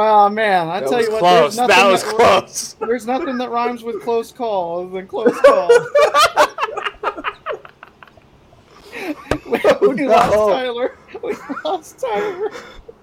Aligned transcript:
Oh 0.00 0.28
man, 0.28 0.68
I 0.68 0.78
That 0.78 0.88
tell 0.90 1.02
you 1.02 1.10
what, 1.10 1.18
close. 1.18 1.56
there's 1.56 1.68
nothing 1.68 1.76
That 1.76 1.90
was 1.90 2.02
that, 2.04 2.14
close. 2.14 2.72
There's 2.78 3.04
nothing 3.06 3.36
that 3.38 3.50
rhymes 3.50 3.82
with 3.82 4.00
close 4.00 4.30
call 4.30 4.82
other 4.82 4.90
than 4.90 5.08
close 5.08 5.36
call. 5.44 5.68
we, 9.50 9.58
we 9.96 10.06
lost 10.06 10.32
No. 10.32 10.48
Tyler. 10.50 10.98
We 11.20 11.34
lost 11.64 11.98
Tyler. 11.98 12.48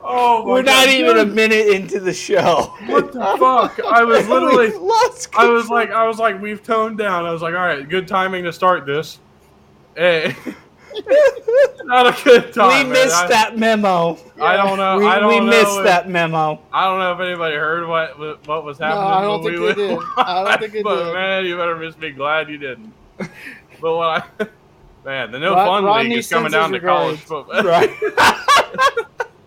Oh, 0.01 0.43
my 0.45 0.51
We're 0.51 0.61
not 0.61 0.85
God, 0.85 0.89
even 0.93 1.17
a 1.17 1.25
minute 1.25 1.67
into 1.67 1.99
the 1.99 2.13
show. 2.13 2.73
What 2.85 3.11
the 3.11 3.19
fuck? 3.39 3.77
I 3.85 4.05
was 4.05 4.25
literally. 4.29 4.69
We 4.69 4.77
lost 4.77 5.27
I 5.35 5.47
was 5.49 5.67
like, 5.67 5.91
I 5.91 6.07
was 6.07 6.17
like, 6.17 6.41
we've 6.41 6.63
toned 6.63 6.97
down. 6.97 7.25
I 7.25 7.31
was 7.33 7.41
like, 7.41 7.55
all 7.55 7.59
right, 7.65 7.89
good 7.89 8.07
timing 8.07 8.45
to 8.45 8.53
start 8.53 8.85
this. 8.85 9.19
Hey, 9.97 10.33
not 11.85 12.07
a 12.19 12.23
good 12.23 12.53
time. 12.53 12.67
we 12.69 12.83
man. 12.83 12.91
missed 12.93 13.15
I, 13.15 13.27
that 13.27 13.57
memo. 13.57 14.17
I 14.41 14.57
don't 14.57 14.77
know. 14.77 14.97
We, 14.97 15.05
I 15.05 15.19
don't 15.19 15.29
we 15.29 15.39
know 15.39 15.45
missed 15.45 15.77
if- 15.79 15.83
that 15.85 16.09
memo. 16.09 16.59
I 16.73 16.85
don't 16.85 16.99
know 16.99 17.13
if 17.13 17.19
anybody 17.19 17.55
heard 17.55 17.87
what 17.87 18.17
what 18.19 18.47
what 18.47 18.63
was 18.65 18.79
No, 18.79 18.85
happening. 18.87 19.07
I 19.13 19.21
don't 19.21 19.43
think 19.43 19.51
we 19.59 19.59
they 19.59 19.65
went 19.65 19.77
did. 19.77 20.09
I 20.17 20.43
don't 20.49 20.59
think 20.59 20.73
they 20.73 20.83
but 20.83 21.03
did. 21.05 21.13
man, 21.13 21.45
you 21.45 21.55
better 21.57 21.75
miss 21.77 21.97
me. 21.97 22.11
Glad 22.11 22.49
you 22.49 22.57
didn't. 22.57 22.93
But 23.81 23.95
what 23.97 24.07
I, 24.39 24.47
man, 25.05 25.31
the 25.31 25.39
no 25.39 25.53
Ron- 25.53 25.67
fun 25.67 25.83
Ron 25.83 26.09
league 26.09 26.17
is 26.19 26.29
coming 26.29 26.49
down 26.51 26.71
to 26.71 26.79
college 26.79 27.25
grades. 27.25 27.45
football. 27.47 27.61
Right. 27.63 27.89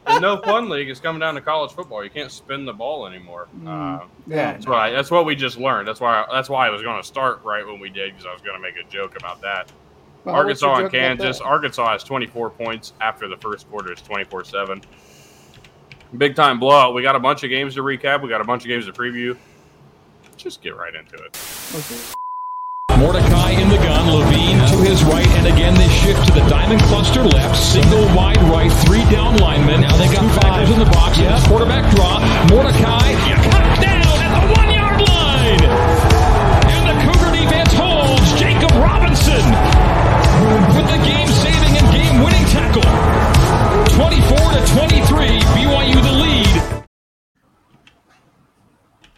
the 0.07 0.21
no 0.21 0.41
fun 0.43 0.69
league 0.69 0.89
is 0.91 1.01
coming 1.01 1.19
down 1.21 1.35
to 1.35 1.41
college 1.41 1.73
football. 1.73 2.05
You 2.05 2.11
can't 2.11 2.31
spin 2.31 2.65
the 2.67 2.73
ball 2.75 3.07
anymore. 3.07 3.49
Mm. 3.63 3.67
Uh, 4.03 4.05
Yeah. 4.27 4.53
that's 4.53 4.67
what 4.67 4.77
I, 4.79 4.91
that's 4.91 5.11
what 5.11 5.25
we 5.25 5.35
just 5.35 5.59
learned. 5.59 5.89
That's 5.89 6.01
why 6.01 6.27
that's 6.31 6.49
why 6.51 6.67
I 6.67 6.71
was 6.71 6.83
going 6.83 7.01
to 7.01 7.07
start 7.07 7.43
right 7.43 7.67
when 7.67 7.81
we 7.81 7.89
did 7.89 8.13
because 8.13 8.27
I 8.27 8.33
was 8.33 8.43
going 8.43 8.57
to 8.57 8.63
make 8.63 8.77
a 8.77 8.89
joke 8.91 9.17
about 9.17 9.41
that. 9.43 9.71
Well, 10.29 10.37
Arkansas 10.37 10.77
and 10.77 10.91
Kansas. 10.91 11.41
Arkansas 11.41 11.93
has 11.93 12.05
24 12.05 12.51
points 12.51 12.93
after 13.01 13.29
the 13.29 13.37
first 13.39 13.69
quarter 13.71 13.93
is 13.93 14.03
24 14.03 14.45
7. 14.45 14.83
Big 16.19 16.37
time 16.37 16.61
blowout. 16.61 16.95
We 16.95 17.01
got 17.01 17.17
a 17.17 17.21
bunch 17.21 17.45
of 17.45 17.51
games 17.51 17.75
to 17.75 17.83
recap. 17.83 18.23
We 18.23 18.29
got 18.29 18.43
a 18.43 18.45
bunch 18.45 18.63
of 18.63 18.69
games 18.69 18.85
to 18.87 18.93
preview. 18.93 19.37
Just 20.37 20.61
get 20.61 20.77
right 20.77 20.95
into 20.95 21.15
it. 21.17 21.39
Okay. 21.75 21.97
Mordecai 23.01 23.53
in 23.53 23.71
the 23.71 23.77
gun, 23.77 24.11
Levine 24.11 24.59
to 24.69 24.77
his 24.85 25.03
right, 25.05 25.27
and 25.39 25.47
again 25.47 25.75
they 25.75 25.89
shift 25.89 26.27
to 26.27 26.33
the 26.35 26.47
diamond 26.51 26.83
cluster 26.83 27.23
left, 27.23 27.57
single 27.57 28.05
wide 28.15 28.43
right, 28.53 28.73
three 28.85 29.05
down 29.09 29.37
linemen. 29.39 29.81
Now 29.81 29.97
they 29.97 30.13
got 30.13 30.21
two 30.21 30.41
tackles 30.41 30.71
in 30.71 30.79
the 30.79 30.91
box. 30.91 31.17
Yes, 31.17 31.47
quarterback 31.47 31.89
draw. 31.95 32.19
Mordecai 32.51 33.15
cut 33.49 33.81
down 33.81 34.19
at 34.21 34.33
the 34.35 34.61
one 34.61 34.71
yard 34.75 35.01
line, 35.09 35.63
and 36.69 36.85
the 36.91 36.97
Cougar 37.07 37.33
defense 37.39 37.73
holds 37.73 38.41
Jacob 38.41 38.73
Robinson 38.73 39.78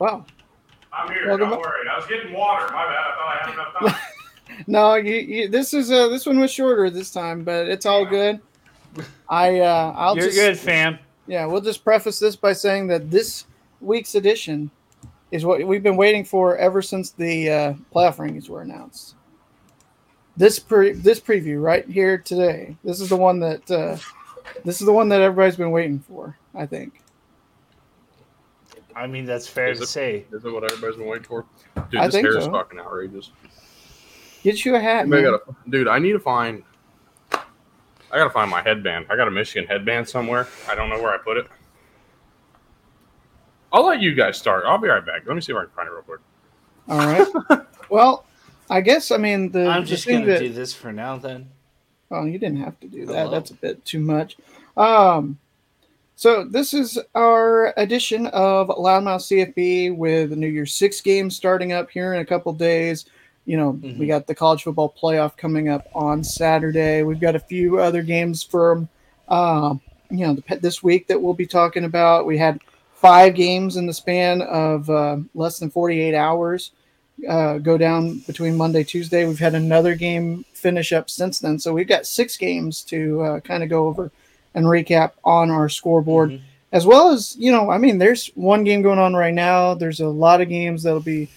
Wow. 0.01 0.25
I'm 0.93 1.12
here. 1.12 1.29
Welcome 1.29 1.51
don't 1.51 1.61
worry. 1.61 1.87
I 1.87 1.97
was 1.97 2.06
getting 2.06 2.33
water. 2.33 2.73
My 2.73 2.87
bad. 2.87 2.97
I 2.97 3.15
thought 3.15 3.29
I 3.29 3.47
had 3.47 3.55
enough 3.55 3.95
time. 3.95 4.03
No, 4.67 4.97
you, 4.97 5.15
you, 5.15 5.48
this 5.48 5.73
is 5.73 5.91
uh, 5.91 6.09
this 6.09 6.27
one 6.27 6.39
was 6.39 6.51
shorter 6.51 6.91
this 6.91 7.11
time, 7.11 7.45
but 7.45 7.67
it's 7.69 7.87
all 7.87 8.05
good. 8.05 8.41
I 9.28 9.61
uh, 9.61 9.95
I'll 9.97 10.17
You're 10.17 10.27
just 10.27 10.37
good, 10.37 10.59
fam. 10.59 10.98
yeah, 11.27 11.47
we'll 11.47 11.62
just 11.62 11.83
preface 11.83 12.19
this 12.19 12.37
by 12.37 12.53
saying 12.53 12.89
that 12.89 13.11
this 13.11 13.47
week's 13.81 14.17
edition 14.17 14.71
is 15.31 15.47
what 15.47 15.67
we've 15.67 15.83
been 15.83 15.97
waiting 15.97 16.25
for 16.25 16.59
ever 16.59 16.83
since 16.83 17.11
the 17.12 17.48
uh, 17.48 17.75
playoff 17.95 18.17
rankings 18.17 18.51
were 18.51 18.61
announced. 18.61 19.15
This 20.37 20.59
pre 20.59 20.93
this 20.93 21.21
preview 21.21 21.62
right 21.62 21.89
here 21.89 22.19
today. 22.19 22.77
This 22.84 23.01
is 23.01 23.09
the 23.09 23.17
one 23.17 23.41
that 23.41 23.71
uh, 23.71 23.97
this 24.65 24.81
is 24.81 24.87
the 24.87 24.93
one 24.93 25.09
that 25.09 25.23
everybody's 25.23 25.56
been 25.56 25.71
waiting 25.71 26.01
for. 26.01 26.37
I 26.55 26.67
think. 26.67 27.01
I 29.00 29.06
mean, 29.06 29.25
that's 29.25 29.47
fair 29.47 29.71
Is 29.71 29.78
to 29.78 29.84
it- 29.84 29.88
say. 29.88 30.25
Is 30.33 30.43
that 30.43 30.53
what 30.53 30.65
everybody's 30.65 30.97
been 30.97 31.06
waiting 31.06 31.25
for? 31.27 31.47
Dude, 31.91 32.00
I 32.00 32.06
this 32.06 32.15
think 32.16 32.27
hair 32.27 32.37
is 32.37 32.47
fucking 32.47 32.78
outrageous. 32.78 33.33
Get 34.43 34.65
you 34.65 34.75
a 34.77 34.81
hat, 34.81 35.09
man. 35.09 35.22
gotta, 35.25 35.41
dude, 35.69 35.88
I 35.88 35.99
need 35.99 36.12
to 36.12 36.19
find. 36.21 36.62
I 37.33 37.39
gotta 38.19 38.31
find 38.31 38.50
my 38.50 38.62
headband. 38.62 39.06
I 39.09 39.16
got 39.16 39.28
a 39.28 39.31
Michigan 39.31 39.69
headband 39.69 40.09
somewhere. 40.09 40.49
I 40.69 40.75
don't 40.75 40.89
know 40.91 41.00
where 41.00 41.12
I 41.15 41.19
put 41.19 41.37
it. 41.37 41.47
I'll 43.72 43.84
let 43.87 44.00
you 44.00 44.15
guys 44.15 44.37
start. 44.37 44.65
I'll 44.66 44.78
be 44.78 44.89
right 44.89 45.05
back. 45.05 45.22
Let 45.27 45.34
me 45.34 45.41
see 45.41 45.53
if 45.53 45.59
I 45.59 45.62
can 45.62 45.71
find 45.71 45.89
it 45.89 45.93
real 45.93 46.03
quick. 46.03 46.21
All 46.89 46.99
right. 46.99 47.66
well, 47.91 48.25
I 48.69 48.81
guess 48.81 49.10
I 49.10 49.16
mean 49.16 49.50
the 49.53 49.66
I'm 49.66 49.83
the 49.83 49.89
just 49.89 50.05
thing 50.05 50.21
gonna 50.21 50.33
that- 50.33 50.39
do 50.41 50.53
this 50.53 50.72
for 50.75 50.93
now. 50.93 51.16
Then 51.16 51.49
Well, 52.09 52.27
you 52.27 52.39
didn't 52.39 52.59
have 52.60 52.78
to 52.81 52.89
do 52.89 53.06
that. 53.06 53.15
Hello. 53.15 53.31
That's 53.31 53.50
a 53.50 53.55
bit 53.55 53.84
too 53.84 54.00
much. 54.00 54.37
Um, 54.77 55.39
so 56.20 56.44
this 56.44 56.75
is 56.75 56.98
our 57.14 57.72
edition 57.78 58.26
of 58.26 58.69
Loudmouth 58.69 59.22
CFB 59.54 59.97
with 59.97 60.28
the 60.28 60.36
New 60.36 60.48
Year's 60.48 60.75
Six 60.75 61.00
games 61.00 61.34
starting 61.34 61.72
up 61.72 61.88
here 61.91 62.12
in 62.12 62.20
a 62.20 62.26
couple 62.26 62.53
days. 62.53 63.06
You 63.47 63.56
know, 63.56 63.70
we 63.70 63.92
Mhm. 63.92 64.06
got 64.06 64.26
the 64.26 64.34
college 64.34 64.64
football 64.64 64.94
playoff 65.03 65.34
coming 65.38 65.70
up 65.70 65.86
on 65.94 66.22
Saturday. 66.22 67.03
We've 67.04 67.19
got 67.19 67.36
a 67.36 67.38
few 67.41 67.78
other 67.80 68.03
games 68.03 68.42
from, 68.42 68.91
uh, 69.28 69.76
you 70.10 70.26
know, 70.26 70.34
the, 70.34 70.56
this 70.56 70.82
week 70.82 71.06
that 71.06 71.22
we'll 71.22 71.32
be 71.32 71.47
talking 71.47 71.84
about. 71.84 72.26
We 72.26 72.36
had 72.36 72.60
five 72.92 73.34
games 73.34 73.78
in 73.78 73.86
the 73.86 73.94
span 73.94 74.42
of 74.42 74.91
uh, 74.91 75.16
less 75.34 75.59
than 75.59 75.70
48 75.70 76.14
hours 76.14 76.72
uh, 77.26 77.56
go 77.56 77.78
down 77.78 78.19
between 78.26 78.59
Monday, 78.59 78.84
Tuesday. 78.84 79.25
We've 79.25 79.38
had 79.38 79.54
another 79.54 79.94
game 79.94 80.44
finish 80.53 80.92
up 80.92 81.09
since 81.09 81.38
then. 81.38 81.59
So 81.59 81.72
we've 81.72 81.88
got 81.88 82.04
six 82.04 82.36
games 82.36 82.82
to 82.84 83.22
uh, 83.22 83.41
kind 83.41 83.62
of 83.62 83.70
go 83.70 83.86
over 83.86 84.12
and 84.55 84.66
recap 84.66 85.12
on 85.25 85.50
our 85.50 85.69
scoreboard, 85.69 86.31
Mhm. 86.31 86.41
as 86.72 86.87
well 86.87 87.11
as, 87.11 87.37
you 87.38 87.53
know, 87.53 87.71
I 87.71 87.78
mean, 87.78 87.99
there's 87.99 88.27
one 88.34 88.65
game 88.65 88.83
going 88.83 88.99
on 88.99 89.15
right 89.15 89.34
now. 89.34 89.75
There's 89.75 90.00
a 90.00 90.09
lot 90.09 90.41
of 90.41 90.49
games 90.49 90.83
that'll 90.83 91.00
be 91.00 91.28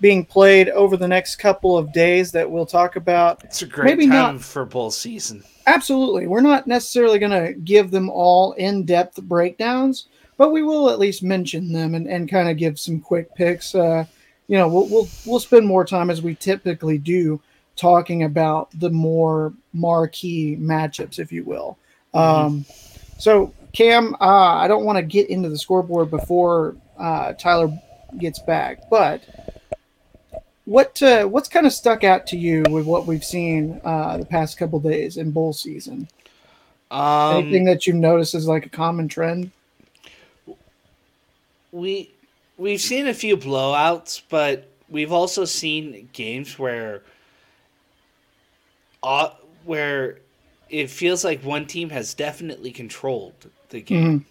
being 0.00 0.24
played 0.24 0.68
over 0.70 0.96
the 0.96 1.08
next 1.08 1.36
couple 1.36 1.78
of 1.78 1.92
days 1.92 2.30
that 2.32 2.50
we'll 2.50 2.66
talk 2.66 2.96
about. 2.96 3.42
it's 3.44 3.62
a 3.62 3.66
great 3.66 3.84
Maybe 3.96 4.06
time 4.08 4.34
not- 4.36 4.42
for 4.42 4.64
bowl 4.64 4.90
season. 4.90 5.42
Absolutely. 5.66 6.26
We're 6.26 6.42
not 6.42 6.66
necessarily 6.66 7.18
going 7.18 7.32
to 7.32 7.52
give 7.54 7.90
them 7.90 8.08
all 8.10 8.52
in 8.52 8.84
depth 8.84 9.20
breakdowns, 9.22 10.06
but 10.36 10.52
we 10.52 10.62
will 10.62 10.90
at 10.90 10.98
least 10.98 11.22
mention 11.22 11.72
them 11.72 11.94
and, 11.94 12.06
and 12.06 12.28
kind 12.28 12.48
of 12.48 12.56
give 12.56 12.78
some 12.78 13.00
quick 13.00 13.34
picks. 13.34 13.74
Uh, 13.74 14.04
you 14.48 14.56
know, 14.58 14.68
we'll, 14.68 14.86
we'll, 14.88 15.08
we'll 15.24 15.40
spend 15.40 15.66
more 15.66 15.84
time 15.84 16.08
as 16.10 16.22
we 16.22 16.34
typically 16.36 16.98
do 16.98 17.40
talking 17.74 18.22
about 18.22 18.68
the 18.78 18.90
more 18.90 19.52
marquee 19.72 20.56
matchups, 20.60 21.18
if 21.18 21.32
you 21.32 21.42
will. 21.44 21.78
Um, 22.14 22.64
so, 23.18 23.52
Cam, 23.72 24.14
uh, 24.20 24.54
I 24.56 24.68
don't 24.68 24.84
want 24.84 24.96
to 24.96 25.02
get 25.02 25.28
into 25.28 25.48
the 25.48 25.58
scoreboard 25.58 26.10
before 26.10 26.76
uh, 26.98 27.34
Tyler 27.34 27.70
gets 28.18 28.38
back, 28.38 28.88
but 28.88 29.22
what 30.64 31.00
uh, 31.02 31.24
what's 31.26 31.48
kind 31.48 31.66
of 31.66 31.72
stuck 31.72 32.04
out 32.04 32.26
to 32.28 32.36
you 32.36 32.64
with 32.70 32.86
what 32.86 33.06
we've 33.06 33.24
seen 33.24 33.80
uh, 33.84 34.18
the 34.18 34.26
past 34.26 34.58
couple 34.58 34.80
days 34.80 35.16
in 35.16 35.30
bowl 35.30 35.52
season? 35.52 36.08
Um, 36.90 37.36
Anything 37.36 37.64
that 37.64 37.86
you've 37.86 37.96
noticed 37.96 38.34
is 38.34 38.46
like 38.46 38.64
a 38.66 38.70
common 38.70 39.08
trend? 39.08 39.50
we 41.76 42.10
we've 42.56 42.80
seen 42.80 43.06
a 43.06 43.14
few 43.14 43.36
blowouts, 43.36 44.22
but 44.28 44.70
we've 44.88 45.12
also 45.12 45.44
seen 45.44 46.08
games 46.12 46.58
where 46.58 47.02
uh, 49.02 49.30
where 49.64 50.20
it 50.68 50.90
feels 50.90 51.24
like 51.24 51.42
one 51.44 51.66
team 51.66 51.90
has 51.90 52.14
definitely 52.14 52.70
controlled 52.72 53.50
the 53.70 53.80
game. 53.80 54.26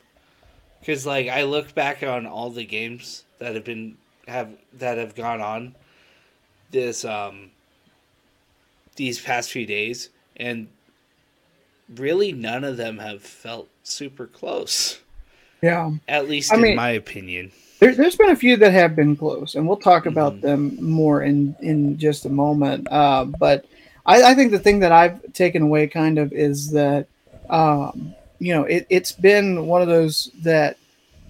Because 0.80 1.06
like 1.06 1.28
I 1.28 1.44
look 1.44 1.74
back 1.74 2.04
on 2.04 2.26
all 2.26 2.50
the 2.50 2.66
games 2.66 3.24
that 3.40 3.56
have 3.56 3.64
been 3.64 3.98
have 4.28 4.50
that 4.74 4.98
have 4.98 5.16
gone 5.16 5.42
on 5.42 5.76
this 6.72 7.06
um 7.06 7.52
these 8.96 9.20
past 9.22 9.52
few 9.52 9.66
days, 9.66 10.10
and 10.38 10.68
really 11.96 12.32
none 12.32 12.64
of 12.64 12.78
them 12.78 12.98
have 13.00 13.22
felt 13.22 13.68
super 13.84 14.26
close. 14.28 15.00
Yeah, 15.62 15.92
At 16.08 16.30
least 16.30 16.52
I 16.52 16.56
in 16.56 16.62
mean- 16.62 16.76
my 16.76 16.92
opinion. 16.92 17.52
there, 17.80 17.94
there's 17.96 18.16
been 18.16 18.30
a 18.30 18.36
few 18.36 18.56
that 18.58 18.72
have 18.72 18.96
been 18.96 19.16
close, 19.16 19.56
and 19.56 19.68
we'll 19.68 19.78
talk 19.78 20.06
about 20.06 20.36
Mhm. 20.38 20.42
them 20.42 20.78
more 20.82 21.24
in 21.24 21.56
in 21.62 21.98
just 21.98 22.26
a 22.26 22.30
moment. 22.30 22.88
Uh, 22.92 23.26
but 23.26 23.66
I, 24.06 24.32
I 24.32 24.36
think 24.36 24.52
the 24.52 24.60
thing 24.60 24.80
that 24.80 24.92
I've 24.92 25.34
taken 25.34 25.62
away 25.62 25.88
kind 25.88 26.18
of 26.20 26.32
is 26.34 26.72
that 26.72 27.08
um, 27.50 28.14
you 28.40 28.54
know 28.54 28.64
it, 28.64 28.86
it's 28.90 29.12
been 29.12 29.66
one 29.68 29.82
of 29.82 29.88
those 29.88 30.32
that 30.42 30.78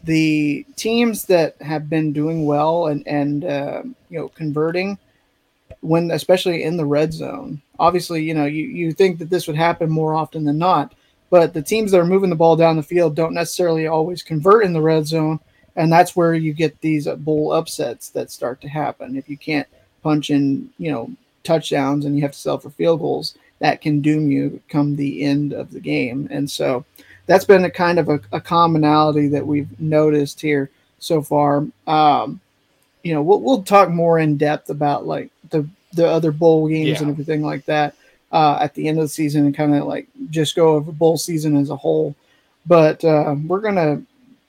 the 0.04 0.66
teams 0.76 1.26
that 1.26 1.60
have 1.62 1.90
been 1.90 2.14
doing 2.14 2.46
well 2.46 2.88
and 2.88 3.08
and 3.08 3.46
uh, 3.46 3.84
you 4.10 4.20
know 4.20 4.30
converting 4.30 4.98
when 5.82 6.12
especially 6.12 6.64
in 6.64 6.78
the 6.78 6.86
red 6.86 7.14
zone 7.14 7.62
obviously 7.80 8.24
you 8.24 8.34
know 8.34 8.46
you, 8.46 8.64
you 8.64 8.92
think 8.92 9.20
that 9.20 9.30
this 9.30 9.48
would 9.48 9.56
happen 9.56 9.90
more 9.90 10.14
often 10.14 10.44
than 10.44 10.58
not 10.58 10.94
but 11.30 11.54
the 11.54 11.62
teams 11.62 11.92
that 11.92 12.00
are 12.00 12.06
moving 12.06 12.30
the 12.30 12.36
ball 12.36 12.56
down 12.56 12.76
the 12.76 12.84
field 12.84 13.16
don't 13.16 13.34
necessarily 13.34 13.88
always 13.88 14.24
convert 14.24 14.64
in 14.64 14.74
the 14.74 14.82
red 14.82 15.06
zone 15.06 15.40
and 15.76 15.92
that's 15.92 16.16
where 16.16 16.34
you 16.34 16.54
get 16.54 16.80
these 16.82 17.08
uh, 17.08 17.16
bowl 17.16 17.52
upsets 17.52 18.10
that 18.10 18.32
start 18.32 18.62
to 18.62 18.70
happen. 18.70 19.16
If 19.16 19.30
you 19.30 19.38
can't 19.38 19.68
punch 20.04 20.30
in 20.30 20.70
you 20.78 20.92
know 20.92 21.12
touchdowns 21.46 22.06
and 22.06 22.16
you 22.16 22.22
have 22.22 22.32
to 22.34 22.38
sell 22.38 22.58
for 22.58 22.70
field 22.72 23.00
goals 23.00 23.38
that 23.60 23.82
can 23.82 24.02
doom 24.02 24.30
you 24.30 24.62
come 24.70 24.96
the 24.96 25.24
end 25.24 25.54
of 25.54 25.72
the 25.72 25.80
game 25.80 26.28
and 26.32 26.50
so 26.50 26.84
that's 27.28 27.46
been 27.46 27.66
a 27.66 27.72
kind 27.72 27.98
of 28.00 28.10
a, 28.10 28.20
a 28.32 28.40
commonality 28.42 29.28
that 29.30 29.46
we've 29.46 29.80
noticed 29.80 30.40
here 30.42 30.70
so 31.00 31.22
far. 31.22 31.66
Um, 31.88 32.40
you 33.04 33.14
know, 33.14 33.22
we'll 33.22 33.42
we'll 33.42 33.64
talk 33.64 33.90
more 33.90 34.20
in 34.20 34.38
depth 34.38 34.70
about 34.70 35.08
like 35.08 35.30
the 35.50 35.68
the 35.94 36.08
other 36.08 36.32
bowl 36.32 36.68
games 36.68 36.88
Yeah. 36.90 37.00
and 37.02 37.10
everything 37.10 37.42
like 37.42 37.66
that 37.66 37.96
uh, 38.32 38.60
at 38.62 38.74
the 38.76 38.88
end 38.88 38.98
of 39.00 39.06
the 39.06 39.10
season 39.10 39.46
and 39.46 39.56
kind 39.56 39.74
of 39.74 39.86
like 39.86 40.08
just 40.30 40.56
go 40.56 40.76
over 40.76 40.92
bowl 40.92 41.18
season 41.18 41.56
as 41.56 41.70
a 41.70 41.76
whole. 41.76 42.16
But 42.68 43.04
uh, 43.04 43.36
we're 43.48 43.62
gonna, 43.62 44.02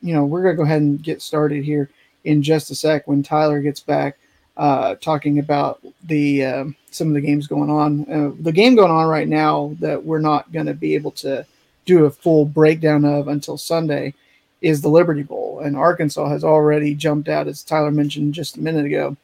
you 0.03 0.13
know, 0.15 0.25
we're 0.25 0.43
gonna 0.43 0.55
go 0.55 0.65
ahead 0.65 0.83
and 0.83 1.03
get 1.03 1.23
started 1.23 1.65
here 1.65 1.89
in 2.25 2.43
just 2.43 2.71
a 2.71 2.75
sec 2.75 3.07
when 3.07 3.23
Tyler 3.23 3.61
gets 3.61 3.81
back, 3.81 4.19
uh, 4.57 4.97
talking 4.97 5.39
about 5.39 5.81
the 6.05 6.45
um 6.45 6.77
some 6.97 7.09
of 7.09 7.15
the 7.15 7.21
games 7.21 7.47
going 7.47 7.71
on. 7.71 8.11
Uh, 8.11 8.33
the 8.41 8.53
game 8.53 8.75
going 8.75 8.91
on 8.91 9.07
right 9.07 9.29
now 9.29 9.77
that 9.81 10.03
we're 10.03 10.19
not 10.19 10.51
gonna 10.53 10.75
be 10.75 10.95
able 10.95 11.11
to 11.13 11.47
do 11.85 12.07
a 12.07 12.11
full 12.11 12.45
breakdown 12.45 13.05
of 13.05 13.29
until 13.29 13.57
Sunday 13.57 14.15
is 14.63 14.81
the 14.81 14.89
Liberty 14.89 15.23
Bowl, 15.23 15.61
and 15.61 15.77
Arkansas 15.77 16.29
has 16.29 16.43
already 16.43 16.95
jumped 16.95 17.29
out, 17.29 17.47
as 17.47 17.63
Tyler 17.63 17.91
mentioned 17.91 18.35
just 18.35 18.57
a 18.57 18.61
minute 18.61 18.87
ago, 18.87 19.17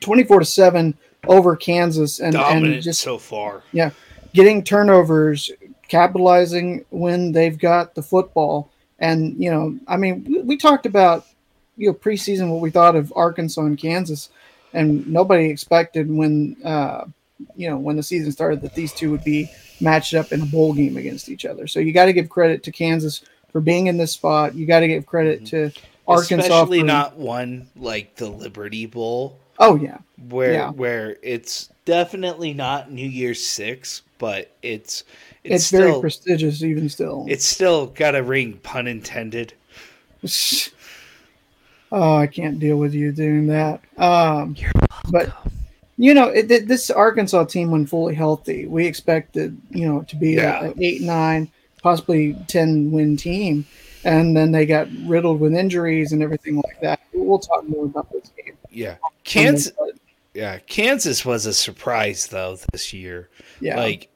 twenty-four 0.00 0.40
to 0.40 0.44
seven 0.46 0.96
over 1.28 1.54
Kansas, 1.56 2.20
and, 2.20 2.32
Dominant 2.32 2.74
and 2.74 2.82
just 2.82 3.00
so 3.00 3.18
far. 3.18 3.62
Yeah, 3.72 3.90
getting 4.32 4.62
turnovers, 4.62 5.50
capitalizing 5.88 6.84
when 6.90 7.32
they've 7.32 7.58
got 7.58 7.94
the 7.94 8.02
football. 8.02 8.70
And, 8.98 9.36
you 9.36 9.50
know, 9.50 9.78
I 9.86 9.98
mean, 9.98 10.24
we, 10.26 10.40
we 10.40 10.56
talked 10.56 10.86
about, 10.86 11.26
you 11.76 11.88
know, 11.88 11.94
preseason 11.94 12.48
what 12.48 12.62
we 12.62 12.70
thought 12.70 12.96
of 12.96 13.12
Arkansas 13.14 13.60
and 13.60 13.76
Kansas, 13.76 14.30
and 14.76 15.06
nobody 15.06 15.46
expected 15.50 16.08
when, 16.10 16.56
uh, 16.64 17.04
you 17.56 17.68
know, 17.68 17.76
when 17.76 17.96
the 17.96 18.02
season 18.02 18.30
started 18.30 18.60
that 18.62 18.74
these 18.74 18.92
two 18.92 19.10
would 19.10 19.24
be 19.24 19.50
matched 19.80 20.14
up 20.14 20.32
in 20.32 20.40
a 20.42 20.46
bowl 20.46 20.72
game 20.72 20.96
against 20.96 21.28
each 21.28 21.44
other. 21.44 21.66
So 21.66 21.80
you 21.80 21.92
got 21.92 22.04
to 22.06 22.12
give 22.12 22.28
credit 22.28 22.62
to 22.64 22.72
Kansas 22.72 23.22
for 23.50 23.60
being 23.60 23.88
in 23.88 23.96
this 23.96 24.12
spot. 24.12 24.54
You 24.54 24.66
got 24.66 24.80
to 24.80 24.88
give 24.88 25.04
credit 25.06 25.44
to 25.46 25.70
Arkansas. 26.06 26.44
Especially 26.46 26.80
for- 26.80 26.86
not 26.86 27.16
one 27.16 27.68
like 27.76 28.14
the 28.16 28.28
Liberty 28.28 28.86
Bowl, 28.86 29.38
Oh, 29.58 29.76
yeah. 29.76 29.98
where 30.28 30.52
Yeah. 30.52 30.70
where 30.70 31.16
it's 31.22 31.70
definitely 31.84 32.54
not 32.54 32.90
New 32.92 33.08
Year's 33.08 33.44
Six, 33.44 34.02
but 34.18 34.50
it's 34.62 35.04
It's, 35.44 35.64
it's, 35.64 35.70
very 35.70 35.90
still 35.90 36.00
prestigious, 36.00 36.62
even 36.62 36.88
still. 36.88 37.24
it's 37.28 37.44
still 37.44 37.86
got 37.86 38.14
a 38.14 38.22
ring, 38.22 38.54
pun 38.62 38.86
intended. 38.86 39.52
Oh, 41.92 42.16
I 42.16 42.26
can't 42.26 42.58
deal 42.58 42.76
with 42.78 42.94
you 42.94 43.12
doing 43.12 43.46
that. 43.48 43.80
Um, 43.98 44.56
but 45.10 45.32
you 45.96 46.12
know, 46.14 46.28
it, 46.28 46.50
it- 46.50 46.68
this 46.68 46.90
Arkansas 46.90 47.44
team, 47.44 47.70
when 47.70 47.86
fully 47.86 48.14
healthy, 48.14 48.66
we 48.66 48.86
expected 48.86 49.56
you 49.70 49.86
know 49.88 50.02
to 50.02 50.16
be 50.16 50.32
Yeah. 50.32 50.64
a, 50.66 50.70
a 50.70 50.74
eight, 50.80 51.02
nine, 51.02 51.50
possibly 51.82 52.34
ten 52.48 52.90
win 52.90 53.16
team, 53.16 53.64
and 54.04 54.36
then 54.36 54.52
they 54.52 54.66
got 54.66 54.88
riddled 55.04 55.40
with 55.40 55.54
injuries 55.54 56.12
and 56.12 56.22
everything 56.22 56.56
like 56.56 56.80
that. 56.82 57.00
We'll 57.12 57.38
talk 57.38 57.68
more 57.68 57.84
about 57.86 58.10
this 58.12 58.30
game. 58.36 58.56
Yeah, 58.70 58.96
Kansas. 59.24 59.72
Yeah, 60.34 60.58
Kansas 60.66 61.24
was 61.24 61.46
a 61.46 61.54
surprise 61.54 62.26
though 62.26 62.58
this 62.72 62.92
year. 62.92 63.30
yeah, 63.58 63.78
Like, 63.78 64.08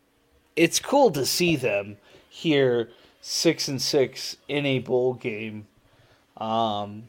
it's 0.55 0.79
cool 0.79 1.11
to 1.13 1.25
see 1.25 1.57
them 1.57 1.97
here 2.29 2.91
six 3.23 3.69
and 3.69 3.81
six 3.81 4.37
in 4.49 4.67
a 4.67 4.81
bowl 4.81 5.15
game, 5.15 5.67
um, 6.37 7.05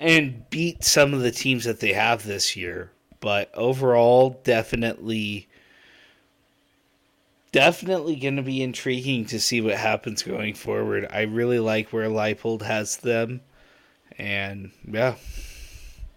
and 0.00 0.48
beat 0.50 0.84
some 0.84 1.12
of 1.14 1.20
the 1.20 1.30
teams 1.30 1.64
that 1.64 1.80
they 1.80 1.92
have 1.92 2.24
this 2.24 2.56
year. 2.56 2.90
But 3.20 3.50
overall, 3.54 4.40
definitely, 4.44 5.48
definitely 7.50 8.14
going 8.14 8.36
to 8.36 8.42
be 8.42 8.62
intriguing 8.62 9.26
to 9.26 9.40
see 9.40 9.60
what 9.60 9.74
happens 9.74 10.22
going 10.22 10.54
forward. 10.54 11.08
I 11.10 11.22
really 11.22 11.58
like 11.58 11.92
where 11.92 12.08
Leipold 12.08 12.62
has 12.62 12.98
them, 12.98 13.40
and 14.16 14.70
yeah, 14.86 15.16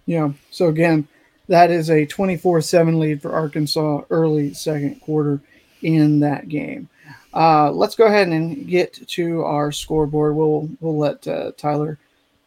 yeah. 0.05 0.33
So 0.51 0.67
again, 0.67 1.07
that 1.47 1.71
is 1.71 1.89
a 1.89 2.05
twenty-four-seven 2.05 2.99
lead 2.99 3.21
for 3.21 3.31
Arkansas 3.31 4.03
early 4.11 4.53
second 4.53 5.01
quarter 5.01 5.41
in 5.81 6.19
that 6.19 6.49
game. 6.49 6.87
Uh, 7.33 7.71
let's 7.71 7.95
go 7.95 8.05
ahead 8.05 8.27
and 8.27 8.67
get 8.67 9.07
to 9.07 9.41
our 9.41 9.71
scoreboard. 9.71 10.35
We'll 10.35 10.69
we'll 10.79 10.99
let 10.99 11.27
uh, 11.27 11.53
Tyler 11.57 11.97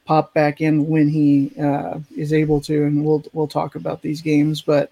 pop 0.04 0.34
back 0.34 0.60
in 0.60 0.86
when 0.86 1.08
he 1.08 1.52
uh, 1.60 1.98
is 2.16 2.32
able 2.32 2.60
to, 2.62 2.84
and 2.84 3.04
we'll 3.04 3.24
we'll 3.32 3.48
talk 3.48 3.74
about 3.74 4.02
these 4.02 4.20
games. 4.20 4.60
But 4.60 4.90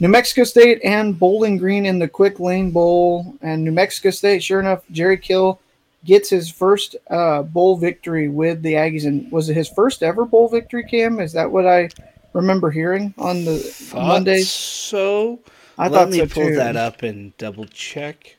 New 0.00 0.08
Mexico 0.08 0.44
State 0.44 0.80
and 0.84 1.18
Bowling 1.18 1.56
Green 1.56 1.86
in 1.86 1.98
the 1.98 2.08
Quick 2.08 2.38
Lane 2.40 2.70
Bowl, 2.70 3.34
and 3.40 3.64
New 3.64 3.72
Mexico 3.72 4.10
State, 4.10 4.42
sure 4.42 4.60
enough, 4.60 4.82
Jerry 4.90 5.16
Kill 5.16 5.60
gets 6.04 6.30
his 6.30 6.50
first 6.50 6.96
uh, 7.10 7.42
bowl 7.42 7.76
victory 7.76 8.28
with 8.28 8.62
the 8.62 8.74
Aggies, 8.74 9.06
and 9.06 9.30
was 9.32 9.48
it 9.48 9.54
his 9.54 9.68
first 9.68 10.02
ever 10.02 10.24
bowl 10.24 10.48
victory? 10.48 10.84
Cam, 10.84 11.20
is 11.20 11.32
that 11.32 11.50
what 11.50 11.66
I 11.66 11.88
remember 12.32 12.70
hearing 12.70 13.14
on 13.18 13.44
the 13.44 13.90
Mondays? 13.94 14.50
So 14.50 15.40
I 15.78 15.88
let 15.88 15.92
thought 15.92 16.10
me 16.10 16.18
so 16.18 16.26
pull 16.26 16.48
too. 16.48 16.56
that 16.56 16.76
up 16.76 17.02
and 17.02 17.36
double 17.38 17.66
check. 17.66 18.35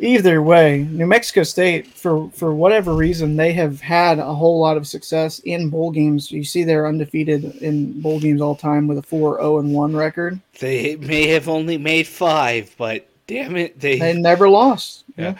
Either 0.00 0.40
way, 0.40 0.86
New 0.90 1.06
Mexico 1.06 1.42
State, 1.42 1.86
for 1.86 2.30
for 2.30 2.54
whatever 2.54 2.94
reason, 2.94 3.36
they 3.36 3.52
have 3.52 3.80
had 3.80 4.18
a 4.18 4.34
whole 4.34 4.58
lot 4.58 4.78
of 4.78 4.86
success 4.86 5.38
in 5.40 5.68
bowl 5.68 5.90
games. 5.90 6.30
You 6.30 6.44
see, 6.44 6.64
they're 6.64 6.86
undefeated 6.86 7.56
in 7.56 8.00
bowl 8.00 8.18
games 8.18 8.40
all 8.40 8.56
time 8.56 8.86
with 8.86 8.96
a 8.98 9.02
4-0 9.02 9.60
and 9.60 9.74
one 9.74 9.94
record. 9.94 10.40
They 10.60 10.96
may 10.96 11.26
have 11.28 11.48
only 11.48 11.76
made 11.76 12.06
five, 12.06 12.74
but 12.78 13.06
damn 13.26 13.56
it, 13.56 13.78
they. 13.78 13.98
They 13.98 14.14
never 14.14 14.48
lost. 14.48 15.04
Yeah. 15.16 15.34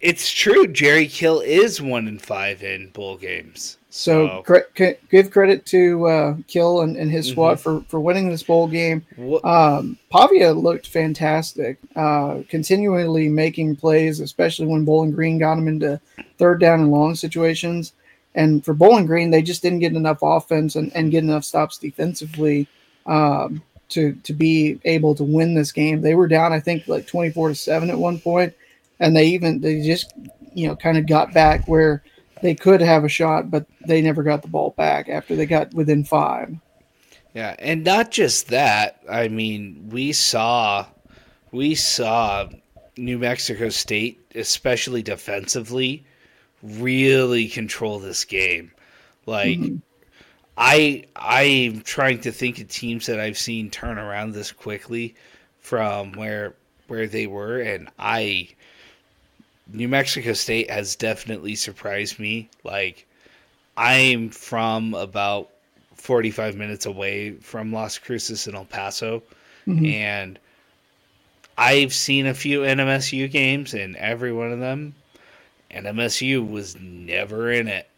it's 0.00 0.28
true. 0.28 0.66
Jerry 0.66 1.06
Kill 1.06 1.40
is 1.40 1.80
one 1.80 2.08
in 2.08 2.18
five 2.18 2.64
in 2.64 2.88
bowl 2.88 3.16
games. 3.16 3.78
So 3.94 4.40
cre- 4.42 4.70
c- 4.74 4.94
give 5.10 5.30
credit 5.30 5.66
to 5.66 6.06
uh, 6.06 6.36
Kill 6.48 6.80
and, 6.80 6.96
and 6.96 7.10
his 7.10 7.28
squad 7.28 7.54
Mm-hmm. 7.58 7.80
for, 7.80 7.84
for 7.90 8.00
winning 8.00 8.30
this 8.30 8.42
bowl 8.42 8.66
game. 8.66 9.04
Um, 9.44 9.98
Pavia 10.10 10.52
looked 10.54 10.86
fantastic, 10.88 11.76
uh, 11.94 12.38
continually 12.48 13.28
making 13.28 13.76
plays, 13.76 14.20
especially 14.20 14.66
when 14.66 14.86
Bowling 14.86 15.10
Green 15.12 15.36
got 15.38 15.58
him 15.58 15.68
into 15.68 16.00
third 16.38 16.58
down 16.58 16.80
and 16.80 16.90
long 16.90 17.14
situations. 17.14 17.92
And 18.34 18.64
for 18.64 18.72
Bowling 18.72 19.04
Green, 19.04 19.30
they 19.30 19.42
just 19.42 19.60
didn't 19.60 19.80
get 19.80 19.92
enough 19.92 20.20
offense 20.22 20.74
and, 20.76 20.90
and 20.96 21.10
get 21.10 21.22
enough 21.22 21.44
stops 21.44 21.76
defensively 21.76 22.66
um, 23.04 23.62
to 23.90 24.14
to 24.22 24.32
be 24.32 24.80
able 24.86 25.14
to 25.16 25.22
win 25.22 25.52
this 25.52 25.70
game. 25.70 26.00
They 26.00 26.14
were 26.14 26.28
down, 26.28 26.50
I 26.50 26.60
think, 26.60 26.88
like 26.88 27.06
twenty 27.06 27.28
four 27.30 27.50
to 27.50 27.54
seven 27.54 27.90
at 27.90 27.98
one 27.98 28.18
point, 28.18 28.54
and 29.00 29.14
they 29.14 29.26
even 29.26 29.60
they 29.60 29.82
just 29.82 30.14
you 30.54 30.66
know 30.66 30.76
kind 30.76 30.96
of 30.96 31.06
got 31.06 31.34
back 31.34 31.68
where 31.68 32.02
they 32.42 32.54
could 32.54 32.80
have 32.80 33.04
a 33.04 33.08
shot, 33.08 33.50
but 33.50 33.66
they 33.86 34.02
never 34.02 34.22
got 34.22 34.42
the 34.42 34.48
ball 34.48 34.74
back 34.76 35.08
after 35.08 35.34
they 35.34 35.46
got 35.46 35.72
within 35.72 36.04
five. 36.04 36.54
yeah, 37.34 37.56
and 37.58 37.84
not 37.84 38.10
just 38.10 38.48
that. 38.48 39.00
I 39.08 39.28
mean, 39.28 39.88
we 39.90 40.12
saw, 40.12 40.86
we 41.50 41.74
saw 41.74 42.48
New 42.96 43.18
Mexico 43.18 43.68
State, 43.70 44.20
especially 44.34 45.02
defensively, 45.02 46.04
really 46.62 47.48
control 47.48 47.98
this 47.98 48.24
game. 48.24 48.72
Like, 49.24 49.58
mm-hmm. 49.58 49.76
I 50.56 51.04
I'm 51.16 51.80
trying 51.80 52.20
to 52.22 52.32
think 52.32 52.58
of 52.58 52.68
teams 52.68 53.06
that 53.06 53.18
I've 53.18 53.38
seen 53.38 53.70
turn 53.70 53.98
around 53.98 54.32
this 54.32 54.52
quickly 54.52 55.14
from 55.60 56.12
where 56.12 56.54
where 56.88 57.06
they 57.06 57.26
were, 57.26 57.60
and 57.60 57.88
I 57.98 58.48
New 59.68 59.88
Mexico 59.88 60.32
State 60.32 60.70
has 60.70 60.96
definitely 60.96 61.54
surprised 61.54 62.18
me. 62.18 62.48
Like 62.64 63.06
I'm 63.76 64.28
from 64.30 64.94
about 64.94 65.50
45 65.94 66.56
minutes 66.56 66.86
away 66.86 67.32
from 67.32 67.72
Las 67.72 67.98
Cruces 67.98 68.46
and 68.46 68.56
El 68.56 68.64
Paso, 68.64 69.22
Mhm. 69.66 69.92
and 69.92 70.38
I've 71.56 71.94
seen 71.94 72.26
a 72.26 72.34
few 72.34 72.64
NMSU 72.64 73.28
games, 73.28 73.74
and 73.74 73.94
every 73.96 74.32
one 74.32 74.52
of 74.52 74.58
them, 74.58 74.94
NMSU 75.70 76.42
was 76.42 76.76
never 76.80 77.52
in 77.52 77.68
it. 77.68 77.88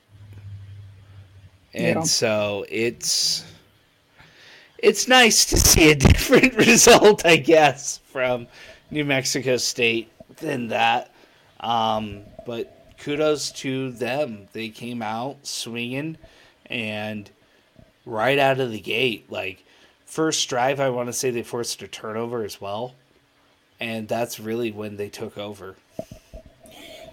And 1.72 1.96
Yeah. 1.96 2.02
so 2.02 2.66
it's 2.68 3.44
it's 4.78 5.08
nice 5.08 5.46
to 5.46 5.56
see 5.56 5.90
a 5.90 5.94
different 6.10 6.54
result, 6.56 7.24
I 7.24 7.36
guess, 7.36 8.00
from 8.04 8.46
New 8.90 9.04
Mexico 9.04 9.56
State 9.56 10.10
than 10.36 10.68
that. 10.68 11.10
Um, 11.64 12.22
but 12.46 12.94
kudos 12.98 13.50
to 13.52 13.90
them. 13.90 14.48
They 14.52 14.68
came 14.68 15.02
out 15.02 15.46
swinging 15.46 16.18
and 16.66 17.28
right 18.06 18.38
out 18.38 18.60
of 18.60 18.70
the 18.70 18.80
gate, 18.80 19.30
like 19.30 19.64
first 20.04 20.48
drive, 20.48 20.78
I 20.78 20.90
want 20.90 21.08
to 21.08 21.12
say 21.12 21.30
they 21.30 21.42
forced 21.42 21.82
a 21.82 21.88
turnover 21.88 22.44
as 22.44 22.60
well. 22.60 22.94
And 23.80 24.06
that's 24.06 24.38
really 24.38 24.70
when 24.70 24.96
they 24.96 25.08
took 25.08 25.36
over. 25.36 25.74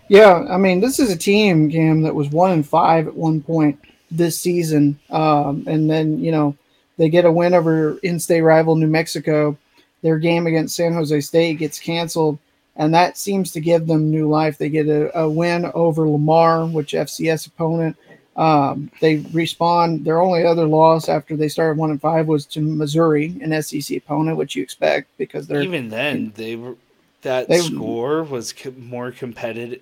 Yeah, 0.08 0.46
I 0.50 0.58
mean, 0.58 0.81
this 0.81 1.00
is 1.00 1.10
a 1.10 1.17
team, 1.17 1.72
Cam, 1.72 2.01
that 2.01 2.13
was 2.13 2.29
one 2.29 2.51
and 2.51 2.67
five 2.67 3.08
at 3.08 3.15
one 3.15 3.41
point 3.41 3.79
this 4.12 4.38
season, 4.38 5.00
um, 5.10 5.63
and 5.67 5.89
then 5.89 6.20
you 6.20 6.34
know 6.34 6.55
they 6.98 7.08
get 7.08 7.24
a 7.24 7.31
win 7.31 7.53
over 7.53 7.98
in-state 8.00 8.41
rival 8.41 8.75
New 8.75 8.88
Mexico. 8.88 9.58
Their 10.01 10.20
game 10.20 10.48
against 10.48 10.75
San 10.75 10.93
Jose 10.93 11.22
State 11.22 11.60
gets 11.60 11.79
canceled, 11.79 12.38
and 12.81 12.91
that 12.95 13.15
seems 13.15 13.51
to 13.51 13.61
give 13.61 13.85
them 13.85 14.09
new 14.09 14.27
life. 14.27 14.57
They 14.57 14.67
get 14.69 14.88
a, 14.88 15.15
a 15.19 15.29
win 15.29 15.69
over 15.75 16.09
Lamar, 16.09 16.65
which 16.65 16.93
FCS 16.93 17.45
opponent. 17.45 17.95
Um, 18.35 18.89
they 19.01 19.17
respawn. 19.19 20.03
Their 20.03 20.19
only 20.19 20.43
other 20.43 20.65
loss 20.65 21.07
after 21.07 21.35
they 21.35 21.47
started 21.47 21.77
one 21.77 21.91
and 21.91 22.01
five 22.01 22.25
was 22.27 22.45
to 22.47 22.59
Missouri, 22.59 23.38
an 23.43 23.61
SEC 23.61 23.95
opponent, 23.97 24.35
which 24.38 24.55
you 24.55 24.63
expect 24.63 25.15
because 25.19 25.45
they're 25.45 25.61
even 25.61 25.89
then 25.89 26.33
they 26.35 26.55
were 26.55 26.75
that 27.21 27.47
They- 27.47 27.59
score 27.59 28.23
was 28.23 28.51
more 28.79 29.11
competitive. 29.11 29.81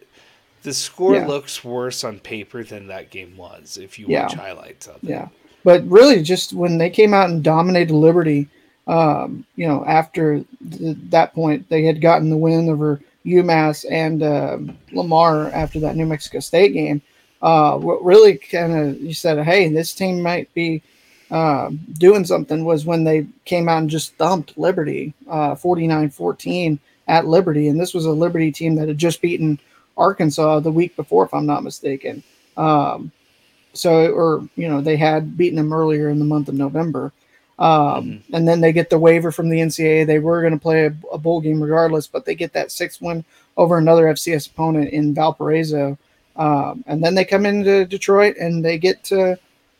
The 0.63 0.73
score 0.73 1.15
Yeah. 1.15 1.25
looks 1.27 1.63
worse 1.63 2.03
on 2.03 2.19
paper 2.19 2.65
than 2.65 2.87
that 2.87 3.11
game 3.11 3.37
was 3.37 3.77
if 3.81 3.97
you 3.97 4.07
Yeah. 4.09 4.23
watch 4.23 4.33
highlights 4.33 4.87
of 4.87 4.95
it. 4.95 5.09
Yeah, 5.11 5.29
but 5.63 5.87
really, 5.87 6.21
just 6.21 6.51
when 6.51 6.79
they 6.79 6.89
came 6.89 7.13
out 7.13 7.29
and 7.29 7.41
dominated 7.41 7.93
Liberty, 7.93 8.49
um, 8.89 9.45
you 9.55 9.67
know, 9.67 9.85
after 9.85 10.43
th- 10.71 10.97
that 11.09 11.33
point, 11.35 11.69
they 11.69 11.83
had 11.83 12.01
gotten 12.01 12.29
the 12.29 12.37
win 12.37 12.67
over 12.69 12.99
UMass 13.25 13.85
and 13.89 14.23
um 14.23 14.77
Lamar 14.91 15.49
after 15.51 15.79
that 15.81 15.95
New 15.95 16.07
Mexico 16.07 16.39
State 16.39 16.73
game. 16.73 17.01
Uh, 17.41 17.77
what 17.77 18.03
really 18.03 18.37
kind 18.37 18.73
of 18.73 18.99
you 18.99 19.13
said, 19.13 19.43
hey, 19.45 19.69
this 19.69 19.93
team 19.93 20.21
might 20.21 20.51
be 20.53 20.81
um 21.29 21.79
doing 21.93 22.25
something 22.25 22.65
was 22.65 22.85
when 22.85 23.03
they 23.03 23.27
came 23.45 23.69
out 23.69 23.77
and 23.77 23.89
just 23.89 24.15
thumped 24.15 24.57
Liberty 24.57 25.13
uh, 25.29 25.53
49-14 25.53 26.79
at 27.07 27.27
Liberty, 27.27 27.67
and 27.67 27.79
this 27.79 27.93
was 27.93 28.05
a 28.05 28.11
Liberty 28.11 28.51
team 28.51 28.75
that 28.75 28.87
had 28.87 28.97
just 28.97 29.21
beaten 29.21 29.59
Arkansas 29.97 30.61
the 30.61 30.71
week 30.71 30.95
before, 30.95 31.25
if 31.25 31.33
I'm 31.33 31.45
not 31.45 31.63
mistaken. 31.63 32.23
Um, 32.57 33.11
so 33.73 34.11
or 34.11 34.47
you 34.55 34.67
know 34.67 34.81
they 34.81 34.97
had 34.97 35.37
beaten 35.37 35.57
them 35.57 35.73
earlier 35.73 36.09
in 36.09 36.17
the 36.17 36.25
month 36.25 36.49
of 36.49 36.55
November, 36.55 37.11
um, 37.59 38.23
and 38.33 38.47
then 38.47 38.61
they 38.61 38.71
get 38.73 38.89
the 38.89 38.97
waiver 38.97 39.31
from 39.31 39.49
the 39.49 39.59
NCAA. 39.59 40.07
They 40.07 40.19
were 40.19 40.41
going 40.41 40.53
to 40.53 40.59
play 40.59 40.85
a, 40.87 40.93
a 41.11 41.17
bowl 41.17 41.41
game 41.41 41.61
regardless, 41.61 42.07
but 42.07 42.25
they 42.25 42.33
get 42.35 42.53
that 42.53 42.71
sixth 42.71 43.01
win 43.01 43.23
over 43.57 43.77
another 43.77 44.05
FCS 44.05 44.49
opponent 44.49 44.89
in 44.91 45.13
Valparaiso, 45.13 45.97
um, 46.37 46.83
and 46.87 47.03
then 47.03 47.13
they 47.15 47.25
come 47.25 47.45
into 47.45 47.85
Detroit 47.85 48.37
and 48.37 48.63
they 48.63 48.77
get 48.77 49.03
to 49.05 49.37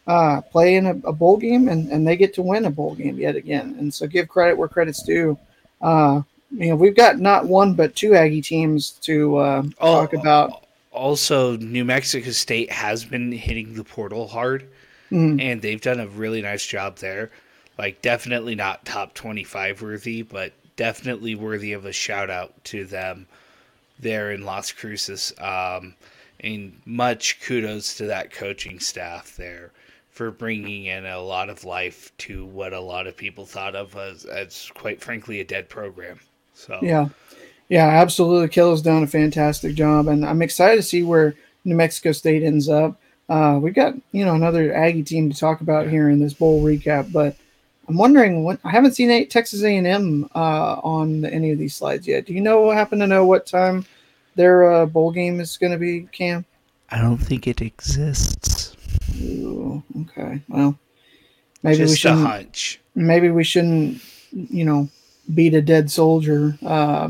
uh, 0.08 0.42
play 0.42 0.76
in 0.76 0.86
a, 0.88 0.92
a 1.06 1.14
bowl 1.14 1.38
game 1.38 1.70
and, 1.70 1.90
and 1.90 2.06
they 2.06 2.18
get 2.18 2.34
to 2.34 2.42
win 2.42 2.66
a 2.66 2.70
bowl 2.70 2.96
game 2.96 3.18
yet 3.18 3.36
again. 3.36 3.76
And 3.80 3.94
so 3.94 4.08
give 4.08 4.28
credit 4.28 4.58
where 4.58 4.68
credit's 4.68 5.04
due. 5.04 5.38
Uh, 5.82 6.22
you 6.52 6.70
know 6.70 6.76
we've 6.76 6.96
got 6.96 7.20
not 7.20 7.46
one 7.46 7.76
but 7.76 7.96
two 7.96 8.16
Aggie 8.16 8.42
teams 8.42 8.92
to 9.02 9.38
uh, 9.38 9.64
Oh, 9.80 10.02
talk 10.02 10.14
about. 10.14 10.66
Also, 10.92 11.56
New 11.58 11.86
Mexico 11.86 12.32
State 12.32 12.72
has 12.72 13.06
been 13.06 13.32
hitting 13.32 13.76
the 13.76 13.84
portal 13.84 14.28
hard, 14.28 14.66
Mhm. 15.12 15.40
and 15.40 15.62
they've 15.62 15.80
done 15.80 16.00
a 16.00 16.08
really 16.08 16.42
nice 16.42 16.66
job 16.66 16.98
there. 16.98 17.30
Like, 17.80 18.02
definitely 18.02 18.56
not 18.56 18.84
top 18.84 19.14
25 19.14 19.82
worthy, 19.82 20.22
but 20.22 20.52
definitely 20.76 21.34
worthy 21.34 21.72
of 21.72 21.86
a 21.86 21.94
shout 21.94 22.30
out 22.30 22.64
to 22.66 22.84
them 22.84 23.26
there 24.00 24.34
in 24.34 24.44
Las 24.44 24.74
Cruces. 24.74 25.34
Um, 25.40 25.96
and 26.42 26.78
much 26.86 27.40
kudos 27.42 27.96
to 27.98 28.08
that 28.08 28.32
coaching 28.32 28.82
staff 28.82 29.38
there 29.38 29.72
for 30.10 30.30
bringing 30.30 30.88
in 30.88 31.06
a 31.06 31.22
lot 31.22 31.50
of 31.50 31.64
life 31.64 32.12
to 32.18 32.46
what 32.46 32.74
a 32.74 32.80
lot 32.82 33.08
of 33.08 33.16
people 33.16 33.46
thought 33.46 33.76
of 33.76 33.96
as, 33.96 34.26
as 34.26 34.70
quite 34.76 35.02
frankly, 35.02 35.40
a 35.40 35.46
dead 35.46 35.70
program. 35.70 36.20
So, 36.54 36.80
Yeah. 36.82 37.08
Yeah, 37.70 37.88
absolutely. 37.88 38.50
Killer's 38.50 38.82
done 38.82 39.04
a 39.04 39.08
fantastic 39.08 39.76
job, 39.76 40.08
and 40.08 40.26
I'm 40.26 40.42
excited 40.42 40.78
to 40.78 40.84
see 40.84 41.04
where 41.04 41.36
New 41.64 41.76
Mexico 41.76 42.12
State 42.12 42.44
ends 42.44 42.68
up. 42.68 43.00
Uh, 43.30 43.60
we've 43.62 43.76
got 43.76 43.94
you 44.12 44.26
know 44.26 44.34
another 44.34 44.74
Aggie 44.74 45.04
team 45.04 45.30
to 45.30 45.38
talk 45.38 45.62
about 45.62 45.88
here 45.88 46.10
in 46.10 46.20
this 46.20 46.34
bowl 46.34 46.64
recap, 46.64 47.12
but 47.14 47.38
I'm 47.90 47.98
wondering 47.98 48.44
what 48.44 48.60
I 48.64 48.70
haven't 48.70 48.94
seen 48.94 49.10
a, 49.10 49.26
Texas 49.26 49.64
A&M 49.64 50.30
uh, 50.36 50.74
on 50.84 51.26
any 51.26 51.50
of 51.52 51.58
these 51.58 51.76
slides 51.76 52.08
yet. 52.08 52.26
Do 52.28 52.34
you 52.34 52.42
know 52.42 52.70
happen 52.70 53.00
to 53.00 53.08
know 53.08 53.26
what 53.26 53.48
time 53.48 53.84
their 54.36 54.72
uh, 54.72 54.86
bowl 54.86 55.12
game 55.12 55.40
is 55.40 55.58
going 55.58 55.72
to 55.72 55.80
be, 55.80 56.04
Cam? 56.12 56.46
I 56.92 57.02
don't 57.02 57.18
think 57.18 57.48
it 57.48 57.62
exists. 57.62 58.76
Ooh, 59.22 59.84
okay, 60.02 60.40
well, 60.50 60.78
maybe 61.64 61.80
we 61.80 61.86
Just 61.86 61.94
a 61.96 61.98
shouldn't. 61.98 62.28
hunch. 62.28 62.80
maybe 62.94 63.32
we 63.32 63.44
shouldn't, 63.44 64.02
you 64.32 64.66
know, 64.66 64.88
beat 65.34 65.56
a 65.56 65.62
dead 65.62 65.90
soldier. 65.90 66.58
Uh, 66.64 67.10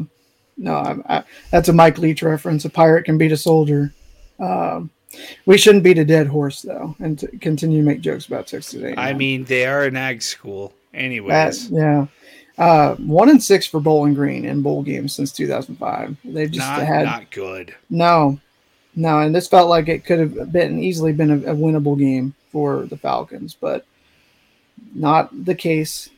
no, 0.57 0.75
I, 0.75 1.17
I, 1.17 1.24
that's 1.51 1.67
a 1.67 1.74
Mike 1.74 1.98
Leach 1.98 2.24
reference. 2.24 2.63
A 2.63 2.69
pirate 2.69 3.03
can 3.03 3.17
beat 3.17 3.33
a 3.33 3.38
soldier. 3.38 3.93
Um, 4.39 4.89
we 5.45 5.57
shouldn't 5.57 5.83
beat 5.83 5.97
a 5.97 6.05
dead 6.05 6.27
horse, 6.27 6.61
though, 6.61 6.95
and 6.99 7.23
continue 7.41 7.79
to 7.79 7.85
make 7.85 8.01
jokes 8.01 8.27
about 8.27 8.47
Texas 8.47 8.81
A&M. 8.81 8.95
I 8.97 9.13
mean, 9.13 9.43
they 9.45 9.65
are 9.65 9.83
an 9.85 9.95
ag 9.97 10.21
school. 10.21 10.73
That- 10.91 10.99
Anyways, 10.99 11.69
yeah. 11.69 12.07
Uh, 12.57 12.95
one 12.95 13.29
and 13.29 13.41
six 13.41 13.65
for 13.65 13.79
Bowling 13.79 14.13
Green 14.13 14.43
in 14.43 14.61
bowl 14.61 14.83
games 14.83 15.13
since 15.13 15.31
2005. 15.31 16.17
They've 16.25 16.51
just 16.51 16.67
not, 16.67 16.81
had 16.81 17.05
not 17.05 17.31
good. 17.31 17.73
no, 17.89 18.39
no, 18.95 19.19
and 19.19 19.33
this 19.33 19.47
felt 19.47 19.69
like 19.69 19.88
it 19.88 20.03
could 20.03 20.19
have 20.19 20.51
been 20.51 20.79
easily 20.79 21.13
been 21.13 21.31
a, 21.31 21.51
a 21.51 21.55
winnable 21.55 21.97
game 21.97 22.33
for 22.51 22.85
the 22.88 22.97
Falcons, 22.97 23.55
but 23.59 23.85
not 24.93 25.45
the 25.45 25.55
case 25.55 26.09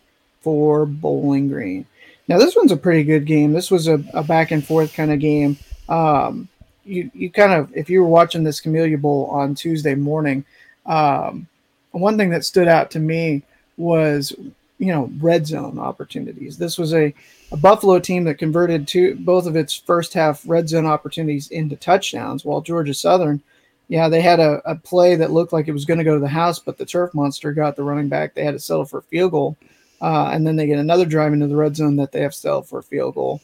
for 0.42 0.86
Bowling 0.88 1.48
Green. 1.48 1.86
Now 2.28 2.40
this 2.40 2.56
one's 2.56 2.72
a 2.72 2.78
pretty 2.78 3.04
good 3.04 3.26
game. 3.26 3.52
This 3.54 3.70
was 3.70 3.88
a, 3.88 4.04
a 4.14 4.24
back 4.24 4.50
and 4.52 4.66
forth 4.66 4.94
kind 4.94 5.12
of 5.12 5.20
game. 5.20 5.58
Um, 5.90 6.48
you 6.86 7.12
you 7.14 7.30
kind 7.30 7.54
of 7.54 7.76
if 7.76 7.90
you 7.90 8.02
were 8.02 8.10
watching 8.10 8.44
this 8.44 8.60
Camellia 8.60 8.98
Bowl 8.98 9.28
on 9.28 9.56
Tuesday 9.56 9.96
morning, 9.96 10.46
um, 10.86 11.48
one 11.92 12.18
thing 12.18 12.30
that 12.30 12.46
stood 12.46 12.68
out 12.68 12.92
to 12.92 13.00
me 13.00 13.44
was 13.78 14.34
you 14.80 14.88
know 14.88 15.12
red 15.20 15.46
zone 15.46 15.80
opportunities. 15.80 16.58
This 16.58 16.78
was 16.78 16.94
a, 16.94 17.14
a 17.52 17.58
Buffalo 17.58 18.00
team 18.00 18.24
that 18.26 18.36
converted 18.36 18.88
two 18.88 19.16
both 19.16 19.46
of 19.46 19.56
its 19.56 19.76
first 19.76 20.14
half 20.14 20.44
red 20.46 20.68
zone 20.68 20.86
opportunities 20.86 21.50
into 21.52 21.76
touchdowns, 21.76 22.44
while 22.44 22.62
Georgia 22.62 22.94
Southern, 22.94 23.42
yeah, 23.88 24.10
they 24.10 24.22
had 24.22 24.40
a, 24.40 24.62
a 24.70 24.76
play 24.76 25.16
that 25.16 25.32
looked 25.32 25.54
like 25.54 25.68
it 25.68 25.74
was 25.74 25.86
going 25.86 26.00
to 26.00 26.04
go 26.04 26.16
to 26.16 26.22
the 26.22 26.28
house, 26.28 26.60
but 26.60 26.78
the 26.78 26.86
turf 26.86 27.14
monster 27.14 27.54
got 27.54 27.76
the 27.76 27.84
running 27.84 28.10
back. 28.10 28.34
They 28.34 28.44
had 28.44 28.54
to 28.54 28.60
settle 28.60 28.86
for 28.86 29.00
a 29.00 29.04
field 29.04 29.32
goal, 29.32 29.58
uh, 30.02 30.32
and 30.34 30.48
then 30.48 30.56
they 30.56 30.68
get 30.68 30.80
another 30.80 31.06
drive 31.06 31.34
into 31.34 31.48
the 31.48 31.56
red 31.56 31.76
zone 31.76 31.96
that 31.98 32.12
they 32.12 32.22
have 32.22 32.34
to 32.34 32.38
settle 32.38 32.62
for 32.64 32.80
a 32.80 32.84
field 32.84 33.16
goal. 33.16 33.42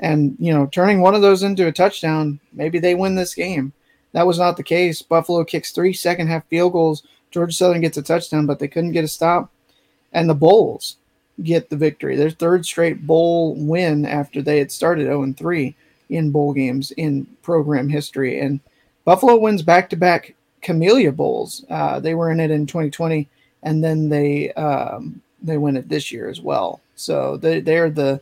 And 0.00 0.36
you 0.38 0.52
know, 0.52 0.66
turning 0.66 1.00
one 1.00 1.14
of 1.14 1.22
those 1.22 1.42
into 1.42 1.66
a 1.66 1.72
touchdown, 1.72 2.40
maybe 2.52 2.78
they 2.78 2.94
win 2.94 3.14
this 3.14 3.34
game. 3.34 3.72
That 4.12 4.26
was 4.26 4.38
not 4.38 4.56
the 4.56 4.62
case. 4.62 5.02
Buffalo 5.02 5.44
kicks 5.44 5.72
three 5.72 5.92
second 5.92 6.28
half 6.28 6.46
field 6.46 6.72
goals. 6.72 7.02
Georgia 7.30 7.52
Southern 7.52 7.80
gets 7.80 7.96
a 7.96 8.02
touchdown, 8.02 8.46
but 8.46 8.58
they 8.58 8.68
couldn't 8.68 8.92
get 8.92 9.04
a 9.04 9.08
stop. 9.08 9.50
And 10.12 10.28
the 10.28 10.34
Bulls 10.34 10.96
get 11.42 11.68
the 11.68 11.76
victory. 11.76 12.16
Their 12.16 12.30
third 12.30 12.64
straight 12.64 13.06
bowl 13.06 13.54
win 13.54 14.06
after 14.06 14.40
they 14.40 14.58
had 14.58 14.72
started 14.72 15.04
0 15.04 15.34
3 15.36 15.74
in 16.08 16.30
bowl 16.30 16.52
games 16.52 16.92
in 16.92 17.26
program 17.42 17.88
history. 17.88 18.40
And 18.40 18.60
Buffalo 19.04 19.36
wins 19.36 19.62
back 19.62 19.90
to 19.90 19.96
back 19.96 20.34
Camellia 20.62 21.12
Bowls. 21.12 21.64
Uh, 21.68 22.00
they 22.00 22.14
were 22.14 22.30
in 22.30 22.40
it 22.40 22.50
in 22.50 22.66
2020, 22.66 23.28
and 23.62 23.82
then 23.82 24.08
they 24.08 24.52
um, 24.54 25.20
they 25.42 25.58
win 25.58 25.76
it 25.76 25.88
this 25.88 26.10
year 26.10 26.28
as 26.28 26.40
well. 26.40 26.80
So 26.94 27.36
they 27.36 27.60
they're 27.60 27.90
the 27.90 28.20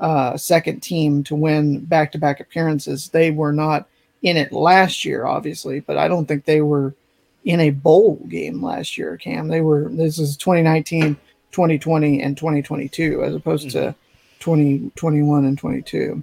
uh, 0.00 0.36
second 0.36 0.80
team 0.80 1.24
to 1.24 1.34
win 1.34 1.84
back 1.84 2.12
to 2.12 2.18
back 2.18 2.40
appearances. 2.40 3.08
They 3.08 3.30
were 3.30 3.52
not 3.52 3.88
in 4.22 4.36
it 4.36 4.52
last 4.52 5.04
year, 5.04 5.24
obviously, 5.26 5.80
but 5.80 5.96
I 5.96 6.08
don't 6.08 6.26
think 6.26 6.44
they 6.44 6.60
were 6.60 6.94
in 7.44 7.60
a 7.60 7.70
bowl 7.70 8.16
game 8.28 8.62
last 8.62 8.98
year, 8.98 9.16
Cam. 9.16 9.48
They 9.48 9.60
were, 9.60 9.88
this 9.90 10.18
is 10.18 10.36
2019, 10.36 11.14
2020, 11.52 12.22
and 12.22 12.36
2022, 12.36 13.22
as 13.22 13.34
opposed 13.34 13.70
to 13.70 13.94
2021 14.40 15.44
and 15.44 15.58
22. 15.58 16.22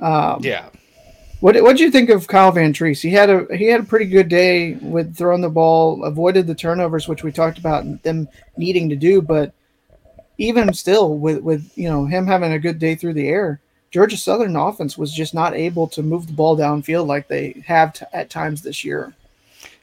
Um, 0.00 0.40
Yeah. 0.42 0.68
what 1.40 1.60
what 1.62 1.76
do 1.76 1.84
you 1.84 1.90
think 1.90 2.10
of 2.10 2.26
Kyle 2.26 2.52
Vantrease? 2.52 3.00
He 3.00 3.10
had 3.10 3.30
a 3.30 3.46
he 3.56 3.66
had 3.66 3.80
a 3.80 3.84
pretty 3.84 4.06
good 4.06 4.28
day 4.28 4.74
with 4.74 5.16
throwing 5.16 5.40
the 5.40 5.48
ball, 5.48 6.04
avoided 6.04 6.46
the 6.46 6.54
turnovers, 6.54 7.08
which 7.08 7.22
we 7.22 7.32
talked 7.32 7.58
about 7.58 8.02
them 8.02 8.28
needing 8.56 8.88
to 8.88 8.96
do. 8.96 9.22
But 9.22 9.52
even 10.38 10.72
still, 10.72 11.16
with 11.16 11.42
with 11.42 11.70
you 11.76 11.88
know 11.88 12.06
him 12.06 12.26
having 12.26 12.52
a 12.52 12.58
good 12.58 12.78
day 12.78 12.94
through 12.94 13.14
the 13.14 13.28
air, 13.28 13.60
Georgia 13.90 14.16
Southern 14.16 14.56
offense 14.56 14.98
was 14.98 15.12
just 15.14 15.34
not 15.34 15.54
able 15.54 15.86
to 15.88 16.02
move 16.02 16.26
the 16.26 16.32
ball 16.32 16.56
downfield 16.56 17.06
like 17.06 17.28
they 17.28 17.62
have 17.66 17.94
t- 17.94 18.04
at 18.12 18.30
times 18.30 18.62
this 18.62 18.84
year. 18.84 19.14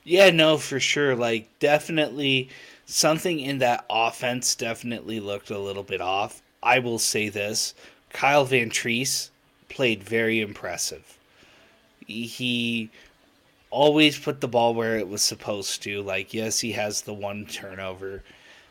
Yeah, 0.03 0.31
no, 0.31 0.57
for 0.57 0.79
sure. 0.79 1.15
Like, 1.15 1.47
definitely 1.59 2.49
something 2.85 3.39
in 3.39 3.59
that 3.59 3.85
offense 3.89 4.55
definitely 4.55 5.19
looked 5.19 5.49
a 5.49 5.57
little 5.57 5.83
bit 5.83 6.01
off. 6.01 6.41
I 6.61 6.79
will 6.79 6.99
say 6.99 7.29
this 7.29 7.73
Kyle 8.11 8.45
Vantrease 8.45 9.29
played 9.69 10.03
very 10.03 10.41
impressive. 10.41 11.17
He 12.05 12.89
always 13.69 14.19
put 14.19 14.41
the 14.41 14.47
ball 14.47 14.73
where 14.73 14.97
it 14.97 15.07
was 15.07 15.21
supposed 15.21 15.81
to. 15.83 16.01
Like, 16.01 16.33
yes, 16.33 16.59
he 16.59 16.73
has 16.73 17.01
the 17.01 17.13
one 17.13 17.45
turnover. 17.45 18.23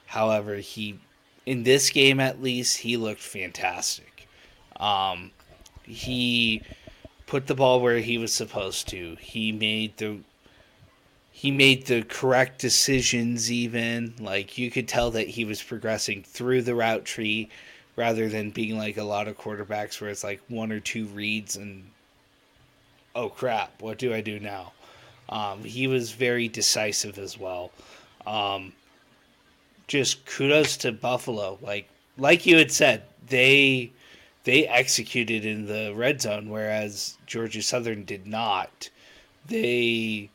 However, 0.06 0.56
he, 0.56 0.98
in 1.46 1.62
this 1.64 1.90
game 1.90 2.20
at 2.20 2.42
least, 2.42 2.78
he 2.78 2.96
looked 2.96 3.20
fantastic. 3.22 4.28
Um, 4.76 5.32
he 5.84 6.62
put 7.26 7.46
the 7.46 7.54
ball 7.54 7.80
where 7.80 7.98
he 7.98 8.18
was 8.18 8.32
supposed 8.34 8.88
to. 8.88 9.16
He 9.20 9.52
made 9.52 9.96
the 9.98 10.20
he 11.30 11.50
made 11.50 11.86
the 11.86 12.02
correct 12.04 12.60
decisions 12.60 13.50
even 13.50 14.14
like 14.20 14.56
you 14.58 14.70
could 14.70 14.86
tell 14.88 15.10
that 15.10 15.28
he 15.28 15.44
was 15.44 15.62
progressing 15.62 16.22
through 16.22 16.62
the 16.62 16.74
route 16.74 17.04
tree 17.04 17.48
rather 17.96 18.28
than 18.28 18.50
being 18.50 18.76
like 18.78 18.96
a 18.96 19.02
lot 19.02 19.28
of 19.28 19.36
quarterbacks 19.38 20.00
where 20.00 20.10
it's 20.10 20.24
like 20.24 20.40
one 20.48 20.70
or 20.72 20.80
two 20.80 21.06
reads 21.06 21.56
and 21.56 21.90
oh 23.14 23.28
crap 23.28 23.80
what 23.82 23.98
do 23.98 24.12
i 24.14 24.20
do 24.20 24.38
now 24.38 24.72
Um, 25.30 25.64
he 25.64 25.88
was 25.88 26.12
very 26.12 26.48
decisive 26.48 27.18
as 27.18 27.38
well. 27.38 27.72
Um, 28.26 28.74
just 29.92 30.24
kudos 30.24 30.78
to 30.78 30.90
Buffalo. 30.90 31.58
Like 31.60 31.86
like 32.16 32.46
you 32.46 32.56
had 32.56 32.72
said, 32.72 33.02
they 33.28 33.92
they 34.44 34.66
executed 34.66 35.44
in 35.44 35.66
the 35.66 35.92
red 35.94 36.22
zone, 36.22 36.48
whereas 36.48 37.18
Georgia 37.26 37.60
Southern 37.60 38.06
did 38.06 38.26
not. 38.26 38.88
They 39.46 40.30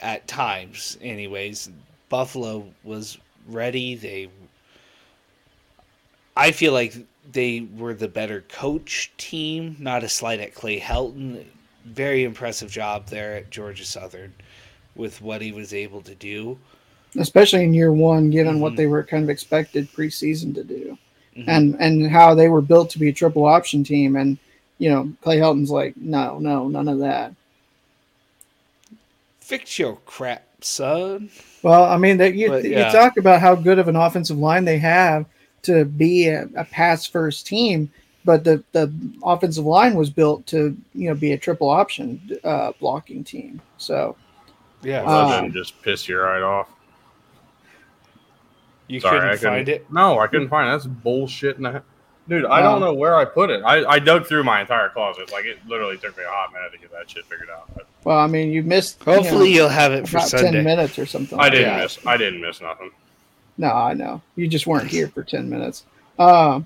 at 0.00 0.26
times, 0.26 0.96
anyways, 1.02 1.68
Buffalo 2.08 2.66
was 2.84 3.18
ready. 3.46 3.94
They 3.94 4.30
I 6.34 6.52
feel 6.52 6.72
like 6.72 6.94
they 7.30 7.68
were 7.76 7.92
the 7.92 8.08
better 8.08 8.46
coach 8.48 9.12
team, 9.18 9.76
not 9.78 10.04
a 10.04 10.08
slight 10.08 10.40
at 10.40 10.54
Clay 10.54 10.80
Helton. 10.80 11.44
Very 11.84 12.24
impressive 12.24 12.70
job 12.70 13.08
there 13.08 13.36
at 13.36 13.50
Georgia 13.50 13.84
Southern 13.84 14.32
with 14.94 15.20
what 15.20 15.42
he 15.42 15.52
was 15.52 15.74
able 15.74 16.00
to 16.00 16.14
do. 16.14 16.58
Especially 17.18 17.64
in 17.64 17.74
year 17.74 17.92
one, 17.92 18.30
given 18.30 18.54
mm-hmm. 18.54 18.62
what 18.62 18.76
they 18.76 18.86
were 18.86 19.02
kind 19.02 19.24
of 19.24 19.30
expected 19.30 19.90
preseason 19.92 20.54
to 20.54 20.64
do. 20.64 20.98
Mm-hmm. 21.36 21.50
And 21.50 21.76
and 21.80 22.10
how 22.10 22.34
they 22.34 22.48
were 22.48 22.62
built 22.62 22.90
to 22.90 22.98
be 22.98 23.08
a 23.08 23.12
triple 23.12 23.44
option 23.44 23.84
team. 23.84 24.16
And, 24.16 24.38
you 24.78 24.90
know, 24.90 25.12
Clay 25.22 25.38
Helton's 25.38 25.70
like, 25.70 25.96
no, 25.96 26.38
no, 26.38 26.68
none 26.68 26.88
of 26.88 26.98
that. 27.00 27.34
Fix 29.40 29.78
your 29.78 29.96
crap, 30.06 30.44
son. 30.60 31.30
Well, 31.62 31.84
I 31.84 31.96
mean, 31.98 32.16
that 32.18 32.34
you, 32.34 32.56
yeah. 32.56 32.86
you 32.86 32.92
talk 32.92 33.16
about 33.16 33.40
how 33.40 33.54
good 33.54 33.78
of 33.78 33.88
an 33.88 33.96
offensive 33.96 34.38
line 34.38 34.64
they 34.64 34.78
have 34.78 35.26
to 35.62 35.84
be 35.84 36.28
a, 36.28 36.48
a 36.56 36.64
pass 36.64 37.06
first 37.06 37.46
team, 37.46 37.90
but 38.24 38.44
the, 38.44 38.62
the 38.72 38.92
offensive 39.22 39.64
line 39.64 39.94
was 39.94 40.10
built 40.10 40.46
to 40.46 40.76
you 40.94 41.08
know 41.08 41.14
be 41.14 41.32
a 41.32 41.38
triple 41.38 41.68
option 41.68 42.20
uh, 42.44 42.72
blocking 42.80 43.22
team. 43.24 43.60
So 43.78 44.16
yeah, 44.82 45.04
well, 45.04 45.44
um, 45.44 45.52
just 45.52 45.80
piss 45.82 46.08
you 46.08 46.18
right 46.18 46.42
off. 46.42 46.68
You 48.88 49.00
Sorry, 49.00 49.18
couldn't, 49.18 49.38
couldn't 49.38 49.52
find 49.52 49.68
it? 49.68 49.92
No, 49.92 50.18
I 50.18 50.26
couldn't 50.26 50.48
find 50.48 50.68
it. 50.68 50.72
That's 50.72 50.86
bullshit. 50.86 51.58
And 51.58 51.82
dude, 52.28 52.44
I 52.46 52.62
don't 52.62 52.80
know 52.80 52.94
where 52.94 53.16
I 53.16 53.24
put 53.24 53.50
it. 53.50 53.62
I, 53.64 53.84
I 53.84 53.98
dug 53.98 54.26
through 54.26 54.44
my 54.44 54.60
entire 54.60 54.90
closet. 54.90 55.32
Like 55.32 55.44
it 55.44 55.58
literally 55.66 55.98
took 55.98 56.16
me 56.16 56.24
a 56.24 56.28
hot 56.28 56.52
minute 56.52 56.72
to 56.72 56.78
get 56.78 56.92
that 56.92 57.10
shit 57.10 57.24
figured 57.26 57.50
out. 57.50 57.68
But, 57.74 57.86
well, 58.04 58.18
I 58.18 58.26
mean, 58.26 58.52
you 58.52 58.62
missed. 58.62 59.02
Hopefully, 59.02 59.52
you 59.52 59.62
will 59.62 59.68
have 59.68 59.92
it 59.92 60.08
for 60.08 60.20
Sunday. 60.20 60.52
Ten 60.52 60.64
minutes 60.64 60.98
or 60.98 61.06
something. 61.06 61.38
I 61.38 61.48
didn't 61.48 61.78
miss. 61.78 61.98
I 62.06 62.16
didn't 62.16 62.40
miss 62.40 62.60
nothing. 62.60 62.92
No, 63.58 63.72
I 63.72 63.94
know. 63.94 64.20
You 64.36 64.48
just 64.48 64.66
weren't 64.66 64.88
here 64.88 65.08
for 65.08 65.22
10 65.22 65.48
minutes. 65.48 65.84
Uh, 66.18 66.60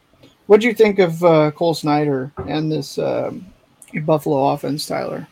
what 0.47 0.61
do 0.61 0.67
you 0.67 0.75
think 0.75 0.99
of 0.99 1.23
uh, 1.23 1.50
Cole 1.53 1.75
Snyder 1.75 2.33
and 2.49 2.71
this 2.71 2.99
um, 2.99 3.47
Buffalo 4.03 4.49
offense, 4.49 4.87
Tyler? 4.87 5.29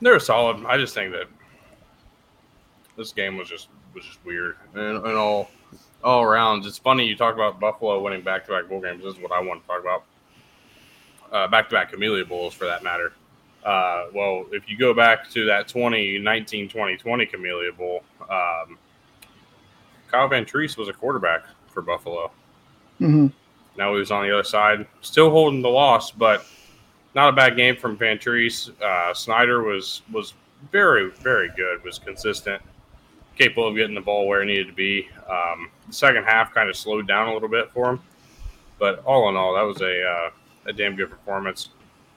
They're 0.00 0.18
solid. 0.18 0.64
I 0.66 0.78
just 0.78 0.94
think 0.94 1.12
that 1.12 1.26
this 2.96 3.12
game 3.12 3.36
was 3.36 3.48
just 3.48 3.68
was 3.94 4.04
just 4.04 4.24
weird 4.24 4.56
and, 4.74 4.98
and 4.98 5.16
all 5.16 5.50
all 6.02 6.22
around. 6.22 6.66
It's 6.66 6.78
funny 6.78 7.06
you 7.06 7.16
talk 7.16 7.34
about 7.34 7.58
Buffalo 7.58 8.00
winning 8.02 8.22
back 8.22 8.44
to 8.46 8.52
back 8.52 8.68
bowl 8.68 8.80
games. 8.80 9.02
This 9.02 9.14
is 9.14 9.20
what 9.20 9.32
I 9.32 9.40
want 9.40 9.62
to 9.62 9.66
talk 9.66 9.80
about. 9.80 10.04
Back 11.50 11.68
to 11.68 11.74
back 11.74 11.90
Camellia 11.90 12.24
Bowls, 12.24 12.54
for 12.54 12.66
that 12.66 12.84
matter. 12.84 13.12
Uh, 13.64 14.06
well, 14.14 14.44
if 14.52 14.68
you 14.68 14.76
go 14.76 14.92
back 14.92 15.28
to 15.30 15.46
that 15.46 15.66
2019 15.68 16.68
2020 16.68 17.26
Camellia 17.26 17.72
Bowl, 17.72 18.02
um, 18.22 18.78
Kyle 20.10 20.28
Vantrease 20.28 20.76
was 20.76 20.88
a 20.88 20.92
quarterback 20.92 21.44
for 21.68 21.80
Buffalo. 21.80 22.30
Mm-hmm. 23.00 23.28
Now 23.76 23.92
he 23.94 23.98
was 23.98 24.10
on 24.10 24.24
the 24.24 24.32
other 24.32 24.44
side, 24.44 24.86
still 25.00 25.30
holding 25.30 25.62
the 25.62 25.68
loss, 25.68 26.10
but 26.10 26.46
not 27.14 27.30
a 27.30 27.32
bad 27.32 27.56
game 27.56 27.76
from 27.76 27.96
Vantrease. 27.96 28.70
Uh, 28.80 29.14
Snyder 29.14 29.62
was 29.62 30.02
was 30.12 30.34
very 30.70 31.10
very 31.10 31.50
good, 31.56 31.82
was 31.82 31.98
consistent, 31.98 32.62
capable 33.36 33.68
of 33.68 33.76
getting 33.76 33.94
the 33.94 34.00
ball 34.00 34.26
where 34.26 34.42
it 34.42 34.46
needed 34.46 34.68
to 34.68 34.72
be. 34.72 35.08
Um, 35.28 35.70
the 35.86 35.92
second 35.92 36.24
half 36.24 36.54
kind 36.54 36.68
of 36.68 36.76
slowed 36.76 37.06
down 37.08 37.28
a 37.28 37.32
little 37.32 37.48
bit 37.48 37.70
for 37.72 37.90
him, 37.90 38.00
but 38.78 39.04
all 39.04 39.28
in 39.28 39.36
all, 39.36 39.54
that 39.54 39.62
was 39.62 39.80
a 39.80 40.02
uh, 40.04 40.30
a 40.66 40.72
damn 40.72 40.96
good 40.96 41.10
performance. 41.10 41.70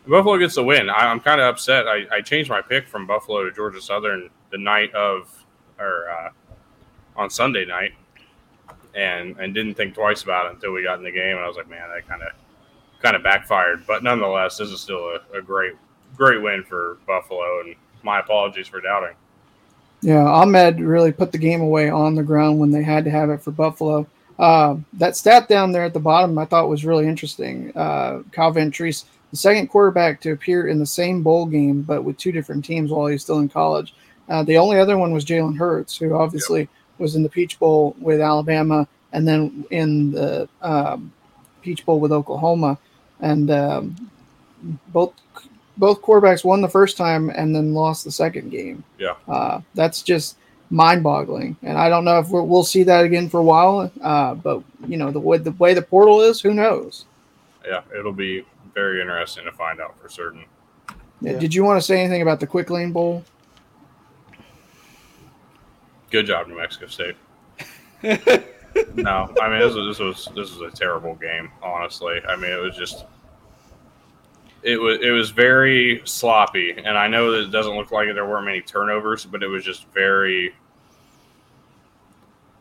Buffalo 0.08 0.38
gets 0.38 0.56
the 0.56 0.64
win. 0.64 0.90
I, 0.90 1.12
am 1.12 1.20
kind 1.20 1.42
of 1.42 1.48
upset. 1.48 1.86
I, 1.86 2.06
I, 2.10 2.22
changed 2.22 2.50
my 2.50 2.62
pick 2.62 2.88
from 2.88 3.06
Buffalo 3.06 3.44
to 3.44 3.52
Georgia 3.54 3.82
Southern 3.82 4.30
the 4.52 4.58
night 4.58 4.94
of, 4.96 5.44
or 5.78 6.10
uh, 6.10 6.30
on 7.18 7.30
Sunday 7.30 7.66
night, 7.66 7.94
and 8.96 9.38
and 9.38 9.54
didn't 9.54 9.76
think 9.76 9.96
twice 9.96 10.24
about 10.24 10.46
it 10.46 10.54
until 10.54 10.72
we 10.72 10.84
got 10.84 10.98
in 10.98 11.04
the 11.04 11.12
game. 11.12 11.36
And 11.36 11.44
I 11.44 11.48
was 11.48 11.58
like, 11.58 11.70
man, 11.70 11.90
that 11.94 12.08
kind 12.08 12.22
of 12.22 12.30
kind 13.02 13.16
of 13.16 13.24
backfired. 13.24 13.86
But 13.86 14.02
nonetheless, 14.04 14.58
this 14.58 14.70
is 14.70 14.80
still 14.80 15.18
a, 15.34 15.40
a 15.40 15.42
great 15.42 15.74
great 16.16 16.42
win 16.42 16.64
for 16.64 16.98
Buffalo. 17.06 17.62
And 17.62 17.76
my 18.04 18.20
apologies 18.20 18.68
for 18.68 18.80
doubting. 18.80 19.16
Yeah, 20.02 20.26
Ahmed 20.26 20.80
really 20.80 21.12
put 21.12 21.32
the 21.32 21.38
game 21.38 21.62
away 21.62 21.90
on 21.90 22.16
the 22.16 22.24
ground 22.24 22.60
when 22.60 22.72
they 22.72 22.84
had 22.84 23.04
to 23.06 23.12
have 23.12 23.30
it 23.30 23.42
for 23.42 23.52
Buffalo. 23.52 24.08
Uh, 24.38 24.78
that 24.94 25.16
stat 25.16 25.48
down 25.48 25.72
there 25.72 25.84
at 25.84 25.94
the 25.94 26.00
bottom 26.00 26.38
I 26.38 26.46
thought 26.46 26.70
was 26.70 26.86
really 26.86 27.08
interesting. 27.08 27.76
Uh, 27.76 28.22
Kyle 28.32 28.54
the 28.54 29.04
second 29.34 29.68
quarterback 29.68 30.22
to 30.22 30.32
appear 30.32 30.68
in 30.68 30.80
the 30.80 30.86
same 30.86 31.24
bowl 31.24 31.48
game, 31.48 31.82
but 31.82 32.04
with 32.04 32.18
two 32.18 32.32
different 32.32 32.64
teams 32.64 32.92
while 32.92 33.08
he's 33.08 33.24
still 33.24 33.40
in 33.40 33.50
college. 33.50 33.94
Uh, 34.30 34.44
the 34.44 34.58
only 34.58 34.80
other 34.80 34.98
one 34.98 35.12
was 35.12 35.26
Jalen 35.26 35.58
Hurts, 35.58 35.98
who 35.98 36.14
obviously 36.14 36.62
yep 36.62 36.70
was 36.98 37.16
in 37.16 37.24
the 37.24 37.30
Peach 37.30 37.60
Bowl 37.60 37.96
with 38.00 38.22
Alabama, 38.22 38.88
and 39.14 39.28
then 39.28 39.66
in 39.72 40.12
the 40.12 40.48
um, 40.62 41.12
Peach 41.62 41.86
Bowl 41.86 42.00
with 42.00 42.12
Oklahoma, 42.12 42.78
and 43.20 43.50
um, 43.52 44.10
both 44.90 45.14
both 45.78 46.02
quarterbacks 46.02 46.44
won 46.44 46.62
the 46.62 46.70
first 46.70 46.98
time 46.98 47.30
and 47.30 47.56
then 47.56 47.74
lost 47.74 48.04
the 48.04 48.12
second 48.12 48.50
game. 48.50 48.84
Yeah, 48.98 49.16
uh, 49.28 49.62
that's 49.76 50.02
just 50.02 50.38
mind-boggling, 50.70 51.56
and 51.64 51.78
I 51.78 51.90
don't 51.90 52.06
know 52.06 52.20
if 52.20 52.30
we 52.30 52.42
will 52.42 52.64
see 52.64 52.84
that 52.84 53.06
again 53.06 53.30
for 53.30 53.40
a 53.40 53.44
while. 53.44 53.92
Uh, 54.02 54.36
but 54.36 54.64
you 54.88 54.98
know 54.98 55.12
the 55.12 55.20
way 55.20 55.38
the 55.38 55.52
way 55.52 55.74
the 55.74 55.82
portal 55.82 56.22
is, 56.22 56.42
who 56.42 56.54
knows? 56.54 57.06
Yeah, 57.66 57.82
it'll 57.98 58.14
be 58.14 58.46
very 58.74 59.02
interesting 59.02 59.46
to 59.46 59.52
find 59.52 59.82
out 59.82 60.00
for 60.00 60.10
certain. 60.10 60.46
Yeah. 61.22 61.40
Did 61.40 61.54
you 61.54 61.64
want 61.64 61.82
to 61.82 61.86
say 61.86 62.00
anything 62.00 62.22
about 62.22 62.40
the 62.40 62.48
Quick 62.48 62.70
Lane 62.70 62.92
Bowl? 62.92 63.24
Good 66.12 66.28
job, 66.28 66.48
New 66.48 66.58
Mexico 66.58 66.88
State. 66.88 67.16
no, 68.96 69.34
I 69.42 69.50
mean 69.50 69.60
this 69.60 69.74
was 69.74 69.98
this 69.98 70.00
was 70.00 70.30
this 70.36 70.56
was 70.56 70.74
a 70.74 70.76
terrible 70.76 71.16
game. 71.16 71.52
Honestly, 71.62 72.22
I 72.28 72.36
mean 72.36 72.52
it 72.52 72.62
was 72.62 72.76
just 72.76 73.06
it 74.64 74.78
was 74.78 75.00
it 75.02 75.12
was 75.12 75.30
very 75.30 76.02
sloppy, 76.06 76.72
and 76.72 76.98
I 76.98 77.08
know 77.08 77.32
that 77.32 77.44
it 77.44 77.52
doesn't 77.52 77.76
look 77.76 77.92
like 77.92 78.08
there 78.14 78.26
weren't 78.26 78.46
many 78.46 78.62
turnovers, 78.62 79.26
but 79.26 79.44
it 79.44 79.48
was 79.48 79.64
just 79.64 79.86
very 79.94 80.54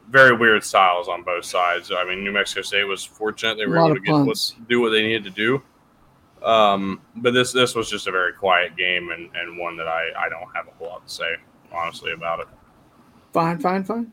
very 0.08 0.36
weird 0.36 0.62
styles 0.62 1.08
on 1.08 1.22
both 1.22 1.44
sides. 1.44 1.90
I 1.90 2.04
mean, 2.04 2.22
New 2.22 2.32
Mexico 2.32 2.62
State 2.62 2.84
was 2.84 3.04
fortunate 3.04 3.56
they 3.56 3.66
were 3.66 3.78
able 3.78 3.94
to 3.94 4.00
get 4.00 4.68
do 4.68 4.80
what 4.80 4.90
they 4.90 5.02
needed 5.02 5.24
to 5.24 5.30
do. 5.30 5.62
Um, 6.42 7.00
but 7.16 7.32
this 7.32 7.52
this 7.52 7.74
was 7.74 7.90
just 7.90 8.06
a 8.06 8.12
very 8.12 8.32
quiet 8.32 8.76
game 8.76 9.10
and, 9.10 9.28
and 9.34 9.58
one 9.58 9.76
that 9.76 9.88
I, 9.88 10.10
I 10.16 10.28
don't 10.28 10.48
have 10.54 10.68
a 10.68 10.70
whole 10.72 10.88
lot 10.88 11.06
to 11.06 11.12
say 11.12 11.36
honestly 11.72 12.12
about 12.12 12.40
it. 12.40 12.48
Fine, 13.32 13.58
fine, 13.58 13.84
fine. 13.84 14.12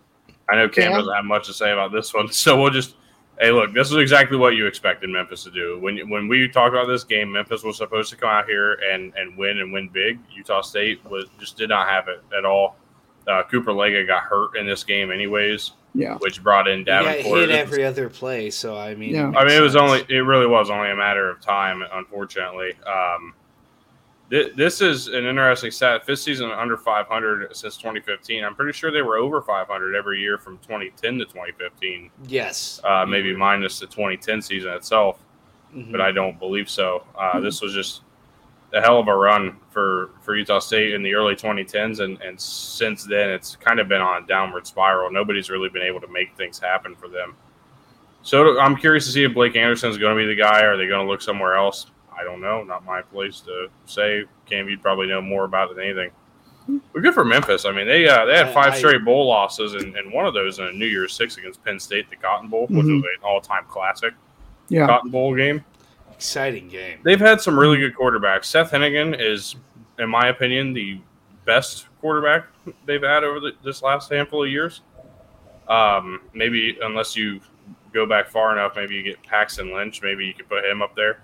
I 0.50 0.56
know 0.56 0.68
Cam 0.68 0.92
doesn't 0.92 1.14
have 1.14 1.26
much 1.26 1.48
to 1.48 1.54
say 1.54 1.72
about 1.72 1.92
this 1.92 2.14
one, 2.14 2.28
so 2.32 2.60
we'll 2.60 2.72
just. 2.72 2.96
Hey, 3.40 3.52
look, 3.52 3.74
this 3.74 3.90
is 3.90 3.98
exactly 3.98 4.38
what 4.38 4.56
you 4.56 4.68
expected 4.68 5.10
Memphis 5.10 5.44
to 5.44 5.52
do. 5.52 5.80
When 5.80 6.10
when 6.10 6.28
we 6.28 6.48
talked 6.48 6.74
about 6.74 6.88
this 6.88 7.04
game, 7.04 7.32
Memphis 7.32 7.64
was 7.64 7.78
supposed 7.78 8.10
to 8.12 8.16
come 8.16 8.30
out 8.30 8.46
here 8.46 8.74
and, 8.74 9.12
and 9.16 9.36
win 9.38 9.60
and 9.60 9.74
win 9.74 9.90
big. 9.90 10.20
Utah 10.36 10.62
State 10.62 11.04
was 11.10 11.26
just 11.40 11.58
did 11.58 11.70
not 11.70 11.88
have 11.90 12.08
it 12.08 12.22
at 12.38 12.46
all. 12.46 12.76
Uh, 13.28 13.42
Cooper 13.50 13.72
Legas 13.72 14.06
got 14.06 14.24
hurt 14.24 14.56
in 14.58 14.68
this 14.68 14.84
game, 14.84 15.12
anyways. 15.12 15.72
Yeah, 15.96 16.18
which 16.18 16.42
brought 16.44 16.68
in 16.68 16.84
Davenport. 16.84 17.24
He 17.24 17.32
hit 17.42 17.52
every 17.52 17.86
other 17.86 18.10
play, 18.10 18.50
so 18.50 18.78
I 18.78 18.96
mean, 18.96 19.14
yeah. 19.14 19.32
I 19.36 19.46
mean, 19.46 19.56
it 19.56 19.62
was 19.62 19.76
only 19.76 20.04
it 20.10 20.22
really 20.22 20.48
was 20.48 20.70
only 20.70 20.90
a 20.90 20.96
matter 20.96 21.30
of 21.30 21.40
time, 21.40 21.84
unfortunately. 21.92 22.74
Um, 22.86 23.34
this 24.56 24.82
is 24.82 25.10
an 25.10 25.26
interesting 25.26 25.70
stat. 25.70 26.06
Fifth 26.06 26.20
season 26.20 26.50
under 26.50 26.76
500 26.76 27.56
since 27.56 27.78
2015. 27.78 28.44
I'm 28.44 28.56
pretty 28.56 28.74
sure 28.74 28.92
they 28.92 29.04
were 29.04 29.18
over 29.18 29.42
500 29.42 29.96
every 29.96 30.20
year 30.20 30.40
from 30.40 30.58
2010 30.60 31.20
to 31.20 31.26
2015. 31.26 32.10
Yes. 32.28 32.82
Uh, 32.84 33.06
maybe 33.06 33.30
mm-hmm. 33.30 33.40
minus 33.40 33.80
the 33.80 33.86
2010 33.86 34.42
season 34.42 34.72
itself, 34.74 35.20
mm-hmm. 35.76 35.92
but 35.92 36.02
I 36.02 36.12
don't 36.12 36.40
believe 36.40 36.68
so. 36.68 37.06
Uh, 37.16 37.34
mm-hmm. 37.34 37.44
This 37.44 37.62
was 37.62 37.74
just 37.74 38.02
a 38.74 38.82
hell 38.82 39.00
of 39.00 39.08
a 39.08 39.16
run 39.16 39.58
for, 39.70 40.10
for 40.22 40.36
Utah 40.36 40.58
State 40.58 40.96
in 40.96 41.04
the 41.04 41.14
early 41.14 41.36
2010s, 41.36 42.00
and, 42.00 42.20
and 42.22 42.40
since 42.42 43.04
then 43.04 43.30
it's 43.30 43.56
kind 43.56 43.80
of 43.80 43.88
been 43.88 44.02
on 44.02 44.24
a 44.24 44.26
downward 44.26 44.66
spiral. 44.66 45.12
Nobody's 45.12 45.52
really 45.52 45.70
been 45.70 45.84
able 45.84 46.02
to 46.02 46.08
make 46.08 46.36
things 46.36 46.58
happen 46.58 46.96
for 46.96 47.08
them. 47.08 47.36
So 48.24 48.60
I'm 48.60 48.78
curious 48.78 49.06
to 49.06 49.12
see 49.12 49.26
if 49.26 49.34
Blake 49.36 49.56
Anderson 49.56 49.92
is 49.92 49.98
going 50.00 50.18
to 50.18 50.24
be 50.24 50.26
the 50.26 50.42
guy. 50.42 50.64
Or 50.64 50.74
are 50.74 50.78
they 50.78 50.88
going 50.88 51.06
to 51.06 51.12
look 51.12 51.22
somewhere 51.22 51.56
else? 51.56 51.88
I 52.24 52.26
don't 52.26 52.42
know. 52.42 52.64
Not 52.64 52.86
my 52.86 53.02
place 53.02 53.42
to 53.42 53.68
say. 53.86 54.24
Cam, 54.46 54.70
you'd 54.70 54.82
probably 54.82 55.08
know 55.08 55.22
more 55.22 55.44
about 55.44 55.72
it 55.72 55.76
than 55.76 55.86
anything. 55.86 56.12
We're 56.94 57.02
good 57.02 57.14
for 57.14 57.26
Memphis. 57.26 57.66
I 57.66 57.74
mean, 57.74 57.88
they 57.88 58.08
uh, 58.08 58.26
they 58.26 58.38
had 58.38 58.54
five 58.54 58.76
straight 58.78 59.04
bowl 59.04 59.28
losses, 59.28 59.74
and, 59.74 59.98
and 59.98 60.14
one 60.14 60.26
of 60.26 60.34
those 60.34 60.60
in 60.60 60.66
a 60.66 60.72
New 60.72 60.86
Year's 60.86 61.14
Six 61.14 61.36
against 61.38 61.64
Penn 61.66 61.78
State, 61.78 62.10
the 62.10 62.16
Cotton 62.16 62.48
Bowl, 62.48 62.66
mm-hmm. 62.66 62.78
which 62.78 62.86
was 62.86 63.04
an 63.04 63.24
all 63.24 63.42
time 63.42 63.66
classic. 63.68 64.14
Yeah, 64.70 64.88
Cotton 64.88 65.12
Bowl 65.12 65.36
game. 65.36 65.66
Exciting 66.14 66.70
game. 66.70 67.00
They've 67.04 67.20
had 67.20 67.42
some 67.42 67.60
really 67.60 67.78
good 67.78 67.94
quarterbacks. 67.94 68.46
Seth 68.46 68.72
Henigan 68.72 69.20
is 69.20 69.58
in 70.00 70.10
my 70.10 70.28
opinion, 70.30 70.74
the 70.74 71.00
best 71.46 71.88
quarterback 72.00 72.46
they've 72.86 73.04
had 73.04 73.24
over 73.24 73.40
the, 73.40 73.52
this 73.64 73.82
last 73.82 74.12
handful 74.12 74.44
of 74.44 74.50
years. 74.50 74.82
Um, 75.68 76.22
maybe 76.34 76.78
unless 76.82 77.16
you 77.16 77.40
go 77.94 78.06
back 78.06 78.30
far 78.30 78.58
enough, 78.58 78.74
maybe 78.76 78.96
you 78.96 79.04
get 79.04 79.22
Paxton 79.24 79.74
Lynch. 79.74 80.02
Maybe 80.02 80.26
you 80.26 80.34
could 80.34 80.50
put 80.50 80.66
him 80.66 80.82
up 80.82 80.96
there 80.96 81.22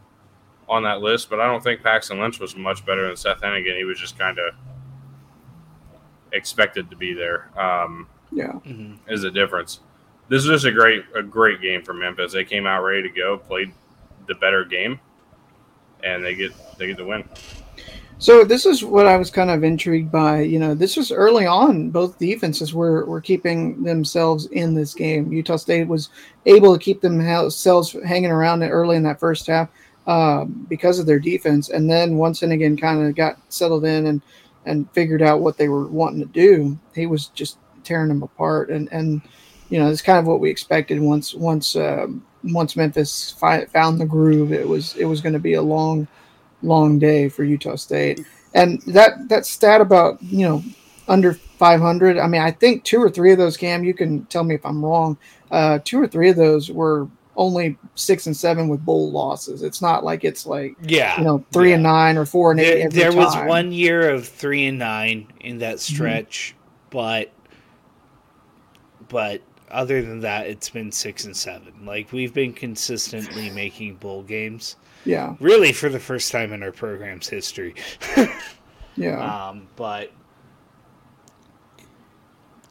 on 0.70 0.84
that 0.84 1.02
list. 1.02 1.30
But 1.30 1.40
I 1.40 1.48
don't 1.48 1.64
think 1.64 1.82
Paxton 1.84 2.20
Lynch 2.20 2.40
was 2.40 2.56
much 2.56 2.86
better 2.86 3.08
than 3.08 3.18
Seth 3.18 3.42
Henigan. 3.42 3.76
He 3.78 3.84
was 3.84 4.00
just 4.00 4.18
kind 4.18 4.38
of 4.40 4.54
expected 6.32 6.90
to 6.90 6.96
be 6.96 7.14
there. 7.14 7.50
Um, 7.60 8.08
Yeah. 8.32 8.54
Mhm. 8.66 8.98
is 9.08 9.24
a 9.24 9.32
difference. 9.32 9.80
This 10.28 10.44
is 10.44 10.50
just 10.50 10.66
a 10.66 10.72
great 10.72 11.04
a 11.16 11.24
great 11.24 11.60
game 11.62 11.82
for 11.82 11.94
Memphis. 11.94 12.34
They 12.34 12.44
came 12.44 12.68
out 12.68 12.84
ready 12.84 13.02
to 13.02 13.10
go, 13.10 13.38
played 13.38 13.72
the 14.28 14.36
better 14.36 14.64
game, 14.64 15.00
and 16.04 16.24
they 16.24 16.36
get 16.36 16.52
they 16.78 16.86
get 16.88 16.98
the 16.98 17.06
win. 17.06 17.24
So 18.20 18.44
this 18.44 18.66
is 18.66 18.84
what 18.84 19.08
I 19.08 19.16
was 19.16 19.32
kind 19.32 19.50
of 19.50 19.64
intrigued 19.64 20.12
by. 20.12 20.42
You 20.42 20.60
know, 20.60 20.76
this 20.76 20.98
was 20.98 21.12
early 21.12 21.46
on. 21.48 21.90
Both 21.90 22.20
defenses 22.20 22.76
were 22.76 23.06
were 23.06 23.22
keeping 23.22 23.82
themselves 23.82 24.46
in 24.48 24.76
this 24.76 24.94
game. 24.94 25.32
Utah 25.32 25.56
State 25.56 25.88
was 25.88 26.10
able 26.46 26.78
to 26.78 26.84
keep 26.84 27.02
themselves 27.02 27.96
hanging 28.06 28.30
around 28.30 28.62
early 28.62 28.98
in 28.98 29.04
that 29.04 29.20
first 29.20 29.48
half 29.48 29.70
um, 30.10 30.66
because 30.68 30.98
of 30.98 31.06
their 31.06 31.20
defense, 31.20 31.70
and 31.70 31.88
then 31.88 32.18
once 32.18 32.42
Henigan 32.42 32.82
kind 32.82 33.08
of 33.08 33.16
got 33.16 33.38
settled 33.50 33.86
in 33.86 34.08
and 34.08 34.22
and 34.66 34.92
figured 34.92 35.22
out 35.22 35.42
what 35.42 35.58
they 35.58 35.70
were 35.70 35.88
wanting 35.88 36.20
to 36.20 36.26
do. 36.26 36.80
He 36.96 37.06
was 37.06 37.28
just 37.28 37.60
tearing 37.84 38.10
them 38.10 38.24
apart, 38.24 38.72
and 38.72 38.92
and 38.92 39.22
you 39.70 39.80
know 39.80 39.88
it's 39.88 40.02
kind 40.02 40.18
of 40.18 40.26
what 40.26 40.40
we 40.40 40.50
expected. 40.50 41.00
Once 41.00 41.36
once 41.36 41.76
um, 41.76 42.26
once 42.44 42.76
Memphis 42.76 43.36
fi- 43.40 43.66
found 43.66 44.02
the 44.02 44.06
groove, 44.08 44.52
it 44.52 44.68
was 44.68 44.96
it 44.96 45.06
was 45.06 45.22
going 45.22 45.34
to 45.34 45.40
be 45.40 45.54
a 45.54 45.62
long 45.62 46.08
long 46.64 46.98
day 46.98 47.30
for 47.30 47.44
Utah 47.44 47.76
State. 47.76 48.26
And 48.56 48.82
that 48.88 49.30
that 49.30 49.46
stat 49.46 49.80
about 49.80 50.22
you 50.24 50.48
know 50.48 50.64
under 51.08 51.34
500. 51.34 52.18
I 52.18 52.28
mean, 52.28 52.42
I 52.42 52.50
think 52.50 52.84
two 52.84 53.00
or 53.00 53.10
three 53.10 53.32
of 53.32 53.38
those, 53.38 53.58
Cam, 53.58 53.84
you 53.84 53.94
can 53.94 54.26
tell 54.26 54.44
me 54.44 54.56
if 54.56 54.66
I'm 54.66 54.84
wrong. 54.84 55.18
Uh, 55.52 55.80
two 55.84 56.02
or 56.02 56.08
three 56.08 56.30
of 56.30 56.36
those 56.36 56.72
were 56.72 57.08
only 57.40 57.78
six 57.96 58.28
and 58.28 58.36
seven 58.36 58.68
with 58.68 58.84
bowl 58.84 59.12
losses. 59.12 59.64
It's 59.64 59.82
not 59.82 60.04
like 60.04 60.26
it's 60.26 60.46
like 60.46 60.76
Yeah. 60.82 61.18
you 61.18 61.24
know 61.24 61.44
three 61.54 61.72
and 61.72 61.82
nine 61.82 62.18
or 62.18 62.26
four 62.26 62.52
and 62.52 62.60
eight. 62.60 62.92
There, 62.92 63.12
there 63.12 63.14
was 63.18 63.34
one 63.48 63.72
year 63.72 64.10
of 64.10 64.28
three 64.28 64.66
and 64.68 64.78
nine 64.78 65.28
in 65.40 65.54
Mm-hmm. 65.54 65.60
that 65.60 65.80
stretch, 65.80 66.54
but 66.90 67.32
but 69.08 69.42
other 69.72 70.02
than 70.02 70.20
that, 70.20 70.48
it's 70.48 70.70
been 70.70 70.92
six 70.92 71.24
and 71.26 71.36
seven. 71.36 71.74
Like 71.86 72.12
we've 72.12 72.34
been 72.34 72.52
consistently 72.54 73.50
making 73.52 73.96
bowl 73.96 74.22
games, 74.24 74.76
Yeah, 75.06 75.36
really 75.40 75.72
for 75.72 75.88
the 75.90 76.00
first 76.00 76.32
time 76.32 76.52
in 76.52 76.62
our 76.62 76.72
program's 76.74 77.30
history. 77.30 77.74
yeah. 78.98 79.48
Um, 79.50 79.68
but 79.78 80.12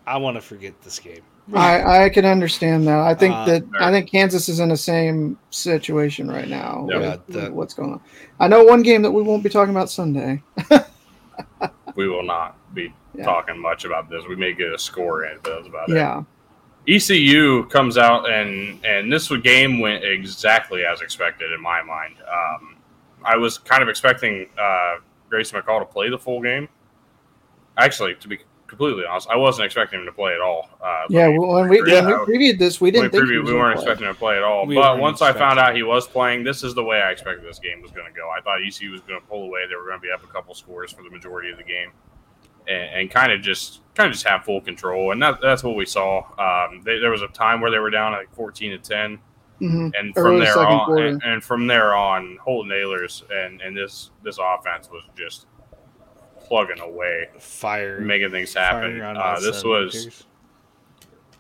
I 0.07 0.18
want 0.18 0.37
to 0.37 0.40
forget 0.42 0.81
this 0.83 0.98
game. 0.98 1.22
I, 1.54 2.04
I 2.04 2.08
can 2.11 2.24
understand 2.26 2.87
that. 2.87 2.98
I 2.98 3.14
think 3.14 3.34
Uh, 3.34 3.44
that 3.46 3.64
I 3.80 3.90
think 3.90 4.11
Kansas 4.11 4.48
is 4.48 4.61
in 4.61 4.68
the 4.68 4.76
same 4.76 5.38
situation 5.50 6.28
right 6.30 6.48
now. 6.48 6.87
Yeah. 6.90 6.98
with- 6.98 7.20
Yeah, 7.28 7.42
with 7.44 7.52
what's 7.52 7.74
going 7.74 7.92
on? 7.94 8.00
I 8.40 8.48
know 8.48 8.64
one 8.64 8.82
game 8.82 9.02
that 9.02 9.11
we 9.11 9.22
won't 9.22 9.42
be 9.42 9.48
talking 9.50 9.74
about 9.74 9.90
Sunday. 9.90 10.42
We 11.94 12.08
will 12.08 12.22
not 12.22 12.56
be 12.74 12.92
Yeah. 13.14 13.24
talking 13.24 13.58
much 13.61 13.84
about 13.84 14.08
this. 14.08 14.22
We 14.28 14.37
may 14.37 14.52
get 14.52 14.72
a 14.72 14.78
score 14.78 15.24
in, 15.24 15.38
but 15.42 15.56
that's 15.56 15.66
about 15.68 15.88
it. 15.88 15.96
Yeah, 15.96 16.22
ECU 16.87 17.64
comes 17.66 17.98
out 17.98 18.30
and 18.30 18.78
and 18.84 19.12
this 19.12 19.28
game 19.42 19.80
went 19.80 20.04
exactly 20.04 20.84
as 20.84 21.00
expected 21.00 21.50
in 21.52 21.61
my 21.61 21.82
mind. 21.82 22.14
Um, 22.22 22.76
I 23.24 23.37
was 23.37 23.58
kind 23.58 23.82
of 23.82 23.88
expecting 23.88 24.46
uh, 24.61 24.96
Grayson 25.28 25.61
McCall 25.61 25.80
to 25.80 25.87
play 25.87 26.08
the 26.08 26.18
full 26.18 26.40
game. 26.40 26.68
Actually, 27.76 28.14
to 28.16 28.28
be 28.28 28.38
completely 28.68 29.04
honest, 29.04 29.28
I 29.28 29.37
wasn't 29.37 29.66
expecting 29.66 29.98
him 30.00 30.07
to 30.07 30.12
play 30.12 30.35
at 30.35 30.40
all. 30.40 30.68
Uh, 30.81 31.04
yeah. 31.11 31.26
let 31.26 31.31
me- 31.33 31.38
When 31.38 31.68
we, 31.68 31.83
Yeah. 31.92 32.04
when 32.07 32.26
we 32.26 32.38
previewed 32.38 32.59
this, 32.59 32.81
we 32.81 32.90
didn't 32.90 33.12
we 33.12 33.18
think 33.18 33.24
he 33.31 33.35
previewed, 33.37 33.42
was 33.44 33.52
we 33.52 33.59
weren't 33.59 33.74
play. 33.76 33.83
expecting 33.85 34.07
him 34.07 34.14
to 34.14 34.18
play 34.18 34.37
at 34.37 34.42
all. 34.44 34.66
We 34.66 34.74
but 34.76 34.98
once 34.98 35.22
I 35.22 35.33
found 35.33 35.59
out 35.59 35.74
he 35.74 35.83
was 35.83 36.07
playing, 36.07 36.44
this 36.44 36.62
is 36.62 36.74
the 36.74 36.85
way 36.85 37.00
I 37.02 37.11
expected 37.11 37.44
this 37.48 37.59
game 37.59 37.83
was 37.83 37.90
going 37.90 38.07
to 38.07 38.16
go. 38.16 38.28
I 38.31 38.40
thought 38.42 38.59
ECU 38.64 38.92
was 38.92 39.00
going 39.00 39.20
to 39.20 39.26
pull 39.26 39.44
away. 39.44 39.61
They 39.68 39.74
were 39.74 39.87
going 39.87 39.98
to 39.98 40.02
be 40.07 40.11
up 40.12 40.22
a 40.22 40.26
couple 40.28 40.54
scores 40.54 40.92
for 40.92 41.02
the 41.02 41.11
majority 41.11 41.50
of 41.50 41.57
the 41.57 41.64
game, 41.64 41.90
and, 42.68 42.83
and 42.94 43.11
kind 43.11 43.33
of 43.33 43.40
just 43.42 43.81
kind 43.94 44.07
of 44.09 44.12
just 44.12 44.26
have 44.26 44.44
full 44.44 44.61
control. 44.61 45.12
And 45.12 45.22
that, 45.22 45.40
that's 45.40 45.64
what 45.64 45.74
we 45.74 45.87
saw. 45.87 46.18
Um, 46.38 46.83
they, 46.85 46.98
there 46.98 47.11
was 47.11 47.22
a 47.22 47.28
time 47.28 47.61
where 47.61 47.70
they 47.70 47.78
were 47.78 47.90
down 47.90 48.12
like 48.12 48.33
fourteen 48.35 48.70
to 48.72 48.78
ten, 48.78 49.18
Mhm. 49.61 49.92
and 49.98 50.14
from 50.14 50.24
Early 50.26 50.40
there 50.44 50.59
on, 50.59 50.85
quarter. 50.87 51.07
and, 51.07 51.22
and 51.24 51.42
from 51.42 51.66
there 51.66 51.94
on, 51.96 52.37
Holton 52.44 52.70
Ahlers 52.70 53.22
and 53.33 53.61
and 53.61 53.76
this 53.76 54.11
this 54.22 54.38
offense 54.40 54.88
was 54.90 55.02
just 55.16 55.46
plugging 56.48 56.80
away, 56.80 57.28
Fire. 57.38 58.00
making 58.00 58.30
things 58.30 58.54
happen. 58.54 59.00
Uh, 59.00 59.38
this 59.40 59.62
was 59.62 59.92
cylinders. 59.92 60.24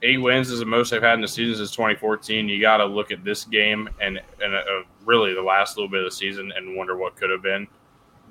eight 0.02 0.18
wins 0.18 0.50
is 0.50 0.60
the 0.60 0.66
most 0.66 0.90
they've 0.90 1.02
had 1.02 1.14
in 1.14 1.20
the 1.22 1.28
season 1.28 1.56
since 1.56 1.70
2014. 1.72 2.48
You 2.48 2.60
got 2.60 2.76
to 2.76 2.84
look 2.84 3.10
at 3.10 3.24
this 3.24 3.44
game 3.44 3.88
and 4.00 4.20
and 4.42 4.54
uh, 4.54 4.62
really 5.04 5.34
the 5.34 5.42
last 5.42 5.76
little 5.76 5.88
bit 5.90 6.00
of 6.00 6.06
the 6.10 6.14
season 6.16 6.52
and 6.56 6.76
wonder 6.76 6.96
what 6.96 7.16
could 7.16 7.30
have 7.30 7.42
been, 7.42 7.66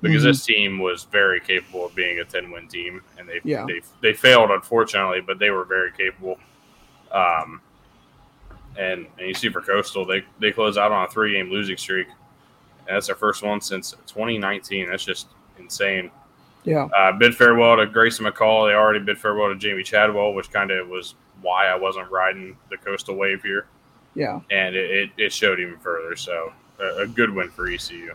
because 0.00 0.22
Mhm. 0.22 0.26
this 0.26 0.46
team 0.46 0.78
was 0.78 1.04
very 1.04 1.40
capable 1.40 1.84
of 1.86 1.94
being 1.94 2.20
a 2.20 2.24
10 2.24 2.50
win 2.50 2.68
team, 2.68 3.02
and 3.18 3.28
they 3.28 3.40
Yeah. 3.44 3.66
they 3.66 3.80
they 4.00 4.12
failed 4.14 4.50
unfortunately, 4.50 5.20
but 5.20 5.38
they 5.38 5.50
were 5.50 5.64
very 5.64 5.90
capable. 5.92 6.38
Um, 7.10 7.60
and 8.78 9.06
and 9.18 9.26
you 9.26 9.34
see 9.34 9.48
for 9.48 9.60
Coastal, 9.60 10.04
they 10.06 10.22
they 10.38 10.52
close 10.52 10.78
out 10.78 10.92
on 10.92 11.04
a 11.04 11.08
three 11.10 11.32
game 11.32 11.50
losing 11.50 11.76
streak, 11.76 12.06
and 12.86 12.94
that's 12.96 13.08
their 13.08 13.16
first 13.16 13.42
one 13.42 13.60
since 13.60 13.90
2019. 14.06 14.88
That's 14.88 15.04
just 15.04 15.28
insane. 15.58 16.10
Yeah, 16.68 16.88
Uh, 16.96 17.12
bid 17.12 17.34
farewell 17.34 17.76
to 17.76 17.86
Grayson 17.86 18.26
McCall. 18.26 18.68
They 18.68 18.74
already 18.74 18.98
bid 19.00 19.18
farewell 19.18 19.48
to 19.48 19.54
Jamey 19.54 19.84
Chadwell, 19.84 20.34
which 20.34 20.50
kind 20.50 20.70
of 20.70 20.88
was 20.88 21.14
why 21.40 21.66
I 21.66 21.76
wasn't 21.76 22.10
riding 22.10 22.56
the 22.70 22.76
coastal 22.76 23.14
wave 23.14 23.42
here, 23.42 23.66
yeah. 24.14 24.40
and 24.50 24.74
it, 24.76 24.90
it, 24.90 25.10
it 25.16 25.32
showed 25.32 25.60
even 25.60 25.78
further. 25.78 26.14
So 26.16 26.52
a, 26.78 27.02
a 27.02 27.06
good 27.06 27.30
win 27.30 27.48
for 27.50 27.68
ECU. 27.68 28.14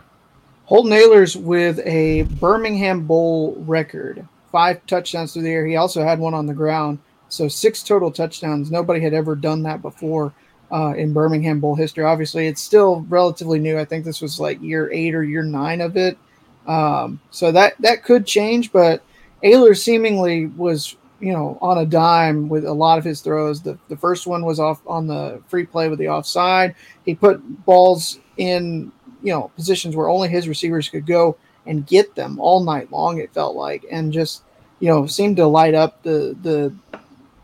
Holton 0.66 0.92
Ahlers 0.92 1.36
with 1.36 1.78
a 1.80 2.22
Birmingham 2.22 3.06
Bowl 3.06 3.54
record, 3.66 4.26
five 4.50 4.84
touchdowns 4.86 5.32
through 5.32 5.42
the 5.42 5.50
air. 5.50 5.66
He 5.66 5.76
also 5.76 6.02
had 6.02 6.18
one 6.18 6.32
on 6.34 6.46
the 6.46 6.54
ground, 6.54 6.98
so 7.28 7.48
six 7.48 7.82
total 7.82 8.10
touchdowns. 8.10 8.70
Nobody 8.70 9.00
had 9.00 9.14
ever 9.14 9.34
done 9.34 9.62
that 9.64 9.82
before 9.82 10.32
uh, 10.72 10.94
in 10.96 11.12
Birmingham 11.12 11.60
Bowl 11.60 11.74
history. 11.74 12.04
Obviously, 12.04 12.46
it's 12.46 12.62
still 12.62 13.04
relatively 13.08 13.58
new. 13.58 13.78
I 13.78 13.84
think 13.84 14.04
this 14.04 14.20
was 14.20 14.40
like 14.40 14.62
year 14.62 14.90
eight 14.92 15.14
or 15.14 15.24
year 15.24 15.42
nine 15.42 15.80
of 15.80 15.96
it. 15.96 16.16
Um, 16.66 17.20
so 17.30 17.52
that 17.52 17.74
that 17.80 18.04
could 18.04 18.26
change, 18.26 18.72
but 18.72 19.02
Ahlers 19.42 19.78
seemingly 19.78 20.46
was 20.46 20.96
you 21.20 21.32
know 21.32 21.58
on 21.60 21.78
a 21.78 21.86
dime 21.86 22.48
with 22.48 22.64
a 22.64 22.72
lot 22.72 22.98
of 22.98 23.04
his 23.04 23.20
throws. 23.20 23.62
The 23.62 23.78
the 23.88 23.96
first 23.96 24.26
one 24.26 24.44
was 24.44 24.60
off 24.60 24.80
on 24.86 25.06
the 25.06 25.42
free 25.48 25.66
play 25.66 25.88
with 25.88 25.98
the 25.98 26.08
offside. 26.08 26.74
He 27.04 27.14
put 27.14 27.64
balls 27.64 28.18
in 28.36 28.92
you 29.22 29.32
know 29.32 29.50
positions 29.56 29.96
where 29.96 30.08
only 30.08 30.28
his 30.28 30.48
receivers 30.48 30.88
could 30.88 31.06
go 31.06 31.36
and 31.66 31.86
get 31.86 32.14
them 32.14 32.38
all 32.38 32.62
night 32.62 32.90
long. 32.90 33.18
It 33.18 33.32
felt 33.32 33.56
like, 33.56 33.84
and 33.90 34.12
just 34.12 34.42
you 34.80 34.88
know 34.88 35.06
seemed 35.06 35.36
to 35.36 35.46
light 35.46 35.74
up 35.74 36.02
the 36.02 36.36
the 36.42 36.74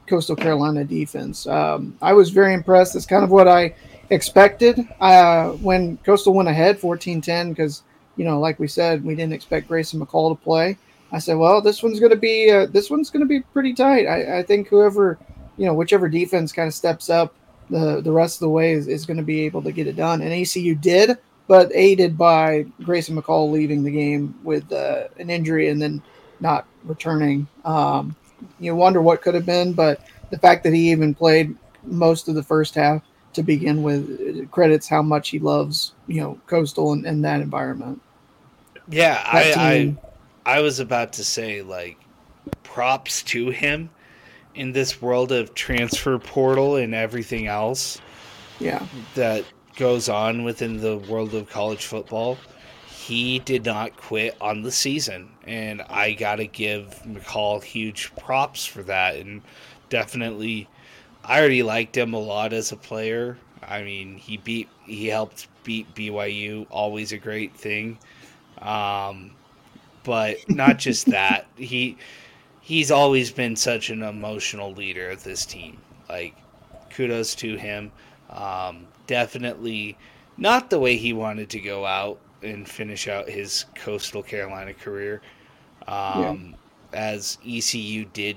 Coastal 0.07 0.37
Carolina 0.37 0.85
defense. 0.85 1.47
Um, 1.47 1.97
I 2.03 2.13
was 2.13 2.31
very 2.31 2.53
impressed. 2.53 2.95
That's 2.95 3.07
kind 3.07 3.23
of 3.23 3.31
what 3.31 3.47
I 3.47 3.75
expected 4.11 4.87
uh, 5.01 5.51
when 5.53 5.97
Coastal 5.99 6.35
went 6.35 6.49
ahead 6.49 6.81
14-10 6.81 7.51
because 7.51 7.83
you 8.21 8.27
know 8.27 8.39
like 8.39 8.59
we 8.59 8.69
said 8.69 9.03
we 9.03 9.15
didn't 9.15 9.33
expect 9.33 9.69
Grayson 9.69 9.99
McCall 9.99 10.37
to 10.37 10.45
play. 10.45 10.77
I 11.11 11.19
said, 11.19 11.39
well, 11.39 11.61
this 11.61 11.83
one's 11.83 11.99
going 11.99 12.11
to 12.13 12.19
be 12.19 12.51
uh, 12.51 12.67
this 12.67 12.91
one's 12.91 13.09
going 13.09 13.23
to 13.23 13.27
be 13.27 13.41
pretty 13.41 13.73
tight. 13.73 14.05
I, 14.07 14.41
I 14.41 14.43
think 14.43 14.69
whoever 14.69 15.19
you 15.57 15.65
know 15.65 15.73
whichever 15.73 16.07
defense 16.07 16.53
kind 16.53 16.69
of 16.69 16.75
steps 16.75 17.09
up 17.09 17.35
the 17.71 18.03
the 18.03 18.13
rest 18.13 18.37
of 18.37 18.41
the 18.41 18.51
way 18.51 18.73
is, 18.73 18.89
is 18.89 19.07
going 19.07 19.17
to 19.17 19.23
be 19.23 19.41
able 19.47 19.63
to 19.63 19.73
get 19.73 19.87
it 19.87 19.97
done. 19.97 20.21
And 20.21 20.35
ECU 20.35 20.75
did, 20.75 21.17
but 21.47 21.71
aided 21.75 22.19
by 22.19 22.67
Grayson 22.83 23.17
McCall 23.17 23.51
leaving 23.51 23.83
the 23.83 23.91
game 23.91 24.39
with 24.45 24.71
uh, 24.71 25.09
an 25.19 25.31
injury 25.31 25.71
and 25.71 25.81
then 25.81 26.03
not 26.41 26.67
returning. 26.85 27.49
Um, 27.65 28.15
you 28.59 28.75
wonder 28.75 29.01
what 29.01 29.23
could 29.23 29.35
have 29.35 29.47
been, 29.47 29.73
but 29.73 30.03
the 30.29 30.39
fact 30.39 30.63
that 30.65 30.75
he 30.75 30.91
even 30.91 31.15
played 31.15 31.57
most 31.85 32.29
of 32.29 32.35
the 32.35 32.43
first 32.43 32.75
half 32.75 33.03
to 33.33 33.43
begin 33.43 33.83
with 33.83 34.51
credits 34.51 34.89
how 34.89 35.01
much 35.01 35.29
he 35.29 35.39
loves 35.39 35.93
you 36.09 36.21
know 36.21 36.39
coastal 36.47 36.93
and, 36.93 37.07
and 37.07 37.25
that 37.25 37.41
environment. 37.41 38.01
Yeah, 38.91 39.23
I, 39.25 39.95
I 40.47 40.57
I 40.59 40.61
was 40.61 40.81
about 40.81 41.15
to 41.15 41.25
say 41.25 41.63
like 41.63 41.99
props 42.65 43.23
to 43.25 43.51
him 43.51 43.91
in 44.55 44.73
this 44.73 45.01
world 45.03 45.33
of 45.33 45.55
transfer 45.55 46.19
portal 46.19 46.77
and 46.77 46.95
everything 46.95 47.47
else 47.47 48.03
Yeah, 48.59 48.87
that 49.15 49.47
goes 49.77 50.09
on 50.09 50.45
within 50.45 50.79
the 50.79 50.99
world 50.99 51.35
of 51.35 51.49
college 51.49 51.87
football. 51.87 52.45
He 52.85 53.39
did 53.39 53.65
not 53.65 53.97
quit 53.97 54.37
on 54.41 54.63
the 54.63 54.73
season, 54.73 55.37
and 55.45 55.83
I 55.83 56.13
got 56.15 56.37
to 56.37 56.47
give 56.47 57.03
McCall 57.07 57.63
huge 57.63 58.15
props 58.17 58.67
for 58.67 58.83
that. 58.85 59.17
And 59.17 59.43
definitely, 59.89 60.71
I 61.25 61.41
already 61.41 61.63
liked 61.63 61.97
him 61.97 62.15
a 62.15 62.19
lot 62.21 62.53
as 62.53 62.73
a 62.73 62.77
player. 62.77 63.39
I 63.63 63.83
mean, 63.83 64.17
he 64.19 64.39
beat, 64.39 64.71
he 64.87 65.07
helped 65.09 65.49
beat 65.65 65.95
BYU, 65.95 66.67
always 66.71 67.13
a 67.13 67.19
great 67.19 67.57
thing. 67.57 67.99
Um, 68.61 69.33
but 70.05 70.37
not 70.49 70.79
just 70.79 71.07
that. 71.11 71.47
He 71.57 71.97
he's 72.61 72.91
always 72.91 73.31
been 73.31 73.57
such 73.57 73.91
an 73.91 74.03
emotional 74.03 74.73
leader 74.73 75.11
of 75.11 75.25
this 75.25 75.47
team. 75.47 75.79
Like 76.09 76.35
kudos 76.91 77.35
to 77.37 77.57
him. 77.57 77.93
Um, 78.31 78.87
definitely 79.07 79.97
not 80.37 80.71
the 80.71 80.79
way 80.79 80.97
he 80.97 81.13
wanted 81.13 81.51
to 81.51 81.61
go 81.61 81.85
out 81.85 82.19
and 82.43 82.69
finish 82.69 83.09
out 83.09 83.29
his 83.29 83.67
Coastal 83.75 84.23
Carolina 84.23 84.73
career. 84.73 85.21
Um, 85.87 86.55
yeah. 86.93 86.99
As 86.99 87.39
ECU 87.47 88.05
did 88.07 88.37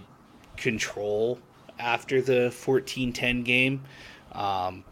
control 0.58 1.40
after 1.80 2.22
the 2.22 2.50
14-10 2.52 3.44
game. 3.44 3.82
Um, 4.32 4.84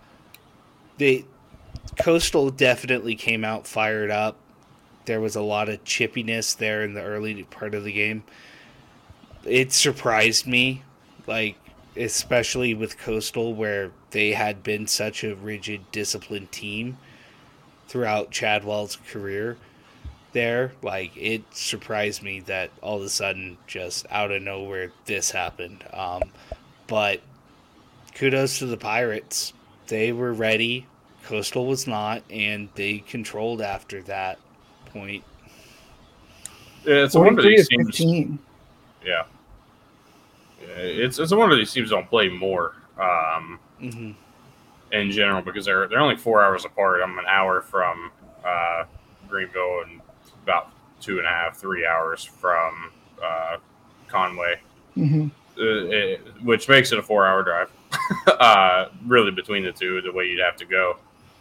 they 0.97 1.25
Coastal 1.99 2.49
definitely 2.51 3.15
came 3.15 3.43
out 3.43 3.67
fired 3.67 4.11
up. 4.11 4.37
There 5.05 5.21
was 5.21 5.35
a 5.35 5.41
lot 5.41 5.69
of 5.69 5.83
chippiness 5.83 6.55
there 6.55 6.83
in 6.83 6.93
the 6.93 7.03
early 7.03 7.43
part 7.43 7.73
of 7.73 7.83
the 7.83 7.91
game. 7.91 8.23
It 9.43 9.71
surprised 9.71 10.45
me, 10.45 10.83
like 11.25 11.55
especially 11.95 12.73
with 12.73 12.97
Coastal, 12.97 13.53
where 13.53 13.91
they 14.11 14.33
had 14.33 14.63
been 14.63 14.87
such 14.87 15.23
a 15.23 15.35
rigid, 15.35 15.91
disciplined 15.91 16.51
team 16.51 16.97
throughout 17.87 18.31
Chadwell's 18.31 18.97
career. 19.09 19.57
There, 20.33 20.71
like 20.81 21.11
it 21.17 21.43
surprised 21.51 22.23
me 22.23 22.39
that 22.41 22.71
all 22.81 22.97
of 22.97 23.03
a 23.03 23.09
sudden, 23.09 23.57
just 23.67 24.05
out 24.09 24.31
of 24.31 24.41
nowhere, 24.41 24.93
this 25.05 25.31
happened. 25.31 25.83
Um, 25.91 26.21
but 26.87 27.21
kudos 28.13 28.59
to 28.59 28.65
the 28.65 28.77
Pirates. 28.77 29.51
They 29.87 30.13
were 30.13 30.31
ready. 30.31 30.85
Coastal 31.23 31.65
was 31.65 31.85
not, 31.85 32.23
and 32.29 32.69
they 32.75 32.99
controlled 32.99 33.61
after 33.61 34.01
that 34.03 34.39
point. 34.91 35.23
Yeah, 36.85 37.03
it's 37.05 37.15
a 37.15 37.19
wonder 37.19 37.41
these 37.41 37.67
teams. 37.67 37.99
Yeah. 37.99 39.23
yeah, 40.61 40.77
it's 40.77 41.19
it's 41.19 41.31
a 41.31 41.37
wonder 41.37 41.55
these 41.55 41.71
teams 41.71 41.89
don't 41.89 42.09
play 42.09 42.29
more. 42.29 42.75
Um, 42.97 43.59
mm-hmm. 43.81 44.11
In 44.91 45.11
general, 45.11 45.41
because 45.41 45.65
they're 45.65 45.87
they're 45.87 45.99
only 45.99 46.17
four 46.17 46.43
hours 46.43 46.65
apart. 46.65 47.01
I'm 47.03 47.17
an 47.17 47.25
hour 47.27 47.61
from 47.61 48.11
uh, 48.45 48.83
Greenville 49.27 49.83
and 49.85 50.01
about 50.43 50.71
two 50.99 51.17
and 51.17 51.27
a 51.27 51.29
half, 51.29 51.57
three 51.57 51.85
hours 51.85 52.23
from 52.23 52.91
uh, 53.23 53.57
Conway. 54.07 54.59
Mm-hmm. 54.97 55.27
Uh, 55.57 55.63
it, 55.63 56.21
which 56.43 56.67
makes 56.69 56.91
it 56.91 56.99
a 56.99 57.03
four 57.03 57.25
hour 57.25 57.43
drive. 57.43 57.69
uh, 58.39 58.87
really, 59.05 59.31
between 59.31 59.63
the 59.63 59.71
two, 59.71 60.01
the 60.01 60.11
way 60.11 60.25
you'd 60.25 60.39
have 60.39 60.55
to 60.57 60.65
go 60.65 60.97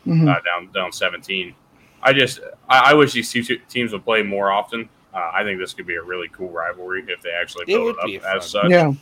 mm-hmm. 0.06 0.28
uh, 0.28 0.40
down 0.40 0.70
down 0.72 0.92
17. 0.92 1.54
I 2.02 2.12
just 2.12 2.40
I, 2.68 2.90
I, 2.90 2.94
wish 2.94 3.12
these 3.12 3.30
two 3.30 3.42
teams 3.42 3.92
would 3.92 4.04
play 4.04 4.22
more 4.22 4.50
often. 4.50 4.88
Uh, 5.12 5.30
I 5.34 5.42
think 5.44 5.58
this 5.58 5.74
could 5.74 5.86
be 5.86 5.96
a 5.96 6.02
really 6.02 6.28
cool 6.28 6.50
rivalry 6.50 7.04
if 7.08 7.20
they 7.22 7.30
actually 7.30 7.66
build 7.66 7.96
it 7.96 8.20
up 8.20 8.36
as 8.36 8.50
such. 8.50 8.70
Yeah. 8.70 8.92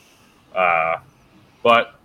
Uh, 0.54 1.00
but 1.62 1.98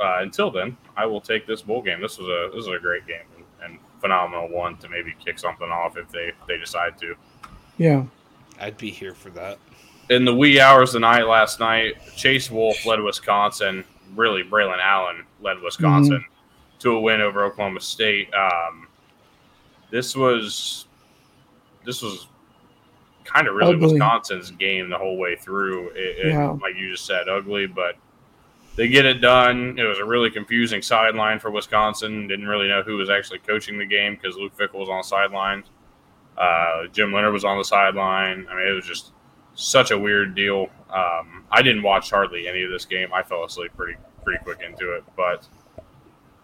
uh, 0.00 0.18
until 0.20 0.50
then, 0.50 0.76
I 0.96 1.06
will 1.06 1.20
take 1.20 1.46
this 1.46 1.62
bowl 1.62 1.82
game. 1.82 2.00
This 2.00 2.18
was 2.18 2.28
a 2.28 2.54
this 2.54 2.66
was 2.66 2.76
a 2.76 2.80
great 2.80 3.06
game 3.06 3.26
and, 3.36 3.44
and 3.64 3.78
phenomenal 4.00 4.48
one 4.48 4.76
to 4.78 4.88
maybe 4.88 5.14
kick 5.22 5.38
something 5.38 5.68
off 5.68 5.96
if 5.96 6.10
they 6.10 6.32
they 6.48 6.56
decide 6.56 6.98
to. 6.98 7.14
Yeah, 7.78 8.04
I'd 8.60 8.78
be 8.78 8.90
here 8.90 9.14
for 9.14 9.30
that 9.30 9.58
in 10.08 10.24
the 10.24 10.34
wee 10.34 10.60
hours 10.60 10.90
of 10.90 10.94
the 10.94 11.00
night 11.00 11.26
last 11.26 11.60
night, 11.60 11.94
Chase 12.14 12.50
Wolf 12.50 12.84
led 12.86 13.00
Wisconsin. 13.00 13.84
Really, 14.14 14.42
Braylon 14.42 14.80
Allen 14.80 15.24
led 15.40 15.60
Wisconsin 15.60 16.18
mm-hmm. 16.18 16.78
to 16.78 16.90
a 16.92 17.00
win 17.00 17.20
over 17.20 17.44
Oklahoma 17.44 17.80
State. 17.80 18.32
Um, 18.32 18.85
this 19.90 20.16
was 20.16 20.86
this 21.84 22.02
was 22.02 22.26
kind 23.24 23.48
of 23.48 23.54
really 23.54 23.74
ugly. 23.74 23.92
Wisconsin's 23.92 24.50
game 24.52 24.88
the 24.88 24.98
whole 24.98 25.16
way 25.16 25.36
through. 25.36 25.90
It, 25.94 26.28
yeah. 26.28 26.52
it, 26.52 26.60
like 26.60 26.76
you 26.76 26.90
just 26.90 27.06
said, 27.06 27.28
ugly, 27.28 27.66
but 27.66 27.96
they 28.76 28.88
get 28.88 29.06
it 29.06 29.20
done. 29.20 29.78
It 29.78 29.84
was 29.84 29.98
a 29.98 30.04
really 30.04 30.30
confusing 30.30 30.82
sideline 30.82 31.38
for 31.38 31.50
Wisconsin. 31.50 32.28
Didn't 32.28 32.46
really 32.46 32.68
know 32.68 32.82
who 32.82 32.96
was 32.96 33.10
actually 33.10 33.38
coaching 33.40 33.78
the 33.78 33.86
game 33.86 34.14
because 34.14 34.36
Luke 34.36 34.56
Fickell 34.56 34.80
was 34.80 34.88
on 34.88 34.98
the 34.98 35.04
sideline. 35.04 35.64
Uh, 36.36 36.86
Jim 36.92 37.12
Leonhard 37.12 37.32
was 37.32 37.44
on 37.44 37.56
the 37.58 37.64
sideline. 37.64 38.46
I 38.50 38.54
mean, 38.54 38.66
it 38.66 38.72
was 38.72 38.86
just 38.86 39.12
such 39.54 39.90
a 39.90 39.98
weird 39.98 40.34
deal. 40.34 40.68
Um, 40.90 41.44
I 41.50 41.62
didn't 41.62 41.82
watch 41.82 42.10
hardly 42.10 42.46
any 42.46 42.62
of 42.62 42.70
this 42.70 42.84
game. 42.84 43.08
I 43.12 43.22
fell 43.22 43.44
asleep 43.44 43.72
pretty 43.76 43.98
pretty 44.22 44.42
quick 44.44 44.60
into 44.60 44.92
it. 44.94 45.04
But 45.16 45.46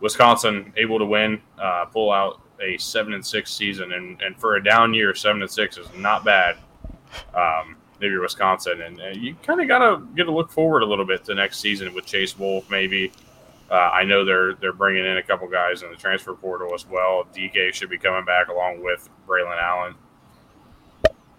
Wisconsin 0.01 0.73
able 0.77 0.99
to 0.99 1.05
win, 1.05 1.41
uh, 1.61 1.85
pull 1.87 2.11
out 2.11 2.41
a 2.63 2.79
seven 2.79 3.13
and 3.15 3.25
six 3.25 3.53
season, 3.53 3.93
and, 3.93 4.21
and 4.23 4.37
for 4.37 4.57
a 4.57 4.65
down 4.65 4.95
year, 4.95 5.15
seven 5.15 5.43
and 5.43 5.51
six 5.51 5.77
is 5.77 5.87
not 5.97 6.25
bad. 6.25 6.57
Um, 7.35 7.77
maybe 8.01 8.17
Wisconsin, 8.19 8.83
and, 8.83 9.01
and 9.01 9.23
you 9.23 9.35
kind 9.43 9.61
of 9.61 9.69
gotta 9.69 10.05
get 10.17 10.25
to 10.25 10.33
look 10.33 10.51
forward 10.51 10.83
a 10.83 10.87
little 10.87 11.05
bit 11.05 11.25
to 11.25 11.35
next 11.35 11.59
season 11.61 11.93
with 11.95 12.05
Chase 12.05 12.39
Wolf. 12.39 12.69
Maybe 12.71 13.13
uh, 13.71 13.75
I 13.75 14.05
know 14.05 14.25
they're 14.25 14.55
they're 14.55 14.73
bringing 14.73 15.07
in 15.07 15.17
a 15.17 15.23
couple 15.23 15.49
guys 15.49 15.83
in 15.83 15.91
the 15.91 15.97
transfer 15.97 16.35
portal 16.35 16.75
as 16.75 16.87
well. 16.87 17.25
DK 17.35 17.73
should 17.73 17.89
be 17.91 17.99
coming 17.99 18.25
back 18.25 18.49
along 18.49 18.83
with 18.83 19.09
Braylon 19.27 19.61
Allen. 19.61 19.95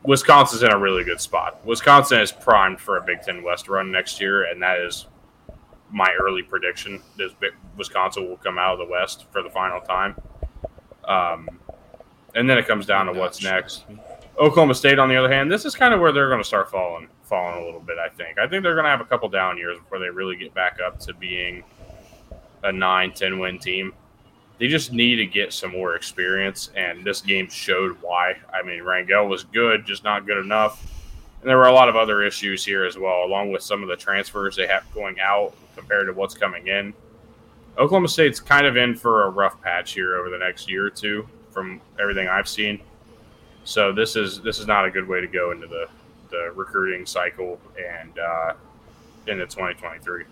Wisconsin's 0.03 0.63
in 0.63 0.71
a 0.71 0.77
really 0.77 1.03
good 1.03 1.21
spot. 1.21 1.65
Wisconsin 1.65 2.19
is 2.19 2.31
primed 2.31 2.79
for 2.79 2.97
a 2.97 3.01
Big 3.01 3.21
Ten 3.21 3.43
West 3.43 3.69
run 3.69 3.91
next 3.91 4.19
year, 4.19 4.45
and 4.45 4.61
that 4.61 4.79
is 4.79 5.05
my 5.91 6.11
early 6.19 6.41
prediction. 6.41 7.01
Is 7.19 7.33
Wisconsin 7.77 8.27
will 8.27 8.37
come 8.37 8.57
out 8.57 8.73
of 8.73 8.79
the 8.79 8.91
West 8.91 9.25
for 9.31 9.43
the 9.43 9.49
final 9.49 9.79
time. 9.81 10.15
Um, 11.05 11.49
and 12.35 12.49
then 12.49 12.57
it 12.57 12.67
comes 12.67 12.85
down 12.85 13.05
to 13.07 13.13
what's 13.13 13.43
next. 13.43 13.83
Oklahoma 14.39 14.73
State, 14.73 14.97
on 14.97 15.09
the 15.09 15.15
other 15.15 15.31
hand, 15.31 15.51
this 15.51 15.65
is 15.65 15.75
kind 15.75 15.93
of 15.93 15.99
where 15.99 16.11
they're 16.11 16.29
going 16.29 16.41
to 16.41 16.47
start 16.47 16.71
falling, 16.71 17.07
falling 17.23 17.61
a 17.61 17.65
little 17.65 17.79
bit. 17.79 17.97
I 17.97 18.09
think. 18.09 18.39
I 18.39 18.47
think 18.47 18.63
they're 18.63 18.73
going 18.73 18.85
to 18.85 18.89
have 18.89 19.01
a 19.01 19.05
couple 19.05 19.29
down 19.29 19.57
years 19.57 19.77
before 19.77 19.99
they 19.99 20.09
really 20.09 20.35
get 20.35 20.53
back 20.53 20.79
up 20.85 20.99
to 21.01 21.13
being 21.13 21.63
a 22.63 22.71
9, 22.71 23.11
10 23.11 23.39
win 23.39 23.59
team 23.59 23.93
they 24.63 24.67
just 24.67 24.93
need 24.93 25.15
to 25.15 25.25
get 25.25 25.51
some 25.51 25.71
more 25.71 25.95
experience, 25.95 26.69
and 26.75 27.03
this 27.03 27.21
game 27.21 27.49
showed 27.49 27.97
why. 28.01 28.35
I 28.53 28.61
mean, 28.63 28.81
Rangel 28.81 29.27
was 29.27 29.43
good, 29.43 29.85
just 29.85 30.03
not 30.03 30.25
good 30.25 30.37
enough. 30.37 30.81
And 31.41 31.49
there 31.49 31.57
were 31.57 31.67
a 31.67 31.73
lot 31.73 31.89
of 31.89 31.95
other 31.95 32.23
issues 32.23 32.63
here 32.63 32.85
as 32.85 32.97
well, 32.97 33.25
along 33.25 33.51
with 33.51 33.61
some 33.61 33.81
of 33.83 33.89
the 33.89 33.95
transfers 33.95 34.55
they 34.55 34.67
have 34.67 34.85
going 34.93 35.19
out 35.19 35.53
compared 35.75 36.07
to 36.07 36.13
what's 36.13 36.35
coming 36.35 36.67
in. 36.67 36.93
Oklahoma 37.77 38.07
State's 38.07 38.39
kind 38.39 38.67
of 38.67 38.77
in 38.77 38.95
for 38.95 39.23
a 39.23 39.29
rough 39.29 39.59
patch 39.61 39.93
here 39.93 40.15
over 40.17 40.29
the 40.29 40.37
next 40.37 40.69
year 40.69 40.85
or 40.85 40.89
two, 40.89 41.27
from 41.51 41.81
everything 41.99 42.27
I've 42.27 42.47
seen. 42.47 42.79
So 43.63 43.91
this 43.91 44.15
is 44.15 44.41
this 44.41 44.59
is 44.59 44.67
not 44.67 44.85
a 44.85 44.91
good 44.91 45.07
way 45.07 45.21
to 45.21 45.27
go 45.27 45.51
into 45.51 45.67
the 45.67 45.87
the 46.29 46.51
recruiting 46.55 47.05
cycle 47.05 47.59
and 47.77 48.17
uh, 48.19 48.53
into 49.27 49.45
2023. 49.45 50.25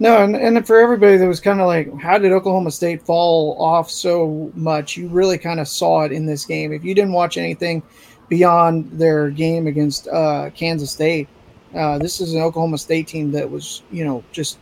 No, 0.00 0.24
and, 0.24 0.34
and 0.34 0.66
for 0.66 0.80
everybody 0.80 1.16
that 1.16 1.26
was 1.26 1.40
kind 1.40 1.60
of 1.60 1.66
like, 1.66 2.00
how 2.00 2.18
did 2.18 2.32
Oklahoma 2.32 2.70
State 2.70 3.02
fall 3.02 3.56
off 3.62 3.90
so 3.90 4.50
much? 4.54 4.96
You 4.96 5.08
really 5.08 5.38
kind 5.38 5.60
of 5.60 5.68
saw 5.68 6.02
it 6.02 6.12
in 6.12 6.26
this 6.26 6.44
game. 6.44 6.72
If 6.72 6.84
you 6.84 6.94
didn't 6.94 7.12
watch 7.12 7.36
anything 7.36 7.82
beyond 8.28 8.90
their 8.92 9.30
game 9.30 9.66
against 9.68 10.08
uh, 10.08 10.50
Kansas 10.50 10.90
State, 10.90 11.28
uh, 11.76 11.98
this 11.98 12.20
is 12.20 12.34
an 12.34 12.42
Oklahoma 12.42 12.78
State 12.78 13.06
team 13.06 13.30
that 13.32 13.48
was, 13.48 13.82
you 13.92 14.04
know, 14.04 14.24
just 14.32 14.58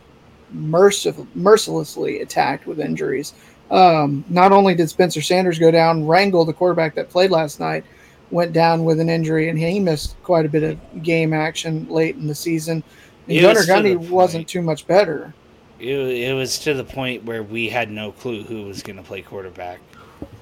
mercif- 0.55 1.27
mercilessly 1.35 2.21
attacked 2.21 2.67
with 2.67 2.79
injuries. 2.79 3.33
Um, 3.71 4.23
not 4.29 4.51
only 4.51 4.75
did 4.75 4.89
Spencer 4.89 5.21
Sanders 5.21 5.57
go 5.57 5.71
down, 5.71 6.03
Rangel, 6.03 6.45
the 6.45 6.53
quarterback 6.53 6.95
that 6.95 7.09
played 7.09 7.31
last 7.31 7.59
night, 7.59 7.83
went 8.29 8.53
down 8.53 8.83
with 8.83 8.99
an 8.99 9.09
injury, 9.09 9.49
and 9.49 9.57
he 9.57 9.79
missed 9.79 10.15
quite 10.23 10.45
a 10.45 10.49
bit 10.49 10.63
of 10.63 11.03
game 11.03 11.33
action 11.33 11.87
late 11.89 12.15
in 12.15 12.27
the 12.27 12.35
season. 12.35 12.83
And 13.27 13.41
Gunnar 13.41 13.61
Gundy 13.61 14.09
wasn't 14.09 14.47
too 14.47 14.61
much 14.61 14.85
better. 14.85 15.33
It, 15.79 15.97
it 15.97 16.33
was 16.33 16.59
to 16.59 16.73
the 16.73 16.83
point 16.83 17.23
where 17.23 17.43
we 17.43 17.69
had 17.69 17.89
no 17.89 18.11
clue 18.11 18.43
who 18.43 18.63
was 18.63 18.83
going 18.83 18.97
to 18.97 19.03
play 19.03 19.21
quarterback. 19.21 19.79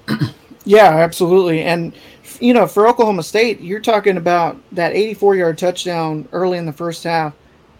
yeah, 0.64 0.88
absolutely. 0.88 1.62
And, 1.62 1.94
you 2.40 2.54
know, 2.54 2.66
for 2.66 2.86
Oklahoma 2.86 3.22
State, 3.22 3.60
you're 3.60 3.80
talking 3.80 4.16
about 4.16 4.56
that 4.72 4.92
84 4.92 5.36
yard 5.36 5.58
touchdown 5.58 6.28
early 6.32 6.58
in 6.58 6.66
the 6.66 6.72
first 6.72 7.04
half 7.04 7.34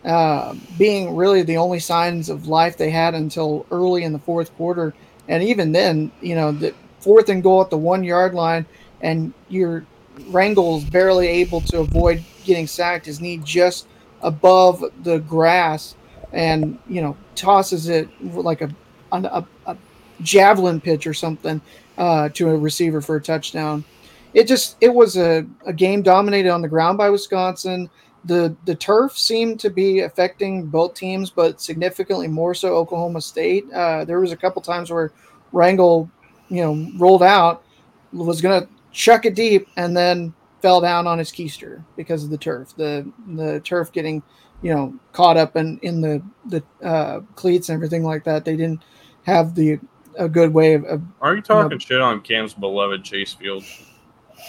uh, 0.04 0.54
being 0.78 1.14
really 1.14 1.42
the 1.42 1.56
only 1.56 1.78
signs 1.78 2.28
of 2.28 2.46
life 2.46 2.76
they 2.76 2.90
had 2.90 3.14
until 3.14 3.66
early 3.70 4.04
in 4.04 4.12
the 4.12 4.18
fourth 4.18 4.54
quarter. 4.56 4.94
And 5.28 5.42
even 5.42 5.72
then, 5.72 6.10
you 6.20 6.34
know, 6.34 6.52
the 6.52 6.74
fourth 7.00 7.28
and 7.28 7.42
goal 7.42 7.62
at 7.62 7.70
the 7.70 7.78
one 7.78 8.04
yard 8.04 8.34
line, 8.34 8.66
and 9.00 9.32
your 9.48 9.84
Rangel's 10.28 10.84
barely 10.84 11.26
able 11.28 11.60
to 11.62 11.80
avoid 11.80 12.22
getting 12.44 12.66
sacked. 12.66 13.06
His 13.06 13.20
knee 13.20 13.38
just 13.38 13.86
above 14.22 14.84
the 15.02 15.18
grass 15.18 15.94
and 16.32 16.78
you 16.88 17.02
know 17.02 17.16
tosses 17.34 17.88
it 17.88 18.08
like 18.34 18.62
a 18.62 18.74
a, 19.12 19.44
a 19.66 19.76
javelin 20.22 20.80
pitch 20.80 21.06
or 21.06 21.12
something 21.12 21.60
uh, 21.98 22.28
to 22.30 22.48
a 22.48 22.56
receiver 22.56 23.00
for 23.00 23.16
a 23.16 23.20
touchdown. 23.20 23.84
It 24.32 24.46
just 24.46 24.76
it 24.80 24.92
was 24.94 25.16
a, 25.16 25.46
a 25.66 25.72
game 25.72 26.02
dominated 26.02 26.48
on 26.48 26.62
the 26.62 26.68
ground 26.68 26.96
by 26.98 27.10
Wisconsin. 27.10 27.90
The 28.24 28.54
the 28.66 28.74
turf 28.74 29.18
seemed 29.18 29.58
to 29.60 29.70
be 29.70 30.00
affecting 30.00 30.66
both 30.66 30.94
teams, 30.94 31.30
but 31.30 31.60
significantly 31.60 32.28
more 32.28 32.54
so 32.54 32.76
Oklahoma 32.76 33.20
State. 33.20 33.70
Uh, 33.72 34.04
there 34.04 34.20
was 34.20 34.32
a 34.32 34.36
couple 34.36 34.62
times 34.62 34.90
where 34.90 35.12
Rangel, 35.52 36.08
you 36.48 36.62
know, 36.62 36.88
rolled 36.98 37.22
out, 37.22 37.64
was 38.12 38.40
going 38.40 38.62
to 38.62 38.68
chuck 38.92 39.24
it 39.26 39.34
deep, 39.34 39.68
and 39.76 39.96
then 39.96 40.32
fell 40.60 40.80
down 40.80 41.06
on 41.06 41.18
his 41.18 41.30
keister 41.30 41.84
because 41.96 42.22
of 42.22 42.30
the 42.30 42.38
turf. 42.38 42.74
The 42.76 43.10
the 43.34 43.60
turf 43.60 43.90
getting, 43.92 44.22
you 44.62 44.72
know, 44.72 44.94
caught 45.12 45.36
up 45.36 45.56
in 45.56 45.78
in 45.82 46.00
the 46.00 46.22
the 46.46 46.62
uh, 46.82 47.20
cleats 47.34 47.68
and 47.68 47.76
everything 47.76 48.04
like 48.04 48.24
that. 48.24 48.44
They 48.44 48.56
didn't 48.56 48.82
have 49.24 49.54
the 49.54 49.80
a 50.18 50.28
good 50.28 50.54
way 50.54 50.74
of. 50.74 50.84
of 50.84 51.02
Are 51.20 51.34
you 51.34 51.42
talking 51.42 51.78
shit 51.78 52.00
on 52.00 52.20
Cam's 52.20 52.54
beloved 52.54 53.04
Chase 53.04 53.34
Field? 53.34 53.64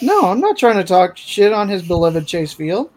no, 0.02 0.30
I'm 0.30 0.40
not 0.40 0.56
trying 0.56 0.76
to 0.76 0.84
talk 0.84 1.16
shit 1.16 1.52
on 1.52 1.68
his 1.68 1.82
beloved 1.82 2.26
Chase 2.26 2.52
Field. 2.52 2.90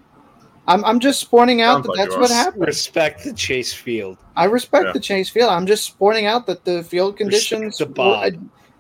I'm 0.68 0.84
I'm 0.86 1.00
just 1.00 1.30
pointing 1.32 1.62
out 1.62 1.76
Sounds 1.76 1.86
that 1.86 1.90
like 1.92 1.98
that's 2.00 2.16
you 2.16 2.22
what 2.22 2.32
are. 2.32 2.34
happened. 2.34 2.68
Respect 2.68 3.24
the 3.24 3.34
Chase 3.34 3.74
Field. 3.74 4.18
I 4.36 4.46
respect 4.46 4.86
Yeah. 4.88 4.92
the 4.94 5.00
Chase 5.00 5.30
Field. 5.30 5.50
I'm 5.50 5.66
just 5.66 5.98
pointing 5.98 6.26
out 6.26 6.46
that 6.48 6.66
the 6.66 6.84
field 6.84 7.18
conditions 7.18 7.80
were- 7.80 8.32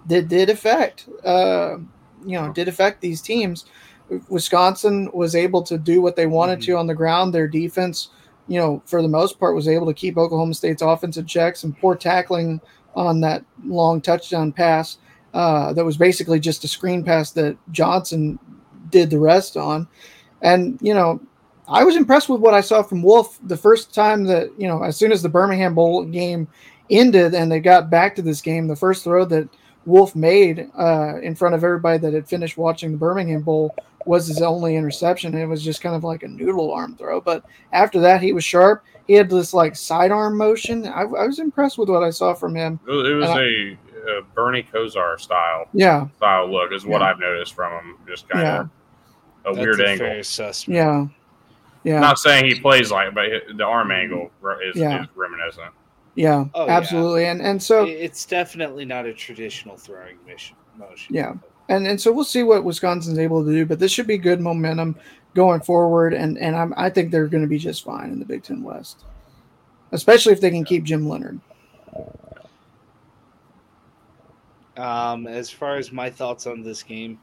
did 0.07 0.27
did 0.27 0.49
affect 0.49 1.07
uh, 1.25 1.77
you 2.25 2.39
know 2.39 2.51
did 2.53 2.67
affect 2.67 3.01
these 3.01 3.21
teams. 3.21 3.65
Wisconsin 4.29 5.09
was 5.13 5.35
able 5.35 5.61
to 5.63 5.77
do 5.77 6.01
what 6.01 6.15
they 6.15 6.27
wanted 6.27 6.61
to 6.61 6.77
on 6.77 6.87
the 6.87 6.95
ground. 6.95 7.33
Their 7.33 7.47
defense, 7.47 8.09
you 8.47 8.57
know, 8.59 8.81
for 8.85 9.01
the 9.01 9.07
most 9.07 9.37
part, 9.39 9.53
was 9.55 9.67
able 9.67 9.85
to 9.87 9.93
keep 9.93 10.17
Oklahoma 10.17 10.53
State's 10.53 10.81
offensive 10.81 11.27
checks 11.27 11.63
and 11.63 11.77
poor 11.77 11.95
tackling 11.95 12.61
on 12.95 13.19
that 13.21 13.43
long 13.65 13.99
touchdown 14.01 14.51
pass. 14.53 14.97
Uh, 15.33 15.73
that 15.73 15.83
was 15.85 15.97
basically 15.97 16.39
just 16.39 16.63
a 16.63 16.67
screen 16.69 17.03
pass 17.03 17.31
that 17.31 17.57
Johnson 17.71 18.39
did 18.89 19.09
the 19.09 19.19
rest 19.19 19.57
on. 19.57 19.85
And, 20.41 20.79
you 20.81 20.93
know, 20.93 21.19
I 21.67 21.83
was 21.83 21.95
impressed 21.95 22.29
with 22.29 22.41
what 22.41 22.53
I 22.53 22.61
saw 22.61 22.81
from 22.81 23.01
Wolf 23.03 23.39
the 23.43 23.57
first 23.57 23.93
time 23.93 24.23
that, 24.25 24.49
you 24.57 24.67
know, 24.67 24.83
as 24.83 24.95
soon 24.97 25.11
as 25.11 25.21
the 25.21 25.29
Birmingham 25.29 25.75
Bowl 25.75 26.03
game 26.05 26.47
ended 26.89 27.33
and 27.35 27.51
they 27.51 27.59
got 27.59 27.89
back 27.89 28.15
to 28.15 28.21
this 28.21 28.41
game, 28.41 28.67
the 28.67 28.75
first 28.75 29.03
throw 29.03 29.25
that 29.25 29.49
Wolf 29.85 30.15
made 30.15 30.69
uh, 30.77 31.15
in 31.21 31.35
front 31.35 31.55
of 31.55 31.63
everybody 31.63 31.97
that 31.99 32.13
had 32.13 32.27
finished 32.27 32.57
watching 32.57 32.91
the 32.91 32.97
Birmingham 32.97 33.41
Bowl 33.41 33.75
was 34.05 34.27
his 34.27 34.41
only 34.41 34.75
interception. 34.77 35.35
It 35.35 35.45
was 35.45 35.61
just 35.63 35.81
kind 35.81 35.95
of 35.95 36.03
like 36.05 36.23
a 36.23 36.27
noodle 36.29 36.71
arm 36.71 36.95
throw. 36.95 37.19
But 37.19 37.43
after 37.73 37.99
that, 38.01 38.21
he 38.21 38.31
was 38.31 38.45
sharp. 38.45 38.83
He 39.07 39.13
had 39.13 39.29
this 39.29 39.53
like 39.53 39.75
sidearm 39.75 40.37
motion. 40.37 40.85
I, 40.87 41.01
I 41.01 41.25
was 41.25 41.39
impressed 41.39 41.77
with 41.77 41.89
what 41.89 42.03
I 42.03 42.09
saw 42.11 42.33
from 42.33 42.55
him. 42.55 42.79
It 42.87 42.91
was, 42.91 43.09
it 43.09 43.13
was 43.13 43.29
And 43.29 43.39
a, 43.39 44.17
a 44.19 44.21
Bernie 44.35 44.63
Kosar 44.63 45.19
style 45.19 45.67
Yeah, 45.73 46.07
style 46.17 46.49
look 46.49 46.71
is 46.71 46.85
what 46.85 47.01
Yeah. 47.01 47.07
I've 47.09 47.19
noticed 47.19 47.53
from 47.53 47.73
him. 47.73 47.97
Just 48.07 48.29
kind 48.29 48.43
Yeah. 48.45 48.59
of 48.61 48.67
a 48.67 49.55
That's 49.55 49.57
weird 49.65 49.79
a 49.81 49.87
angle. 49.89 50.07
fair 50.07 50.19
assessment. 50.19 50.75
yeah, 50.75 51.05
yeah. 51.87 51.99
Not 51.99 52.19
saying 52.19 52.45
he 52.45 52.59
plays 52.59 52.91
like, 52.91 53.13
but 53.13 53.29
the 53.55 53.63
arm 53.63 53.91
angle 53.91 54.29
is, 54.65 54.75
Yeah. 54.75 55.03
is 55.03 55.07
reminiscent. 55.15 55.71
Yeah, 56.15 56.45
Oh, 56.53 56.65
yeah. 56.65 56.77
absolutely. 56.77 57.25
And 57.27 57.41
and 57.41 57.61
so 57.61 57.85
it's 57.85 58.25
definitely 58.25 58.85
not 58.85 59.05
a 59.05 59.13
traditional 59.13 59.77
throwing 59.77 60.17
mission 60.25 60.55
motion. 60.77 61.13
Yeah. 61.15 61.33
and 61.69 61.87
and 61.87 61.99
so 62.01 62.11
we'll 62.11 62.23
see 62.25 62.43
what 62.43 62.63
Wisconsin's 62.63 63.19
able 63.19 63.45
to 63.45 63.51
do, 63.51 63.65
but 63.65 63.77
this 63.79 63.91
should 63.91 64.07
be 64.07 64.17
good 64.17 64.41
momentum 64.41 64.95
going 65.35 65.61
forward. 65.61 66.13
And 66.13 66.37
and 66.39 66.55
I'm, 66.55 66.73
I 66.75 66.89
think 66.89 67.11
they're 67.11 67.27
going 67.27 67.43
to 67.43 67.49
be 67.49 67.59
just 67.59 67.83
fine 67.83 68.09
in 68.11 68.19
the 68.19 68.25
Big 68.25 68.41
Ten 68.43 68.63
West, 68.63 69.05
especially 69.91 70.33
if 70.33 70.41
they 70.41 70.49
can 70.49 70.65
keep 70.65 70.83
Jim 70.83 71.07
Leonhard. 71.07 71.39
Um, 74.75 75.25
as 75.27 75.49
far 75.49 75.77
as 75.77 75.91
my 75.91 76.09
thoughts 76.09 76.45
on 76.45 76.61
this 76.61 76.83
game, 76.83 77.19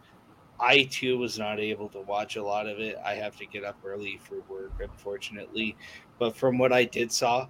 I 0.60 0.84
too 0.84 1.18
was 1.18 1.38
not 1.38 1.58
able 1.58 1.88
to 1.90 2.00
watch 2.00 2.36
a 2.36 2.42
lot 2.42 2.66
of 2.68 2.78
it. 2.78 2.96
I 3.04 3.14
have 3.14 3.36
to 3.36 3.46
get 3.46 3.64
up 3.64 3.76
early 3.84 4.18
for 4.22 4.36
work, 4.48 4.72
unfortunately. 4.80 5.76
But 6.18 6.36
from 6.36 6.58
what 6.58 6.72
I 6.72 6.84
did 6.84 7.10
saw, 7.10 7.48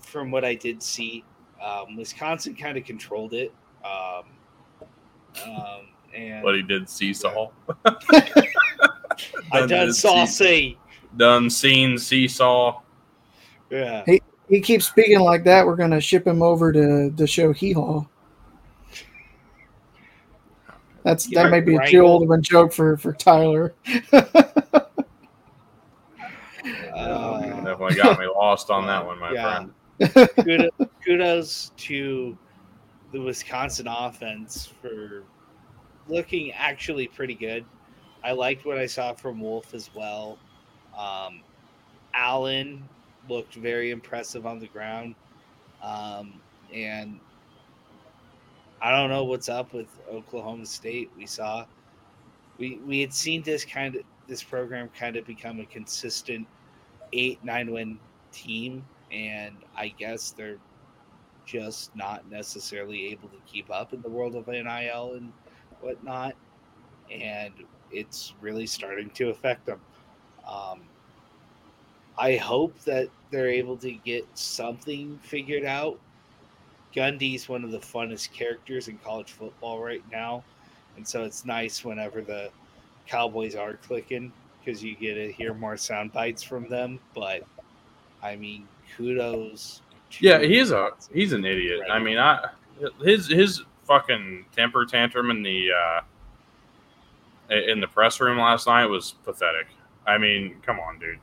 from 0.00 0.30
what 0.30 0.44
I 0.44 0.54
did 0.54 0.82
see, 0.82 1.24
um, 1.62 1.96
Wisconsin 1.96 2.54
kind 2.54 2.78
of 2.78 2.84
controlled 2.84 3.34
it. 3.34 3.52
Um, 3.84 4.24
um, 5.44 5.80
and 6.14 6.42
But 6.42 6.54
he 6.56 6.62
did 6.62 6.88
see 6.88 7.12
seesaw. 7.12 7.50
I 9.52 9.66
done 9.66 9.92
saw 9.92 10.24
see- 10.24 10.78
Done 11.16 11.48
seen 11.50 11.98
seesaw. 11.98 12.80
yeah, 13.70 14.04
He 14.48 14.60
keeps 14.60 14.86
speaking 14.86 15.20
like 15.20 15.44
that. 15.44 15.66
We're 15.66 15.76
going 15.76 15.90
to 15.90 16.00
ship 16.00 16.26
him 16.26 16.42
over 16.42 16.72
to 16.72 17.10
the 17.10 17.26
show 17.26 17.52
Hee 17.52 17.72
Haw. 17.72 18.04
That's 21.04 21.26
that 21.30 21.44
Yeah, 21.44 21.48
may 21.48 21.60
be 21.60 21.74
a 21.74 21.78
right. 21.78 21.88
too 21.88 22.04
old 22.04 22.22
of 22.24 22.30
a 22.30 22.38
joke 22.40 22.72
for 22.72 22.96
for 22.96 23.12
Tyler. 23.12 23.74
uh, 26.94 27.38
Definitely 27.64 27.94
got 27.96 28.18
me 28.18 28.26
lost 28.34 28.70
on 28.70 28.86
that 28.86 29.04
one, 29.06 29.18
my 29.18 29.32
Yeah. 29.32 29.66
friend. 29.98 30.24
kudos, 30.44 30.70
kudos 31.04 31.72
to 31.76 32.36
the 33.12 33.20
Wisconsin 33.20 33.86
offense 33.88 34.70
for 34.82 35.22
looking 36.08 36.52
actually 36.52 37.06
pretty 37.08 37.34
good. 37.34 37.64
I 38.24 38.32
liked 38.32 38.66
what 38.66 38.78
I 38.78 38.86
saw 38.86 39.12
from 39.14 39.40
Wolf 39.40 39.74
as 39.74 39.90
well. 39.94 40.38
Um, 40.96 41.40
Allen 42.14 42.82
looked 43.28 43.54
very 43.54 43.90
impressive 43.90 44.46
on 44.46 44.58
the 44.58 44.66
ground. 44.66 45.14
Um, 45.82 46.34
and 46.72 47.20
I 48.80 48.90
don't 48.90 49.10
know 49.10 49.24
what's 49.24 49.48
up 49.48 49.72
with 49.72 49.88
Oklahoma 50.10 50.66
State. 50.66 51.10
We 51.16 51.26
saw 51.26 51.66
we 52.58 52.78
we 52.86 53.00
had 53.00 53.12
seen 53.12 53.42
this 53.42 53.64
kind 53.64 53.96
of 53.96 54.02
this 54.26 54.42
program 54.42 54.90
kind 54.96 55.16
of 55.16 55.26
become 55.26 55.60
a 55.60 55.66
consistent 55.66 56.46
eight 57.12 57.42
nine 57.42 57.70
win 57.72 57.98
team, 58.32 58.84
and 59.10 59.56
I 59.76 59.88
guess 59.88 60.30
they're 60.30 60.58
just 61.46 61.94
not 61.96 62.30
necessarily 62.30 63.06
able 63.06 63.28
to 63.28 63.38
keep 63.46 63.70
up 63.70 63.92
in 63.94 64.02
the 64.02 64.08
world 64.08 64.34
of 64.34 64.46
NIL 64.46 65.14
and 65.14 65.32
whatnot, 65.80 66.34
and 67.10 67.54
it's 67.90 68.34
really 68.40 68.66
starting 68.66 69.10
to 69.10 69.30
affect 69.30 69.66
them. 69.66 69.80
Um, 70.46 70.82
I 72.18 72.36
hope 72.36 72.78
that 72.80 73.08
they're 73.30 73.48
able 73.48 73.76
to 73.78 73.92
get 73.92 74.26
something 74.34 75.18
figured 75.22 75.64
out. 75.64 75.98
Gundy's 76.98 77.48
one 77.48 77.62
of 77.62 77.70
the 77.70 77.78
funnest 77.78 78.32
characters 78.32 78.88
in 78.88 78.98
college 78.98 79.30
football 79.30 79.80
right 79.80 80.02
now, 80.10 80.42
and 80.96 81.06
so 81.06 81.22
it's 81.22 81.44
nice 81.44 81.84
whenever 81.84 82.22
the 82.22 82.50
Cowboys 83.06 83.54
are 83.54 83.74
clicking 83.74 84.32
because 84.58 84.82
you 84.82 84.96
get 84.96 85.14
to 85.14 85.30
hear 85.30 85.54
more 85.54 85.76
sound 85.76 86.12
bites 86.12 86.42
from 86.42 86.68
them. 86.68 86.98
But 87.14 87.44
I 88.20 88.34
mean, 88.34 88.66
kudos. 88.96 89.82
to 90.10 90.26
Yeah, 90.26 90.40
he's 90.40 90.72
a 90.72 90.90
he's 91.14 91.32
an 91.32 91.44
idiot. 91.44 91.82
Right. 91.82 91.90
I 91.92 91.98
mean, 92.00 92.18
I 92.18 92.48
his 93.04 93.28
his 93.28 93.62
fucking 93.84 94.46
temper 94.54 94.84
tantrum 94.84 95.30
in 95.30 95.44
the 95.44 95.68
uh 95.70 96.00
in 97.54 97.78
the 97.80 97.86
press 97.86 98.20
room 98.20 98.38
last 98.38 98.66
night 98.66 98.86
was 98.86 99.14
pathetic. 99.24 99.68
I 100.04 100.18
mean, 100.18 100.56
come 100.62 100.80
on, 100.80 100.98
dude. 100.98 101.20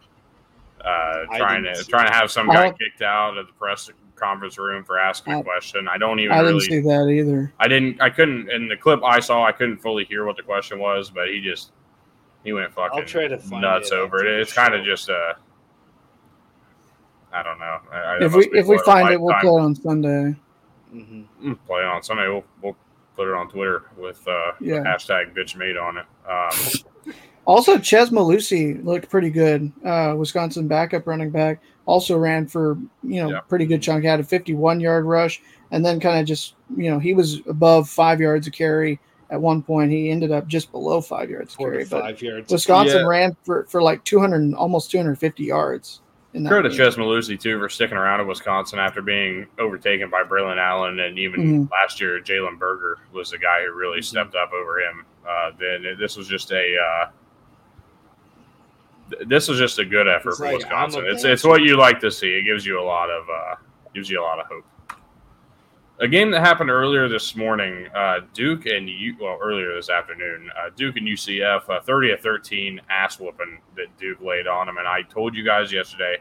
Uh, 0.79 1.25
trying 1.37 1.63
to 1.63 1.75
see 1.75 1.91
trying 1.91 2.07
to 2.07 2.13
have 2.13 2.31
some 2.31 2.47
guy 2.47 2.71
kicked 2.71 3.01
out 3.01 3.37
of 3.37 3.47
the 3.47 3.53
press 3.53 3.89
conference 4.15 4.57
room 4.57 4.83
for 4.83 4.97
asking 4.97 5.33
I- 5.33 5.39
a 5.39 5.43
question. 5.43 5.87
I 5.87 5.97
don't 5.97 6.19
even 6.19 6.31
I 6.31 6.39
didn't 6.39 6.55
really. 6.55 6.65
see 6.65 6.79
that 6.79 7.07
either. 7.09 7.53
I 7.59 7.67
didn't. 7.67 8.01
I 8.01 8.09
couldn't. 8.09 8.49
In 8.49 8.67
the 8.67 8.77
clip 8.77 9.01
I 9.03 9.19
saw, 9.19 9.43
I 9.45 9.51
couldn't 9.51 9.77
fully 9.77 10.05
hear 10.05 10.25
what 10.25 10.37
the 10.37 10.43
question 10.43 10.79
was, 10.79 11.09
but 11.09 11.27
he 11.29 11.41
just 11.41 11.71
he 12.43 12.53
went 12.53 12.73
fucking 12.73 13.05
try 13.05 13.27
to 13.27 13.37
find 13.37 13.61
nuts 13.61 13.91
it 13.91 13.95
over 13.95 14.25
it. 14.25 14.39
It's 14.41 14.53
kind 14.53 14.73
of 14.73 14.81
show. 14.81 14.85
just 14.91 15.09
a. 15.09 15.35
I 17.33 17.43
don't 17.43 17.59
know. 17.59 17.79
I, 17.91 17.97
I- 17.97 18.17
If 18.23 18.33
we 18.33 18.49
if 18.53 18.67
we 18.67 18.77
find 18.79 19.09
it, 19.09 19.19
we'll 19.19 19.33
lifetime- 19.33 19.41
play 19.41 19.59
it 19.59 19.63
on 19.63 19.75
Sunday. 19.75 20.35
hmm 20.91 21.21
Mm, 21.43 21.57
play 21.67 21.81
it 21.81 21.85
on 21.87 22.01
Sunday. 22.03 22.27
We'll, 22.29 22.45
we'll 22.61 22.77
put 23.17 23.27
it 23.27 23.33
on 23.33 23.49
Twitter 23.49 23.83
with 23.97 24.25
uh, 24.27 24.53
Yeah. 24.61 24.77
hashtag 24.83 25.35
bitch 25.35 25.55
made 25.55 25.77
on 25.77 25.97
it. 25.97 26.05
Um, 26.29 27.13
Also, 27.47 27.77
Chez 27.77 28.09
Mellusi 28.09 28.83
looked 28.83 29.07
pretty 29.07 29.29
good. 29.29 29.71
Uh, 29.85 30.15
Wisconsin 30.17 30.67
backup 30.67 31.05
running 31.05 31.29
back 31.29 31.61
also 31.85 32.17
ran 32.17 32.47
for 32.47 32.77
you 33.03 33.21
know 33.23 33.29
Yeah. 33.31 33.39
pretty 33.41 33.65
good 33.65 33.81
chunk. 33.81 34.03
Had 34.03 34.19
a 34.19 34.23
51 34.23 34.79
yard 34.79 35.05
rush, 35.05 35.41
and 35.71 35.85
then 35.85 35.99
kind 35.99 36.19
of 36.19 36.25
just 36.25 36.55
you 36.75 36.89
know 36.89 36.99
he 36.99 37.13
was 37.13 37.41
above 37.47 37.89
five 37.89 38.19
yards 38.19 38.47
a 38.47 38.51
carry 38.51 38.99
at 39.31 39.41
one 39.41 39.61
point. 39.63 39.91
He 39.91 40.09
ended 40.11 40.31
up 40.31 40.47
just 40.47 40.71
below 40.71 41.01
five 41.01 41.29
yards 41.29 41.55
Four 41.55 41.71
carry, 41.71 41.85
but 41.85 42.01
five 42.01 42.21
yards. 42.21 42.51
Wisconsin 42.51 43.01
Yeah. 43.01 43.07
ran 43.07 43.37
for, 43.43 43.65
for 43.69 43.81
like 43.81 44.03
200, 44.03 44.53
almost 44.53 44.91
250 44.91 45.43
yards. 45.43 46.01
In 46.35 46.43
that 46.43 46.49
credit 46.49 46.69
to 46.69 46.75
Chez 46.75 46.95
Mellusi 46.97 47.39
too 47.39 47.57
for 47.59 47.69
sticking 47.69 47.95
around 47.97 48.19
in 48.19 48.27
Wisconsin 48.27 48.77
after 48.77 49.01
being 49.01 49.47
overtaken 49.57 50.09
by 50.09 50.21
Braylon 50.23 50.57
Allen, 50.57 50.99
and 50.99 51.17
even 51.17 51.65
Mhm. 51.65 51.71
last 51.71 52.01
year 52.01 52.19
Jalen 52.21 52.59
Berger 52.59 52.97
was 53.13 53.31
the 53.31 53.37
guy 53.37 53.63
who 53.65 53.71
really 53.73 54.01
stepped 54.01 54.35
up 54.35 54.51
over 54.51 54.79
him. 54.79 55.05
Uh, 55.27 55.51
then 55.59 55.95
this 55.97 56.17
was 56.17 56.27
just 56.27 56.51
a. 56.51 56.75
Uh, 56.77 57.07
this 59.27 59.47
was 59.47 59.57
just 59.57 59.79
a 59.79 59.85
good 59.85 60.07
effort 60.07 60.29
It's 60.29 60.37
for 60.37 60.45
like, 60.45 60.57
Wisconsin. 60.57 61.05
It's 61.07 61.23
it's 61.23 61.43
what 61.43 61.61
you 61.61 61.77
like 61.77 61.99
to 62.01 62.11
see. 62.11 62.29
It 62.29 62.43
gives 62.43 62.65
you 62.65 62.79
a 62.79 62.83
lot 62.83 63.09
of 63.09 63.25
uh, 63.29 63.55
gives 63.93 64.09
you 64.09 64.21
a 64.21 64.23
lot 64.23 64.39
of 64.39 64.47
hope. 64.47 64.65
A 65.99 66.07
game 66.07 66.29
that 66.31 66.41
happened 66.41 66.69
earlier 66.69 67.07
this 67.07 67.37
morning, 67.37 67.87
uh, 67.95 68.19
Duke 68.33 68.65
and 68.65 68.89
U, 68.89 69.15
well 69.19 69.37
earlier 69.41 69.73
this 69.75 69.89
afternoon, 69.89 70.49
uh, 70.57 70.69
Duke 70.75 70.97
and 70.97 71.07
UCF, 71.07 71.69
uh, 71.69 71.81
thirty 71.81 72.09
to 72.09 72.17
thirteen 72.17 72.81
ass 72.89 73.19
whooping 73.19 73.59
that 73.75 73.95
Duke 73.97 74.21
laid 74.21 74.47
on 74.47 74.67
them. 74.67 74.77
And 74.77 74.87
I 74.87 75.03
told 75.03 75.35
you 75.35 75.45
guys 75.45 75.71
yesterday, 75.71 76.17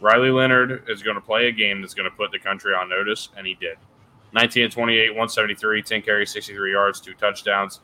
Riley 0.00 0.30
Leonard 0.30 0.84
is 0.88 1.02
going 1.02 1.16
to 1.16 1.20
play 1.20 1.48
a 1.48 1.52
game 1.52 1.80
that's 1.80 1.94
going 1.94 2.10
to 2.10 2.16
put 2.16 2.30
the 2.30 2.38
country 2.38 2.74
on 2.74 2.88
notice, 2.88 3.28
and 3.36 3.46
he 3.46 3.54
did. 3.54 3.76
19 4.32 4.68
to 4.68 4.74
28, 4.74 5.10
173, 5.10 5.82
10 5.82 6.02
carries, 6.02 6.30
63 6.30 6.72
yards, 6.72 7.00
two 7.00 7.14
touchdowns. 7.14 7.80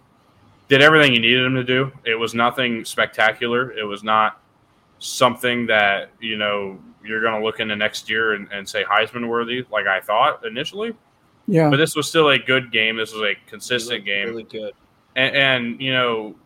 Did 0.71 0.81
everything 0.83 1.13
you 1.13 1.21
needed 1.21 1.45
him 1.45 1.55
to 1.57 1.65
do. 1.65 1.93
It 2.07 2.15
was 2.15 2.33
nothing 2.33 2.85
spectacular. 2.85 3.73
It 3.73 3.83
was 3.83 4.05
not 4.05 4.41
something 5.01 5.67
that 5.67 6.11
you 6.21 6.37
know 6.37 6.79
you're 7.05 7.21
going 7.21 7.39
to 7.39 7.45
look 7.45 7.59
into 7.61 7.75
next 7.75 8.09
year 8.09 8.35
and, 8.35 8.51
and 8.53 8.67
say 8.67 8.85
Heisman 8.85 9.29
worthy, 9.29 9.67
like 9.71 9.87
I 9.87 10.01
thought 10.01 10.47
initially. 10.47 10.95
Yeah. 11.49 11.69
But 11.69 11.79
this 11.79 11.97
was 11.97 12.09
still 12.09 12.29
a 12.29 12.39
good 12.39 12.71
game. 12.71 12.97
This 12.97 13.13
was 13.13 13.23
a 13.23 13.35
consistent 13.49 14.05
game, 14.05 14.29
Really 14.29 14.45
good. 14.45 14.73
and, 15.17 15.35
and 15.35 15.81
you 15.81 15.93
know, 15.93 16.37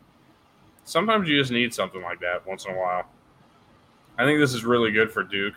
sometimes 0.84 1.28
you 1.28 1.38
just 1.38 1.50
need 1.52 1.74
something 1.74 2.00
like 2.00 2.20
that 2.20 2.46
once 2.46 2.64
in 2.64 2.72
a 2.72 2.78
while. 2.78 3.04
I 4.16 4.24
think 4.24 4.38
this 4.38 4.54
is 4.54 4.64
really 4.64 4.90
good 4.90 5.12
for 5.12 5.22
Duke. 5.22 5.54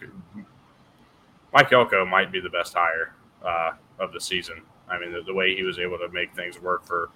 Mike 1.54 1.72
Elko 1.72 2.06
might 2.06 2.32
be 2.32 2.42
the 2.42 2.50
best 2.50 2.74
hire 2.74 3.14
uh, 3.46 3.72
of 4.00 4.12
the 4.12 4.20
season. 4.20 4.62
I 4.90 5.00
mean, 5.00 5.14
the, 5.14 5.22
the 5.22 5.34
way 5.34 5.56
he 5.56 5.64
was 5.64 5.80
able 5.80 5.98
to 6.00 6.10
make 6.10 6.36
things 6.36 6.60
work 6.62 6.86
for 6.86 7.10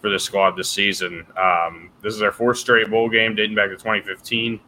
for 0.00 0.10
this 0.10 0.24
squad 0.24 0.56
this 0.56 0.70
season. 0.70 1.26
Um, 1.36 1.90
this 2.02 2.14
is 2.14 2.22
our 2.22 2.32
fourth 2.32 2.58
straight 2.58 2.90
bowl 2.90 3.08
game 3.08 3.34
dating 3.34 3.56
back 3.56 3.68
to 3.68 3.76
2015, 3.76 4.60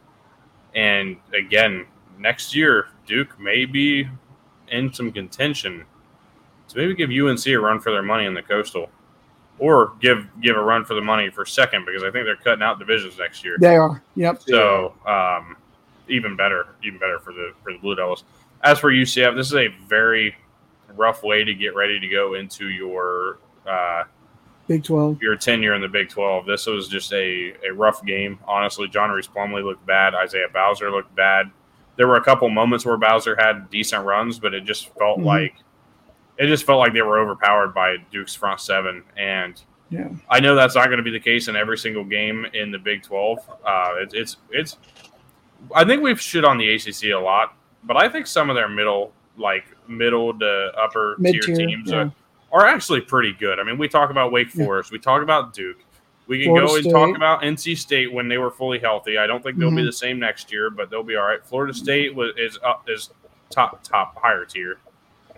and 0.75 1.17
again, 1.35 1.87
next 2.19 2.55
year 2.55 2.89
Duke 3.07 3.39
may 3.39 3.65
be 3.65 4.09
in 4.69 4.93
some 4.93 5.13
contention 5.13 5.85
to 6.69 6.79
maybe 6.79 6.95
give 6.95 7.11
UNC 7.11 7.47
a 7.47 7.57
run 7.57 7.81
for 7.81 7.93
their 7.93 8.03
money 8.03 8.25
in 8.25 8.35
the 8.35 8.43
Coastal, 8.43 8.89
or 9.59 9.93
give 10.01 10.27
give 10.41 10.57
a 10.57 10.63
run 10.63 10.85
for 10.85 10.95
the 10.95 11.01
money 11.01 11.31
for 11.31 11.45
second 11.45 11.85
because 11.85 12.03
I 12.03 12.11
think 12.11 12.25
they're 12.25 12.37
cutting 12.37 12.63
out 12.63 12.79
divisions 12.79 13.19
next 13.19 13.45
year. 13.45 13.57
They 13.61 13.77
are. 13.77 14.03
Yep. 14.17 14.43
So 14.43 14.95
um, 15.07 15.57
even 16.09 16.37
better, 16.37 16.75
even 16.83 16.99
better 16.99 17.19
for 17.19 17.33
the 17.33 17.53
for 17.63 17.73
the 17.73 17.79
Blue 17.79 17.95
Devils. 17.95 18.25
As 18.63 18.79
for 18.79 18.93
UCF, 18.93 19.35
this 19.35 19.49
is 19.49 19.55
a 19.55 19.69
very 19.87 20.35
rough 20.95 21.23
way 21.23 21.45
to 21.45 21.55
get 21.55 21.75
ready 21.75 21.99
to 21.99 22.09
go 22.09 22.35
into 22.35 22.69
your 22.69 23.39
uh, 23.67 24.05
Big 24.69 24.85
12. 24.85 25.21
your 25.21 25.37
tenure 25.37 25.75
in 25.75 25.83
the 25.83 25.89
Big 25.89 26.09
Twelve. 26.09 26.47
This 26.47 26.67
was 26.67 26.89
just 26.89 27.13
a, 27.13 27.53
a 27.69 27.73
rough 27.75 28.05
game. 28.05 28.39
Honestly, 28.47 28.89
John 28.89 29.11
Rhys 29.11 29.27
Plumlee 29.29 29.65
looked 29.65 29.85
bad. 29.87 30.15
Isaiah 30.15 30.47
Bowser 30.53 30.91
looked 30.91 31.15
bad. 31.15 31.51
There 31.97 32.07
were 32.07 32.17
a 32.17 32.25
couple 32.25 32.49
moments 32.49 32.87
where 32.87 32.97
Bowser 32.97 33.37
had 33.39 33.69
decent 33.71 34.05
runs, 34.07 34.39
but 34.39 34.55
it 34.55 34.65
just 34.65 34.89
felt 34.97 35.19
Mhm. 35.19 35.25
like 35.25 35.55
it 36.39 36.47
just 36.47 36.65
felt 36.65 36.79
like 36.79 36.93
they 36.95 37.03
were 37.03 37.19
overpowered 37.19 37.75
by 37.75 37.97
Duke's 38.11 38.35
front 38.35 38.59
seven. 38.61 39.03
And 39.19 39.61
Yeah. 39.91 40.09
I 40.31 40.41
know 40.41 40.55
that's 40.55 40.75
not 40.75 40.87
going 40.87 40.97
to 40.97 41.03
be 41.03 41.11
the 41.11 41.21
case 41.21 41.49
in 41.49 41.57
every 41.57 41.77
single 41.77 42.05
game 42.05 42.47
in 42.55 42.71
the 42.71 42.79
Big 42.79 43.03
Twelve. 43.03 43.39
Uh, 43.67 43.91
it, 44.01 44.15
it's 44.15 44.37
it's. 44.51 44.79
I 45.75 45.85
think 45.85 46.03
we've 46.03 46.21
shit 46.21 46.45
on 46.45 46.57
the 46.57 46.73
ACC 46.75 47.11
a 47.11 47.19
lot, 47.21 47.55
but 47.85 47.97
I 47.97 48.09
think 48.09 48.27
some 48.27 48.49
of 48.49 48.57
their 48.57 48.69
middle, 48.69 49.13
like 49.37 49.65
middle 49.89 50.37
to 50.39 50.73
upper 50.83 51.17
tier 51.17 51.33
Mid-tier, 51.35 51.55
teams, 51.57 51.91
yeah. 51.91 51.97
are, 52.05 52.13
are 52.53 52.67
actually 52.67 53.01
pretty 53.01 53.33
good. 53.33 53.59
I 53.59 53.65
mean, 53.65 53.79
we 53.79 53.89
talk 53.89 54.11
about 54.11 54.31
Wake 54.33 54.55
Yeah. 54.55 54.65
Forest, 54.65 54.91
we 54.93 54.99
talk 54.99 55.23
about 55.23 55.55
Duke. 55.55 55.79
We 56.29 56.39
can 56.39 56.47
Florida 56.51 56.67
go 56.67 56.75
and 56.77 56.85
State. 56.85 56.93
talk 56.93 57.17
about 57.17 57.43
NC 57.43 57.75
State 57.77 58.13
when 58.13 58.29
they 58.29 58.39
were 58.39 58.51
fully 58.51 58.79
healthy. 58.79 59.19
I 59.19 59.27
don't 59.27 59.43
think 59.43 59.59
they'll 59.59 59.71
be 59.71 59.79
Mhm. 59.83 59.87
the 59.87 59.93
same 59.93 60.19
next 60.21 60.53
year, 60.53 60.71
but 60.71 60.89
they'll 60.89 61.03
be 61.03 61.17
all 61.17 61.27
right. 61.27 61.45
Florida 61.45 61.75
State 61.75 62.15
was 62.15 62.33
is 62.37 62.59
up 62.65 62.85
is 62.89 63.11
top 63.51 63.83
top 63.83 64.17
higher 64.23 64.45
tier. 64.45 64.79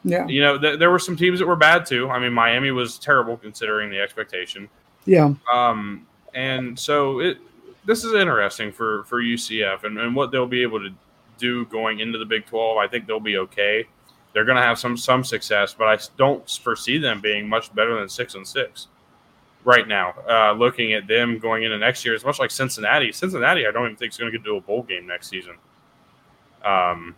Yeah. 0.04 0.26
You 0.26 0.42
know, 0.42 0.58
th- 0.58 0.78
there 0.78 0.90
were 0.90 0.98
some 0.98 1.16
teams 1.16 1.38
that 1.38 1.46
were 1.46 1.56
bad 1.56 1.86
too. 1.86 2.10
I 2.10 2.18
mean, 2.18 2.32
Miami 2.34 2.70
was 2.70 2.98
terrible 2.98 3.36
considering 3.38 3.90
the 3.90 3.98
expectation. 4.00 4.68
Yeah. 5.06 5.32
Um, 5.50 6.06
and 6.34 6.78
so 6.78 7.20
it 7.20 7.38
this 7.86 8.04
is 8.04 8.12
interesting 8.12 8.70
for 8.70 9.04
for 9.04 9.20
UCF 9.22 9.84
and, 9.84 9.98
and 9.98 10.14
what 10.14 10.30
they'll 10.30 10.46
be 10.46 10.62
able 10.62 10.80
to 10.80 10.90
do 11.38 11.64
going 11.66 12.00
into 12.00 12.18
the 12.18 12.26
Big 12.26 12.44
Twelve. 12.46 12.76
I 12.76 12.86
think 12.86 13.06
they'll 13.06 13.18
be 13.20 13.38
okay. 13.38 13.86
They're 14.34 14.44
going 14.44 14.56
to 14.56 14.62
have 14.62 14.78
some 14.78 14.96
some 14.96 15.24
success, 15.24 15.72
but 15.74 15.86
I 15.86 15.98
don't 16.18 16.48
foresee 16.50 16.98
them 16.98 17.20
being 17.20 17.48
much 17.48 17.74
better 17.74 17.98
than 17.98 18.08
six 18.08 18.34
and 18.34 18.46
six 18.46 18.88
right 19.64 19.86
now. 19.88 20.14
Uh, 20.28 20.52
looking 20.52 20.92
at 20.92 21.06
them 21.06 21.38
going 21.38 21.62
into 21.62 21.78
next 21.78 22.04
year, 22.04 22.14
it's 22.14 22.24
much 22.24 22.38
like 22.40 22.50
Cincinnati. 22.50 23.12
Cincinnati, 23.12 23.66
I 23.66 23.70
don't 23.70 23.84
even 23.86 23.96
think 23.96 24.12
is 24.12 24.18
going 24.18 24.30
to 24.30 24.36
get 24.36 24.44
to 24.44 24.56
a 24.56 24.60
bowl 24.60 24.82
game 24.82 25.06
next 25.06 25.28
season. 25.28 25.54
Um, 26.64 27.14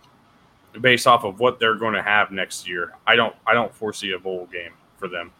based 0.80 1.06
off 1.06 1.24
of 1.24 1.40
what 1.40 1.58
they're 1.58 1.74
going 1.76 1.94
to 1.94 2.02
have 2.02 2.30
next 2.30 2.68
year, 2.68 2.92
I 3.06 3.16
don't 3.16 3.34
I 3.46 3.54
don't 3.54 3.74
foresee 3.74 4.12
a 4.12 4.18
bowl 4.18 4.46
game 4.52 4.72
for 4.98 5.08
them. 5.08 5.32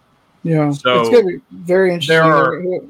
Yeah. 0.43 0.71
So, 0.71 1.01
it's 1.01 1.11
going 1.11 1.27
to 1.29 1.39
be 1.39 1.45
very 1.53 1.93
interesting. 1.93 2.15
there 2.15 2.25
are- 2.25 2.81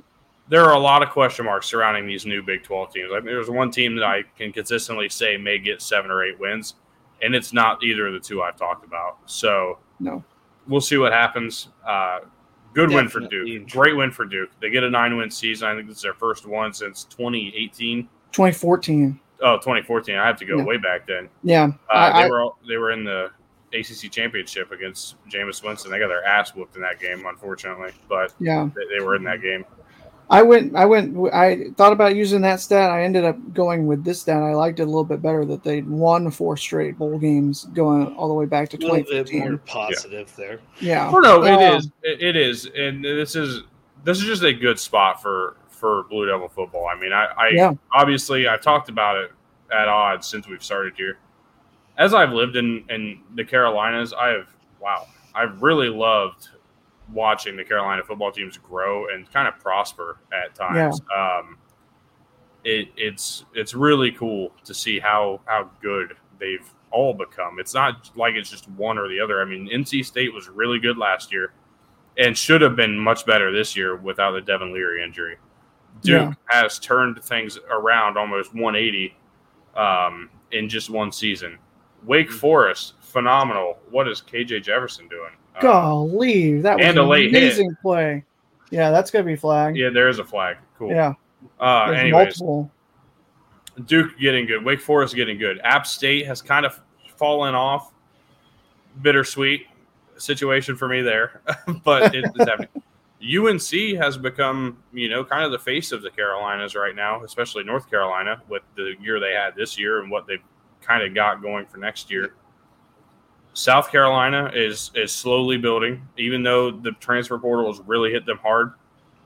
there 0.49 0.65
are 0.65 0.75
a 0.75 0.79
lot 0.79 1.03
of 1.03 1.09
question 1.11 1.45
marks 1.45 1.67
surrounding 1.67 2.07
these 2.07 2.25
new 2.25 2.41
Big 2.41 2.63
12 2.63 2.93
teams. 2.93 3.11
Like 3.11 3.25
there's 3.25 3.51
one 3.51 3.69
team 3.73 3.97
that 3.97 4.05
I 4.05 4.23
can 4.39 4.53
consistently 4.53 5.09
say 5.09 5.37
may 5.37 5.59
get 5.59 5.83
seven 5.83 6.09
or 6.09 6.23
eight 6.25 6.39
wins, 6.39 6.75
and 7.23 7.35
it's 7.35 7.53
not 7.53 7.83
either 7.83 8.07
of 8.07 8.13
the 8.13 8.21
two 8.21 8.43
I've 8.43 8.57
talked 8.57 8.85
about. 8.85 9.19
So 9.27 9.79
no. 10.01 10.23
we'll 10.67 10.81
see 10.81 10.97
what 10.97 11.13
happens. 11.13 11.69
Uh, 11.87 12.21
good 12.75 12.91
win 12.91 13.09
for 13.09 13.21
Duke. 13.21 13.69
Great 13.71 13.97
win 13.97 14.11
for 14.11 14.25
Duke. 14.25 14.51
They 14.61 14.71
get 14.71 14.85
a 14.85 14.91
nine 14.91 15.17
win 15.17 15.31
season. 15.31 15.69
I 15.69 15.75
think 15.75 15.89
this 15.89 15.99
is 15.99 16.03
their 16.03 16.15
first 16.15 16.47
one 16.47 16.73
since 16.73 17.05
2018. 17.05 18.09
2014. 18.33 19.21
Oh, 19.43 19.57
2014. 19.57 20.17
I 20.17 20.27
have 20.27 20.39
to 20.39 20.45
go 20.45 20.59
Yeah. 20.59 20.65
way 20.65 20.77
back 20.77 21.07
then. 21.07 21.29
Yeah. 21.43 21.69
Uh, 21.93 22.11
I, 22.15 22.23
they 22.23 22.31
were 22.31 22.41
all, 22.41 22.59
they 22.69 22.77
were 22.77 22.91
in 22.91 23.05
the 23.05 23.31
ACC 23.73 24.11
championship 24.11 24.73
against 24.73 25.17
Jameis 25.29 25.63
Winston. 25.63 25.91
They 25.91 25.99
got 25.99 26.09
their 26.09 26.25
ass 26.25 26.55
whooped 26.55 26.77
in 26.77 26.83
that 26.83 27.01
game, 27.01 27.25
unfortunately, 27.27 27.93
but 28.09 28.33
yeah. 28.39 28.69
they, 28.75 28.99
they 28.99 29.05
were 29.05 29.17
in 29.17 29.25
that 29.25 29.43
game. 29.43 29.65
I 30.29 30.43
went. 30.43 30.75
I 30.75 30.87
went. 30.87 31.17
I 31.33 31.67
thought 31.77 31.93
about 31.93 32.17
using 32.17 32.41
that 32.41 32.61
stat. 32.61 32.91
I 32.91 33.05
ended 33.05 33.25
up 33.25 33.37
going 33.55 33.87
with 33.87 34.05
this 34.05 34.21
stat. 34.23 34.43
I 34.43 34.55
liked 34.55 34.81
it 34.81 34.83
a 34.83 34.87
little 34.87 35.05
bit 35.05 35.23
better 35.23 35.45
that 35.45 35.63
they'd 35.63 35.89
won 35.89 36.31
four 36.33 36.57
straight 36.57 36.99
bowl 36.99 37.17
games 37.19 37.65
going 37.75 38.09
all 38.17 38.27
the 38.27 38.35
way 38.35 38.45
back 38.47 38.69
to 38.71 38.77
A 38.77 38.81
little 38.81 39.05
bit 39.05 39.33
more 39.33 39.59
positive 39.59 40.35
there. 40.37 40.59
Yeah. 40.81 41.11
Oh 41.15 41.21
no, 41.21 41.45
it 41.45 41.53
Um, 41.53 41.77
is. 41.77 41.91
It, 42.03 42.23
it 42.23 42.37
is, 42.37 42.67
and 42.77 43.05
this 43.05 43.37
is 43.37 43.63
this 44.05 44.19
is 44.19 44.25
just 44.25 44.43
a 44.43 44.53
good 44.53 44.81
spot 44.81 45.23
for 45.23 45.57
for 45.69 46.05
Blue 46.05 46.27
Devil 46.27 46.49
football. 46.49 46.87
I 46.89 46.99
mean, 46.99 47.13
I, 47.13 47.27
I 47.39 47.49
Yeah. 47.53 47.73
obviously 47.95 48.49
I've 48.49 48.63
talked 48.63 48.89
about 48.89 49.17
it 49.19 49.31
at 49.73 49.87
odds 49.87 50.27
since 50.27 50.49
we've 50.49 50.65
started 50.65 50.95
here. 50.97 51.19
As 51.99 52.15
I've 52.15 52.33
lived 52.33 52.57
in 52.57 52.85
in 52.91 53.21
the 53.37 53.45
Carolinas, 53.45 54.13
I 54.13 54.31
have 54.31 54.49
wow, 54.81 55.07
I've 55.37 55.63
really 55.63 55.89
loved 55.89 56.49
watching 57.13 57.57
the 57.57 57.65
Carolina 57.65 58.03
football 58.03 58.33
teams 58.33 58.57
grow 58.59 59.09
and 59.09 59.31
kind 59.33 59.49
of 59.49 59.59
prosper 59.61 60.19
at 60.33 60.55
times. 60.55 61.01
Um, 61.17 61.59
it, 62.65 62.89
it's 62.97 63.45
it's 63.55 63.75
really 63.75 64.11
cool 64.11 64.53
to 64.65 64.75
see 64.75 64.99
how 64.99 65.41
how 65.45 65.71
good 65.81 66.17
they've 66.39 66.69
all 66.91 67.15
become. 67.15 67.59
It's 67.59 67.75
not 67.75 68.11
like 68.17 68.35
it's 68.35 68.51
just 68.51 68.69
one 68.71 68.99
or 68.99 69.09
the 69.09 69.21
other. 69.21 69.41
I 69.41 69.45
mean, 69.45 69.69
NC 69.69 70.05
State 70.05 70.33
was 70.33 70.49
really 70.49 70.79
good 70.79 70.99
last 70.99 71.33
year 71.33 71.53
and 72.19 72.37
should 72.37 72.61
have 72.63 72.77
been 72.77 72.99
much 72.99 73.27
better 73.27 73.53
this 73.53 73.77
year 73.77 73.97
without 73.97 74.33
the 74.33 74.41
Devin 74.41 74.73
Leary 74.73 75.03
injury. 75.03 75.37
Duke 76.03 76.35
has 76.47 76.79
turned 76.79 77.23
things 77.23 77.59
around 77.71 78.17
almost 78.19 78.55
180 78.55 79.17
um, 79.77 80.31
in 80.53 80.69
just 80.69 80.91
one 80.91 81.13
season. 81.13 81.59
Wake 82.05 82.31
Forest, 82.31 82.95
phenomenal. 83.01 83.79
What 83.91 84.09
is 84.09 84.21
KJ 84.21 84.63
Jefferson 84.63 85.09
doing? 85.09 85.33
Golly, 85.61 86.61
that 86.61 86.77
was 86.79 86.87
and 86.87 86.99
an 86.99 87.05
a 87.05 87.09
late 87.09 87.31
hit. 87.31 87.43
amazing 87.43 87.77
play. 87.83 88.25
Yeah, 88.71 88.91
that's 88.91 89.11
gonna 89.11 89.25
be 89.25 89.37
flagged. 89.37 89.77
yeah, 89.77 89.91
there 89.91 90.09
is 90.09 90.19
a 90.19 90.25
flag. 90.25 90.57
Cool. 90.79 90.91
Yeah. 90.91 91.15
Uh, 91.61 91.87
There's 91.91 92.01
anyways, 92.01 92.41
multiple. 92.41 92.71
Duke 93.87 94.19
getting 94.19 94.47
good. 94.47 94.65
Wake 94.65 94.81
Forest 94.81 95.15
getting 95.15 95.39
good. 95.39 95.61
App 95.63 95.87
State 95.87 96.27
has 96.27 96.43
kind 96.43 96.67
of 96.67 96.81
fallen 97.17 97.55
off. 97.55 97.93
Bittersweet 99.03 99.67
situation 100.17 100.77
for 100.77 100.89
me 100.89 101.03
there, 101.03 101.43
but 101.85 102.15
it 102.15 102.25
is 102.25 102.31
happening. 102.49 102.69
UNC 103.23 103.99
has 103.99 104.17
become, 104.17 104.79
you 104.93 105.09
know, 105.09 105.25
kind 105.25 105.45
of 105.45 105.51
the 105.53 105.59
face 105.59 105.93
of 105.93 106.03
the 106.03 106.11
Carolinas 106.11 106.75
right 106.75 106.95
now, 106.95 107.23
especially 107.25 107.65
North 107.65 107.91
Carolina 107.91 108.43
with 108.49 108.63
the 108.77 108.95
year 109.01 109.21
they 109.21 109.33
had 109.33 109.55
this 109.55 109.79
year 109.79 110.01
and 110.03 110.11
what 110.11 110.27
they've 110.27 110.43
kind 110.81 111.03
of 111.03 111.15
got 111.15 111.43
going 111.43 111.67
for 111.67 111.79
next 111.79 112.11
year. 112.11 112.35
South 113.57 113.91
Carolina 113.91 114.51
is 114.55 114.91
is 114.95 115.11
slowly 115.11 115.57
building, 115.57 116.07
even 116.19 116.43
though 116.43 116.71
the 116.71 116.93
transfer 117.01 117.39
portal 117.39 117.73
has 117.73 117.81
really 117.87 118.13
hit 118.13 118.27
them 118.27 118.37
hard. 118.43 118.75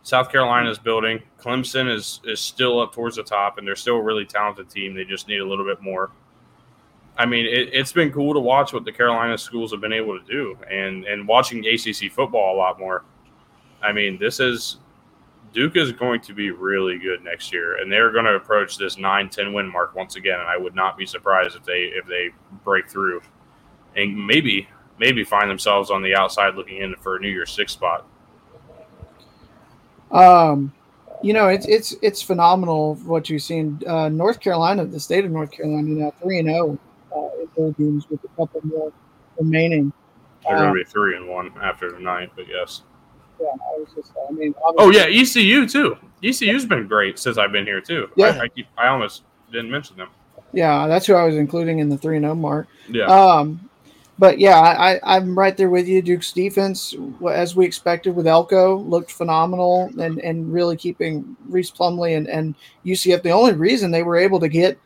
South 0.04 0.30
Carolina 0.30 0.70
is 0.70 0.78
building. 0.78 1.20
Clemson 1.36 1.92
is 1.92 2.20
is 2.24 2.38
still 2.38 2.78
up 2.78 2.94
towards 2.94 3.16
the 3.16 3.24
top, 3.24 3.58
and 3.58 3.66
they're 3.66 3.74
still 3.74 3.96
a 3.96 4.02
really 4.02 4.24
talented 4.24 4.70
team. 4.70 4.94
They 4.94 5.04
just 5.04 5.26
need 5.26 5.40
a 5.40 5.44
little 5.44 5.64
bit 5.64 5.82
more. 5.82 6.12
I 7.18 7.26
mean, 7.26 7.44
it, 7.44 7.70
it's 7.72 7.90
been 7.90 8.12
cool 8.12 8.32
to 8.32 8.38
watch 8.38 8.72
what 8.72 8.84
the 8.84 8.92
Carolina 8.92 9.36
schools 9.36 9.72
have 9.72 9.80
been 9.80 9.92
able 9.92 10.16
to 10.16 10.24
do, 10.24 10.56
and 10.70 11.04
and 11.06 11.26
watching 11.26 11.66
ACC 11.66 12.12
football 12.12 12.54
a 12.54 12.56
lot 12.56 12.78
more. 12.78 13.04
I 13.82 13.90
mean, 13.90 14.16
this 14.16 14.38
is 14.38 14.76
Duke 15.52 15.74
is 15.74 15.90
going 15.90 16.20
to 16.20 16.34
be 16.34 16.52
really 16.52 16.98
good 17.00 17.24
next 17.24 17.52
year, 17.52 17.82
and 17.82 17.90
they're 17.90 18.12
going 18.12 18.26
to 18.26 18.36
approach 18.36 18.78
this 18.78 18.94
9-10 18.94 19.52
win 19.52 19.66
mark 19.72 19.96
once 19.96 20.14
again. 20.14 20.38
And 20.38 20.48
I 20.48 20.56
would 20.56 20.76
not 20.76 20.96
be 20.96 21.04
surprised 21.04 21.56
if 21.56 21.64
they 21.64 21.90
if 21.96 22.06
they 22.06 22.28
break 22.62 22.88
through, 22.88 23.22
and 23.97 24.26
maybe 24.26 24.68
maybe 24.99 25.24
find 25.24 25.51
themselves 25.51 25.91
on 25.91 26.03
the 26.03 26.14
outside 26.14 26.55
looking 26.55 26.78
in 26.78 26.95
for 26.97 27.16
a 27.16 27.20
New 27.20 27.28
Year's 27.28 27.51
Six 27.51 27.72
spot. 27.72 28.07
Um, 30.11 30.72
you 31.22 31.32
know, 31.32 31.49
it's 31.49 31.66
it's 31.66 31.95
it's 32.03 32.22
phenomenal 32.22 32.97
what 32.97 33.28
you've 33.30 33.43
seen. 33.43 33.80
Uh, 33.86 34.09
North 34.09 34.41
Carolina, 34.41 34.84
the 34.84 35.01
state 35.01 35.24
of 35.24 35.30
North 35.30 35.51
Carolina, 35.51 35.88
now 35.88 36.14
three 36.22 36.38
and 36.38 36.49
zero 36.49 36.78
uh, 37.14 37.41
in 37.41 37.47
bowl 37.57 37.72
games 37.72 38.09
with 38.09 38.22
a 38.24 38.28
couple 38.28 38.61
more 38.64 38.93
remaining. 39.38 39.93
They're 40.47 40.57
going 40.57 40.74
to 40.74 40.84
be 40.84 40.84
three 40.84 41.16
and 41.16 41.28
one 41.28 41.53
after 41.62 41.91
tonight, 41.91 42.32
but 42.34 42.49
yes. 42.49 42.82
Yeah, 43.41 43.47
I 43.47 43.78
was 43.78 43.88
just. 43.95 44.12
I 44.28 44.32
mean. 44.32 44.55
Oh 44.78 44.91
yeah, 44.91 45.05
ECU 45.05 45.68
too. 45.68 45.97
ECU's 46.22 46.66
been 46.66 46.86
great 46.86 47.18
since 47.18 47.38
I've 47.38 47.53
been 47.53 47.66
here 47.66 47.80
too. 47.80 48.09
Yeah. 48.16 48.26
I, 48.26 48.41
I, 48.41 48.49
keep, 48.49 48.66
I 48.76 48.88
almost 48.88 49.22
didn't 49.53 49.70
mention 49.70 49.97
them. 49.97 50.09
Yeah, 50.53 50.86
that's 50.88 51.07
who 51.07 51.14
I 51.14 51.24
was 51.24 51.36
including 51.36 51.78
in 51.78 51.88
the 51.88 51.97
three 51.97 52.16
and 52.16 52.24
zero 52.24 52.34
mark. 52.34 52.68
Yeah. 52.88 53.05
Um, 53.05 53.69
but 54.20 54.38
yeah, 54.38 54.60
I, 54.60 54.94
I, 54.96 55.16
I'm 55.16 55.36
right 55.36 55.56
there 55.56 55.70
with 55.70 55.88
you. 55.88 56.02
Duke's 56.02 56.30
defense, 56.32 56.94
as 57.28 57.56
we 57.56 57.64
expected 57.66 58.14
with 58.14 58.26
Elko, 58.26 58.76
looked 58.76 59.10
phenomenal 59.10 59.90
and, 59.98 60.18
and 60.20 60.52
really 60.52 60.76
keeping 60.76 61.36
Rhys 61.48 61.70
Plumlee 61.70 62.16
and, 62.16 62.28
and 62.28 62.54
UCF. 62.84 63.22
The 63.22 63.30
only 63.30 63.54
reason 63.54 63.90
they 63.90 64.02
were 64.02 64.16
able 64.18 64.38
to 64.38 64.48
get, 64.48 64.78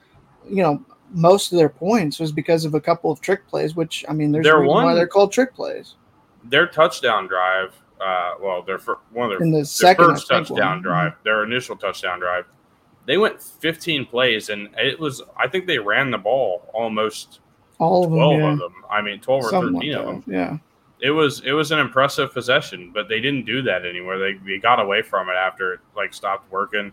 you 0.48 0.62
know, 0.62 0.82
most 1.10 1.52
of 1.52 1.58
their 1.58 1.68
points 1.68 2.20
was 2.20 2.30
because 2.32 2.64
of 2.64 2.74
a 2.74 2.80
couple 2.80 3.10
of 3.10 3.20
trick 3.20 3.46
plays, 3.48 3.74
which 3.74 4.04
I 4.08 4.12
mean, 4.12 4.30
there's 4.32 4.44
Their 4.44 4.60
reason 4.60 4.72
why 4.74 4.94
they're 4.94 5.06
called 5.08 5.32
trick 5.32 5.52
plays. 5.52 5.96
their 6.44 6.66
touchdown 6.68 7.26
drive. 7.26 7.74
Uh, 8.00 8.34
well, 8.40 8.62
their 8.62 8.78
fir- 8.78 8.98
one 9.12 9.30
of 9.32 9.38
their, 9.38 9.46
In 9.46 9.50
the 9.52 9.58
their 9.58 9.64
second, 9.64 10.06
first 10.06 10.28
touchdown 10.28 10.56
one. 10.76 10.82
drive, 10.82 11.12
their 11.24 11.42
initial 11.44 11.76
touchdown 11.76 12.20
drive. 12.20 12.44
They 13.06 13.18
went 13.18 13.42
15 13.42 14.06
plays, 14.06 14.48
and 14.48 14.68
it 14.78 14.98
was. 14.98 15.22
I 15.36 15.48
think 15.48 15.66
they 15.66 15.78
ran 15.78 16.10
the 16.10 16.18
ball 16.18 16.68
almost 16.72 17.40
All 17.84 18.04
of 18.04 18.10
them, 18.10 18.18
12 18.18 18.40
yeah. 18.40 18.52
of 18.52 18.58
them. 18.58 18.74
I 18.90 19.02
mean, 19.02 19.20
12 19.20 19.44
or 19.44 19.50
Something 19.50 19.74
13 19.74 19.92
like 19.92 20.00
of 20.00 20.06
them. 20.06 20.34
Yeah. 20.34 20.58
It 21.00 21.10
was 21.10 21.40
it 21.44 21.52
was 21.52 21.70
an 21.70 21.78
impressive 21.80 22.32
possession, 22.32 22.90
but 22.94 23.08
they 23.08 23.20
didn't 23.20 23.44
do 23.44 23.60
that 23.62 23.84
anywhere. 23.84 24.18
They, 24.18 24.34
they 24.46 24.58
got 24.58 24.80
away 24.80 25.02
from 25.02 25.28
it 25.28 25.34
after 25.34 25.74
it 25.74 25.80
like 25.94 26.14
stopped 26.14 26.50
working, 26.50 26.92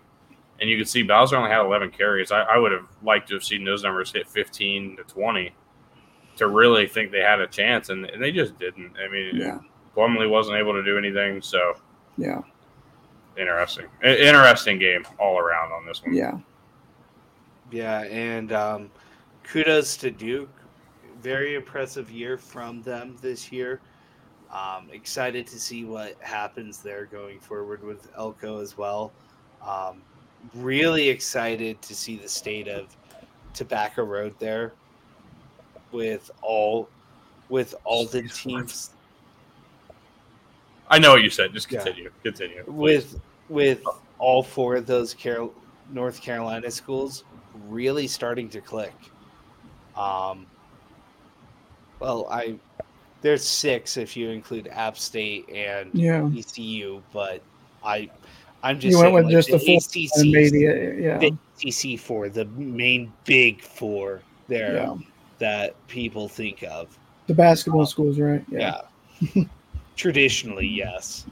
and 0.60 0.70
you 0.70 0.78
could 0.78 0.90
see 0.90 1.04
Bowser 1.04 1.38
only 1.38 1.50
had 1.50 1.62
11 1.62 1.92
carries. 1.92 2.32
I, 2.32 2.42
I 2.42 2.58
would 2.58 2.72
have 2.72 2.88
liked 3.04 3.30
to 3.30 3.36
have 3.36 3.44
seen 3.44 3.64
those 3.64 3.84
numbers 3.84 4.12
hit 4.12 4.28
15 4.28 4.98
to 4.98 5.04
20 5.04 5.52
to 6.38 6.48
really 6.48 6.88
think 6.88 7.12
they 7.12 7.22
had 7.22 7.40
a 7.40 7.48
chance, 7.48 7.90
and, 7.90 8.06
and 8.06 8.22
they 8.22 8.32
just 8.32 8.58
didn't. 8.58 8.94
I 8.98 9.08
mean, 9.10 9.36
Yeah. 9.36 9.60
Plumlee 9.96 10.30
wasn't 10.30 10.58
able 10.58 10.74
to 10.74 10.84
do 10.84 10.98
anything, 10.98 11.42
so 11.42 11.76
Yeah. 12.18 12.42
interesting, 13.38 13.86
interesting 14.04 14.80
game 14.80 15.06
all 15.20 15.38
around 15.38 15.72
on 15.72 15.86
this 15.86 16.04
one. 16.04 16.14
Yeah. 16.14 16.38
Yeah, 17.72 18.02
and 18.04 18.52
um, 18.52 18.92
kudos 19.44 19.96
to 19.98 20.12
Duke. 20.12 20.50
Very 21.22 21.56
impressive 21.56 22.10
year 22.12 22.38
from 22.38 22.82
them 22.82 23.16
this 23.22 23.52
year. 23.52 23.80
Um, 24.52 24.90
excited 24.92 25.48
to 25.48 25.60
see 25.60 25.86
what 25.86 26.16
happens 26.20 26.80
there 26.80 27.06
going 27.06 27.40
forward 27.40 27.84
with 27.84 28.10
Elko 28.18 28.60
as 28.60 28.78
well. 28.78 29.12
Um, 29.66 30.02
really 30.56 31.08
excited 31.08 31.82
to 31.84 31.96
see 31.96 32.18
the 32.18 32.28
state 32.28 32.68
of 32.68 32.88
Tobacco 33.54 34.04
Road 34.04 34.34
there 34.40 34.74
with 35.92 36.32
all 36.42 36.90
with 37.50 37.76
all 37.84 38.06
the 38.06 38.24
teams 38.30 38.92
I 40.90 41.00
know 41.00 41.12
what 41.12 41.24
you 41.24 41.30
said. 41.30 41.54
Just 41.54 41.72
Yeah. 41.72 41.82
continue. 41.84 42.12
Continue. 42.22 42.64
please. 42.64 42.74
with 42.74 43.22
with 43.50 43.84
all 44.20 44.44
four 44.44 44.76
of 44.76 44.86
those 44.86 45.14
Carol, 45.14 45.54
North 45.90 46.22
Carolina 46.22 46.70
schools 46.70 47.24
really 47.68 48.08
starting 48.08 48.50
to 48.50 48.60
click. 48.62 48.94
Um, 49.96 50.46
well, 52.02 52.28
I 52.30 52.56
there's 53.22 53.46
six 53.46 53.98
if 53.98 54.18
you 54.18 54.30
include 54.30 54.68
App 54.70 54.98
State 54.98 55.48
and 55.54 55.90
Yeah. 55.94 56.28
ECU, 56.36 57.02
but 57.14 57.42
I 57.84 58.10
I'm 58.64 58.80
just 58.80 58.92
You 58.92 58.98
went 58.98 59.06
saying, 59.08 59.16
with 59.16 59.26
like, 59.26 59.32
just 59.32 59.50
the 59.52 59.60
four 59.60 59.78
ACC, 59.78 60.32
maybe, 60.32 60.68
uh, 60.68 60.74
yeah. 60.74 61.18
the 61.18 61.34
ACC 61.66 62.00
four, 62.00 62.30
the 62.30 62.46
main 62.46 63.12
big 63.26 63.62
four 63.62 64.22
there 64.48 64.76
Yeah. 64.76 64.96
that 65.40 65.88
people 65.88 66.28
think 66.28 66.64
of. 66.64 66.98
The 67.28 67.34
basketball 67.34 67.86
schools, 67.86 68.20
right? 68.20 68.44
Yeah. 68.50 68.82
Traditionally, 69.96 70.68
yes. 70.68 71.26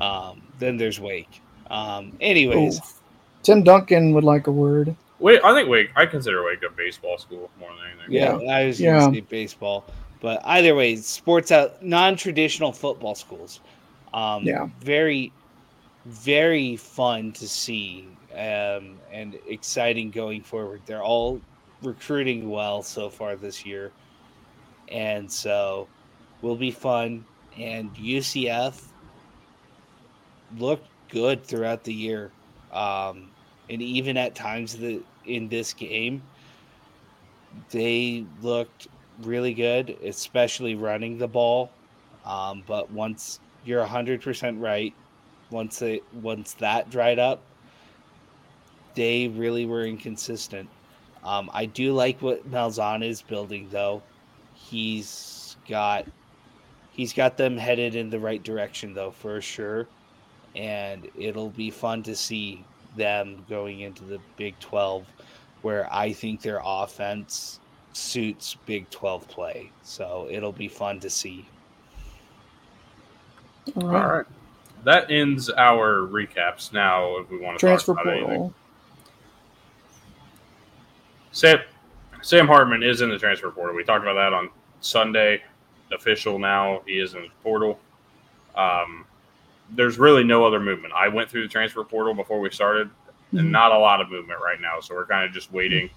Um, 0.00 0.42
then 0.58 0.76
there's 0.76 1.00
Wake. 1.00 1.40
Um, 1.70 2.12
anyways. 2.20 2.80
Tim 3.42 3.62
Duncan 3.62 4.12
would 4.14 4.24
like 4.24 4.46
a 4.46 4.52
word. 4.52 4.94
Wait, 5.20 5.40
I 5.42 5.52
think 5.54 5.68
Wake. 5.68 5.90
I 5.96 6.06
consider 6.06 6.44
Wake 6.44 6.62
a 6.62 6.70
baseball 6.70 7.18
school 7.18 7.50
more 7.58 7.70
than 7.74 8.00
anything. 8.00 8.14
yeah, 8.14 8.54
I 8.54 8.66
was 8.66 8.80
Yeah. 8.80 8.92
going 8.92 9.12
to 9.12 9.16
say 9.16 9.20
baseball, 9.28 9.84
but 10.20 10.40
either 10.44 10.74
way, 10.74 10.96
sports 10.96 11.50
out 11.50 11.82
non-traditional 11.82 12.72
football 12.72 13.14
schools. 13.14 13.60
Um, 14.12 14.44
Yeah. 14.44 14.68
very, 14.80 15.32
very 16.04 16.76
fun 16.76 17.32
to 17.32 17.48
see 17.48 18.18
um, 18.32 19.00
and 19.10 19.36
exciting 19.46 20.10
going 20.10 20.42
forward. 20.42 20.82
They're 20.86 21.02
all 21.02 21.40
recruiting 21.82 22.48
well 22.50 22.82
so 22.82 23.10
far 23.10 23.36
this 23.36 23.64
year, 23.66 23.92
and 24.88 25.30
so 25.30 25.88
will 26.42 26.56
be 26.56 26.70
fun. 26.70 27.26
And 27.56 27.94
UCF 27.96 28.92
looked 30.56 30.88
good 31.08 31.44
throughout 31.44 31.84
the 31.84 31.92
year, 31.94 32.34
um, 32.70 33.34
and 33.70 33.82
even 33.82 34.16
at 34.16 34.34
times 34.34 34.76
the 34.76 35.02
in 35.26 35.48
this 35.48 35.72
game, 35.72 36.22
they 37.70 38.24
looked 38.40 38.88
really 39.22 39.54
good, 39.54 39.96
especially 40.04 40.74
running 40.74 41.18
the 41.18 41.28
ball. 41.28 41.70
Um, 42.24 42.62
but 42.66 42.90
once 42.90 43.40
you're 43.64 43.84
hundred 43.84 44.22
percent 44.22 44.60
right, 44.60 44.94
once 45.50 45.78
they 45.78 46.00
once 46.12 46.54
that 46.54 46.90
dried 46.90 47.18
up, 47.18 47.40
they 48.94 49.28
really 49.28 49.66
were 49.66 49.84
inconsistent. 49.84 50.68
Um, 51.24 51.50
I 51.52 51.66
do 51.66 51.92
like 51.92 52.22
what 52.22 52.50
Malzahn 52.50 53.04
is 53.04 53.22
building, 53.22 53.68
though. 53.70 54.02
He's 54.54 55.56
got 55.68 56.06
he's 56.92 57.12
got 57.12 57.36
them 57.36 57.56
headed 57.56 57.94
in 57.94 58.10
the 58.10 58.18
right 58.18 58.42
direction, 58.42 58.94
though, 58.94 59.10
for 59.10 59.40
sure. 59.40 59.86
And 60.54 61.08
it'll 61.16 61.50
be 61.50 61.70
fun 61.70 62.02
to 62.04 62.16
see 62.16 62.64
them 62.96 63.44
going 63.48 63.80
into 63.80 64.04
the 64.04 64.18
Big 64.36 64.58
Twelve, 64.60 65.06
where 65.62 65.92
I 65.92 66.12
think 66.12 66.42
their 66.42 66.60
offense 66.64 67.60
suits 67.92 68.56
Big 68.66 68.88
Twelve 68.90 69.26
play. 69.28 69.70
So 69.82 70.28
it'll 70.30 70.52
be 70.52 70.68
fun 70.68 71.00
to 71.00 71.10
see. 71.10 71.46
All 73.76 73.82
All 73.82 73.88
right. 73.88 74.06
right. 74.18 74.26
That 74.84 75.10
ends 75.10 75.50
our 75.50 76.06
recaps. 76.06 76.72
Now, 76.72 77.18
if 77.18 77.30
we 77.30 77.38
want 77.38 77.58
to 77.58 77.66
Transfer 77.66 77.94
talk 77.94 78.04
about 78.04 78.14
anything. 78.14 78.36
portal. 78.36 78.54
Sam, 81.32 81.58
Sam 82.22 82.46
Hartman 82.46 82.82
is 82.82 83.00
in 83.00 83.10
the 83.10 83.18
transfer 83.18 83.50
portal. 83.50 83.74
We 83.74 83.84
talked 83.84 84.04
about 84.04 84.14
that 84.14 84.32
on 84.32 84.50
Sunday. 84.80 85.42
Official 85.92 86.38
now. 86.38 86.82
He 86.86 86.98
is 87.00 87.14
in 87.14 87.22
the 87.22 87.28
portal. 87.42 87.78
Um, 88.54 89.04
there's 89.70 89.98
really 89.98 90.24
no 90.24 90.44
other 90.46 90.60
movement. 90.60 90.94
I 90.94 91.08
went 91.08 91.30
through 91.30 91.42
the 91.42 91.48
transfer 91.48 91.84
portal 91.84 92.14
before 92.14 92.40
we 92.40 92.50
started, 92.50 92.88
Mhm. 93.32 93.40
and 93.40 93.52
not 93.52 93.72
a 93.72 93.78
lot 93.78 94.00
of 94.00 94.10
movement 94.10 94.40
right 94.42 94.60
now. 94.60 94.80
So 94.80 94.94
we're 94.94 95.04
kind 95.06 95.24
of 95.24 95.32
just 95.32 95.52
waiting 95.52 95.90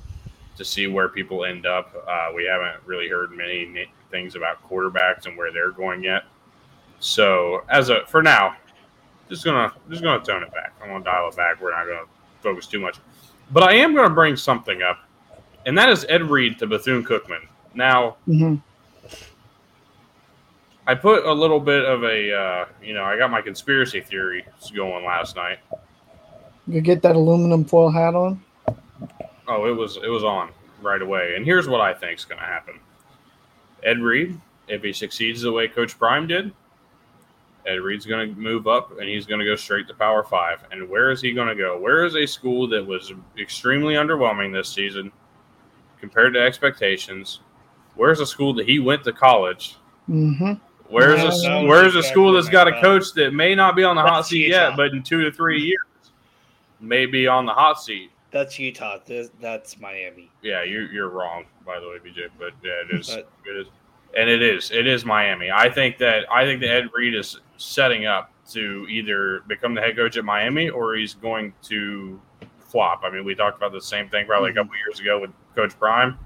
to 0.57 0.65
see 0.65 0.87
where 0.87 1.07
people 1.07 1.45
end 1.45 1.65
up. 1.65 1.93
Uh, 2.07 2.29
we 2.35 2.43
haven't 2.45 2.81
really 2.85 3.07
heard 3.07 3.31
many 3.31 3.87
things 4.11 4.35
about 4.35 4.61
quarterbacks 4.69 5.25
and 5.25 5.37
where 5.37 5.51
they're 5.51 5.71
going 5.71 6.03
yet. 6.03 6.23
So 6.99 7.63
as 7.69 7.89
a 7.89 8.05
for 8.07 8.21
now, 8.21 8.55
just 9.29 9.45
gonna 9.45 9.71
just 9.89 10.03
gonna 10.03 10.23
tone 10.23 10.43
it 10.43 10.51
back. 10.53 10.73
I'm 10.81 10.89
gonna 10.89 11.03
dial 11.03 11.29
it 11.29 11.35
back. 11.37 11.61
We're 11.61 11.71
not 11.71 11.85
gonna 11.85 12.05
focus 12.41 12.67
too 12.67 12.79
much, 12.79 12.97
but 13.51 13.63
I 13.63 13.73
am 13.73 13.95
gonna 13.95 14.13
bring 14.13 14.35
something 14.35 14.81
up, 14.83 14.99
and 15.65 15.77
that 15.77 15.89
is 15.89 16.05
Ed 16.09 16.23
Reed 16.23 16.59
to 16.59 16.67
Bethune 16.67 17.03
Cookman. 17.03 17.47
Now 17.73 18.17
hmm 18.25 18.55
I 20.91 20.95
put 20.95 21.25
a 21.25 21.31
little 21.31 21.61
bit 21.61 21.85
of 21.85 22.03
a 22.03 22.35
uh, 22.35 22.65
you 22.83 22.93
know 22.93 23.05
I 23.05 23.17
got 23.17 23.31
my 23.31 23.41
conspiracy 23.41 24.01
theory 24.01 24.45
going 24.75 25.05
last 25.05 25.37
night. 25.37 25.59
You 26.67 26.81
get 26.81 27.01
that 27.03 27.15
aluminum 27.15 27.63
foil 27.63 27.89
hat 27.89 28.13
on. 28.13 28.43
Oh, 29.47 29.65
it 29.67 29.71
was 29.71 29.95
it 29.95 30.09
was 30.09 30.25
on 30.25 30.49
right 30.81 31.01
away. 31.01 31.35
And 31.37 31.45
here's 31.45 31.69
what 31.69 31.79
I 31.79 31.93
think 31.93 32.19
is 32.19 32.25
going 32.25 32.41
to 32.41 32.45
happen. 32.45 32.77
Ed 33.83 33.99
Reed, 33.99 34.37
if 34.67 34.83
he 34.83 34.91
succeeds 34.91 35.41
the 35.41 35.53
way 35.53 35.69
Coach 35.69 35.97
Prime 35.97 36.27
did, 36.27 36.51
Ed 37.65 37.79
Reed's 37.79 38.05
going 38.05 38.35
to 38.35 38.41
move 38.41 38.67
up 38.67 38.99
and 38.99 39.07
he's 39.07 39.25
going 39.25 39.39
to 39.39 39.45
go 39.45 39.55
straight 39.55 39.87
to 39.87 39.93
Power 39.93 40.23
Five. 40.23 40.59
And 40.71 40.89
where 40.89 41.09
is 41.09 41.21
he 41.21 41.31
going 41.31 41.47
to 41.47 41.55
go? 41.55 41.79
Where 41.79 42.03
is 42.03 42.17
a 42.17 42.25
school 42.25 42.67
that 42.67 42.85
was 42.85 43.13
extremely 43.39 43.93
underwhelming 43.93 44.51
this 44.51 44.67
season 44.67 45.09
compared 46.01 46.33
to 46.33 46.41
expectations? 46.41 47.39
Where's 47.95 48.19
a 48.19 48.25
school 48.25 48.53
that 48.55 48.67
he 48.67 48.79
went 48.79 49.05
to 49.05 49.13
college? 49.13 49.77
hmm 50.07 50.55
Where's 50.91 51.43
Yeah. 51.43 51.59
a 51.59 51.65
where's 51.65 51.95
a 51.95 52.03
school 52.03 52.33
that's 52.33 52.49
got 52.49 52.67
a 52.67 52.81
coach 52.81 53.13
that 53.13 53.33
may 53.33 53.55
not 53.55 53.75
be 53.75 53.83
on 53.83 53.95
the 53.95 54.01
hot 54.01 54.27
seat 54.27 54.47
Utah. 54.47 54.69
yet, 54.69 54.77
but 54.77 54.91
in 54.91 55.03
two 55.03 55.23
to 55.23 55.31
three 55.31 55.61
years 55.61 56.11
may 56.79 57.05
be 57.05 57.27
on 57.27 57.45
the 57.45 57.53
hot 57.53 57.81
seat? 57.81 58.11
That's 58.31 58.57
Utah. 58.59 58.97
This, 59.05 59.29
that's 59.39 59.79
Miami. 59.79 60.29
Yeah, 60.41 60.63
you're 60.63 60.91
you're 60.91 61.09
wrong, 61.09 61.45
by 61.65 61.79
the 61.79 61.87
way, 61.87 61.97
BJ. 61.97 62.29
But 62.37 62.53
yeah, 62.63 62.81
it 62.89 62.99
is. 62.99 63.09
But- 63.09 63.29
it 63.45 63.57
is, 63.57 63.67
and 64.17 64.29
it 64.29 64.41
is. 64.41 64.71
It 64.71 64.87
is 64.87 65.05
Miami. 65.05 65.49
I 65.51 65.69
think 65.69 65.97
that 65.99 66.25
I 66.31 66.45
think 66.45 66.61
that 66.61 66.69
Ed 66.69 66.89
Reed 66.93 67.15
is 67.15 67.39
setting 67.57 68.05
up 68.05 68.31
to 68.51 68.85
either 68.89 69.41
become 69.47 69.73
the 69.73 69.81
head 69.81 69.95
coach 69.95 70.17
at 70.17 70.25
Miami 70.25 70.69
or 70.69 70.95
he's 70.95 71.13
going 71.13 71.53
to 71.63 72.19
flop. 72.59 73.01
I 73.03 73.09
mean, 73.09 73.23
we 73.23 73.35
talked 73.35 73.57
about 73.57 73.71
the 73.71 73.81
same 73.81 74.09
thing 74.09 74.25
probably 74.25 74.49
a 74.49 74.53
mm-hmm. 74.53 74.61
couple 74.63 74.75
years 74.77 74.99
ago 74.99 75.19
with 75.19 75.31
Coach 75.55 75.77
Prime. 75.77 76.17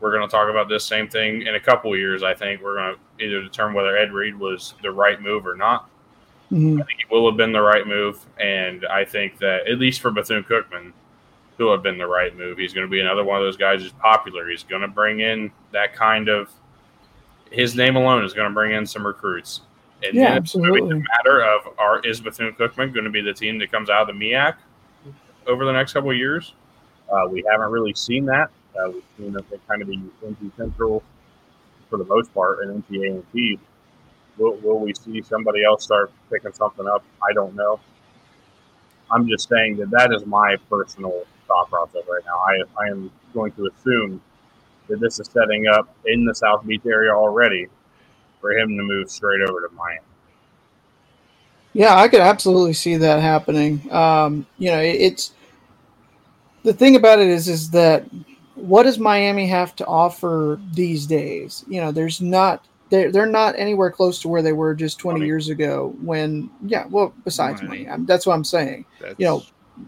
We're 0.00 0.12
going 0.16 0.26
to 0.28 0.30
talk 0.30 0.48
about 0.48 0.68
this 0.68 0.84
same 0.84 1.08
thing 1.08 1.42
in 1.42 1.54
a 1.56 1.60
couple 1.60 1.96
years. 1.96 2.22
I 2.22 2.34
think 2.34 2.62
we're 2.62 2.76
going 2.76 2.94
to 2.94 3.24
either 3.24 3.42
determine 3.42 3.74
whether 3.74 3.96
Ed 3.96 4.12
Reed 4.12 4.36
was 4.38 4.74
the 4.82 4.90
right 4.92 5.20
move 5.20 5.46
or 5.46 5.56
not. 5.56 5.88
Mhm. 6.52 6.80
I 6.80 6.84
think 6.84 7.00
it 7.00 7.10
will 7.10 7.28
have 7.28 7.36
been 7.36 7.52
the 7.52 7.60
right 7.60 7.86
move, 7.86 8.24
and 8.38 8.86
I 8.86 9.04
think 9.04 9.38
that 9.38 9.66
at 9.68 9.78
least 9.78 10.00
for 10.00 10.10
Bethune 10.10 10.44
Cookman, 10.44 10.92
will 11.58 11.72
have 11.72 11.82
been 11.82 11.98
the 11.98 12.06
right 12.06 12.36
move. 12.36 12.56
He's 12.56 12.72
going 12.72 12.86
to 12.86 12.90
be 12.90 13.00
another 13.00 13.24
one 13.24 13.36
of 13.36 13.42
those 13.42 13.56
guys 13.56 13.82
who's 13.82 13.90
popular. 13.92 14.48
He's 14.48 14.62
going 14.62 14.82
to 14.82 14.86
bring 14.88 15.18
in 15.20 15.50
that 15.72 15.92
kind 15.92 16.28
of. 16.28 16.50
His 17.50 17.74
name 17.74 17.96
alone 17.96 18.24
is 18.24 18.32
going 18.32 18.48
to 18.48 18.54
bring 18.54 18.72
in 18.72 18.86
some 18.86 19.04
recruits. 19.06 19.62
And 20.04 20.14
Yeah, 20.14 20.28
then 20.34 20.36
it's 20.44 20.54
going 20.54 20.66
to 20.66 20.72
be 20.72 20.78
absolutely. 20.78 21.00
a 21.00 21.18
matter 21.18 21.40
of 21.42 21.74
are 21.76 21.98
is 22.00 22.20
Bethune 22.20 22.52
Cookman 22.52 22.92
going 22.94 23.04
to 23.04 23.10
be 23.10 23.20
the 23.20 23.32
team 23.32 23.58
that 23.58 23.72
comes 23.72 23.90
out 23.90 24.02
of 24.02 24.06
the 24.06 24.12
MEAC 24.12 24.54
over 25.48 25.64
the 25.64 25.72
next 25.72 25.94
couple 25.94 26.10
of 26.12 26.16
years? 26.16 26.54
Uh, 27.12 27.26
we 27.28 27.42
haven't 27.50 27.70
really 27.72 27.94
seen 27.94 28.24
that. 28.26 28.50
Uh, 28.78 28.90
we've 28.90 29.02
seen 29.16 29.32
they 29.32 29.58
kind 29.68 29.82
of 29.82 29.88
be 29.88 30.00
NC 30.24 30.56
Central 30.56 31.02
for 31.90 31.96
the 31.96 32.04
most 32.04 32.32
part 32.34 32.60
and 32.60 32.84
NC 32.84 33.18
A&T. 33.18 33.58
Will, 34.36 34.56
will 34.56 34.78
we 34.78 34.94
see 34.94 35.20
somebody 35.22 35.64
else 35.64 35.84
start 35.84 36.12
picking 36.30 36.52
something 36.52 36.86
up? 36.86 37.02
I 37.22 37.32
don't 37.32 37.54
know. 37.54 37.80
I'm 39.10 39.26
just 39.26 39.48
saying 39.48 39.78
that 39.78 39.90
that 39.90 40.12
is 40.12 40.24
my 40.26 40.56
personal 40.70 41.24
thought 41.46 41.70
process 41.70 42.02
right 42.08 42.22
now. 42.24 42.36
I, 42.36 42.84
I 42.84 42.90
am 42.90 43.10
going 43.32 43.52
to 43.52 43.66
assume 43.66 44.20
that 44.88 45.00
this 45.00 45.18
is 45.18 45.28
setting 45.28 45.66
up 45.66 45.88
in 46.06 46.24
the 46.24 46.34
South 46.34 46.66
Beach 46.66 46.82
area 46.86 47.12
already 47.12 47.66
for 48.40 48.52
him 48.52 48.76
to 48.76 48.82
move 48.82 49.10
straight 49.10 49.40
over 49.48 49.66
to 49.66 49.74
Miami. 49.74 50.00
Yeah, 51.72 51.96
I 51.96 52.08
could 52.08 52.20
absolutely 52.20 52.72
see 52.72 52.96
that 52.96 53.20
happening. 53.20 53.90
Um, 53.92 54.46
you 54.56 54.70
know, 54.70 54.80
it, 54.80 54.96
it's 55.00 55.32
the 56.62 56.72
thing 56.72 56.96
about 56.96 57.18
it 57.18 57.28
is 57.28 57.48
is 57.48 57.70
that 57.70 58.04
what 58.58 58.82
does 58.84 58.98
Miami 58.98 59.46
have 59.46 59.74
to 59.76 59.86
offer 59.86 60.60
these 60.74 61.06
days? 61.06 61.64
You 61.68 61.80
know, 61.80 61.92
there's 61.92 62.20
not 62.20 62.66
they're 62.90 63.12
they're 63.12 63.26
not 63.26 63.54
anywhere 63.58 63.90
close 63.90 64.20
to 64.22 64.28
where 64.28 64.42
they 64.42 64.52
were 64.52 64.74
just 64.74 64.98
20 64.98 65.18
Money. 65.18 65.26
years 65.26 65.48
ago 65.48 65.94
when 66.02 66.50
yeah, 66.66 66.86
well 66.90 67.12
besides 67.24 67.62
Money. 67.62 67.84
money. 67.86 68.02
i 68.02 68.04
that's 68.06 68.26
what 68.26 68.34
I'm 68.34 68.44
saying. 68.44 68.84
You 69.18 69.26
know, 69.26 69.42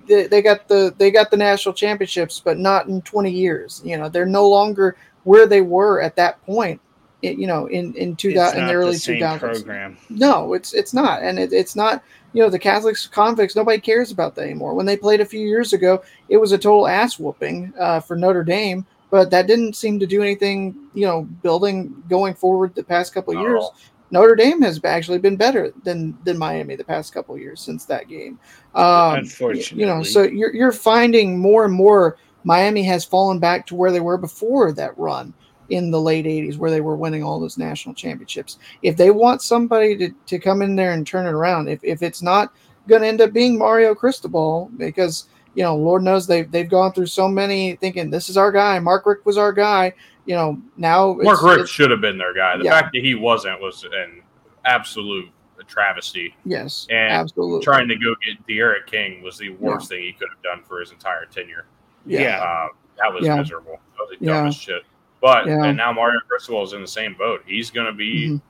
They, 0.06 0.26
they 0.26 0.42
got 0.42 0.68
the 0.68 0.94
they 0.98 1.10
got 1.10 1.30
the 1.30 1.36
national 1.36 1.74
championships, 1.74 2.40
but 2.44 2.58
not 2.58 2.86
in 2.88 3.02
20 3.02 3.30
years. 3.30 3.80
You 3.84 3.96
know, 3.98 4.08
they're 4.08 4.26
no 4.26 4.48
longer 4.48 4.96
where 5.24 5.46
they 5.46 5.62
were 5.62 6.00
at 6.00 6.16
that 6.16 6.40
point. 6.44 6.80
You 7.22 7.46
know, 7.46 7.66
in 7.66 7.92
in 7.94 8.12
it's 8.12 8.22
2000 8.22 8.58
in 8.60 8.66
the 8.66 8.72
early 8.74 8.96
same 8.96 9.20
2000s. 9.20 9.38
program. 9.40 9.98
No, 10.08 10.54
it's 10.54 10.72
it's 10.72 10.94
not, 10.94 11.22
and 11.22 11.38
it, 11.38 11.52
it's 11.52 11.76
not. 11.76 12.02
You 12.32 12.42
know, 12.42 12.50
the 12.50 12.58
Catholics, 12.58 13.06
convicts, 13.06 13.56
nobody 13.56 13.80
cares 13.80 14.10
about 14.10 14.34
that 14.36 14.42
anymore. 14.42 14.74
When 14.74 14.86
they 14.86 14.96
played 14.96 15.20
a 15.20 15.24
few 15.24 15.40
years 15.40 15.72
ago, 15.72 16.02
it 16.28 16.36
was 16.36 16.52
a 16.52 16.58
total 16.58 16.86
ass 16.86 17.18
whooping 17.18 17.72
uh, 17.78 18.00
for 18.00 18.16
Notre 18.16 18.44
Dame, 18.44 18.86
but 19.10 19.30
that 19.30 19.46
didn't 19.46 19.74
seem 19.74 19.98
to 19.98 20.06
do 20.06 20.22
anything. 20.22 20.74
You 20.94 21.06
know, 21.06 21.22
building 21.22 22.02
going 22.08 22.34
forward 22.34 22.74
the 22.74 22.84
past 22.84 23.12
couple 23.12 23.36
of 23.36 23.42
years. 23.42 23.64
Notre 24.12 24.34
Dame 24.34 24.60
has 24.62 24.80
actually 24.84 25.18
been 25.18 25.36
better 25.36 25.72
than 25.84 26.16
than 26.24 26.38
Miami 26.38 26.76
the 26.76 26.84
past 26.84 27.12
couple 27.12 27.34
of 27.34 27.40
years 27.40 27.60
since 27.60 27.84
that 27.86 28.08
game. 28.08 28.38
Um, 28.74 29.20
Unfortunately. 29.20 29.80
you 29.80 29.86
know, 29.86 30.02
so 30.02 30.22
you're 30.22 30.54
you're 30.54 30.72
finding 30.72 31.38
more 31.38 31.64
and 31.64 31.74
more 31.74 32.16
Miami 32.44 32.82
has 32.84 33.04
fallen 33.04 33.38
back 33.38 33.66
to 33.66 33.74
where 33.74 33.92
they 33.92 34.00
were 34.00 34.18
before 34.18 34.72
that 34.72 34.96
run 34.98 35.34
in 35.70 35.90
the 35.90 36.00
late 36.00 36.26
80s 36.26 36.58
where 36.58 36.70
they 36.70 36.80
were 36.80 36.96
winning 36.96 37.22
all 37.22 37.40
those 37.40 37.56
national 37.56 37.94
championships. 37.94 38.58
If 38.82 38.96
they 38.96 39.10
want 39.10 39.40
somebody 39.40 39.96
to, 39.96 40.10
to 40.26 40.38
come 40.38 40.62
in 40.62 40.76
there 40.76 40.92
and 40.92 41.06
turn 41.06 41.26
it 41.26 41.32
around, 41.32 41.68
if, 41.68 41.82
if 41.82 42.02
it's 42.02 42.22
not 42.22 42.52
going 42.88 43.02
to 43.02 43.08
end 43.08 43.20
up 43.20 43.32
being 43.32 43.56
Mario 43.56 43.94
Cristobal, 43.94 44.70
because, 44.76 45.26
you 45.54 45.62
know, 45.62 45.76
Lord 45.76 46.02
knows 46.02 46.26
they've, 46.26 46.50
they've 46.50 46.68
gone 46.68 46.92
through 46.92 47.06
so 47.06 47.28
many 47.28 47.76
thinking 47.76 48.10
this 48.10 48.28
is 48.28 48.36
our 48.36 48.50
guy. 48.52 48.78
Mark 48.80 49.06
Richt 49.06 49.24
was 49.24 49.38
our 49.38 49.52
guy. 49.52 49.92
You 50.26 50.34
know, 50.34 50.60
now 50.76 51.14
Mark 51.14 51.42
Richt 51.42 51.68
should 51.68 51.90
have 51.90 52.00
been 52.00 52.18
their 52.18 52.34
guy. 52.34 52.56
The 52.56 52.64
Yeah. 52.64 52.72
fact 52.80 52.90
that 52.92 53.02
he 53.02 53.14
wasn't 53.14 53.60
was 53.60 53.84
an 53.84 54.22
absolute 54.64 55.28
travesty. 55.66 56.34
yes, 56.44 56.86
and 56.90 57.12
absolutely. 57.12 57.62
Trying 57.62 57.86
to 57.88 57.94
go 57.96 58.14
get 58.26 58.44
De'Aaron 58.48 58.84
King 58.86 59.22
was 59.22 59.38
the 59.38 59.50
worst 59.50 59.88
thing 59.88 60.02
he 60.02 60.12
could 60.12 60.28
have 60.34 60.42
done 60.42 60.64
for 60.66 60.80
his 60.80 60.90
entire 60.90 61.26
tenure. 61.26 61.66
Yeah. 62.06 62.40
Uh, 62.42 62.68
that 63.00 63.12
was 63.12 63.24
Yeah. 63.24 63.36
miserable. 63.36 63.72
That 63.96 64.06
was 64.08 64.18
the 64.18 64.26
Yeah. 64.26 64.32
dumbest 64.34 64.60
shit. 64.62 64.82
But 65.20 65.46
Yeah. 65.46 65.64
and 65.64 65.76
now 65.76 65.92
Mario 65.92 66.20
Cristobal 66.28 66.62
is 66.62 66.72
in 66.72 66.80
the 66.80 66.86
same 66.86 67.14
boat. 67.14 67.42
He's 67.46 67.70
going 67.70 67.86
to 67.86 67.92
be 67.92 68.28
Mhm. 68.30 68.40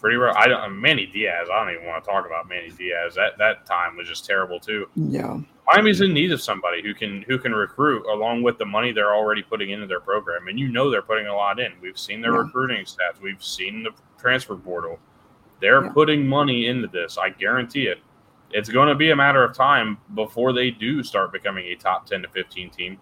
pretty 0.00 0.16
rough. 0.16 0.36
I 0.36 0.48
don't. 0.48 0.80
Manny 0.80 1.06
Diaz. 1.06 1.48
I 1.52 1.64
don't 1.64 1.74
even 1.74 1.86
want 1.86 2.02
to 2.04 2.10
talk 2.10 2.24
about 2.26 2.48
Manny 2.48 2.70
Diaz. 2.70 3.14
That 3.14 3.36
that 3.38 3.66
time 3.66 3.96
was 3.96 4.08
just 4.08 4.24
terrible 4.24 4.58
too. 4.60 4.88
Yeah. 4.94 5.38
Miami's 5.70 6.00
in 6.00 6.14
need 6.14 6.32
of 6.32 6.40
somebody 6.40 6.80
who 6.82 6.94
can 6.94 7.22
who 7.28 7.36
can 7.38 7.54
recruit 7.54 8.06
along 8.06 8.42
with 8.42 8.56
the 8.56 8.64
money 8.64 8.92
they're 8.92 9.14
already 9.14 9.42
putting 9.42 9.68
into 9.70 9.86
their 9.86 10.00
program, 10.00 10.48
and 10.48 10.58
you 10.58 10.68
know 10.68 10.88
they're 10.90 11.02
putting 11.02 11.26
a 11.26 11.34
lot 11.34 11.60
in. 11.60 11.72
We've 11.82 11.98
seen 11.98 12.22
their 12.22 12.32
Yeah. 12.32 12.38
recruiting 12.38 12.84
stats. 12.86 13.20
We've 13.20 13.42
seen 13.44 13.82
the 13.82 13.90
transfer 14.18 14.56
portal. 14.56 14.98
They're 15.60 15.84
Yeah. 15.84 15.92
putting 15.92 16.26
money 16.26 16.66
into 16.66 16.88
this. 16.88 17.18
I 17.18 17.28
guarantee 17.30 17.88
it. 17.88 17.98
It's 18.50 18.70
going 18.70 18.88
to 18.88 18.94
be 18.94 19.10
a 19.10 19.16
matter 19.16 19.44
of 19.44 19.52
time 19.54 19.98
before 20.14 20.54
they 20.54 20.70
do 20.70 21.02
start 21.02 21.32
becoming 21.32 21.66
a 21.66 21.74
top 21.74 22.06
ten 22.06 22.22
to 22.22 22.28
fifteen 22.28 22.70
team, 22.70 22.98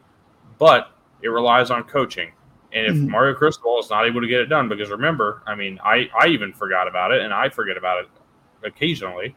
but 0.59 0.91
it 1.23 1.29
relies 1.29 1.71
on 1.71 1.85
coaching. 1.85 2.33
And 2.77 2.87
if 2.87 2.95
Mhm. 2.95 3.09
Mario 3.09 3.35
Cristobal 3.35 3.79
is 3.81 3.89
not 3.91 4.07
able 4.07 4.21
to 4.21 4.27
get 4.27 4.41
it 4.41 4.47
done, 4.47 4.69
because 4.69 4.91
remember, 4.91 5.43
I 5.47 5.55
mean, 5.55 5.81
I 5.83 6.11
I 6.21 6.27
even 6.29 6.53
forgot 6.53 6.87
about 6.87 7.11
it, 7.11 7.23
and 7.23 7.33
I 7.33 7.49
forget 7.49 7.77
about 7.77 8.05
it 8.05 8.09
occasionally. 8.63 9.35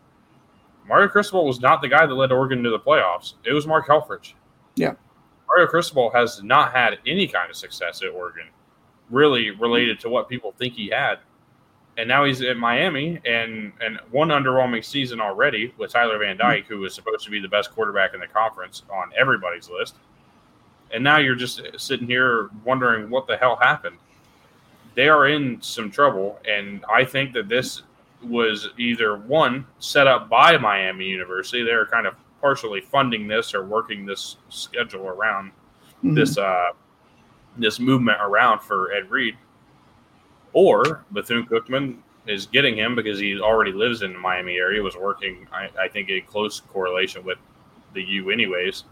Mario 0.88 1.08
Cristobal 1.08 1.46
was 1.46 1.62
not 1.62 1.82
the 1.82 1.88
guy 1.88 2.06
that 2.06 2.14
led 2.14 2.32
Oregon 2.32 2.64
to 2.64 2.70
the 2.70 2.80
playoffs. 2.80 3.36
It 3.46 3.54
was 3.54 3.66
Mark 3.66 3.88
Helfrich. 3.88 4.34
Yeah. 4.76 4.94
Mario 5.48 5.68
Cristobal 5.68 6.10
has 6.12 6.44
not 6.44 6.74
had 6.74 7.00
any 7.08 7.28
kind 7.28 7.50
of 7.50 7.56
success 7.56 8.02
at 8.04 8.10
Oregon, 8.10 8.48
really 9.10 9.52
related 9.52 10.00
to 10.02 10.10
what 10.10 10.28
people 10.30 10.52
think 10.58 10.74
he 10.74 10.90
had. 10.90 11.20
And 11.98 12.08
now 12.08 12.24
he's 12.26 12.42
at 12.42 12.58
Miami 12.58 13.20
and 13.26 13.74
and 13.82 14.00
one 14.12 14.30
underwhelming 14.30 14.84
season 14.84 15.20
already 15.22 15.74
with 15.78 15.92
Tyler 15.92 16.18
Van 16.18 16.38
Dyke, 16.38 16.66
who 16.68 16.80
was 16.80 16.94
supposed 16.94 17.24
to 17.26 17.32
be 17.32 17.40
the 17.40 17.48
best 17.48 17.72
quarterback 17.72 18.14
in 18.14 18.20
the 18.20 18.28
conference 18.28 18.84
on 18.92 19.12
everybody's 19.18 19.70
list. 19.70 19.98
And 20.92 21.04
now 21.04 21.18
you're 21.18 21.36
just 21.36 21.62
sitting 21.78 22.08
here 22.08 22.50
wondering 22.64 23.10
what 23.10 23.28
the 23.28 23.38
hell 23.38 23.56
happened. 23.56 23.98
They 24.96 25.08
are 25.08 25.28
in 25.28 25.62
some 25.62 25.92
trouble, 25.92 26.40
and 26.48 26.84
I 26.92 27.06
think 27.06 27.34
that 27.34 27.48
this 27.48 27.84
was 28.24 28.70
either 28.78 29.18
one 29.18 29.66
set 29.80 30.08
up 30.08 30.28
by 30.30 30.58
Miami 30.58 31.06
University. 31.06 31.64
They're 31.64 31.86
kind 31.86 32.06
of 32.08 32.16
partially 32.42 32.82
funding 32.82 33.28
this 33.28 33.54
or 33.54 33.64
working 33.66 34.06
this 34.06 34.38
schedule 34.50 35.08
around 35.08 35.52
Mhm. 36.04 36.16
this 36.16 36.38
uh, 36.38 36.72
this 37.58 37.80
movement 37.80 38.18
around 38.22 38.60
for 38.60 38.92
Ed 38.94 39.10
Reed, 39.12 39.38
or 40.54 41.04
Bethune 41.12 41.46
Cookman 41.46 41.98
is 42.26 42.46
getting 42.46 42.76
him 42.78 42.96
because 42.96 43.20
he 43.20 43.40
already 43.40 43.72
lives 43.72 44.02
in 44.02 44.14
the 44.14 44.20
Miami 44.20 44.58
area. 44.58 44.82
Was 44.82 44.96
working, 44.96 45.48
I, 45.52 45.70
I 45.80 45.88
think, 45.88 46.10
in 46.10 46.22
close 46.24 46.60
correlation 46.60 47.24
with 47.24 47.38
the 47.94 48.04
U, 48.04 48.30
anyways. 48.32 48.84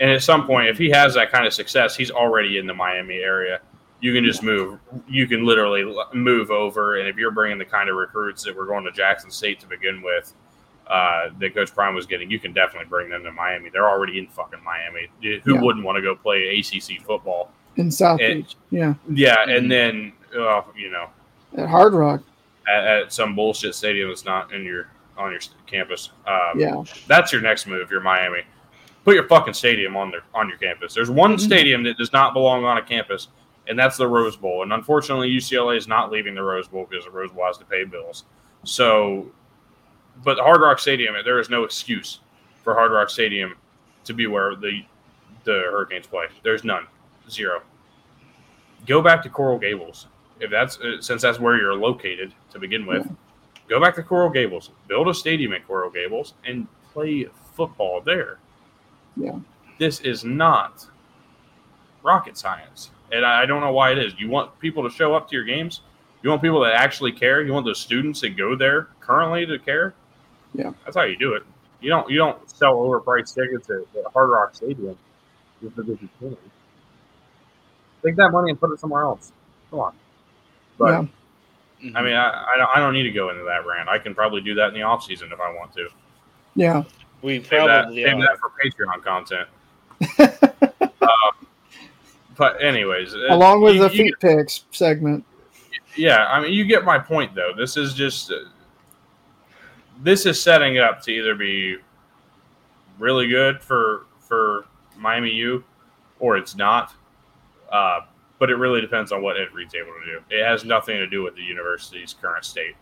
And 0.00 0.10
at 0.10 0.22
some 0.22 0.46
point, 0.46 0.68
if 0.68 0.78
he 0.78 0.88
has 0.90 1.14
that 1.14 1.30
kind 1.30 1.46
of 1.46 1.52
success, 1.52 1.94
he's 1.94 2.10
already 2.10 2.56
in 2.58 2.66
the 2.66 2.72
Miami 2.74 3.16
area. 3.18 3.60
You 4.00 4.14
can 4.14 4.24
just 4.24 4.42
move. 4.42 4.78
You 5.06 5.26
can 5.26 5.44
literally 5.44 5.84
move 6.14 6.50
over, 6.50 6.98
and 6.98 7.06
if 7.06 7.16
you're 7.16 7.30
bringing 7.32 7.58
the 7.58 7.66
kind 7.66 7.90
of 7.90 7.96
recruits 7.96 8.42
that 8.44 8.56
were 8.56 8.64
going 8.64 8.84
to 8.84 8.92
Jackson 8.92 9.30
State 9.30 9.60
to 9.60 9.66
begin 9.66 10.00
with, 10.00 10.32
uh, 10.86 11.28
that 11.38 11.54
Coach 11.54 11.74
Prime 11.74 11.94
was 11.94 12.06
getting, 12.06 12.30
you 12.30 12.38
can 12.40 12.54
definitely 12.54 12.88
bring 12.88 13.10
them 13.10 13.22
to 13.24 13.30
Miami. 13.30 13.68
They're 13.68 13.88
already 13.88 14.18
in 14.18 14.26
fucking 14.28 14.60
Miami. 14.64 15.08
Who 15.44 15.54
Yeah. 15.54 15.60
wouldn't 15.60 15.84
want 15.84 15.96
to 15.96 16.02
go 16.02 16.16
play 16.16 16.58
ACC 16.58 16.98
football? 17.04 17.52
in 17.76 17.90
South 17.90 18.20
and- 18.20 18.42
Beach. 18.44 18.56
Yeah. 18.70 18.94
Yeah, 19.08 19.44
and 19.48 19.70
then 19.70 20.12
uh, 20.36 20.62
you 20.76 20.90
know, 20.90 21.08
At 21.56 21.68
Hard 21.68 21.92
Rock. 21.94 22.20
at, 22.68 22.84
at 22.84 23.12
some 23.12 23.36
bullshit 23.36 23.74
stadium 23.74 24.08
that's 24.08 24.24
not 24.24 24.52
in 24.52 24.64
your 24.64 24.88
on 25.16 25.30
your 25.30 25.40
campus. 25.66 26.10
Um, 26.26 26.58
Yeah. 26.58 26.82
that's 27.06 27.32
your 27.32 27.42
next 27.42 27.66
move. 27.66 27.90
You're 27.90 28.00
Miami. 28.00 28.42
Put 29.04 29.14
your 29.14 29.26
fucking 29.28 29.54
stadium 29.54 29.96
on 29.96 30.10
their 30.10 30.22
on 30.34 30.48
your 30.48 30.58
campus. 30.58 30.94
There's 30.94 31.10
one 31.10 31.34
Mhm. 31.36 31.40
stadium 31.40 31.82
that 31.84 31.96
does 31.96 32.12
not 32.12 32.34
belong 32.34 32.64
on 32.64 32.76
a 32.78 32.82
campus, 32.82 33.28
and 33.66 33.78
that's 33.78 33.96
the 33.96 34.06
Rose 34.06 34.36
Bowl. 34.36 34.62
And 34.62 34.72
unfortunately, 34.72 35.28
UCLA 35.28 35.76
is 35.76 35.88
not 35.88 36.10
leaving 36.10 36.34
the 36.34 36.42
Rose 36.42 36.68
Bowl 36.68 36.86
because 36.88 37.04
the 37.06 37.10
Rose 37.10 37.30
Bowl 37.30 37.46
has 37.46 37.56
to 37.58 37.64
pay 37.64 37.84
bills. 37.84 38.24
So, 38.64 39.30
but 40.22 40.36
the 40.36 40.42
Hard 40.42 40.60
Rock 40.60 40.78
Stadium, 40.78 41.14
there 41.24 41.38
is 41.38 41.48
no 41.48 41.64
excuse 41.64 42.20
for 42.62 42.74
Hard 42.74 42.92
Rock 42.92 43.08
Stadium 43.08 43.56
to 44.04 44.12
be 44.12 44.26
where 44.26 44.54
the 44.54 44.84
the 45.44 45.52
Hurricanes 45.70 46.06
play. 46.06 46.26
There's 46.42 46.64
none, 46.64 46.86
zero. 47.30 47.62
Go 48.86 49.00
back 49.00 49.22
to 49.22 49.30
Coral 49.30 49.58
Gables 49.58 50.06
if 50.40 50.50
that's 50.50 50.78
uh, 50.80 51.00
since 51.00 51.22
that's 51.22 51.38
where 51.38 51.56
you're 51.56 51.74
located 51.74 52.32
to 52.52 52.58
begin 52.58 52.84
with. 52.86 53.10
Go 53.68 53.80
back 53.80 53.94
to 53.94 54.02
Coral 54.02 54.28
Gables, 54.30 54.70
build 54.88 55.08
a 55.08 55.14
stadium 55.14 55.52
at 55.54 55.66
Coral 55.66 55.90
Gables, 55.90 56.34
and 56.44 56.66
play 56.92 57.26
football 57.54 58.00
there. 58.00 58.38
Yeah. 59.20 59.38
This 59.78 60.00
is 60.00 60.24
not 60.24 60.86
rocket 62.02 62.36
science, 62.36 62.90
and 63.12 63.24
I 63.24 63.42
I 63.42 63.46
don't 63.46 63.60
know 63.60 63.72
why 63.72 63.92
it 63.92 63.98
is. 63.98 64.14
You 64.18 64.28
want 64.28 64.58
people 64.58 64.82
to 64.82 64.90
show 64.94 65.14
up 65.14 65.28
to 65.28 65.36
your 65.36 65.44
games. 65.44 65.82
You 66.22 66.30
want 66.30 66.42
people 66.42 66.60
that 66.60 66.74
actually 66.74 67.12
care. 67.12 67.42
You 67.42 67.52
want 67.52 67.64
those 67.64 67.80
students 67.80 68.20
that 68.20 68.36
go 68.36 68.54
there 68.54 68.88
currently 69.00 69.46
to 69.46 69.58
care. 69.58 69.94
Yeah. 70.52 70.72
that's 70.84 70.96
how 70.96 71.04
you 71.04 71.16
do 71.16 71.34
it. 71.34 71.44
You 71.80 71.90
don't 71.90 72.10
you 72.10 72.18
don't 72.18 72.50
sell 72.50 72.76
overpriced 72.76 73.34
tickets 73.34 73.70
at, 73.70 73.80
at 73.98 74.12
Hard 74.12 74.30
Rock 74.30 74.54
Stadium 74.54 74.96
just 75.62 75.76
because 75.76 76.00
you 76.00 76.08
can. 76.18 76.36
Take 78.04 78.16
that 78.16 78.30
money 78.30 78.50
and 78.50 78.58
put 78.58 78.70
it 78.72 78.80
somewhere 78.80 79.02
else. 79.02 79.32
Come 79.70 79.80
on. 79.80 79.94
But 80.78 81.06
yeah. 81.82 81.90
I 81.94 82.02
mean, 82.02 82.14
I, 82.14 82.44
I, 82.52 82.56
don't, 82.56 82.70
I 82.76 82.78
don't 82.78 82.94
need 82.94 83.02
to 83.04 83.10
go 83.10 83.30
into 83.30 83.44
that 83.44 83.66
rant. 83.66 83.88
I 83.88 83.98
can 83.98 84.14
probably 84.14 84.40
do 84.40 84.54
that 84.54 84.68
in 84.68 84.74
the 84.74 84.82
off 84.82 85.04
season 85.04 85.30
if 85.32 85.40
I 85.40 85.54
want 85.54 85.72
to. 85.74 85.88
Yeah. 86.54 86.84
We 87.22 87.42
Save 87.42 87.50
that, 87.50 87.82
probably 87.84 88.04
save 88.04 88.18
that 88.18 88.38
for 88.38 88.52
Patreon 88.62 89.02
content. 89.04 89.48
um, 91.02 91.46
but 92.36 92.62
anyways, 92.62 93.14
uh, 93.14 93.26
Along 93.30 93.60
with 93.60 93.74
you- 93.76 93.88
the 93.88 93.94
you 93.94 94.04
feet 94.04 94.14
picks 94.20 94.64
segment. 94.70 95.24
yeah, 95.96 96.26
I 96.26 96.40
mean, 96.40 96.52
you 96.52 96.64
get 96.64 96.84
my 96.84 96.98
point 96.98 97.34
though. 97.34 97.52
This 97.56 97.76
is 97.76 97.94
just 97.94 98.30
uh, 98.30 98.36
this 100.02 100.24
is 100.26 100.40
setting 100.42 100.78
up 100.78 101.02
to 101.02 101.10
either 101.12 101.34
be 101.34 101.76
really 102.98 103.28
good 103.28 103.60
for 103.60 104.06
for 104.20 104.64
Miami 104.96 105.30
U, 105.32 105.62
or 106.18 106.36
it's 106.36 106.54
not. 106.56 106.94
Uh, 107.70 108.00
but 108.38 108.48
it 108.50 108.54
really 108.56 108.80
depends 108.80 109.12
on 109.12 109.22
what 109.22 109.38
Ed 109.38 109.52
Reed's 109.52 109.74
able 109.74 109.92
to 110.02 110.04
do. 110.06 110.20
It 110.34 110.44
has 110.44 110.64
nothing 110.64 110.96
to 110.96 111.06
do 111.06 111.22
with 111.22 111.34
the 111.36 111.42
university's 111.42 112.14
current 112.14 112.44
state. 112.44 112.74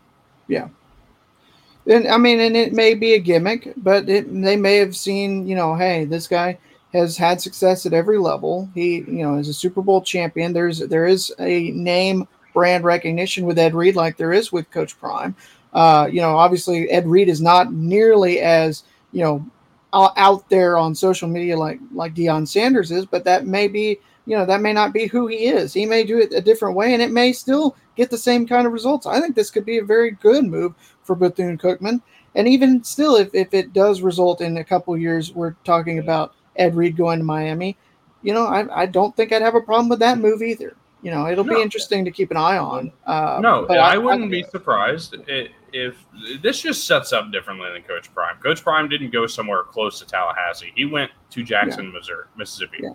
And 1.88 2.06
I 2.06 2.18
mean, 2.18 2.38
and 2.40 2.56
it 2.56 2.72
may 2.72 2.94
be 2.94 3.14
a 3.14 3.18
gimmick, 3.18 3.72
but 3.78 4.08
it, 4.08 4.30
they 4.42 4.56
may 4.56 4.76
have 4.76 4.94
seen, 4.94 5.48
you 5.48 5.56
know, 5.56 5.74
hey, 5.74 6.04
this 6.04 6.26
guy 6.28 6.58
has 6.92 7.16
had 7.16 7.40
success 7.40 7.86
at 7.86 7.92
every 7.92 8.18
level. 8.18 8.68
He, 8.74 8.96
you 8.96 9.22
know, 9.24 9.36
is 9.36 9.48
a 9.48 9.54
Super 9.54 9.82
Bowl 9.82 10.02
champion. 10.02 10.52
There's 10.52 10.80
there 10.80 11.06
is 11.06 11.32
a 11.38 11.70
name 11.70 12.28
brand 12.52 12.84
recognition 12.84 13.46
with 13.46 13.58
Ed 13.58 13.74
Reed, 13.74 13.96
like 13.96 14.16
there 14.16 14.32
is 14.32 14.52
with 14.52 14.70
Coach 14.70 14.98
Prime. 15.00 15.34
Uh, 15.72 16.08
you 16.10 16.20
know, 16.20 16.36
obviously 16.36 16.90
Ed 16.90 17.06
Reed 17.06 17.28
is 17.28 17.40
not 17.40 17.72
nearly 17.72 18.40
as 18.40 18.84
you 19.12 19.22
know 19.22 19.46
out 19.92 20.48
there 20.50 20.76
on 20.76 20.94
social 20.94 21.28
media 21.28 21.56
like 21.56 21.80
like 21.92 22.14
Deion 22.14 22.46
Sanders 22.46 22.90
is, 22.90 23.06
but 23.06 23.24
that 23.24 23.46
may 23.46 23.68
be, 23.68 23.98
you 24.28 24.36
know, 24.36 24.44
that 24.44 24.60
may 24.60 24.74
not 24.74 24.92
be 24.92 25.06
who 25.06 25.26
he 25.26 25.46
is. 25.46 25.72
He 25.72 25.86
may 25.86 26.04
do 26.04 26.18
it 26.18 26.34
a 26.34 26.40
different 26.42 26.76
way, 26.76 26.92
and 26.92 27.00
it 27.02 27.10
may 27.10 27.32
still 27.32 27.74
get 27.96 28.10
the 28.10 28.18
same 28.18 28.46
kind 28.46 28.66
of 28.66 28.74
results. 28.74 29.06
I 29.06 29.20
think 29.22 29.34
this 29.34 29.50
could 29.50 29.64
be 29.64 29.78
a 29.78 29.82
very 29.84 30.10
good 30.10 30.44
move 30.44 30.74
for 31.02 31.16
Bethune 31.16 31.56
Cookman. 31.56 32.02
And 32.34 32.46
even 32.46 32.84
still, 32.84 33.16
if, 33.16 33.34
if 33.34 33.54
it 33.54 33.72
does 33.72 34.02
result 34.02 34.42
in 34.42 34.58
a 34.58 34.64
couple 34.64 34.96
years, 34.98 35.32
we're 35.32 35.54
talking 35.64 35.98
about 35.98 36.34
Ed 36.56 36.74
Reed 36.76 36.94
going 36.94 37.20
to 37.20 37.24
Miami, 37.24 37.78
you 38.22 38.34
know, 38.34 38.44
I, 38.46 38.82
I 38.82 38.86
don't 38.86 39.16
think 39.16 39.32
I'd 39.32 39.40
have 39.40 39.54
a 39.54 39.62
problem 39.62 39.88
with 39.88 40.00
that 40.00 40.18
move 40.18 40.42
either. 40.42 40.76
You 41.00 41.10
know, 41.12 41.26
it'll 41.28 41.44
No. 41.44 41.54
be 41.54 41.62
interesting 41.62 42.04
to 42.04 42.10
keep 42.10 42.30
an 42.30 42.36
eye 42.36 42.58
on. 42.58 42.92
Uh, 43.06 43.38
No, 43.40 43.64
but 43.66 43.78
I, 43.78 43.96
wouldn't 43.96 44.30
be 44.30 44.42
surprised 44.50 45.14
i- 45.30 45.48
if 45.72 45.94
this 46.42 46.60
just 46.60 46.86
sets 46.86 47.12
up 47.14 47.30
differently 47.32 47.70
than 47.72 47.82
Coach 47.82 48.12
Prime. 48.12 48.36
Coach 48.42 48.62
Prime 48.62 48.88
didn't 48.88 49.10
go 49.10 49.26
somewhere 49.26 49.62
close 49.62 49.98
to 50.00 50.06
Tallahassee. 50.06 50.72
He 50.74 50.84
went 50.84 51.10
to 51.30 51.42
Jackson, 51.42 51.92
Missouri, 51.92 52.24
Mississippi. 52.36 52.78
Yeah. 52.82 52.90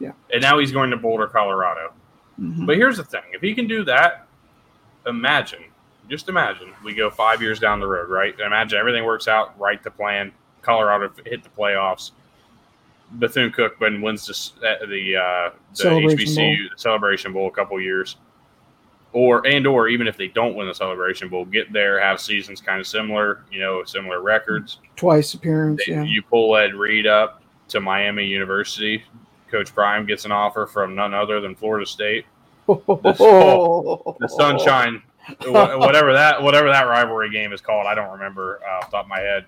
Yeah. 0.00 0.12
And 0.32 0.42
now 0.42 0.58
he's 0.58 0.72
going 0.72 0.90
to 0.90 0.96
Boulder, 0.96 1.26
Colorado. 1.26 1.92
Mhm. 2.40 2.66
But 2.66 2.76
here's 2.76 2.96
the 2.96 3.04
thing: 3.04 3.22
if 3.32 3.40
he 3.40 3.54
can 3.54 3.66
do 3.66 3.84
that, 3.84 4.26
imagine, 5.06 5.64
just 6.08 6.28
imagine, 6.28 6.72
we 6.82 6.94
go 6.94 7.10
five 7.10 7.40
years 7.40 7.58
down 7.60 7.80
the 7.80 7.86
road, 7.86 8.08
right? 8.08 8.38
Imagine 8.40 8.78
everything 8.78 9.04
works 9.04 9.28
out 9.28 9.58
right 9.58 9.82
to 9.82 9.90
plan. 9.90 10.32
Colorado 10.62 11.10
hit 11.26 11.42
the 11.42 11.48
playoffs. 11.50 12.10
Bethune 13.12 13.52
Cookman 13.52 14.02
wins 14.02 14.26
this, 14.26 14.52
uh, 14.66 14.84
the 14.86 15.16
uh, 15.16 15.50
the 15.70 15.76
Celebration 15.76 16.18
HBCU 16.18 16.56
Celebration 16.76 17.32
Bowl 17.32 17.46
a 17.46 17.50
couple 17.50 17.80
years, 17.80 18.16
or 19.12 19.46
and 19.46 19.66
or 19.66 19.86
even 19.88 20.08
if 20.08 20.16
they 20.16 20.26
don't 20.28 20.56
win 20.56 20.66
the 20.66 20.74
Celebration 20.74 21.28
Bowl, 21.28 21.44
get 21.44 21.72
there, 21.72 22.00
have 22.00 22.20
seasons 22.20 22.60
kind 22.60 22.80
of 22.80 22.86
similar, 22.86 23.42
you 23.52 23.60
know, 23.60 23.84
similar 23.84 24.20
records. 24.22 24.78
Twice 24.96 25.34
appearance, 25.34 25.82
They- 25.86 25.92
yeah. 25.92 26.02
You 26.02 26.22
pull 26.22 26.56
Ed 26.56 26.74
Reed 26.74 27.06
up 27.06 27.42
to 27.68 27.80
Miami 27.80 28.24
University. 28.26 29.04
Coach 29.54 29.72
Prime 29.72 30.04
gets 30.04 30.24
an 30.24 30.32
offer 30.32 30.66
from 30.66 30.96
none 30.96 31.14
other 31.14 31.40
than 31.40 31.54
Florida 31.54 31.86
State. 31.86 32.26
The 32.66 32.74
the 34.18 34.28
sunshine. 34.28 35.00
Whatever 35.46 36.12
that 36.12 36.42
whatever 36.42 36.68
that 36.68 36.88
rivalry 36.88 37.30
game 37.30 37.52
is 37.52 37.60
called 37.62 37.86
i 37.86 37.94
don't 37.94 38.10
remember 38.10 38.60
uh, 38.62 38.78
off 38.78 38.90
the 38.90 38.96
top 38.96 39.04
of 39.04 39.08
my 39.08 39.20
head. 39.20 39.46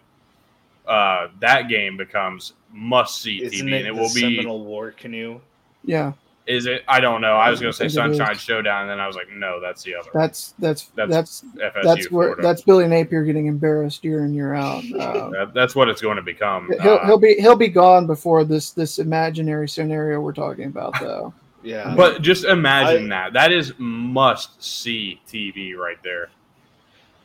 Uh, 0.87 1.27
that 1.41 1.69
game 1.69 1.97
becomes 1.97 2.53
must 2.73 3.21
see 3.21 3.43
Isn't 3.43 3.67
tv 3.67 3.73
it 3.73 3.79
and 3.79 3.89
it 3.89 3.95
the 3.95 4.01
will 4.01 4.15
be 4.15 4.37
Seminole 4.37 4.65
War 4.65 4.93
Canoe? 4.93 5.41
Yeah, 5.85 6.13
is 6.47 6.67
it 6.67 6.83
i 6.87 7.01
don't 7.01 7.21
know 7.21 7.33
i 7.35 7.51
was 7.51 7.61
going 7.61 7.73
to 7.73 7.77
say 7.77 7.87
I 7.87 7.89
think 7.89 7.99
it 8.07 8.11
is. 8.13 8.17
sunshine 8.19 8.37
showdown 8.39 8.83
and 8.83 8.91
then 8.91 9.01
i 9.01 9.07
was 9.07 9.17
like 9.17 9.29
no 9.35 9.61
that's 9.61 9.83
the 9.83 9.95
other 9.97 10.11
that's 10.15 10.55
that's 10.59 10.85
That's 10.95 11.11
that's 11.11 11.43
FSU, 11.43 11.83
that's 11.83 12.11
where 12.11 12.29
Florida. 12.29 12.43
that's 12.43 12.63
Billy 12.63 12.87
Napier 12.87 13.25
getting 13.25 13.47
embarrassed 13.47 14.05
year 14.05 14.25
in 14.25 14.33
year 14.35 14.55
out. 14.55 14.85
Uh, 14.93 15.31
That- 15.31 15.55
that's 15.55 15.75
what 15.75 15.89
it's 15.89 16.01
going 16.01 16.17
to 16.17 16.23
become 16.23 16.71
he'll 16.81 16.95
Uh, 16.95 17.07
he'll 17.07 17.19
be 17.19 17.35
he'll 17.41 17.57
be 17.57 17.69
gone 17.69 18.07
before 18.07 18.45
this 18.45 18.71
this 18.71 18.99
imaginary 18.99 19.69
scenario 19.69 20.21
we're 20.21 20.33
talking 20.33 20.67
about 20.67 20.95
though. 21.01 21.35
Yeah. 21.65 21.95
but 21.97 22.23
just 22.23 22.45
imagine 22.45 23.07
I- 23.13 23.25
that 23.25 23.33
that 23.33 23.53
is 23.53 23.73
must 23.79 24.63
see 24.63 25.21
tv 25.29 25.75
right 25.77 25.99
there 26.05 26.29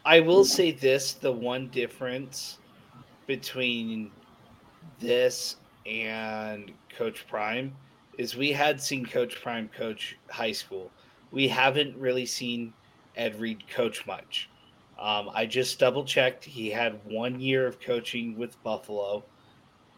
I 0.03 0.19
will 0.19 0.43
say 0.45 0.71
this: 0.71 1.13
the 1.13 1.31
one 1.31 1.67
difference 1.67 2.57
between 3.27 4.09
this 4.99 5.57
and 5.85 6.71
Coach 6.97 7.27
Prime 7.27 7.73
is 8.17 8.35
we 8.35 8.51
had 8.51 8.81
seen 8.81 9.05
Coach 9.05 9.41
Prime 9.41 9.69
coach 9.69 10.17
high 10.29 10.51
school. 10.51 10.91
We 11.31 11.47
haven't 11.47 11.97
really 11.97 12.25
seen 12.25 12.73
Ed 13.15 13.39
Reed 13.39 13.63
coach 13.69 14.05
much. 14.05 14.49
Um, 14.99 15.29
I 15.33 15.45
just 15.45 15.79
double 15.79 16.05
checked. 16.05 16.45
He 16.45 16.69
had 16.69 16.99
one 17.05 17.39
year 17.39 17.65
of 17.65 17.79
coaching 17.81 18.37
with 18.37 18.61
Buffalo, 18.63 19.23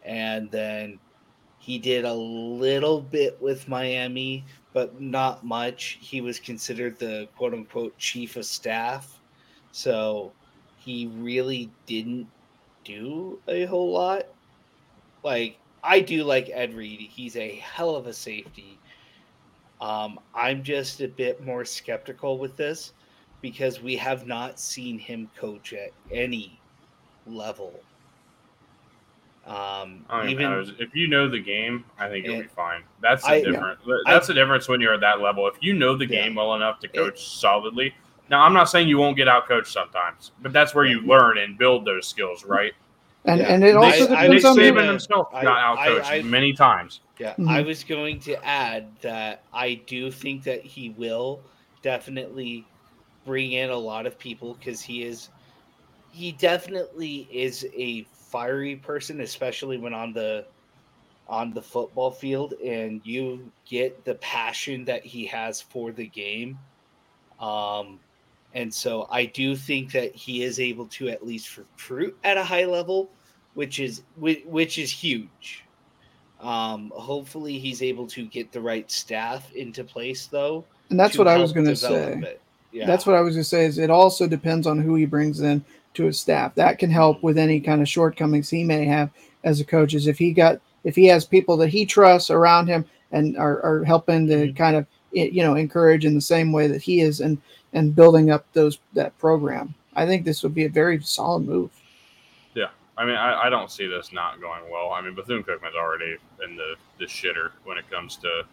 and 0.04 0.50
then 0.50 1.00
he 1.60 1.78
did 1.78 2.06
a 2.06 2.14
little 2.14 3.02
bit 3.02 3.42
with 3.42 3.68
Miami, 3.68 4.46
but 4.74 5.02
not 5.02 5.46
much. 5.46 5.98
He 6.02 6.22
was 6.22 6.40
considered 6.40 7.00
the 7.00 7.28
quote 7.38 7.54
unquote 7.54 7.98
chief 7.98 8.36
of 8.36 8.46
staff. 8.46 9.20
So 9.72 10.32
he 10.78 11.08
really 11.08 11.72
didn't 11.86 12.28
do 12.84 13.40
a 13.48 13.66
whole 13.66 13.92
lot. 13.92 14.28
Like, 15.24 15.58
I 15.84 16.00
do 16.00 16.24
like 16.24 16.50
Ed 16.54 16.74
Reed. 16.74 17.00
He's 17.02 17.36
a 17.36 17.56
hell 17.56 17.96
of 17.96 18.08
a 18.08 18.14
safety. 18.14 18.78
Um, 19.82 20.20
I'm 20.34 20.64
just 20.64 21.02
a 21.02 21.08
bit 21.08 21.44
more 21.44 21.66
skeptical 21.66 22.38
with 22.38 22.56
this 22.56 22.94
because 23.42 23.82
we 23.82 23.98
have 23.98 24.26
not 24.26 24.60
seen 24.60 24.98
him 24.98 25.30
coach 25.38 25.74
at 25.74 25.90
any 26.12 26.58
level. 27.28 27.74
Um, 29.46 30.06
I 30.10 30.22
mean, 30.22 30.30
even 30.30 30.46
I 30.46 30.56
was- 30.56 30.72
if 30.80 30.96
you 30.96 31.10
know 31.10 31.28
the 31.28 31.40
game, 31.40 31.84
I 32.00 32.08
think 32.08 32.26
you'll 32.26 32.42
be 32.44 32.48
fine. 32.48 32.84
That's 33.02 33.24
the 33.24 33.30
I- 33.32 33.42
difference. 33.44 33.82
That's 34.06 34.28
the 34.28 34.34
difference 34.34 34.70
when 34.70 34.80
you're 34.80 34.94
at 34.94 35.02
that 35.02 35.20
level. 35.20 35.46
If 35.48 35.56
you 35.60 35.74
know 35.74 35.98
the 35.98 36.06
Yeah. 36.06 36.24
game 36.24 36.36
well 36.36 36.56
enough 36.56 36.80
to 36.80 36.88
coach 36.88 37.22
solidly. 37.28 37.94
Now, 38.30 38.44
I'm 38.44 38.54
not 38.54 38.70
saying 38.70 38.88
you 38.88 38.98
won't 38.98 39.18
get 39.18 39.28
out 39.28 39.48
coached 39.50 39.68
sometimes, 39.74 40.32
but 40.42 40.54
that's 40.54 40.74
where 40.74 40.86
you 40.86 41.02
learn 41.02 41.38
and 41.38 41.58
build 41.58 41.84
those 41.84 42.08
skills, 42.08 42.46
right? 42.46 42.74
And 43.26 43.40
Yeah. 43.40 43.54
and 43.54 43.64
it 43.64 43.76
also 43.76 44.14
I- 44.14 44.24
I 44.24 44.28
Nick 44.28 44.42
depends 44.42 44.44
would 44.44 44.50
on 44.50 44.56
say 44.56 44.72
Saban 44.72 44.88
himself 44.88 45.28
I- 45.34 45.44
got 45.44 45.58
out 45.60 45.78
coached 45.88 46.26
many 46.26 46.54
times. 46.54 47.00
Yeah, 47.20 47.36
Mhm. 47.36 47.48
I 47.50 47.62
was 47.62 47.84
going 47.84 48.20
to 48.22 48.36
add 48.46 48.88
that 49.02 49.44
I 49.54 49.76
do 49.76 50.12
think 50.12 50.44
that 50.44 50.64
he 50.66 50.90
will 50.90 51.42
definitely 51.82 52.66
bring 53.26 53.54
in 53.54 53.70
a 53.70 53.78
lot 53.78 54.06
of 54.06 54.18
people 54.20 54.56
because 54.56 54.82
he 54.82 55.04
is 55.04 55.30
he 56.12 56.32
definitely 56.34 57.28
is 57.32 57.66
a 57.74 58.04
fiery 58.04 58.76
person, 58.76 59.22
especially 59.22 59.78
when 59.78 59.94
on 59.94 60.14
the 60.14 60.46
on 61.30 61.52
the 61.54 61.62
football 61.62 62.12
field 62.12 62.54
and 62.64 63.02
you 63.06 63.50
get 63.66 64.04
the 64.04 64.16
passion 64.16 64.84
that 64.86 65.06
he 65.06 65.26
has 65.26 65.62
for 65.62 65.92
the 65.94 66.06
game. 66.08 66.60
Um 67.40 68.00
and 68.54 68.74
so 68.74 69.08
I 69.10 69.26
do 69.26 69.56
think 69.56 69.92
that 69.94 70.14
he 70.16 70.44
is 70.44 70.60
able 70.60 70.86
to 70.88 71.10
at 71.10 71.26
least 71.26 71.58
recruit 71.58 72.18
at 72.24 72.38
a 72.38 72.44
high 72.44 72.66
level, 72.66 73.10
which 73.54 73.80
is 73.80 74.04
which, 74.18 74.78
is 74.78 74.92
huge. 74.92 75.64
Um, 76.40 76.92
hopefully, 76.96 77.58
he's 77.58 77.82
able 77.82 78.06
to 78.08 78.26
get 78.26 78.52
the 78.52 78.60
right 78.62 78.90
staff 78.92 79.52
into 79.54 79.84
place, 79.84 80.28
though. 80.28 80.66
and 80.90 81.00
that's 81.00 81.18
what 81.18 81.28
I 81.28 81.38
was 81.38 81.54
going 81.54 81.68
to 81.68 81.76
say. 81.76 82.38
Yeah, 82.72 82.88
That's 82.88 83.06
what 83.06 83.16
I 83.16 83.22
was 83.22 83.36
going 83.36 83.44
to 83.44 83.50
say. 83.50 83.66
Is 83.66 83.78
it 83.78 83.92
also 83.92 84.28
depends 84.28 84.66
on 84.66 84.80
who 84.80 84.96
he 84.96 85.06
brings 85.06 85.42
in 85.42 85.64
to 85.94 86.06
his 86.06 86.20
staff. 86.20 86.56
That 86.56 86.80
can 86.80 86.90
help 86.90 87.22
with 87.22 87.38
any 87.38 87.60
kind 87.60 87.82
of 87.82 87.88
shortcomings 87.88 88.50
he 88.50 88.64
may 88.64 88.84
have 88.86 89.12
as 89.44 89.60
a 89.62 89.66
coach. 89.66 89.94
Is 89.94 90.08
if 90.08 90.18
he 90.18 90.34
got 90.34 90.60
if 90.84 90.96
he 90.96 91.06
has 91.06 91.24
people 91.24 91.56
that 91.58 91.70
he 91.70 91.86
trusts 91.86 92.30
around 92.32 92.68
him 92.68 92.84
and 93.12 93.38
are, 93.38 93.62
are 93.62 93.84
helping 93.84 94.26
to 94.28 94.48
Mhm. 94.48 94.56
kind 94.56 94.76
of 94.76 94.88
you 95.14 95.44
know 95.44 95.56
encourage 95.56 96.06
in 96.06 96.16
the 96.16 96.22
same 96.22 96.52
way 96.52 96.68
that 96.68 96.82
he 96.82 97.02
is 97.02 97.20
and 97.22 97.38
and 97.74 97.96
building 97.96 98.32
up 98.32 98.46
those 98.54 98.80
that 98.94 99.18
program. 99.18 99.74
I 99.96 100.06
think 100.06 100.26
this 100.26 100.42
would 100.44 100.56
be 100.56 100.66
a 100.66 100.70
very 100.70 101.02
solid 101.02 101.46
move. 101.48 101.70
Yeah, 102.56 102.70
I 102.98 103.06
mean, 103.06 103.16
I, 103.16 103.44
I 103.44 103.50
don't 103.50 103.70
see 103.72 103.88
this 103.88 104.12
not 104.12 104.42
going 104.42 104.62
well. 104.72 104.92
I 104.92 105.02
mean, 105.02 105.14
Bethune 105.16 105.44
Cookman's 105.44 105.76
already 105.76 106.18
in 106.44 106.56
the, 106.56 106.76
the 107.00 107.06
shitter 107.06 107.52
when 107.64 107.78
it 107.78 107.90
comes 107.92 108.16
to. 108.18 108.44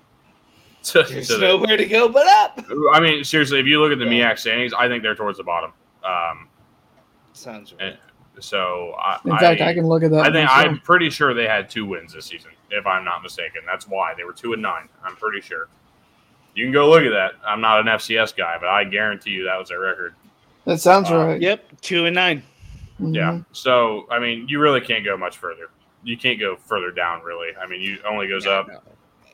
to, 0.83 1.03
There's 1.03 1.29
to 1.29 1.35
the- 1.37 1.47
nowhere 1.49 1.77
to 1.77 1.85
go 1.87 2.09
but 2.09 2.27
up. 2.27 2.65
I 2.93 3.01
mean, 3.01 3.23
seriously, 3.25 3.59
if 3.61 3.67
you 3.67 3.81
look 3.81 3.93
at 3.93 3.99
the 3.99 4.05
Yeah. 4.07 4.33
MEAC 4.33 4.39
standings, 4.39 4.73
I 4.73 4.89
think 4.89 5.03
they're 5.03 5.15
towards 5.15 5.37
the 5.39 5.45
bottom. 5.45 5.73
Um, 6.05 6.49
Sounds 7.35 7.73
right. 7.75 7.83
and 7.83 7.99
so 8.43 8.95
I, 8.99 9.19
In 9.25 9.37
fact, 9.39 9.61
I 9.61 9.75
can 9.75 9.87
look 9.87 10.03
at 10.03 10.11
that. 10.11 10.21
I 10.21 10.25
think 10.33 10.49
myself. 10.49 10.67
I'm 10.69 10.81
pretty 10.81 11.11
sure 11.11 11.35
they 11.35 11.47
had 11.47 11.69
two 11.69 11.85
wins 11.85 12.15
this 12.15 12.27
season, 12.27 12.51
if 12.71 12.87
I'm 12.87 13.05
not 13.05 13.23
mistaken. 13.23 13.61
That's 13.67 13.87
why 13.89 14.15
they 14.17 14.25
were 14.25 14.33
two 14.33 14.55
and 14.55 14.63
nine. 14.63 14.89
I'm 15.05 15.17
pretty 15.17 15.41
sure. 15.43 15.69
You 16.55 16.65
can 16.67 16.73
go 16.73 16.91
look 16.91 17.05
at 17.05 17.11
that. 17.11 17.33
I'm 17.47 17.61
not 17.61 17.81
an 17.81 17.87
FCS 17.87 18.37
guy, 18.37 18.57
but 18.61 18.69
I 18.69 18.85
guarantee 18.85 19.31
you 19.31 19.45
that 19.45 19.59
was 19.59 19.69
their 19.69 19.81
record. 19.81 20.15
That 20.65 20.81
sounds 20.81 21.11
Uh, 21.11 21.17
right. 21.27 21.41
Yep, 21.41 21.81
two 21.81 22.07
and 22.07 22.15
nine. 22.15 22.43
Mhm. 23.01 23.15
Yeah. 23.15 23.39
So 23.53 24.07
I 24.11 24.19
mean, 24.19 24.47
you 24.49 24.59
really 24.61 24.81
can't 24.81 25.05
go 25.05 25.17
much 25.17 25.37
further. 25.39 25.71
You 26.03 26.17
can't 26.17 26.39
go 26.41 26.57
further 26.57 26.91
down, 26.91 27.23
really. 27.23 27.49
I 27.57 27.67
mean, 27.67 27.81
you 27.81 27.99
only 28.09 28.27
goes 28.27 28.45
Yeah, 28.47 28.53
up. 28.53 28.69
no. 28.69 28.81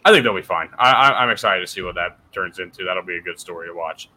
I 0.05 0.12
think 0.12 0.23
they'll 0.25 0.35
be 0.37 0.43
fine. 0.43 0.69
I, 0.79 0.91
I, 0.93 1.23
I'm 1.23 1.31
excited 1.31 1.61
to 1.62 1.67
see 1.67 1.83
what 1.83 1.95
that 1.97 2.19
turns 2.33 2.59
into. 2.61 2.85
That'll 2.85 3.03
be 3.05 3.17
a 3.17 3.21
good 3.21 3.41
story 3.41 3.67
to 3.69 3.75
watch. 3.75 4.09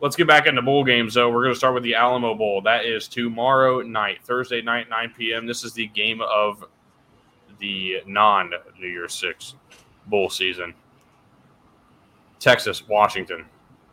Let's 0.00 0.14
get 0.16 0.26
back 0.26 0.46
into 0.46 0.60
bowl 0.62 0.84
games, 0.84 1.14
though. 1.14 1.30
We're 1.30 1.42
going 1.42 1.54
to 1.54 1.58
start 1.58 1.74
with 1.74 1.82
the 1.82 1.94
Alamo 1.94 2.34
Bowl. 2.34 2.60
That 2.62 2.84
is 2.84 3.08
tomorrow 3.08 3.80
night, 3.80 4.18
Thursday 4.22 4.60
night, 4.62 4.88
9 4.90 5.14
p.m. 5.16 5.46
This 5.46 5.64
is 5.64 5.72
the 5.72 5.86
game 5.88 6.20
of 6.22 6.64
the 7.58 8.02
non 8.06 8.50
New 8.78 8.88
Year's 8.88 9.14
Six 9.14 9.54
bowl 10.06 10.28
season. 10.30 10.74
Texas, 12.38 12.86
Washington. 12.86 13.44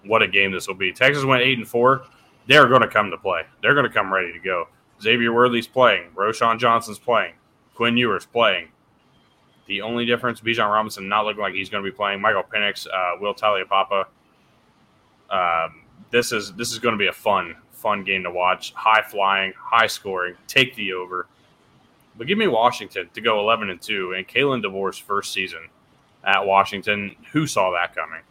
What 0.06 0.22
a 0.22 0.28
game 0.28 0.52
this 0.52 0.68
will 0.68 0.76
be. 0.76 0.92
Texas 0.92 1.24
went 1.24 1.44
eight 1.44 1.58
and 1.58 1.68
four. 1.68 2.06
They're 2.48 2.68
going 2.68 2.82
to 2.82 2.88
come 2.88 3.10
to 3.12 3.18
play. 3.18 3.44
They're 3.62 3.74
going 3.74 3.88
to 3.88 3.94
come 3.94 4.14
ready 4.14 4.34
to 4.34 4.40
go. 4.40 4.68
Xavier 5.02 5.34
Worthy's 5.34 5.68
playing. 5.68 6.10
Roschon 6.16 6.60
Johnson's 6.60 7.00
playing. 7.00 7.34
Quinn 7.76 7.98
Ewer's 7.98 8.26
playing. 8.26 8.68
The 9.66 9.82
only 9.82 10.06
difference, 10.06 10.42
Bijan 10.42 10.70
Robinson 10.72 11.08
not 11.08 11.26
looking 11.26 11.42
like 11.42 11.54
he's 11.54 11.70
going 11.70 11.84
to 11.84 11.90
be 11.90 11.96
playing. 11.96 12.20
Michael 12.20 12.44
Penix, 12.44 12.86
uh, 12.86 13.18
Will 13.20 13.34
Taulapapa. 13.34 14.06
Um, 15.30 15.84
this 16.12 16.32
is 16.32 16.54
this 16.54 16.72
is 16.72 16.80
going 16.80 16.94
to 16.94 17.00
be 17.00 17.08
a 17.08 17.14
fun 17.14 17.56
fun 17.72 18.04
game 18.04 18.24
to 18.24 18.32
watch. 18.32 18.74
High 18.74 19.02
flying, 19.02 19.54
high 19.58 19.88
scoring. 19.88 20.36
Take 20.48 20.76
the 20.76 20.94
over. 20.94 21.28
But 22.18 22.28
give 22.28 22.38
me 22.38 22.48
Washington 22.48 23.10
to 23.14 23.22
go 23.22 23.40
eleven 23.40 23.70
and 23.70 23.82
two, 23.82 24.14
and 24.14 24.28
Kalen 24.28 24.64
DeBoer's 24.64 24.98
first 24.98 25.34
season 25.34 25.70
at 26.24 26.46
Washington. 26.46 27.16
Who 27.32 27.48
saw 27.48 27.72
that 27.72 27.96
coming? 27.96 28.22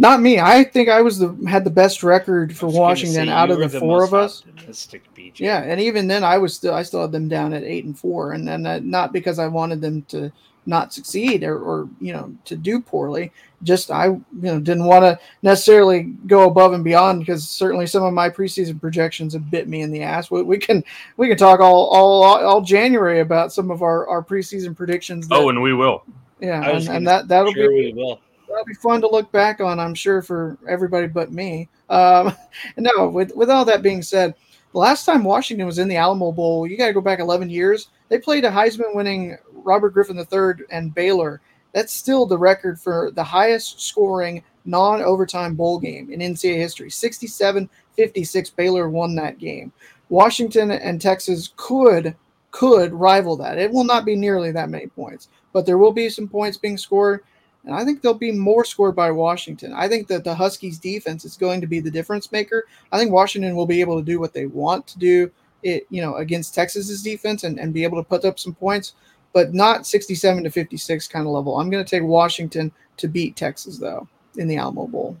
Not 0.00 0.22
me. 0.22 0.40
I 0.40 0.64
think 0.64 0.88
I 0.88 1.02
was 1.02 1.18
the 1.18 1.36
had 1.46 1.62
the 1.62 1.70
best 1.70 2.02
record 2.02 2.56
for 2.56 2.66
was 2.66 2.74
Washington 2.74 3.26
say, 3.26 3.30
out 3.30 3.50
of 3.50 3.58
were 3.58 3.68
the, 3.68 3.78
four 3.78 4.02
of 4.02 4.14
us. 4.14 4.42
optimistic, 4.48 5.02
BJ. 5.14 5.40
Yeah, 5.40 5.62
and 5.62 5.78
even 5.78 6.08
then, 6.08 6.24
I 6.24 6.38
was 6.38 6.54
still 6.54 6.72
I 6.72 6.82
still 6.84 7.02
had 7.02 7.12
them 7.12 7.28
down 7.28 7.52
at 7.52 7.64
eight 7.64 7.84
and 7.84 7.98
four, 7.98 8.32
and 8.32 8.48
then 8.48 8.64
uh, 8.64 8.80
not 8.82 9.12
because 9.12 9.38
I 9.38 9.46
wanted 9.46 9.82
them 9.82 10.00
to 10.08 10.32
not 10.64 10.94
succeed 10.94 11.44
or, 11.44 11.58
or 11.58 11.86
you 12.00 12.14
know 12.14 12.34
to 12.46 12.56
do 12.56 12.80
poorly. 12.80 13.30
Just 13.62 13.90
I 13.90 14.06
you 14.06 14.22
know 14.40 14.58
didn't 14.58 14.86
want 14.86 15.02
to 15.02 15.18
necessarily 15.42 16.04
go 16.26 16.48
above 16.48 16.72
and 16.72 16.82
beyond 16.82 17.20
because 17.20 17.46
certainly 17.46 17.86
some 17.86 18.02
of 18.02 18.14
my 18.14 18.30
preseason 18.30 18.80
projections 18.80 19.34
have 19.34 19.50
bit 19.50 19.68
me 19.68 19.82
in 19.82 19.90
the 19.90 20.02
ass. 20.02 20.30
We, 20.30 20.40
we 20.42 20.56
can 20.56 20.82
we 21.18 21.28
can 21.28 21.36
talk 21.36 21.60
all 21.60 21.88
all 21.90 22.22
all 22.22 22.62
January 22.62 23.20
about 23.20 23.52
some 23.52 23.70
of 23.70 23.82
our 23.82 24.08
our 24.08 24.24
preseason 24.24 24.74
predictions. 24.74 25.28
that- 25.28 25.34
Oh, 25.34 25.50
and 25.50 25.60
we 25.60 25.74
will. 25.74 26.04
yeah, 26.40 26.66
and, 26.70 26.88
and 26.88 27.06
that 27.06 27.28
that'll 27.28 27.52
Sure, 27.52 27.68
be 27.68 27.92
we 27.92 27.92
will. 27.92 28.18
That'll 28.50 28.64
be 28.64 28.74
fun 28.74 29.00
to 29.00 29.08
look 29.08 29.30
back 29.32 29.60
on. 29.60 29.78
I'm 29.78 29.94
sure 29.94 30.22
for 30.22 30.58
everybody 30.68 31.06
but 31.06 31.32
me. 31.32 31.68
Um, 31.88 32.34
no, 32.76 33.08
with 33.08 33.34
with 33.34 33.48
all 33.48 33.64
that 33.64 33.82
being 33.82 34.02
said, 34.02 34.34
the 34.72 34.78
last 34.78 35.04
time 35.04 35.24
Washington 35.24 35.66
was 35.66 35.78
in 35.78 35.88
the 35.88 35.96
Alamo 35.96 36.32
Bowl, 36.32 36.66
you 36.66 36.76
got 36.76 36.88
to 36.88 36.92
go 36.92 37.00
back 37.00 37.20
11 37.20 37.48
years. 37.48 37.88
They 38.08 38.18
played 38.18 38.44
a 38.44 38.50
Heisman-winning 38.50 39.36
Robert 39.52 39.90
Griffin 39.90 40.18
III 40.18 40.64
and 40.70 40.94
Baylor. 40.94 41.40
That's 41.72 41.92
still 41.92 42.26
the 42.26 42.38
record 42.38 42.80
for 42.80 43.12
the 43.14 43.24
highest 43.24 43.80
scoring 43.80 44.42
non-overtime 44.64 45.54
bowl 45.54 45.78
game 45.78 46.12
in 46.12 46.20
NCAA 46.20 46.56
history. 46.56 46.88
67-56 46.88 48.56
Baylor 48.56 48.90
won 48.90 49.14
that 49.14 49.38
game. 49.38 49.72
Washington 50.08 50.72
and 50.72 51.00
Texas 51.00 51.52
could 51.56 52.16
could 52.50 52.92
rival 52.92 53.36
that. 53.36 53.58
It 53.58 53.70
will 53.70 53.84
not 53.84 54.04
be 54.04 54.16
nearly 54.16 54.50
that 54.50 54.70
many 54.70 54.88
points, 54.88 55.28
but 55.52 55.66
there 55.66 55.78
will 55.78 55.92
be 55.92 56.10
some 56.10 56.26
points 56.26 56.58
being 56.58 56.76
scored. 56.76 57.22
And 57.64 57.74
I 57.74 57.84
think 57.84 58.00
there'll 58.00 58.16
be 58.16 58.32
more 58.32 58.64
scored 58.64 58.96
by 58.96 59.10
Washington. 59.10 59.72
I 59.74 59.86
think 59.86 60.08
that 60.08 60.24
the 60.24 60.34
Huskies 60.34 60.78
defense 60.78 61.24
is 61.24 61.36
going 61.36 61.60
to 61.60 61.66
be 61.66 61.80
the 61.80 61.90
difference 61.90 62.32
maker. 62.32 62.64
I 62.90 62.98
think 62.98 63.12
Washington 63.12 63.54
will 63.54 63.66
be 63.66 63.80
able 63.80 63.98
to 63.98 64.04
do 64.04 64.18
what 64.18 64.32
they 64.32 64.46
want 64.46 64.86
to 64.88 64.98
do 64.98 65.30
it, 65.62 65.86
you 65.90 66.00
know, 66.00 66.16
against 66.16 66.54
Texas's 66.54 67.02
defense 67.02 67.44
and, 67.44 67.58
and 67.58 67.74
be 67.74 67.84
able 67.84 68.02
to 68.02 68.08
put 68.08 68.24
up 68.24 68.38
some 68.38 68.54
points, 68.54 68.94
but 69.32 69.52
not 69.52 69.86
67 69.86 70.44
to 70.44 70.50
56 70.50 71.08
kind 71.08 71.26
of 71.26 71.32
level. 71.32 71.58
I'm 71.58 71.70
going 71.70 71.84
to 71.84 71.90
take 71.90 72.02
Washington 72.02 72.72
to 72.96 73.08
beat 73.08 73.36
Texas 73.36 73.78
though 73.78 74.08
in 74.36 74.48
the 74.48 74.56
Alamo 74.56 74.86
Bowl. 74.86 75.16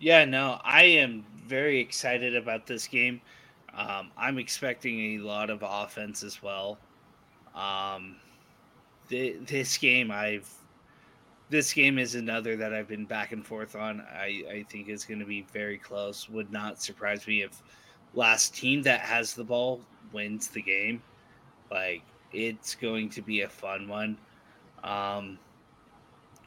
Yeah, 0.00 0.24
no, 0.24 0.60
I 0.64 0.84
am 0.84 1.24
very 1.46 1.80
excited 1.80 2.36
about 2.36 2.66
this 2.66 2.86
game. 2.86 3.20
Um, 3.76 4.10
I'm 4.16 4.38
expecting 4.38 5.18
a 5.18 5.24
lot 5.24 5.50
of 5.50 5.62
offense 5.62 6.22
as 6.22 6.42
well. 6.42 6.78
Um, 7.54 8.16
th- 9.08 9.46
this 9.46 9.76
game, 9.78 10.10
I've 10.10 10.48
this 11.50 11.72
game 11.72 11.98
is 11.98 12.14
another 12.14 12.56
that 12.56 12.72
I've 12.72 12.88
been 12.88 13.04
back 13.04 13.32
and 13.32 13.44
forth 13.46 13.76
on. 13.76 14.00
I, 14.00 14.42
I 14.50 14.64
think 14.68 14.88
is 14.88 15.04
going 15.04 15.20
to 15.20 15.26
be 15.26 15.42
very 15.52 15.78
close. 15.78 16.28
Would 16.28 16.50
not 16.50 16.82
surprise 16.82 17.26
me 17.26 17.42
if 17.42 17.62
last 18.14 18.54
team 18.54 18.82
that 18.82 19.00
has 19.00 19.34
the 19.34 19.44
ball 19.44 19.80
wins 20.12 20.48
the 20.48 20.62
game. 20.62 21.02
Like 21.70 22.02
it's 22.32 22.74
going 22.74 23.10
to 23.10 23.22
be 23.22 23.42
a 23.42 23.48
fun 23.48 23.88
one. 23.88 24.18
Um, 24.82 25.38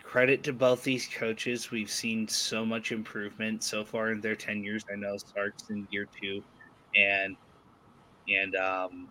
credit 0.04 0.44
to 0.44 0.54
both 0.54 0.84
these 0.84 1.08
coaches. 1.08 1.72
We've 1.72 1.90
seen 1.90 2.28
so 2.28 2.66
much 2.66 2.92
improvement 2.92 3.64
so 3.64 3.84
far 3.84 4.12
in 4.12 4.22
their 4.22 4.36
tenures. 4.36 4.86
I 4.92 4.96
know 4.96 5.18
Sark's 5.18 5.70
in 5.70 5.88
year 5.92 6.08
two, 6.20 6.44
and 6.96 7.36
and 8.28 8.56
um, 8.56 9.08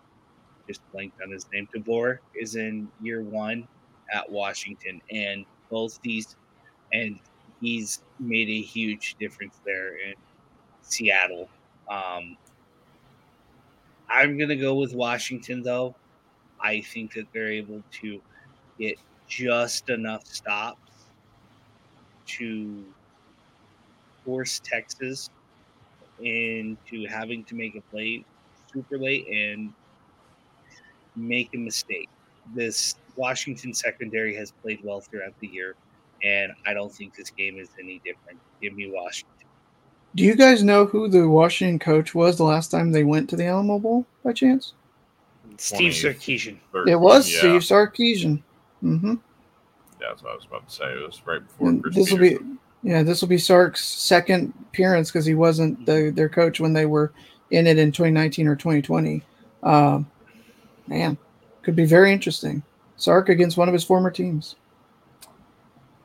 just 0.66 0.80
blanked 0.92 1.20
on 1.22 1.30
his 1.30 1.46
name. 1.52 1.68
DeBoer 1.74 2.18
is 2.34 2.56
in 2.56 2.88
year 3.00 3.22
one 3.22 3.66
at 4.12 4.30
Washington, 4.30 5.00
and 5.10 5.44
both 5.70 6.00
these, 6.02 6.36
and 6.92 7.18
he's 7.60 8.02
made 8.18 8.48
a 8.48 8.60
huge 8.60 9.16
difference 9.18 9.60
there 9.64 9.96
in 9.96 10.14
Seattle. 10.82 11.48
Um, 11.90 12.36
I'm 14.08 14.38
gonna 14.38 14.56
go 14.56 14.74
with 14.74 14.94
Washington 14.94 15.62
though. 15.62 15.94
I 16.60 16.80
think 16.80 17.14
that 17.14 17.26
they're 17.32 17.52
able 17.52 17.82
to 18.02 18.20
get 18.78 18.98
just 19.28 19.90
enough 19.90 20.26
stops 20.26 20.80
to 22.26 22.84
force 24.24 24.60
Texas 24.64 25.30
into 26.20 27.06
having 27.08 27.44
to 27.44 27.54
make 27.54 27.74
a 27.76 27.80
play 27.82 28.24
super 28.72 28.98
late 28.98 29.26
and 29.28 29.72
make 31.16 31.50
a 31.54 31.58
mistake. 31.58 32.08
This 32.54 32.94
Washington 33.16 33.74
secondary 33.74 34.34
has 34.36 34.50
played 34.50 34.80
well 34.82 35.00
throughout 35.00 35.34
the 35.40 35.48
year, 35.48 35.74
and 36.22 36.52
I 36.66 36.74
don't 36.74 36.92
think 36.92 37.14
this 37.16 37.30
game 37.30 37.58
is 37.58 37.68
any 37.78 38.00
different. 38.04 38.38
Give 38.60 38.74
me 38.74 38.90
Washington. 38.90 39.32
Do 40.14 40.24
you 40.24 40.34
guys 40.34 40.62
know 40.62 40.86
who 40.86 41.08
the 41.08 41.28
Washington 41.28 41.78
coach 41.78 42.14
was 42.14 42.36
the 42.36 42.44
last 42.44 42.70
time 42.70 42.92
they 42.92 43.04
went 43.04 43.28
to 43.30 43.36
the 43.36 43.46
Alamo 43.46 43.78
Bowl 43.78 44.06
by 44.24 44.32
chance? 44.32 44.72
Steve 45.58 45.98
20. 46.00 46.14
Sarkisian. 46.14 46.56
It 46.88 46.98
was 46.98 47.30
yeah, 47.30 47.38
Steve 47.38 47.60
Sarkisian. 47.60 48.42
Mm-hmm. 48.82 49.14
That's 50.00 50.22
what 50.22 50.32
I 50.32 50.36
was 50.36 50.44
about 50.44 50.68
to 50.68 50.74
say. 50.74 50.84
It 50.84 51.06
was 51.06 51.20
right 51.26 51.46
before 51.46 51.90
this 51.90 52.10
will 52.10 52.18
be 52.18 52.38
yeah, 52.82 53.02
this 53.02 53.20
will 53.20 53.28
be 53.28 53.38
Sark's 53.38 53.84
second 53.84 54.52
appearance 54.68 55.10
because 55.10 55.26
he 55.26 55.34
wasn't 55.34 55.84
the, 55.86 56.12
their 56.14 56.28
coach 56.28 56.60
when 56.60 56.72
they 56.72 56.86
were 56.86 57.12
in 57.50 57.66
it 57.66 57.78
in 57.78 57.90
2019 57.90 58.46
or 58.46 58.54
2020. 58.54 59.22
Um, 59.64 60.08
man, 60.87 61.16
could 61.62 61.76
be 61.76 61.84
very 61.84 62.12
interesting. 62.12 62.62
Sark 62.97 63.28
against 63.28 63.57
one 63.57 63.68
of 63.68 63.72
his 63.72 63.84
former 63.84 64.11
teams. 64.11 64.57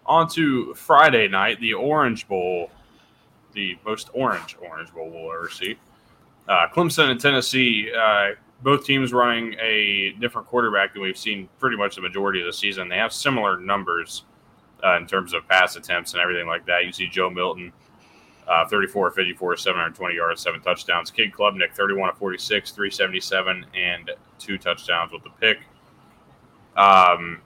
On 0.05 0.27
to 0.29 0.73
Friday 0.73 1.27
night, 1.27 1.59
the 1.59 1.73
Orange 1.73 2.27
Bowl, 2.27 2.69
the 3.53 3.77
most 3.85 4.09
orange 4.13 4.57
Orange 4.61 4.91
Bowl 4.93 5.09
we'll 5.09 5.31
ever 5.31 5.49
see. 5.49 5.77
Uh, 6.47 6.67
Clemson 6.73 7.11
and 7.11 7.19
Tennessee, 7.19 7.91
uh, 7.97 8.31
both 8.63 8.85
teams 8.85 9.13
running 9.13 9.55
a 9.61 10.15
different 10.19 10.47
quarterback 10.47 10.93
than 10.93 11.01
we've 11.01 11.17
seen 11.17 11.47
pretty 11.59 11.77
much 11.77 11.95
the 11.95 12.01
majority 12.01 12.39
of 12.41 12.45
the 12.45 12.53
season. 12.53 12.89
They 12.89 12.97
have 12.97 13.13
similar 13.13 13.59
numbers 13.59 14.23
uh, 14.83 14.97
in 14.97 15.07
terms 15.07 15.33
of 15.33 15.47
pass 15.47 15.75
attempts 15.75 16.13
and 16.13 16.21
everything 16.21 16.47
like 16.47 16.65
that. 16.65 16.85
You 16.85 16.91
see 16.91 17.07
Joe 17.07 17.29
Milton, 17.29 17.71
uh, 18.51 18.65
34 18.67 19.11
54, 19.11 19.55
720 19.57 20.15
yards, 20.15 20.41
seven 20.41 20.59
touchdowns. 20.61 21.09
Kid 21.09 21.31
Klubnik, 21.31 21.73
31 21.73 22.13
46, 22.15 22.71
377, 22.71 23.65
and 23.75 24.11
two 24.39 24.57
touchdowns 24.57 25.11
with 25.13 25.23
the 25.23 25.29
pick. 25.39 25.59
Um, 26.75 27.41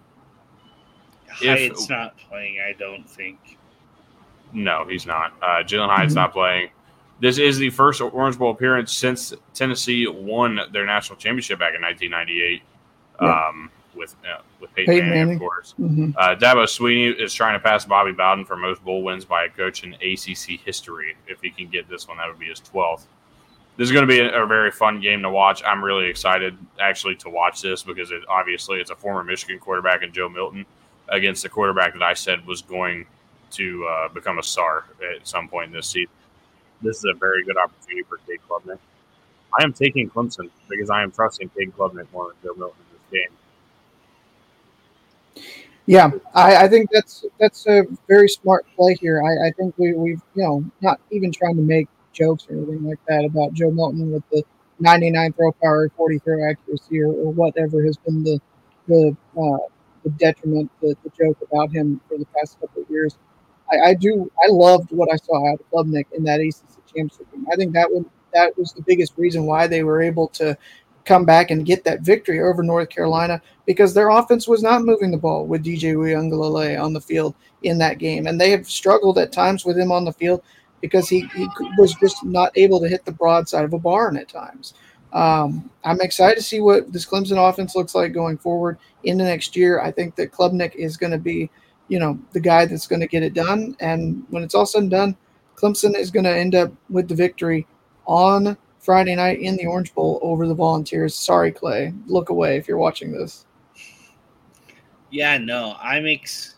If- 1.41 1.60
Hyatt's 1.60 1.89
not 1.89 2.18
playing, 2.18 2.60
I 2.60 2.74
don't 2.74 3.08
think. 3.10 3.58
No, 4.53 4.86
he's 4.88 5.06
not. 5.06 5.34
Uh, 5.41 5.64
Jalen 5.64 5.89
Hyatt's 5.93 6.14
Mhm. 6.14 6.18
not 6.18 6.32
playing. 6.34 6.70
This 7.20 7.38
is 7.38 7.58
the 7.58 7.70
first 7.70 8.01
Orange 8.01 8.38
Bowl 8.38 8.51
appearance 8.51 8.91
since 8.93 9.34
Tennessee 9.53 10.08
won 10.08 10.60
their 10.72 10.86
national 10.86 11.18
championship 11.18 11.60
back 11.60 11.74
in 11.76 11.82
1998 11.82 12.62
Yeah. 13.22 13.47
um, 13.47 13.72
with 13.96 14.16
uh, 14.24 14.41
with 14.60 14.74
Peyton, 14.76 14.93
Peyton 14.93 15.10
Manning, 15.10 15.20
Manning. 15.20 15.34
of 15.36 15.39
course. 15.39 15.74
hmm 15.78 16.12
Uh, 16.18 16.36
Dabo 16.36 16.64
Swinney 16.66 17.20
is 17.20 17.34
trying 17.34 17.54
to 17.54 17.64
pass 17.64 17.86
Bobby 17.86 18.12
Bowden 18.12 18.46
for 18.46 18.56
most 18.56 18.84
bowl 18.84 19.04
wins 19.04 19.26
by 19.26 19.46
a 19.46 19.50
coach 19.50 19.84
in 19.84 19.93
ACC 19.96 20.60
history. 20.66 21.16
If 21.28 21.41
he 21.41 21.50
can 21.50 21.70
get 21.70 21.89
this 21.89 22.08
one, 22.08 22.18
that 22.18 22.28
would 22.28 22.39
be 22.39 22.48
his 22.48 22.60
12th. 22.62 23.06
This 23.78 23.88
is 23.88 23.91
going 23.91 24.08
to 24.08 24.08
be 24.08 24.20
a, 24.20 24.43
a 24.43 24.46
very 24.48 24.72
fun 24.72 25.02
game 25.02 25.22
to 25.24 25.30
watch. 25.30 25.62
I'm 25.66 25.84
really 25.84 26.08
excited 26.08 26.58
actually 26.80 27.16
to 27.18 27.30
watch 27.30 27.62
this 27.62 27.84
because 27.84 28.12
it 28.12 28.24
obviously 28.30 28.80
it's 28.80 28.89
a 28.91 28.96
former 28.96 29.24
Michigan 29.24 29.60
quarterback 29.60 30.02
and 30.04 30.14
Joe 30.14 30.30
Milton 30.30 30.66
against 31.10 31.43
the 31.43 31.50
quarterback 31.50 31.93
that 31.93 32.02
I 32.02 32.14
said 32.14 32.46
was 32.48 32.62
going 32.62 33.06
to 33.52 33.86
uh, 33.86 34.08
become 34.10 34.39
a 34.39 34.43
star 34.43 34.86
at 35.16 35.28
some 35.28 35.48
point 35.50 35.68
in 35.68 35.74
this 35.74 35.88
season. 35.88 36.12
this 36.82 36.98
is 36.98 37.06
a 37.06 37.14
very 37.18 37.43
good 37.43 37.58
opportunity 37.58 38.04
for 38.08 38.18
Cade 38.28 38.39
Klubnik. 38.50 38.80
I 39.58 39.64
am 39.64 39.72
taking 39.74 40.10
Clemson 40.10 40.50
because 40.70 40.89
I 40.89 41.04
am 41.04 41.12
trusting 41.12 41.50
Cade 41.50 41.74
Klubnik 41.78 42.08
more 42.12 42.28
than 42.28 42.36
Joe 42.43 42.54
Milton 42.58 42.82
in 42.89 42.98
this 42.98 43.22
game. 43.22 43.38
Yeah, 45.88 46.12
I, 46.34 46.66
I, 46.66 46.68
think 46.68 46.90
that's 46.92 47.26
that's 47.40 47.68
a 47.68 47.84
very 48.08 48.28
smart 48.28 48.66
play 48.76 48.96
here. 48.96 49.22
I, 49.22 49.50
I 49.50 49.52
think 49.52 49.76
we, 49.78 49.94
we've 49.94 50.22
you 50.34 50.44
know 50.44 50.66
not 50.82 51.00
even 51.12 51.32
trying 51.32 51.56
to 51.58 51.62
make 51.62 51.88
jokes 52.12 52.48
or 52.50 52.54
anything 52.54 52.86
like 52.86 53.00
that 53.08 53.24
about 53.24 53.54
Joe 53.54 53.70
Milton 53.70 54.12
with 54.12 54.24
the 54.32 54.44
99 54.80 55.34
throw 55.34 55.52
power, 55.52 55.90
40 55.96 56.20
throw 56.20 56.50
accuracy, 56.50 57.02
or, 57.02 57.12
or 57.12 57.32
whatever 57.32 57.84
has 57.84 57.98
been 57.98 58.24
the 58.24 58.40
the, 58.88 59.16
uh, 59.40 59.58
the 60.04 60.10
detriment, 60.12 60.72
the, 60.82 60.96
the 61.04 61.12
joke 61.18 61.38
about 61.42 61.72
him 61.72 62.00
for 62.08 62.18
the 62.18 62.26
past 62.38 62.60
couple 62.60 62.84
of 62.84 62.90
years. 62.90 63.18
I, 63.72 63.90
I 63.90 63.94
do. 63.94 64.32
I 64.44 64.52
loved 64.52 64.92
what 64.92 65.10
I 65.12 65.18
saw 65.18 65.52
out 65.52 65.60
of 65.60 65.72
Klubnik 65.72 66.06
in 66.14 66.24
that 66.24 66.40
ACC 66.40 66.86
championship 66.88 67.32
game. 67.32 67.46
I 67.52 67.56
think 67.56 67.74
that 67.74 67.92
would 67.92 68.06
that 68.34 68.58
was 68.58 68.74
the 68.74 68.82
biggest 68.84 69.14
reason 69.18 69.46
why 69.46 69.68
they 69.68 69.84
were 69.84 70.02
able 70.02 70.28
to 70.28 70.58
come 71.06 71.26
back 71.26 71.51
and 71.51 71.66
get 71.66 71.84
that 71.84 72.01
victory 72.01 72.41
over 72.41 72.64
North 72.64 72.89
Carolina 72.89 73.41
because 73.66 73.93
their 73.93 74.10
offense 74.10 74.47
was 74.47 74.64
not 74.64 74.84
moving 74.84 75.12
the 75.12 75.18
ball 75.18 75.45
with 75.45 75.64
DJ 75.64 75.95
Uiagalelei 75.95 76.82
on 76.82 76.93
the 76.93 77.01
field 77.01 77.36
in 77.64 77.78
that 77.78 77.97
game, 77.97 78.28
and 78.28 78.39
they 78.39 78.51
have 78.51 78.68
struggled 78.68 79.18
at 79.18 79.32
times 79.32 79.66
with 79.66 79.78
him 79.78 79.91
on 79.91 80.06
the 80.06 80.14
field 80.14 80.41
because 80.82 81.08
he, 81.10 81.22
he 81.36 81.47
was 81.78 81.95
just 81.95 82.24
not 82.24 82.51
able 82.56 82.80
to 82.80 82.88
hit 82.88 83.06
the 83.06 83.12
broadside 83.12 83.66
of 83.66 83.74
a 83.74 83.80
barn 83.80 84.18
at 84.18 84.30
times. 84.30 84.74
Um, 85.14 85.70
I'm 85.84 86.01
excited 86.01 86.36
to 86.36 86.43
see 86.43 86.60
what 86.60 86.91
this 86.91 87.06
Clemson 87.06 87.38
offense 87.38 87.76
looks 87.76 87.95
like 87.95 88.12
going 88.12 88.38
forward 88.38 88.78
into 89.03 89.24
next 89.24 89.56
year. 89.56 89.80
I 89.80 89.91
think 89.91 90.16
that 90.16 90.32
Klubnik 90.32 90.76
is 90.76 90.97
going 90.97 91.14
to 91.14 91.18
be 91.18 91.49
you 91.88 91.99
know, 91.99 92.20
the 92.34 92.39
guy 92.39 92.66
that's 92.66 92.88
going 92.88 93.01
to 93.01 93.08
get 93.08 93.24
it 93.24 93.34
done. 93.34 93.76
And 93.80 94.24
when 94.30 94.43
it's 94.43 94.56
all 94.56 94.66
said 94.66 94.84
and 94.84 94.91
done, 94.91 95.18
Clemson 95.56 95.95
is 95.95 96.12
going 96.12 96.24
to 96.24 96.36
end 96.36 96.56
up 96.56 96.72
with 96.89 97.08
the 97.08 97.16
victory 97.16 97.68
on 98.06 98.58
Friday 98.86 99.16
night 99.16 99.40
in 99.40 99.56
the 99.56 99.66
Orange 99.66 99.96
Bowl 99.96 100.20
over 100.22 100.48
the 100.48 100.54
Volunteers. 100.54 101.16
Sorry, 101.16 101.52
Clay. 101.52 101.92
Look 102.06 102.30
away 102.30 102.56
if 102.56 102.68
you're 102.68 102.78
watching 102.78 103.12
this. 103.12 103.48
Yeah, 105.10 105.40
no, 105.40 105.76
I'm 105.82 106.06
ex. 106.06 106.58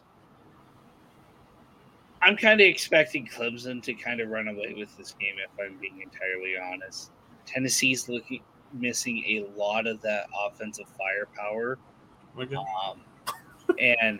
I'm 2.21 2.35
kind 2.35 2.59
of 2.59 2.67
expecting 2.67 3.25
Clemson 3.25 3.81
to 3.83 3.93
kind 3.93 4.19
of 4.19 4.29
run 4.29 4.49
away 4.49 4.75
with 4.77 4.95
this 4.97 5.13
game, 5.13 5.35
if 5.37 5.51
I'm 5.65 5.77
being 5.77 6.01
entirely 6.01 6.55
honest. 6.57 7.11
Tennessee's 7.45 8.09
looking 8.09 8.41
missing 8.73 9.23
a 9.25 9.47
lot 9.57 9.87
of 9.87 10.01
that 10.01 10.25
offensive 10.45 10.87
firepower, 10.97 11.79
um, 12.37 12.99
and 13.79 14.19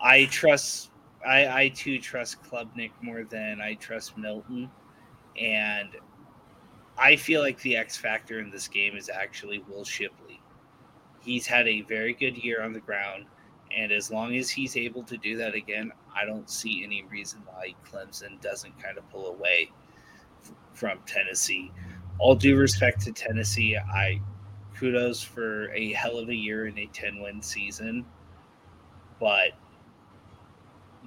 I 0.00 0.24
trust 0.26 0.90
I, 1.26 1.64
I 1.64 1.68
too 1.68 1.98
trust 1.98 2.42
Klubnik 2.42 2.92
more 3.02 3.24
than 3.24 3.60
I 3.60 3.74
trust 3.74 4.16
Milton. 4.16 4.70
And 5.38 5.90
I 7.00 7.16
feel 7.16 7.40
like 7.40 7.58
the 7.62 7.76
X 7.76 7.96
factor 7.96 8.40
in 8.40 8.50
this 8.50 8.68
game 8.68 8.94
is 8.94 9.08
actually 9.08 9.64
Will 9.66 9.84
Shipley. 9.84 10.38
He's 11.22 11.46
had 11.46 11.66
a 11.66 11.80
very 11.82 12.12
good 12.12 12.36
year 12.36 12.62
on 12.62 12.74
the 12.74 12.80
ground. 12.80 13.24
And 13.74 13.90
as 13.90 14.10
long 14.10 14.36
as 14.36 14.50
he's 14.50 14.76
able 14.76 15.02
to 15.04 15.16
do 15.16 15.38
that 15.38 15.54
again, 15.54 15.92
I 16.14 16.26
don't 16.26 16.50
see 16.50 16.84
any 16.84 17.04
reason 17.04 17.40
why 17.46 17.74
Clemson 17.90 18.38
doesn't 18.42 18.78
kind 18.82 18.98
of 18.98 19.08
pull 19.10 19.28
away 19.28 19.70
from 20.74 20.98
Tennessee. 21.06 21.72
All 22.18 22.34
due 22.34 22.56
respect 22.56 23.00
to 23.02 23.12
Tennessee, 23.12 23.78
I 23.78 24.20
kudos 24.76 25.22
for 25.22 25.70
a 25.72 25.94
hell 25.94 26.18
of 26.18 26.28
a 26.28 26.34
year 26.34 26.66
in 26.66 26.76
a 26.78 26.86
10 26.86 27.20
win 27.20 27.40
season. 27.40 28.04
But 29.18 29.52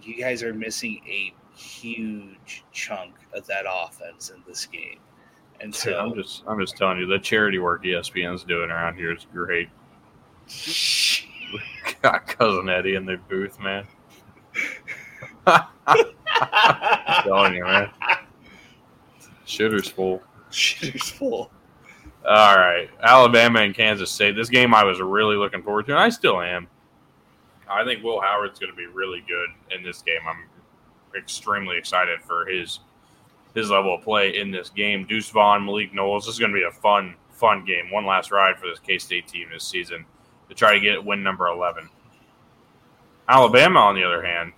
you 0.02 0.16
guys 0.16 0.42
are 0.42 0.56
missing 0.56 1.02
a 1.08 1.34
huge 1.56 2.64
chunk 2.72 3.14
of 3.34 3.46
that 3.46 3.66
offense 3.70 4.32
in 4.32 4.42
this 4.48 4.66
game. 4.66 5.00
And 5.64 5.74
so 5.74 5.98
I'm 5.98 6.14
just 6.14 6.44
I'm 6.46 6.60
just 6.60 6.76
telling 6.76 7.00
you 7.00 7.06
the 7.06 7.18
charity 7.18 7.58
work 7.58 7.86
ESPN's 7.86 8.44
doing 8.44 8.70
around 8.70 8.98
here 8.98 9.14
is 9.14 9.26
great. 9.32 9.70
Got 12.02 12.28
cousin 12.28 12.68
Eddie 12.68 12.96
in 12.96 13.06
the 13.06 13.16
booth, 13.30 13.58
man. 13.62 13.88
telling 17.24 17.56
you, 17.56 17.64
man. 17.64 17.90
Shitter's 19.48 19.88
full. 19.88 20.22
Shitter's 20.52 21.10
full. 21.10 21.50
All 22.28 22.58
right, 22.58 22.90
Alabama 23.02 23.62
and 23.62 23.74
Kansas 23.74 24.12
State. 24.12 24.36
This 24.36 24.50
game 24.50 24.74
I 24.74 24.84
was 24.84 25.00
really 25.00 25.38
looking 25.38 25.64
forward 25.64 25.86
to, 25.86 25.94
and 25.94 26.02
I 26.02 26.10
still 26.10 26.42
am. 26.42 26.68
I 27.70 27.86
think 27.86 28.04
Will 28.04 28.20
Howard's 28.20 28.60
going 28.60 28.72
to 28.72 28.76
be 28.76 28.88
really 28.88 29.24
good 29.30 29.78
in 29.78 29.82
this 29.82 30.02
game. 30.02 30.20
I'm 30.30 30.50
extremely 31.18 31.78
excited 31.78 32.22
for 32.22 32.46
his 32.46 32.82
his 33.54 33.70
level 33.70 33.96
of 33.96 34.02
play 34.02 34.38
in 34.38 34.52
this 34.52 34.70
game. 34.70 35.06
Deuce 35.06 35.30
Vaughn, 35.30 35.66
Malik 35.66 35.94
Knowles. 35.94 36.26
This 36.26 36.34
is 36.34 36.40
going 36.40 36.52
to 36.52 36.58
be 36.58 36.66
a 36.66 36.72
fun, 36.72 37.16
fun 37.32 37.66
game. 37.66 37.92
One 37.92 38.06
last 38.06 38.32
ride 38.32 38.58
for 38.58 38.68
this 38.68 38.80
K 38.80 38.98
State 38.98 39.28
team 39.28 39.50
this 39.52 39.64
season 39.64 40.06
to 40.50 40.56
try 40.56 40.74
to 40.74 40.80
get 40.80 41.04
win 41.04 41.24
number 41.24 41.48
11. 41.48 41.90
Alabama, 43.28 43.80
on 43.80 43.96
the 43.96 44.04
other 44.04 44.24
hand, 44.24 44.54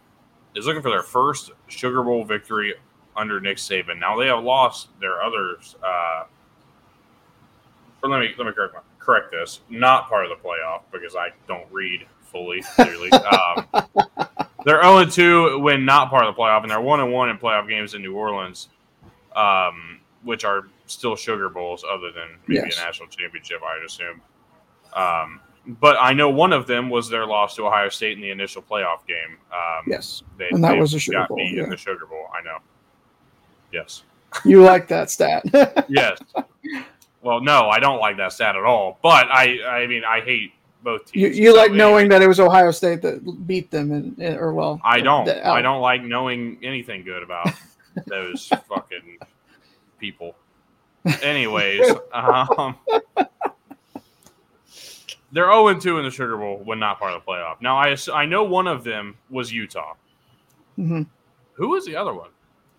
is 0.56 0.66
looking 0.66 0.82
for 0.82 0.90
their 0.90 1.04
first 1.04 1.52
Sugar 1.68 2.04
Bowl 2.04 2.24
victory 2.24 2.74
under 3.16 3.40
Nick 3.40 3.58
Saban. 3.58 4.00
Now 4.00 4.18
they 4.18 4.28
have 4.28 4.44
lost 4.44 4.90
their 5.00 5.22
others. 5.22 5.76
Uh, 5.84 6.24
or 8.04 8.10
let 8.10 8.20
me 8.20 8.34
let 8.38 8.48
me 8.48 8.54
correct, 8.54 8.76
correct 9.00 9.32
this. 9.32 9.62
Not 9.70 10.08
part 10.10 10.26
of 10.26 10.30
the 10.30 10.48
playoff 10.48 10.82
because 10.92 11.16
I 11.16 11.30
don't 11.48 11.68
read 11.72 12.06
fully, 12.22 12.62
clearly. 12.76 13.12
um, 13.12 13.66
they're 14.66 14.82
0 14.82 15.06
2 15.06 15.60
when 15.60 15.86
not 15.86 16.10
part 16.10 16.26
of 16.26 16.36
the 16.36 16.42
playoff, 16.42 16.64
and 16.64 16.72
they're 16.72 16.82
1 16.82 17.12
1 17.12 17.30
in 17.30 17.38
playoff 17.38 17.68
games 17.70 17.94
in 17.94 18.02
New 18.02 18.16
Orleans, 18.16 18.70
um, 19.36 20.00
which 20.24 20.46
are 20.46 20.68
still 20.88 21.16
Sugar 21.16 21.50
Bowls, 21.50 21.84
other 21.90 22.12
than 22.12 22.30
maybe 22.48 22.68
yes. 22.68 22.78
a 22.78 22.86
national 22.86 23.08
championship, 23.10 23.62
I'd 23.64 23.86
assume. 23.86 24.22
Um, 24.94 25.42
but 25.68 25.98
I 26.00 26.14
know 26.14 26.30
one 26.30 26.54
of 26.54 26.68
them 26.68 26.90
was 26.90 27.10
their 27.10 27.26
loss 27.26 27.56
to 27.56 27.66
Ohio 27.66 27.90
State 27.90 28.14
in 28.14 28.22
the 28.22 28.30
initial 28.30 28.62
playoff 28.62 29.06
game. 29.08 29.38
Um, 29.52 29.84
yes, 29.88 30.24
they, 30.38 30.50
and 30.52 30.64
that 30.64 30.78
was 30.78 30.94
a 30.94 31.00
Sugar 31.00 31.26
Bowl. 31.28 31.40
Yeah. 31.40 31.64
in 31.64 31.70
the 31.70 31.78
Sugar 31.78 32.06
Bowl. 32.06 32.28
I 32.34 32.44
know. 32.44 32.58
Yes. 33.72 34.04
You 34.44 34.64
like 34.64 34.88
that 34.90 35.10
stat? 35.10 35.44
yes. 35.90 36.20
Well, 37.22 37.42
no, 37.42 37.70
I 37.70 37.80
don't 37.80 38.00
like 38.00 38.18
that 38.18 38.34
stat 38.34 38.56
at 38.56 38.64
all. 38.64 39.00
But 39.02 39.28
I, 39.28 39.60
I 39.66 39.88
mean, 39.88 40.04
I 40.04 40.20
hate 40.20 40.52
both 40.84 41.12
teams. 41.12 41.38
You, 41.38 41.46
you 41.46 41.52
so 41.52 41.58
like 41.58 41.72
knowing 41.72 42.10
that 42.10 42.22
it 42.22 42.28
was 42.28 42.40
Ohio 42.40 42.72
State 42.72 43.02
that 43.02 43.48
beat 43.48 43.72
them, 43.72 43.92
and 43.92 44.38
or 44.38 44.54
well, 44.54 44.80
I 44.84 45.02
don't. 45.02 45.28
I 45.28 45.62
don't 45.62 45.82
like 45.82 46.04
knowing 46.04 46.60
anything 46.64 47.04
good 47.04 47.24
about 47.24 47.50
those 48.08 48.48
fucking 48.68 49.18
people. 50.00 50.36
Anyways, 51.22 51.92
um, 52.14 52.76
they're 55.32 55.52
0 55.52 55.80
2 55.80 55.98
in 56.00 56.06
the 56.06 56.12
Sugar 56.12 56.38
Bowl 56.38 56.62
when 56.64 56.80
not 56.80 57.00
part 57.00 57.14
of 57.14 57.24
the 57.24 57.32
playoff. 57.32 57.62
Now, 57.62 57.78
I 57.78 57.96
I 58.14 58.26
know 58.26 58.44
one 58.44 58.68
of 58.68 58.84
them 58.84 59.18
was 59.30 59.52
Utah. 59.52 59.94
Mm-hmm. 60.78 61.04
Who 61.54 61.70
was 61.70 61.86
the 61.86 61.96
other 61.96 62.14
one? 62.14 62.30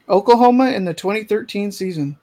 Oklahoma 0.08 0.70
in 0.70 0.84
the 0.84 0.94
2013 0.94 1.72
season. 1.72 2.16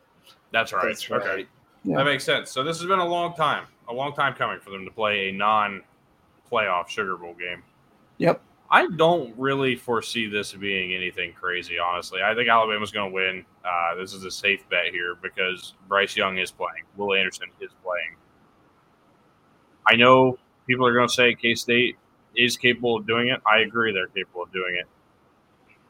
That's 0.51 0.71
right. 0.71 0.85
That's 0.85 1.09
right. 1.09 1.21
Okay. 1.21 1.47
Yeah. 1.83 1.97
That 1.97 2.05
makes 2.05 2.23
sense. 2.23 2.51
So 2.51 2.63
this 2.63 2.77
has 2.79 2.87
been 2.87 2.99
a 2.99 3.05
long 3.05 3.33
time 3.35 3.65
a 3.89 3.93
long 3.93 4.13
time 4.13 4.33
coming 4.33 4.59
for 4.59 4.69
them 4.69 4.85
to 4.85 4.91
play 4.91 5.29
a 5.29 5.31
non-playoff 5.31 6.87
Sugar 6.87 7.17
Bowl 7.17 7.33
game. 7.33 7.63
Yep. 8.17 8.41
I 8.73 8.87
don't 8.87 9.37
really 9.37 9.75
foresee 9.75 10.27
this 10.27 10.51
being 10.53 10.95
anything 10.95 11.31
crazy, 11.33 11.77
honestly. 11.77 12.21
I 12.25 12.33
think 12.33 12.49
Alabama's 12.49 12.89
going 12.89 13.11
to 13.11 13.13
win. 13.13 13.45
Uh, 13.63 13.93
this 14.01 14.15
is 14.15 14.25
a 14.25 14.31
safe 14.31 14.67
bet 14.67 14.87
here 14.91 15.13
because 15.21 15.75
Bryce 15.87 16.17
Young 16.17 16.39
is 16.39 16.49
playing. 16.49 16.81
Will 16.97 17.13
Anderson 17.13 17.49
is 17.61 17.69
playing. 17.83 18.15
I 19.87 19.95
know 19.95 20.39
people 20.65 20.87
are 20.87 20.93
going 20.93 21.07
to 21.07 21.13
say 21.13 21.35
K 21.35 21.53
State 21.53 21.97
is 22.35 22.57
capable 22.57 22.97
of 22.97 23.05
doing 23.05 23.27
it. 23.27 23.39
I 23.45 23.59
agree 23.59 23.93
they're 23.93 24.07
capable 24.07 24.41
of 24.41 24.51
doing 24.51 24.75
it. 24.79 24.87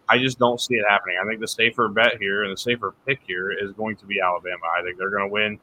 I 0.09 0.17
just 0.17 0.37
don't 0.37 0.59
see 0.59 0.75
it 0.75 0.83
happening. 0.89 1.15
I 1.23 1.25
think 1.25 1.39
the 1.39 1.47
safer 1.47 1.87
bet 1.87 2.17
here 2.19 2.43
and 2.43 2.51
the 2.51 2.57
safer 2.57 2.93
pick 3.07 3.21
here 3.25 3.53
is 3.53 3.71
going 3.71 3.95
to 3.95 4.05
be 4.05 4.19
Alabama. 4.19 4.65
I 4.77 4.83
think 4.83 4.97
they're 4.97 5.09
going 5.09 5.29
to 5.29 5.33
win 5.33 5.57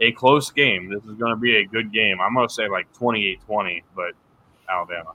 a 0.00 0.10
close 0.12 0.50
game. 0.50 0.88
This 0.88 1.04
is 1.04 1.18
going 1.18 1.32
to 1.34 1.38
be 1.38 1.56
a 1.56 1.66
good 1.66 1.92
game. 1.92 2.16
I'm 2.18 2.32
going 2.32 2.48
to 2.48 2.54
say 2.54 2.66
like 2.66 2.90
28-20, 2.94 3.82
but 3.94 4.14
Alabama. 4.70 5.12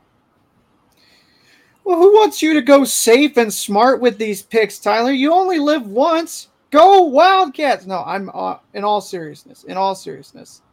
Well, 1.88 2.00
who 2.00 2.16
wants 2.16 2.42
you 2.42 2.54
to 2.54 2.62
go 2.62 2.84
safe 2.84 3.38
and 3.38 3.54
smart 3.54 4.02
with 4.02 4.18
these 4.18 4.42
picks, 4.42 4.78
Tyler? 4.78 5.14
You 5.14 5.32
only 5.34 5.58
live 5.58 5.88
once. 5.88 6.50
Go 6.70 7.04
Wildcats. 7.04 7.86
No, 7.86 8.04
I'm 8.06 8.30
uh, 8.34 8.58
in 8.74 8.84
all 8.84 9.00
seriousness. 9.00 9.64
In 9.64 9.78
all 9.78 9.96
seriousness, 9.96 10.64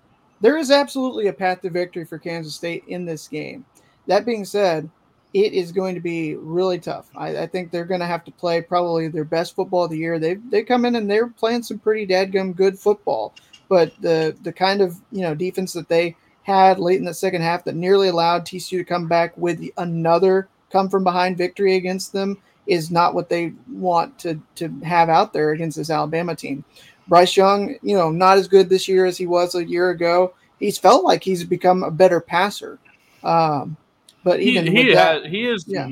there 0.41 0.57
is 0.57 0.73
absolutely 0.73 1.29
a 1.29 1.33
path 1.33 1.61
to 1.61 1.71
victory 1.71 2.05
for 2.05 2.19
Kansas 2.19 2.57
State 2.57 2.83
in 2.89 3.05
this 3.05 3.29
game. 3.29 3.65
That 4.09 4.27
being 4.27 4.45
said, 4.45 4.91
it 5.35 5.53
is 5.53 5.71
going 5.71 5.95
to 5.95 6.01
be 6.01 6.35
really 6.35 6.81
tough. 6.81 7.09
I, 7.15 7.43
I 7.43 7.47
think 7.47 7.71
they're 7.71 7.85
going 7.85 8.01
to 8.01 8.07
have 8.07 8.25
to 8.25 8.33
play 8.33 8.61
probably 8.61 9.07
their 9.07 9.23
best 9.23 9.55
football 9.55 9.85
of 9.85 9.93
the 9.93 9.99
year. 9.99 10.19
They 10.19 10.35
they 10.35 10.65
come 10.65 10.85
in 10.85 10.97
and 10.97 11.09
they're 11.09 11.29
playing 11.29 11.63
some 11.63 11.79
pretty 11.79 12.09
dadgum 12.09 12.57
good 12.57 12.77
football 12.77 13.33
but 13.69 13.93
the 14.01 14.37
the 14.43 14.53
kind 14.53 14.83
of 14.83 15.01
you 15.11 15.23
know 15.23 15.35
defense 15.35 15.73
that 15.73 15.89
they 15.89 16.15
had 16.43 16.79
late 16.79 16.99
in 16.99 17.05
the 17.05 17.15
second 17.15 17.41
half 17.41 17.65
that 17.65 17.75
nearly 17.75 18.09
allowed 18.09 18.45
TCU 18.45 18.79
to 18.79 18.85
come 18.85 19.09
back 19.09 19.35
with 19.39 19.65
another 19.79 20.49
come 20.75 20.91
from 20.91 21.05
behind 21.05 21.39
victory 21.39 21.77
against 21.77 22.13
them 22.13 22.37
is 22.67 22.91
not 22.91 23.15
what 23.15 23.29
they 23.29 23.53
want 23.71 24.19
to 24.19 24.41
to 24.57 24.69
have 24.81 25.09
out 25.09 25.33
there 25.33 25.53
against 25.53 25.77
this 25.77 25.89
Alabama 25.89 26.35
team. 26.35 26.65
Bryce 27.07 27.37
Young, 27.37 27.77
you 27.83 27.97
know, 27.97 28.11
not 28.11 28.39
as 28.39 28.49
good 28.49 28.69
this 28.69 28.89
year 28.89 29.07
as 29.07 29.17
he 29.17 29.27
was 29.27 29.55
a 29.55 29.65
year 29.65 29.91
ago. 29.91 30.35
He's 30.59 30.77
felt 30.77 31.05
like 31.05 31.23
he's 31.23 31.45
become 31.45 31.85
a 31.85 31.91
better 31.91 32.21
passer. 32.21 32.79
Um, 33.23 33.77
but 34.25 34.41
even 34.41 34.67
he, 34.67 34.85
he, 34.85 34.95
that, 34.95 35.23
has, 35.23 35.31
he 35.31 35.47
is 35.47 35.65
yeah. 35.69 35.89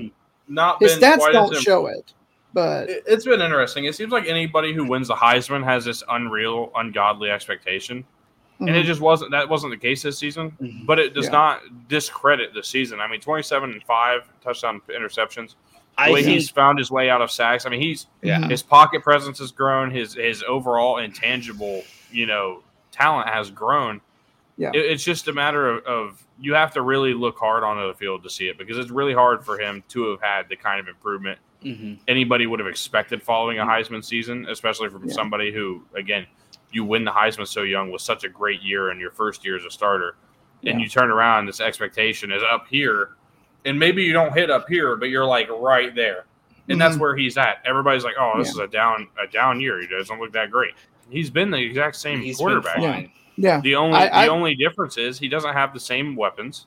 not 0.48 0.82
his 0.82 0.98
been 0.98 1.18
stats 1.18 1.32
don't 1.32 1.54
show 1.56 1.86
it. 1.86 2.12
But 2.52 2.90
it- 2.90 3.04
it's 3.06 3.24
been 3.24 3.40
interesting. 3.40 3.84
It 3.84 3.94
seems 3.94 4.10
like 4.10 4.26
anybody 4.26 4.72
who 4.72 4.84
wins 4.84 5.08
the 5.08 5.14
Heisman 5.14 5.62
has 5.64 5.84
this 5.84 6.02
unreal, 6.08 6.72
ungodly 6.74 7.30
expectation, 7.30 8.04
and 8.60 8.70
it 8.70 8.84
mhm, 8.84 8.86
just 8.86 9.00
wasn't. 9.00 9.30
That 9.32 9.48
wasn't 9.48 9.72
the 9.72 9.76
case 9.76 10.02
this 10.02 10.18
season. 10.18 10.52
Mhm. 10.60 10.86
But 10.86 10.98
it 10.98 11.14
does 11.14 11.26
Yeah. 11.26 11.32
not 11.32 11.60
discredit 11.88 12.54
the 12.54 12.62
season. 12.62 13.00
I 13.00 13.06
mean, 13.08 13.20
twenty-seven 13.20 13.72
and 13.72 13.82
five 13.84 14.28
touchdown 14.42 14.80
interceptions. 14.88 15.54
The 15.96 16.04
I 16.04 16.10
way 16.10 16.22
think 16.22 16.34
he's 16.34 16.48
found 16.50 16.78
his 16.78 16.90
way 16.90 17.10
out 17.10 17.20
of 17.20 17.30
sacks. 17.30 17.66
I 17.66 17.70
mean, 17.70 17.80
he's 17.80 18.06
Yeah. 18.22 18.46
his 18.48 18.62
pocket 18.62 19.02
presence 19.02 19.38
has 19.40 19.52
grown. 19.52 19.90
His 19.90 20.14
his 20.14 20.42
overall 20.46 20.98
intangible, 20.98 21.82
you 22.10 22.26
know, 22.26 22.62
talent 22.92 23.28
has 23.28 23.50
grown. 23.50 24.00
Yeah. 24.56 24.70
It- 24.74 24.86
it's 24.86 25.04
just 25.04 25.28
a 25.28 25.32
matter 25.32 25.68
of, 25.68 25.84
of 25.84 26.24
you 26.38 26.54
have 26.54 26.72
to 26.74 26.82
really 26.82 27.14
look 27.14 27.38
hard 27.38 27.62
onto 27.64 27.86
the 27.86 27.94
field 27.94 28.22
to 28.22 28.30
see 28.30 28.48
it 28.48 28.58
because 28.58 28.78
it's 28.78 28.90
really 28.90 29.14
hard 29.14 29.44
for 29.44 29.58
him 29.58 29.82
to 29.88 30.10
have 30.10 30.20
had 30.22 30.48
the 30.48 30.56
kind 30.56 30.80
of 30.80 30.88
improvement 30.88 31.38
Mhm. 31.64 31.98
anybody 32.08 32.46
would 32.46 32.58
have 32.58 32.68
expected 32.68 33.22
following 33.22 33.58
a 33.60 33.64
Heisman 33.64 34.04
season, 34.04 34.46
especially 34.48 34.88
from 34.88 35.06
Yeah. 35.06 35.12
somebody 35.14 35.52
who, 35.52 35.82
again, 35.94 36.26
you 36.72 36.84
win 36.84 37.04
the 37.04 37.10
Heisman 37.10 37.46
so 37.46 37.62
young 37.62 37.90
with 37.90 38.02
such 38.02 38.24
a 38.24 38.28
great 38.28 38.62
year 38.62 38.90
in 38.90 38.98
your 38.98 39.10
first 39.10 39.44
year 39.44 39.56
as 39.56 39.64
a 39.64 39.70
starter, 39.70 40.16
and 40.64 40.80
you 40.80 40.88
turn 40.88 41.10
around, 41.10 41.46
this 41.46 41.60
expectation 41.60 42.32
is 42.32 42.42
up 42.50 42.66
here, 42.68 43.16
and 43.64 43.78
maybe 43.78 44.02
you 44.04 44.12
don't 44.12 44.32
hit 44.32 44.50
up 44.50 44.68
here, 44.68 44.96
but 44.96 45.08
you're 45.08 45.24
like 45.26 45.48
right 45.50 45.94
there, 45.94 46.24
and 46.68 46.80
that's 46.80 46.96
Mhm. 46.96 47.00
where 47.00 47.16
he's 47.16 47.36
at. 47.36 47.60
Everybody's 47.64 48.04
like, 48.04 48.14
"Oh, 48.18 48.34
this 48.38 48.48
Yeah. 48.48 48.64
is 48.64 48.68
a 48.68 48.72
down 48.72 49.08
a 49.22 49.26
down 49.26 49.60
year. 49.60 49.80
He 49.80 49.86
doesn't 49.86 50.18
look 50.20 50.32
that 50.32 50.50
great." 50.50 50.74
He's 51.10 51.30
been 51.30 51.50
the 51.50 51.58
exact 51.58 51.96
same 51.96 52.20
He's 52.20 52.38
quarterback. 52.38 52.76
fine. 52.76 53.10
yeah, 53.36 53.60
The 53.60 53.74
only 53.76 53.98
I- 53.98 54.22
I- 54.22 54.26
the 54.26 54.32
only 54.32 54.54
difference 54.54 54.96
is 54.96 55.18
he 55.18 55.28
doesn't 55.28 55.52
have 55.52 55.74
the 55.74 55.80
same 55.80 56.16
weapons. 56.16 56.66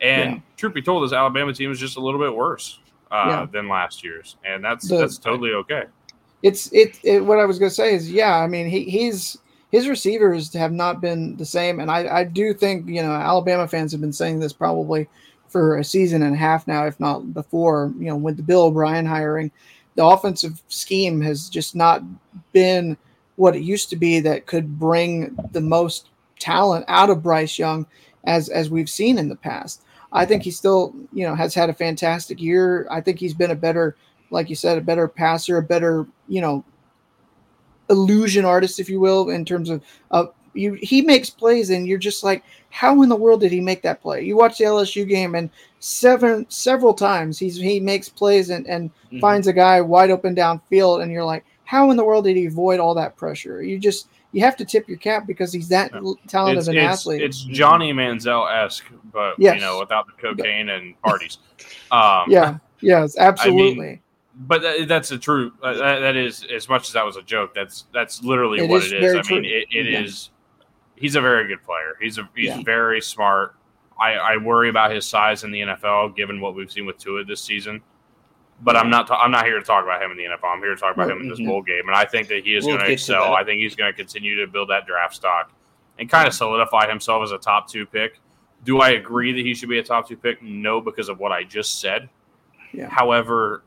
And 0.00 0.34
Yeah. 0.34 0.40
truth 0.56 0.74
be 0.74 0.82
told, 0.82 1.02
this 1.04 1.12
Alabama 1.12 1.52
team 1.52 1.70
is 1.72 1.78
just 1.80 1.96
a 1.96 2.00
little 2.00 2.20
bit 2.20 2.34
worse 2.34 2.80
uh, 3.10 3.24
Yeah. 3.28 3.46
than 3.50 3.68
last 3.68 4.04
year's, 4.04 4.36
and 4.44 4.62
that's 4.64 4.88
The- 4.88 4.98
that's 4.98 5.18
totally 5.18 5.52
okay. 5.54 5.84
It's 6.42 6.72
it, 6.72 6.98
it. 7.02 7.24
What 7.24 7.38
I 7.38 7.44
was 7.44 7.58
gonna 7.58 7.70
say 7.70 7.94
is, 7.94 8.10
yeah, 8.10 8.36
I 8.36 8.46
mean, 8.46 8.68
he 8.68 8.84
he's 8.84 9.38
his 9.70 9.88
receivers 9.88 10.52
have 10.54 10.72
not 10.72 11.00
been 11.00 11.36
the 11.36 11.44
same, 11.44 11.80
and 11.80 11.90
I 11.90 12.18
I 12.18 12.24
do 12.24 12.54
think 12.54 12.88
you 12.88 13.02
know 13.02 13.12
Alabama 13.12 13.66
fans 13.68 13.92
have 13.92 14.00
been 14.00 14.12
saying 14.12 14.38
this 14.38 14.52
probably 14.52 15.08
for 15.48 15.78
a 15.78 15.84
season 15.84 16.22
and 16.22 16.34
a 16.34 16.38
half 16.38 16.66
now, 16.66 16.86
if 16.86 16.98
not 17.00 17.34
before. 17.34 17.92
You 17.98 18.06
know, 18.06 18.16
with 18.16 18.36
the 18.36 18.42
Bill 18.42 18.66
O'Brien 18.66 19.06
hiring, 19.06 19.50
the 19.94 20.04
offensive 20.04 20.62
scheme 20.68 21.20
has 21.22 21.48
just 21.48 21.74
not 21.74 22.02
been 22.52 22.96
what 23.36 23.56
it 23.56 23.62
used 23.62 23.88
to 23.90 23.96
be 23.96 24.20
that 24.20 24.46
could 24.46 24.78
bring 24.78 25.36
the 25.52 25.60
most 25.60 26.08
talent 26.38 26.84
out 26.88 27.10
of 27.10 27.22
Bryce 27.22 27.58
Young 27.58 27.86
as 28.24 28.48
as 28.48 28.70
we've 28.70 28.90
seen 28.90 29.18
in 29.18 29.28
the 29.28 29.36
past. 29.36 29.82
I 30.12 30.24
think 30.24 30.42
he 30.42 30.50
still, 30.50 30.94
you 31.12 31.26
know, 31.26 31.34
has 31.34 31.54
had 31.54 31.68
a 31.68 31.74
fantastic 31.74 32.40
year. 32.40 32.86
I 32.90 33.00
think 33.00 33.18
he's 33.18 33.34
been 33.34 33.50
a 33.50 33.56
better, 33.56 33.96
like 34.30 34.48
you 34.50 34.56
said, 34.56 34.78
a 34.78 34.82
better 34.82 35.08
passer, 35.08 35.58
a 35.58 35.62
better, 35.62 36.06
you 36.28 36.40
know, 36.40 36.64
illusion 37.90 38.44
artist, 38.44 38.78
if 38.80 38.88
you 38.88 39.00
will, 39.00 39.30
in 39.30 39.44
terms 39.44 39.70
of 39.70 39.82
uh, 40.10 40.26
you. 40.54 40.74
He 40.74 41.02
makes 41.02 41.30
plays, 41.30 41.70
and 41.70 41.86
you're 41.86 41.98
just 41.98 42.22
like, 42.22 42.42
how 42.70 43.02
in 43.02 43.08
the 43.08 43.16
world 43.16 43.40
did 43.40 43.52
he 43.52 43.60
make 43.60 43.82
that 43.82 44.02
play? 44.02 44.22
You 44.22 44.36
watch 44.36 44.58
the 44.58 44.64
LSU 44.64 45.06
game, 45.08 45.34
and 45.34 45.50
seven 45.80 46.46
several 46.50 46.94
times 46.94 47.38
he's 47.38 47.56
he 47.56 47.80
makes 47.80 48.08
plays 48.08 48.50
and 48.50 48.66
and 48.66 48.90
Mhm. 49.12 49.20
finds 49.20 49.46
a 49.46 49.52
guy 49.52 49.80
wide 49.80 50.10
open 50.10 50.34
downfield, 50.34 51.02
and 51.02 51.10
you're 51.10 51.24
like, 51.24 51.44
how 51.64 51.90
in 51.90 51.96
the 51.96 52.04
world 52.04 52.24
did 52.24 52.36
he 52.36 52.46
avoid 52.46 52.80
all 52.80 52.94
that 52.94 53.16
pressure? 53.16 53.62
You 53.62 53.78
just 53.78 54.08
you 54.32 54.42
have 54.42 54.56
to 54.58 54.64
tip 54.64 54.86
your 54.88 54.98
cap 54.98 55.26
because 55.26 55.52
he's 55.52 55.68
that 55.68 55.90
talented 56.26 56.58
It's, 56.58 56.68
of 56.68 56.74
an 56.74 56.78
it's, 56.78 57.00
athlete. 57.00 57.22
it's 57.22 57.44
Johnny 57.44 57.92
Manziel 57.94 58.46
esque, 58.50 58.84
but 59.12 59.38
Yes. 59.38 59.54
you 59.54 59.60
know, 59.60 59.78
without 59.78 60.06
the 60.06 60.12
cocaine 60.20 60.68
and 60.68 61.00
parties. 61.00 61.38
Um, 61.90 62.30
yeah, 62.30 62.58
yes, 62.80 63.16
absolutely. 63.18 64.02
But 64.38 64.62
that, 64.62 64.88
that's 64.88 65.08
the 65.08 65.18
truth. 65.18 65.52
Uh, 65.62 65.74
that, 65.74 65.98
that 66.00 66.16
is 66.16 66.44
as 66.44 66.68
much 66.68 66.86
as 66.88 66.92
that 66.94 67.04
was 67.04 67.16
a 67.16 67.22
joke. 67.22 67.54
That's 67.54 67.86
that's 67.92 68.22
literally 68.22 68.60
It 68.60 68.68
what 68.70 68.84
is 68.84 68.92
it 68.92 69.02
is. 69.02 69.14
I 69.28 69.34
mean, 69.34 69.44
it, 69.44 69.66
it 69.70 69.86
Yeah. 69.86 70.00
is- 70.00 70.30
He's 71.00 71.14
a 71.14 71.20
very 71.20 71.46
good 71.46 71.62
player. 71.62 71.96
He's 72.00 72.18
a 72.18 72.28
he's 72.34 72.46
Yeah. 72.46 72.62
very 72.64 73.00
smart. 73.00 73.54
I, 74.00 74.14
I 74.14 74.36
worry 74.36 74.68
about 74.68 74.90
his 74.92 75.06
size 75.06 75.44
in 75.44 75.52
the 75.52 75.60
NFL, 75.60 76.16
given 76.16 76.40
what 76.40 76.56
we've 76.56 76.70
seen 76.72 76.86
with 76.86 76.98
Tua 76.98 77.24
this 77.24 77.40
season. 77.40 77.82
But 78.60 78.74
I'm 78.76 78.90
not. 78.90 79.06
Ta- 79.06 79.20
I'm 79.22 79.30
not 79.30 79.44
here 79.44 79.60
to 79.60 79.64
talk 79.64 79.84
about 79.84 80.02
him 80.02 80.10
in 80.10 80.16
the 80.16 80.24
NFL. 80.24 80.52
I'm 80.52 80.58
here 80.58 80.74
to 80.74 80.80
talk 80.80 80.94
about 80.94 81.08
him 81.08 81.20
in 81.20 81.28
this 81.28 81.38
bowl 81.38 81.62
game, 81.62 81.86
and 81.86 81.94
I 81.96 82.04
think 82.04 82.26
that 82.28 82.42
he 82.44 82.56
is 82.56 82.64
We'll 82.64 82.76
going 82.78 82.86
to 82.88 82.92
excel. 82.92 83.32
I 83.34 83.44
think 83.44 83.60
he's 83.60 83.76
going 83.76 83.92
to 83.92 83.96
continue 83.96 84.44
to 84.44 84.50
build 84.50 84.70
that 84.70 84.86
draft 84.86 85.14
stock 85.14 85.52
and 86.00 86.10
kind 86.10 86.26
of 86.26 86.34
solidify 86.34 86.88
himself 86.88 87.22
as 87.22 87.30
a 87.30 87.38
top 87.38 87.68
two 87.68 87.86
pick. 87.86 88.18
Do 88.64 88.80
I 88.80 88.90
agree 88.90 89.30
that 89.32 89.46
he 89.46 89.54
should 89.54 89.68
be 89.68 89.78
a 89.78 89.84
top 89.84 90.08
two 90.08 90.16
pick? 90.16 90.42
No, 90.42 90.80
because 90.80 91.08
of 91.08 91.20
what 91.20 91.30
I 91.30 91.44
just 91.44 91.80
said. 91.80 92.08
Yeah. 92.72 92.88
However, 92.88 93.62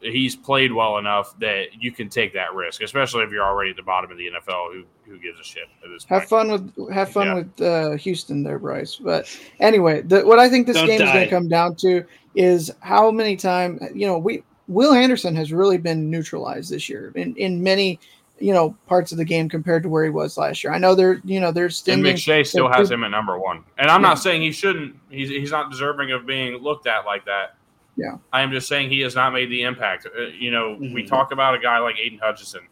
he's 0.00 0.36
played 0.36 0.72
well 0.72 0.98
enough 0.98 1.38
that 1.40 1.82
you 1.82 1.90
can 1.92 2.08
take 2.08 2.32
that 2.34 2.54
risk, 2.54 2.82
especially 2.82 3.24
if 3.24 3.30
you're 3.30 3.44
already 3.44 3.70
at 3.70 3.76
the 3.76 3.82
bottom 3.82 4.10
of 4.10 4.18
the 4.18 4.26
NFL. 4.28 4.72
Who 4.72 4.84
who 5.04 5.18
gives 5.18 5.38
a 5.40 5.44
shit 5.44 5.64
at 5.84 5.88
this 5.90 6.04
point? 6.04 6.20
Have 6.20 6.28
fun 6.28 6.50
with 6.50 6.92
have 6.92 7.10
fun 7.12 7.26
Yeah. 7.28 7.34
with 7.34 7.60
uh, 7.60 7.90
Houston 7.96 8.42
there, 8.42 8.58
Bryce. 8.58 8.96
But 8.96 9.28
anyway, 9.60 10.02
the, 10.02 10.22
what 10.26 10.38
I 10.38 10.48
think 10.48 10.66
this 10.66 10.76
Don't 10.76 10.86
game 10.86 11.00
is 11.02 11.10
going 11.10 11.24
to 11.24 11.30
come 11.30 11.48
down 11.48 11.76
to 11.76 12.04
is 12.34 12.70
how 12.80 13.10
many 13.10 13.36
times 13.36 13.80
you 13.94 14.06
know 14.06 14.18
we 14.18 14.42
Will 14.68 14.92
Anderson 14.92 15.34
has 15.36 15.52
really 15.52 15.78
been 15.78 16.10
neutralized 16.10 16.70
this 16.70 16.88
year 16.88 17.12
in 17.14 17.34
in 17.36 17.62
many 17.62 17.98
you 18.38 18.52
know 18.52 18.76
parts 18.86 19.12
of 19.12 19.18
the 19.18 19.24
game 19.24 19.48
compared 19.48 19.82
to 19.84 19.88
where 19.88 20.04
he 20.04 20.10
was 20.10 20.36
last 20.36 20.62
year. 20.62 20.72
I 20.72 20.78
know 20.78 20.94
they're 20.94 21.20
you 21.24 21.40
know 21.40 21.52
they're 21.52 21.66
And 21.66 21.74
stinging. 21.74 22.04
McShay 22.04 22.46
still 22.46 22.68
has 22.70 22.90
him 22.90 23.02
at 23.04 23.10
number 23.10 23.38
one. 23.38 23.64
And 23.78 23.90
I'm 23.90 24.02
Yeah. 24.02 24.08
not 24.08 24.18
saying 24.18 24.42
he 24.42 24.52
shouldn't. 24.52 24.96
He's 25.08 25.28
he's 25.30 25.50
not 25.52 25.70
deserving 25.70 26.10
of 26.12 26.26
being 26.26 26.56
looked 26.56 26.86
at 26.86 27.06
like 27.06 27.24
that. 27.24 27.54
Yeah. 27.96 28.18
I 28.32 28.42
am 28.42 28.50
just 28.50 28.68
saying 28.68 28.90
he 28.90 29.00
has 29.00 29.14
not 29.14 29.32
made 29.32 29.50
the 29.50 29.62
impact. 29.62 30.06
Uh, 30.06 30.22
you 30.26 30.50
know, 30.50 30.76
we 30.78 31.02
Mhm. 31.02 31.06
talk 31.08 31.32
about 31.32 31.54
a 31.54 31.58
guy 31.58 31.78
like 31.78 31.96
Aidan 31.98 32.18
Hutchinson. 32.22 32.68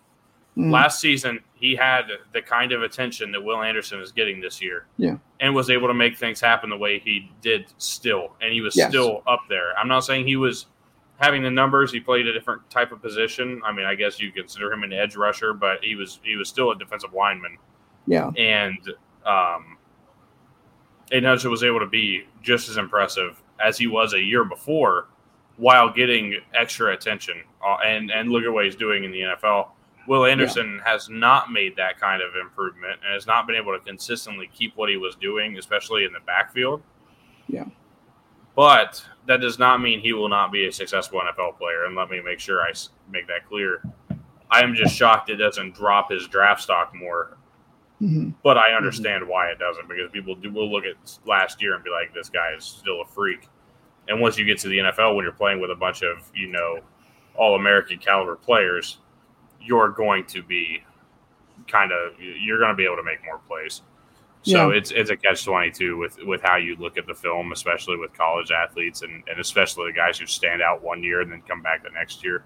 Mm, 0.56 0.70
Last 0.70 1.00
season, 1.00 1.40
he 1.54 1.74
had 1.74 2.04
the 2.32 2.40
kind 2.42 2.70
of 2.72 2.82
attention 2.82 3.32
that 3.32 3.42
Will 3.42 3.60
Anderson 3.62 4.00
is 4.00 4.12
getting 4.12 4.40
this 4.40 4.60
year. 4.62 4.86
Yeah. 4.98 5.16
And 5.40 5.54
was 5.54 5.68
able 5.70 5.88
to 5.88 5.94
make 5.94 6.16
things 6.16 6.40
happen 6.40 6.70
the 6.70 6.76
way 6.76 6.98
he 7.00 7.32
did 7.40 7.66
still. 7.78 8.36
And 8.40 8.52
he 8.52 8.60
was 8.60 8.76
Yes. 8.76 8.90
still 8.90 9.22
up 9.26 9.40
there. 9.48 9.76
I'm 9.78 9.88
not 9.88 10.00
saying 10.00 10.26
he 10.26 10.36
was 10.36 10.66
having 11.18 11.42
the 11.42 11.50
numbers. 11.50 11.90
He 11.90 11.98
played 12.00 12.26
a 12.28 12.32
different 12.32 12.68
type 12.70 12.92
of 12.92 13.00
position. 13.02 13.62
I 13.64 13.72
mean, 13.72 13.86
I 13.86 13.94
guess 13.94 14.20
you 14.20 14.30
consider 14.30 14.72
him 14.72 14.82
an 14.84 14.92
edge 14.92 15.16
rusher, 15.16 15.54
but 15.54 15.82
he 15.82 15.96
was 15.96 16.20
he 16.22 16.36
was 16.36 16.48
still 16.48 16.70
a 16.70 16.76
defensive 16.78 17.12
lineman 17.14 17.56
yeah, 18.06 18.30
and 18.36 18.78
um, 19.24 19.78
Aidan 21.10 21.24
Hutchinson 21.30 21.50
was 21.50 21.62
able 21.64 21.80
to 21.80 21.86
be 21.86 22.26
just 22.42 22.68
as 22.68 22.76
impressive 22.76 23.40
as 23.64 23.78
he 23.78 23.86
was 23.86 24.12
a 24.14 24.20
year 24.20 24.44
before, 24.44 25.06
while 25.56 25.90
getting 25.92 26.36
extra 26.54 26.92
attention. 26.92 27.42
Uh, 27.64 27.76
and 27.84 28.10
and 28.10 28.30
look 28.30 28.44
at 28.44 28.52
what 28.52 28.64
he's 28.64 28.76
doing 28.76 29.04
in 29.04 29.10
the 29.12 29.20
NFL. 29.20 29.68
Will 30.06 30.26
Anderson 30.26 30.80
has 30.84 31.08
not 31.08 31.50
made 31.50 31.76
that 31.76 31.98
kind 31.98 32.20
of 32.20 32.36
improvement 32.36 33.00
and 33.04 33.14
has 33.14 33.26
not 33.26 33.46
been 33.46 33.56
able 33.56 33.72
to 33.72 33.82
consistently 33.82 34.50
keep 34.52 34.76
what 34.76 34.90
he 34.90 34.98
was 34.98 35.14
doing, 35.16 35.56
especially 35.56 36.04
in 36.04 36.12
the 36.12 36.20
backfield. 36.26 36.82
Yeah. 37.48 37.64
But 38.54 39.02
that 39.26 39.40
does 39.40 39.58
not 39.58 39.80
mean 39.80 40.00
he 40.00 40.12
will 40.12 40.28
not 40.28 40.52
be 40.52 40.66
a 40.66 40.72
successful 40.72 41.20
NFL 41.20 41.56
player. 41.58 41.86
And 41.86 41.96
let 41.96 42.10
me 42.10 42.20
make 42.20 42.38
sure 42.38 42.60
I 42.60 42.72
make 43.10 43.26
that 43.28 43.48
clear. 43.48 43.82
I 44.50 44.60
am 44.62 44.74
just 44.74 44.94
shocked 44.94 45.30
it 45.30 45.36
doesn't 45.36 45.74
drop 45.74 46.10
his 46.10 46.28
draft 46.28 46.60
stock 46.62 46.94
more 46.94 47.36
Mhm. 48.02 48.34
but 48.42 48.58
I 48.58 48.72
understand 48.74 49.26
why 49.26 49.48
it 49.50 49.58
doesn't 49.58 49.88
because 49.88 50.10
people 50.10 50.34
do 50.34 50.52
will 50.52 50.70
look 50.70 50.84
at 50.84 50.96
last 51.26 51.62
year 51.62 51.74
and 51.74 51.82
be 51.84 51.90
like, 51.90 52.12
"This 52.12 52.28
guy 52.28 52.50
is 52.52 52.64
still 52.64 53.00
a 53.00 53.06
freak." 53.06 53.48
And 54.08 54.20
once 54.20 54.36
you 54.38 54.44
get 54.44 54.58
to 54.58 54.68
the 54.68 54.78
NFL, 54.78 55.16
when 55.16 55.24
you're 55.24 55.32
playing 55.32 55.60
with 55.60 55.70
a 55.70 55.74
bunch 55.76 56.02
of 56.02 56.30
you 56.34 56.48
know 56.48 56.80
all 57.36 57.56
American 57.56 57.98
caliber 57.98 58.36
players, 58.36 58.98
you're 59.60 59.88
going 59.88 60.24
to 60.26 60.42
be 60.42 60.82
kind 61.68 61.92
of 61.92 62.12
you're 62.20 62.58
going 62.58 62.70
to 62.70 62.76
be 62.76 62.84
able 62.84 62.96
to 62.96 63.02
make 63.02 63.24
more 63.24 63.38
plays. 63.48 63.82
So 64.42 64.70
Yeah. 64.70 64.76
it's 64.76 64.90
it's 64.90 65.10
a 65.10 65.16
catch 65.16 65.44
twenty 65.44 65.70
two 65.70 65.96
with 65.96 66.18
with 66.24 66.42
how 66.42 66.56
you 66.56 66.76
look 66.76 66.98
at 66.98 67.06
the 67.06 67.14
film, 67.14 67.52
especially 67.52 67.96
with 67.96 68.12
college 68.12 68.50
athletes 68.50 69.02
and 69.02 69.22
and 69.28 69.40
especially 69.40 69.90
the 69.90 69.96
guys 69.96 70.18
who 70.18 70.26
stand 70.26 70.60
out 70.60 70.82
one 70.82 71.02
year 71.02 71.22
and 71.22 71.32
then 71.32 71.42
come 71.48 71.62
back 71.62 71.82
the 71.82 71.90
next 71.90 72.22
year. 72.22 72.44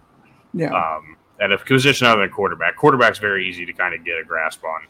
yeah, 0.54 0.70
Um, 0.72 1.16
at 1.40 1.50
a 1.52 1.58
position 1.58 2.06
other 2.06 2.20
than 2.22 2.30
quarterback, 2.30 2.76
quarterback's 2.76 3.18
very 3.18 3.48
easy 3.48 3.66
to 3.66 3.72
kind 3.72 3.94
of 3.94 4.04
get 4.04 4.18
a 4.18 4.24
grasp 4.24 4.62
on 4.64 4.82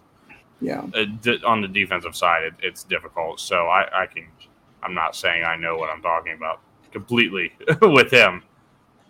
yeah, 0.61 0.81
uh, 0.95 1.05
d- 1.23 1.40
on 1.47 1.61
the 1.62 1.69
defensive 1.69 2.16
side, 2.16 2.43
it, 2.43 2.55
it's 2.62 2.82
difficult. 2.85 3.39
So 3.39 3.69
I, 3.69 4.03
I 4.03 4.07
can, 4.07 4.27
I'm 4.83 4.95
not 4.95 5.17
saying 5.17 5.45
I 5.45 5.57
know 5.57 5.77
what 5.77 5.91
I'm 5.91 6.03
talking 6.03 6.35
about 6.35 6.61
completely 6.93 7.53
with 7.83 8.11
him, 8.11 8.43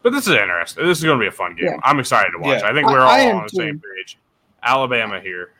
but 0.03 0.12
this 0.12 0.27
is 0.27 0.35
interesting. 0.35 0.86
This 0.86 0.99
is 0.99 1.05
going 1.05 1.19
to 1.19 1.23
be 1.23 1.28
a 1.28 1.32
fun 1.32 1.55
game. 1.55 1.66
Yeah. 1.66 1.81
I'm 1.82 1.99
excited 1.99 2.32
to 2.32 2.39
watch. 2.39 2.61
Yeah. 2.61 2.69
I 2.69 2.73
think 2.73 2.89
we're 2.89 3.01
all 3.01 3.09
I 3.09 3.31
on 3.31 3.43
the 3.45 3.49
same 3.51 3.81
page. 3.97 4.19
Alabama 4.62 5.20
here. 5.20 5.51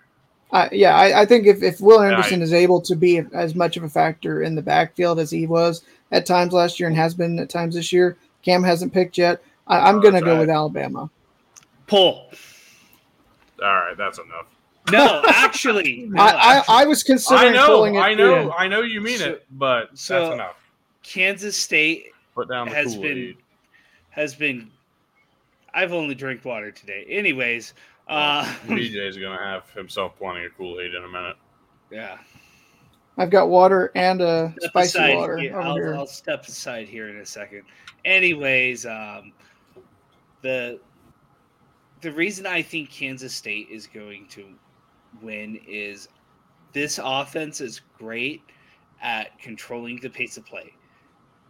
I, 0.51 0.69
yeah. 0.73 0.97
I, 0.97 1.23
I 1.23 1.27
think 1.27 1.47
if 1.47 1.63
if 1.63 1.81
Will 1.81 2.01
I- 2.01 2.09
Anderson 2.11 2.43
is 2.43 2.53
able 2.53 2.81
to 2.83 2.97
be 2.97 3.23
as 3.33 3.55
much 3.55 3.77
of 3.77 3.83
a 3.83 3.89
factor 3.89 4.43
in 4.43 4.55
the 4.55 4.63
backfield 4.63 5.19
as 5.19 5.31
he 5.31 5.47
was 5.47 5.83
at 6.11 6.27
times 6.27 6.53
last 6.53 6.81
year 6.81 6.89
and 6.89 6.97
has 6.97 7.15
been 7.15 7.39
at 7.39 7.51
times 7.51 7.75
this 7.75 7.93
year, 7.93 8.17
Cam 8.43 8.63
hasn't 8.63 8.93
picked 8.93 9.19
yet. 9.19 9.43
I, 9.67 9.91
am 9.91 10.01
going 10.01 10.15
to 10.15 10.23
go 10.23 10.39
with 10.39 10.49
Alabama. 10.49 11.11
Pull. 11.87 12.31
All 13.63 13.75
right, 13.75 13.95
that's 13.97 14.19
enough. 14.19 14.47
No, 14.93 15.23
actually, 15.29 16.07
no, 16.09 16.23
I, 16.23 16.27
I, 16.29 16.57
actually. 16.59 16.75
I 16.75 16.85
was 16.85 17.05
I 17.05 17.07
considering 17.07 17.53
know, 17.55 17.67
pulling 17.67 17.95
it. 17.97 17.99
I 18.01 18.15
know, 18.15 18.45
too. 18.45 18.53
I 18.53 18.69
know 18.69 18.81
you 18.83 19.01
mean 19.01 19.19
So- 19.19 19.31
it, 19.31 19.47
but 19.53 19.97
so- 19.97 20.21
that's 20.21 20.35
enough. 20.35 20.57
Kansas 21.03 21.57
State 21.57 22.07
Put 22.35 22.49
down 22.49 22.67
has 22.69 22.93
Kool 22.95 23.03
been 23.03 23.19
Aid. 23.19 23.37
has 24.11 24.35
been. 24.35 24.71
I've 25.73 25.93
only 25.93 26.15
drank 26.15 26.45
water 26.45 26.71
today. 26.71 27.07
Anyways, 27.09 27.73
uh, 28.09 28.45
BJ's 28.67 29.17
gonna 29.17 29.39
have 29.43 29.71
himself 29.71 30.17
plenty 30.19 30.45
of 30.45 30.57
Kool 30.57 30.81
Aid 30.81 30.95
in 30.95 31.05
a 31.05 31.09
minute. 31.09 31.37
yeah. 31.91 32.19
I've 33.21 33.31
got 33.31 33.49
water 33.49 33.91
and 33.97 34.21
a 34.21 34.55
Step 34.61 34.71
spicy 34.71 34.99
aside 34.99 35.17
water 35.17 35.37
here. 35.39 35.51
over 35.59 35.61
I'll, 35.63 35.75
here. 35.75 35.95
I'll 35.97 36.07
step 36.07 36.45
aside 36.47 36.87
here 36.89 37.09
in 37.09 37.17
a 37.17 37.27
second. 37.27 37.63
Anyways, 38.05 38.87
um, 38.87 39.33
the 40.43 40.79
the 42.01 42.13
reason 42.13 42.47
I 42.47 42.63
think 42.63 42.91
Kansas 42.91 43.35
State 43.35 43.69
is 43.71 43.89
going 43.89 44.27
to 44.29 44.45
win 45.23 45.61
is 45.67 46.09
this 46.73 47.01
offense 47.03 47.61
is 47.61 47.81
great 47.99 48.43
at 49.01 49.39
controlling 49.39 50.01
the 50.01 50.11
pace 50.11 50.37
of 50.37 50.47
play. 50.47 50.73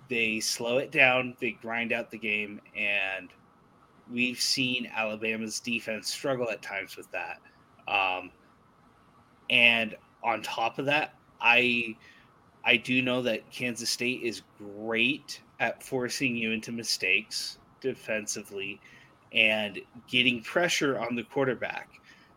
They 0.08 0.40
slow 0.40 0.78
it 0.78 0.90
down, 0.90 1.36
they 1.40 1.52
grind 1.52 1.92
out 1.92 2.10
the 2.10 2.18
game, 2.18 2.60
and 2.76 3.28
we've 4.10 4.40
seen 4.40 4.90
Alabama's 4.94 5.60
defense 5.60 6.08
struggle 6.08 6.48
at 6.50 6.62
times 6.62 6.96
with 6.96 7.10
that. 7.10 7.40
Um, 7.86 8.30
and 9.50 9.96
on 10.22 10.42
top 10.42 10.78
of 10.78 10.86
that, 10.86 11.14
I 11.40 11.96
I 12.64 12.76
do 12.76 13.02
know 13.02 13.22
that 13.22 13.50
Kansas 13.50 13.90
State 13.90 14.22
is 14.22 14.42
great 14.58 15.40
at 15.60 15.82
forcing 15.82 16.36
you 16.36 16.52
into 16.52 16.72
mistakes 16.72 17.58
defensively 17.80 18.80
and 19.32 19.80
getting 20.08 20.42
pressure 20.42 20.98
on 20.98 21.14
the 21.14 21.22
quarterback. 21.22 21.88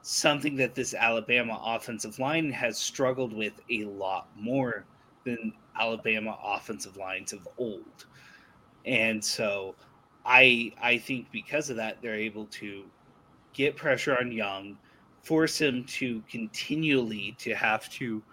Something 0.04 0.56
that 0.56 0.74
this 0.76 0.94
Alabama 0.94 1.62
offensive 1.64 2.18
line 2.20 2.52
has 2.52 2.78
struggled 2.78 3.34
with 3.34 3.54
a 3.70 3.86
lot 3.86 4.28
more 4.36 4.86
than 5.26 5.54
Alabama 5.80 6.38
offensive 6.44 6.98
lines 6.98 7.34
of 7.34 7.48
old. 7.58 8.08
And 8.86 9.24
so 9.24 9.76
I 10.26 10.74
I 10.82 10.98
think 10.98 11.32
because 11.32 11.70
of 11.70 11.76
that 11.78 12.02
they're 12.02 12.16
able 12.16 12.46
to 12.48 12.86
get 13.54 13.76
pressure 13.76 14.18
on 14.18 14.32
Young, 14.32 14.78
force 15.24 15.60
him 15.62 15.84
to 15.86 16.22
continually 16.30 17.36
to 17.40 17.54
have 17.54 17.90
to 17.92 18.24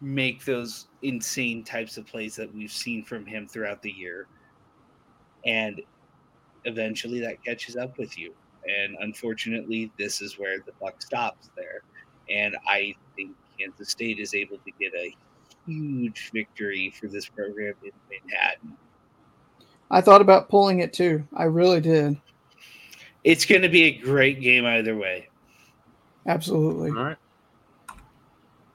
make 0.00 0.44
those 0.44 0.86
insane 1.02 1.64
types 1.64 1.96
of 1.96 2.06
plays 2.06 2.36
that 2.36 2.54
we've 2.54 2.72
seen 2.72 3.02
from 3.02 3.26
him 3.26 3.48
throughout 3.48 3.82
the 3.82 3.90
year. 3.90 4.28
And 5.44 5.80
eventually 6.64 7.20
that 7.20 7.42
catches 7.44 7.76
up 7.76 7.98
with 7.98 8.18
you. 8.18 8.34
And 8.66 8.96
unfortunately, 9.00 9.90
this 9.98 10.20
is 10.20 10.38
where 10.38 10.58
the 10.58 10.72
buck 10.80 11.00
stops 11.00 11.50
there. 11.56 11.82
And 12.28 12.56
I 12.66 12.94
think 13.14 13.32
Kansas 13.58 13.90
State 13.90 14.18
is 14.18 14.34
able 14.34 14.58
to 14.58 14.70
get 14.80 14.92
a 14.94 15.14
huge 15.66 16.30
victory 16.32 16.90
for 16.98 17.06
this 17.08 17.28
program 17.28 17.74
in 17.84 17.92
Manhattan. 18.10 18.76
I 19.90 20.00
thought 20.00 20.20
about 20.20 20.48
pulling 20.48 20.80
it 20.80 20.92
too. 20.92 21.26
I 21.34 21.44
really 21.44 21.80
did. 21.80 22.20
It's 23.24 23.44
going 23.44 23.62
to 23.62 23.68
be 23.68 23.84
a 23.84 23.98
great 23.98 24.40
game 24.40 24.66
either 24.66 24.96
way. 24.96 25.28
Absolutely. 26.26 26.90
All 26.90 26.96
right. 26.96 27.16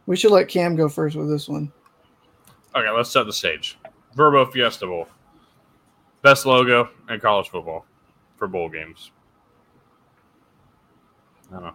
We 0.06 0.16
should 0.16 0.32
let 0.32 0.48
Cam 0.48 0.76
go 0.76 0.90
first 0.90 1.16
with 1.16 1.30
this 1.30 1.48
one. 1.48 1.72
Okay, 2.76 2.90
let's 2.90 3.10
set 3.10 3.26
the 3.26 3.34
stage. 3.34 3.78
Vrbo 4.16 4.52
Fiesta 4.52 4.86
Bowl. 4.86 5.08
Best 6.22 6.46
logo 6.46 6.90
in 7.10 7.20
college 7.20 7.50
football 7.50 7.86
for 8.38 8.48
bowl 8.48 8.70
games. 8.70 9.12
I 11.52 11.56
don't 11.56 11.64
know. 11.64 11.74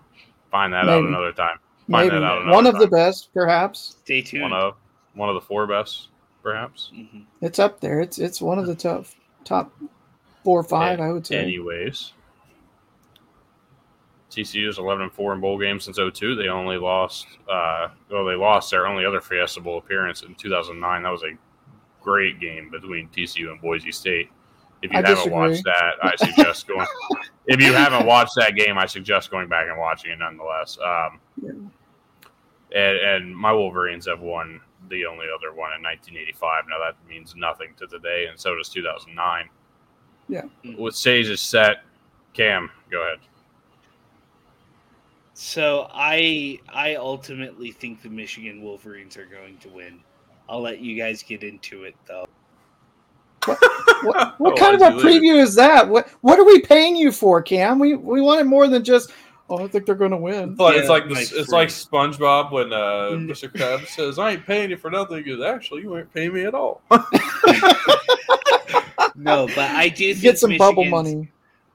Find 0.51 0.73
that 0.73 0.89
out 0.89 1.05
another 1.05 1.33
time. 1.33 1.59
Find 1.91 2.09
Maybe 2.09 2.21
that 2.21 2.25
out 2.25 2.43
another 2.43 2.55
one 2.55 2.67
of 2.67 2.79
the 2.79 2.87
best, 2.89 3.33
perhaps. 3.35 3.97
Stay 4.05 4.23
tuned. 4.23 4.43
One 4.43 4.53
of 4.53 4.75
one 5.15 5.29
of 5.29 5.35
the 5.35 5.41
four 5.41 5.67
best, 5.67 6.09
perhaps. 6.43 6.91
Mhm. 6.95 7.25
It's 7.41 7.59
up 7.59 7.81
there. 7.81 8.01
It's 8.01 8.19
it's 8.19 8.41
one 8.41 8.59
of 8.59 8.67
the 8.67 8.75
top 8.75 9.07
top 9.45 9.73
four 10.45 10.61
or 10.61 10.65
five, 10.65 11.01
I 11.01 11.13
would 11.13 11.27
say. 11.27 11.39
Anyways, 11.39 12.13
TCU 14.31 14.69
is 14.69 14.79
eleven 14.79 15.03
and 15.05 15.13
four 15.13 15.33
in 15.35 15.41
bowl 15.41 15.59
games 15.59 15.85
since 15.85 15.99
02. 15.99 16.35
They 16.35 16.49
only 16.49 16.77
lost. 16.79 17.27
Uh, 17.49 17.89
well, 18.11 18.25
they 18.25 18.35
lost 18.35 18.71
their 18.71 18.87
only 18.87 19.05
other 19.05 19.21
Fiesta 19.21 19.61
Bowl 19.61 19.79
appearance 19.79 20.23
in 20.23 20.35
2009. 20.35 21.03
That 21.03 21.11
was 21.11 21.23
a 21.23 21.37
great 22.03 22.41
game 22.41 22.71
between 22.71 23.09
TCU 23.09 23.51
and 23.51 23.61
Boise 23.61 23.93
State. 23.93 24.29
If 24.83 24.93
you 24.93 24.99
I 24.99 25.01
haven't 25.03 25.15
disagree. 25.17 25.33
watched 25.33 25.65
that, 25.65 25.95
I 26.03 26.17
suggest 26.17 26.67
going. 26.69 26.87
If 27.47 27.61
you 27.61 27.73
haven't 27.73 28.07
watched 28.07 28.35
that 28.37 28.55
game, 28.57 28.79
I 28.79 28.87
suggest 28.87 29.31
going 29.31 29.49
back 29.49 29.67
and 29.69 29.79
watching 29.79 30.11
it 30.13 30.19
nonetheless. 30.19 30.79
Um, 30.79 31.21
Yeah. 31.43 31.51
and, 32.75 32.99
and 32.99 33.37
my 33.37 33.53
Wolverines 33.53 34.07
have 34.07 34.21
won 34.21 34.61
the 34.89 35.07
only 35.07 35.27
other 35.35 35.51
one 35.55 35.73
in 35.75 35.83
1985. 35.83 36.65
Now 36.69 36.79
that 36.79 36.97
means 37.09 37.35
nothing 37.37 37.75
to 37.79 37.87
today, 37.87 38.27
and 38.31 38.39
so 38.39 38.55
does 38.57 38.69
2009. 38.69 39.49
Yeah. 40.29 40.43
With 40.77 40.95
Sage 40.97 41.29
is 41.29 41.41
set, 41.41 41.83
Cam, 42.35 42.71
go 42.91 43.03
ahead. 43.03 43.19
So 45.35 45.89
I 45.93 46.59
I 46.69 46.95
ultimately 46.95 47.71
think 47.71 48.03
the 48.03 48.09
Michigan 48.09 48.63
Wolverines 48.63 49.17
are 49.17 49.27
going 49.27 49.59
to 49.59 49.69
win. 49.69 50.01
I'll 50.49 50.63
let 50.63 50.81
you 50.81 50.97
guys 50.97 51.23
get 51.23 51.43
into 51.43 51.85
it 51.85 51.95
though. 52.07 52.27
What, 53.47 53.59
what 54.39 54.53
Oh, 54.53 54.57
kind 54.57 54.75
of 54.75 54.83
a 54.83 55.01
see 55.01 55.07
later. 55.07 55.21
preview 55.21 55.37
is 55.43 55.55
that? 55.55 55.89
What 55.89 56.09
what 56.21 56.39
are 56.39 56.45
we 56.45 56.61
paying 56.61 56.97
you 56.97 57.13
for, 57.13 57.41
Cam? 57.43 57.79
We 57.79 57.95
we 57.97 58.21
wanted 58.21 58.45
more 58.47 58.69
than 58.69 58.85
just. 58.85 59.13
Oh, 59.49 59.65
I 59.65 59.69
think 59.69 59.87
they're 59.87 59.95
going 59.95 60.11
to 60.11 60.17
win. 60.17 60.55
But 60.57 60.75
Yeah, 60.75 60.81
it's 60.81 60.89
like 60.89 61.09
this, 61.09 61.31
it's 61.33 61.51
like 61.51 61.69
SpongeBob 61.69 62.51
when 62.51 62.73
uh, 62.73 63.11
Mm. 63.13 63.31
Mr. 63.31 63.49
Krabs 63.49 63.87
says, 63.87 64.19
"I 64.19 64.33
ain't 64.33 64.45
paying 64.45 64.71
you 64.71 64.77
for 64.77 64.91
nothing." 64.91 65.23
Because 65.23 65.41
actually, 65.41 65.83
you 65.83 65.97
ain't 65.97 66.13
paying 66.13 66.33
me 66.35 66.43
at 66.45 66.55
all. 66.55 66.83
No, 69.19 69.47
but 69.47 69.71
I 69.71 69.89
do 69.89 70.13
think 70.13 70.23
Get 70.23 70.39
some 70.39 70.57
bubble 70.59 70.85
money. 70.85 71.29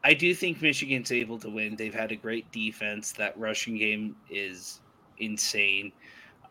I 0.03 0.13
do 0.13 0.33
think 0.35 0.61
Michigan's 0.61 1.11
able 1.11 1.39
to 1.39 1.49
win. 1.49 1.75
They've 1.75 1.93
had 1.93 2.11
a 2.11 2.15
great 2.15 2.49
defense. 2.51 3.13
That 3.13 3.37
rushing 3.37 3.77
game 3.77 4.15
is 4.29 4.79
insane. 5.17 5.91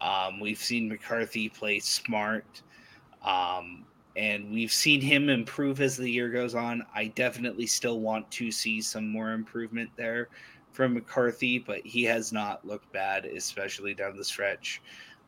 Um, 0.00 0.40
we've 0.40 0.58
seen 0.58 0.88
McCarthy 0.88 1.48
play 1.48 1.78
smart, 1.78 2.62
um, 3.24 3.84
and 4.16 4.50
we've 4.50 4.72
seen 4.72 5.00
him 5.00 5.28
improve 5.28 5.80
as 5.80 5.96
the 5.96 6.10
year 6.10 6.28
goes 6.28 6.54
on. 6.54 6.84
I 6.94 7.06
definitely 7.08 7.66
still 7.66 8.00
want 8.00 8.30
to 8.32 8.50
see 8.50 8.82
some 8.82 9.08
more 9.08 9.32
improvement 9.32 9.90
there 9.96 10.28
from 10.72 10.94
McCarthy, 10.94 11.58
but 11.58 11.80
he 11.84 12.04
has 12.04 12.32
not 12.32 12.64
looked 12.66 12.90
bad, 12.92 13.24
especially 13.24 13.94
down 13.94 14.16
the 14.16 14.24
stretch. 14.24 14.80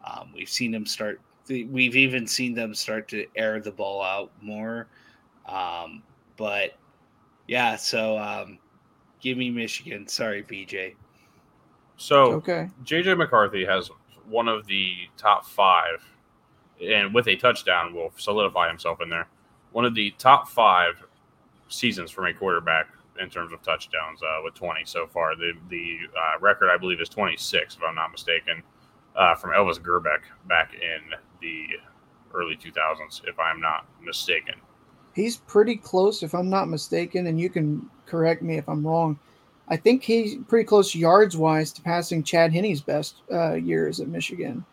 Um, 0.04 0.30
we've 0.34 0.48
seen 0.48 0.74
him 0.74 0.86
start. 0.86 1.20
We've 1.48 1.96
even 1.96 2.26
seen 2.26 2.54
them 2.54 2.74
start 2.74 3.08
to 3.08 3.26
air 3.36 3.60
the 3.60 3.72
ball 3.72 4.02
out 4.02 4.30
more. 4.40 4.86
Um, 5.46 6.02
but 6.36 6.76
yeah, 7.48 7.76
so 7.76 8.16
um, 8.18 8.58
give 9.20 9.36
me 9.36 9.50
Michigan. 9.50 10.06
Sorry, 10.06 10.42
BJ. 10.42 10.94
So 11.96 12.32
Okay. 12.32 12.68
JJ 12.84 13.16
McCarthy 13.18 13.64
has 13.64 13.90
one 14.28 14.48
of 14.48 14.66
the 14.66 14.94
top 15.16 15.46
five, 15.46 16.04
and 16.82 17.14
with 17.14 17.28
a 17.28 17.36
touchdown, 17.36 17.94
will 17.94 18.12
solidify 18.16 18.68
himself 18.68 19.00
in 19.00 19.08
there. 19.08 19.28
One 19.72 19.84
of 19.84 19.94
the 19.94 20.10
top 20.18 20.48
five 20.48 21.02
seasons 21.68 22.10
from 22.10 22.26
a 22.26 22.34
quarterback 22.34 22.86
in 23.20 23.30
terms 23.30 23.52
of 23.52 23.62
touchdowns, 23.62 24.22
uh, 24.22 24.40
with 24.42 24.54
20 24.54 24.84
so 24.84 25.06
far. 25.06 25.36
The 25.36 25.52
the 25.68 25.98
uh, 26.16 26.38
record, 26.40 26.70
I 26.70 26.76
believe, 26.76 27.00
is 27.00 27.08
26, 27.08 27.76
if 27.76 27.82
I'm 27.82 27.94
not 27.94 28.10
mistaken, 28.10 28.62
uh, 29.16 29.34
from 29.34 29.50
Elvis 29.50 29.78
Grbac 29.78 30.20
back 30.48 30.74
in 30.74 31.00
the 31.40 31.66
early 32.34 32.56
2000s, 32.56 33.22
if 33.26 33.38
I'm 33.38 33.60
not 33.60 33.86
mistaken. 34.02 34.54
He's 35.14 35.36
pretty 35.36 35.76
close, 35.76 36.22
if 36.22 36.34
I'm 36.34 36.48
not 36.48 36.68
mistaken, 36.68 37.26
and 37.26 37.38
you 37.38 37.50
can 37.50 37.88
correct 38.06 38.42
me 38.42 38.56
if 38.56 38.68
I'm 38.68 38.86
wrong. 38.86 39.18
I 39.68 39.76
think 39.76 40.02
he's 40.02 40.36
pretty 40.48 40.64
close 40.64 40.94
yards 40.94 41.36
wise 41.36 41.72
to 41.72 41.82
passing 41.82 42.22
Chad 42.22 42.52
Henne's 42.52 42.80
best 42.80 43.16
uh, 43.30 43.54
years 43.54 44.00
at 44.00 44.08
Michigan. 44.08 44.64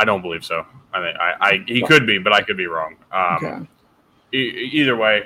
I 0.00 0.04
don't 0.06 0.22
believe 0.22 0.46
so. 0.46 0.64
I 0.94 1.02
think 1.02 1.18
I, 1.20 1.34
I 1.40 1.64
he 1.66 1.82
could 1.82 2.06
be, 2.06 2.16
but 2.16 2.32
I 2.32 2.40
could 2.40 2.56
be 2.56 2.66
wrong. 2.66 2.96
Um, 3.12 3.36
okay. 3.36 3.68
e- 4.32 4.70
either 4.72 4.96
way, 4.96 5.24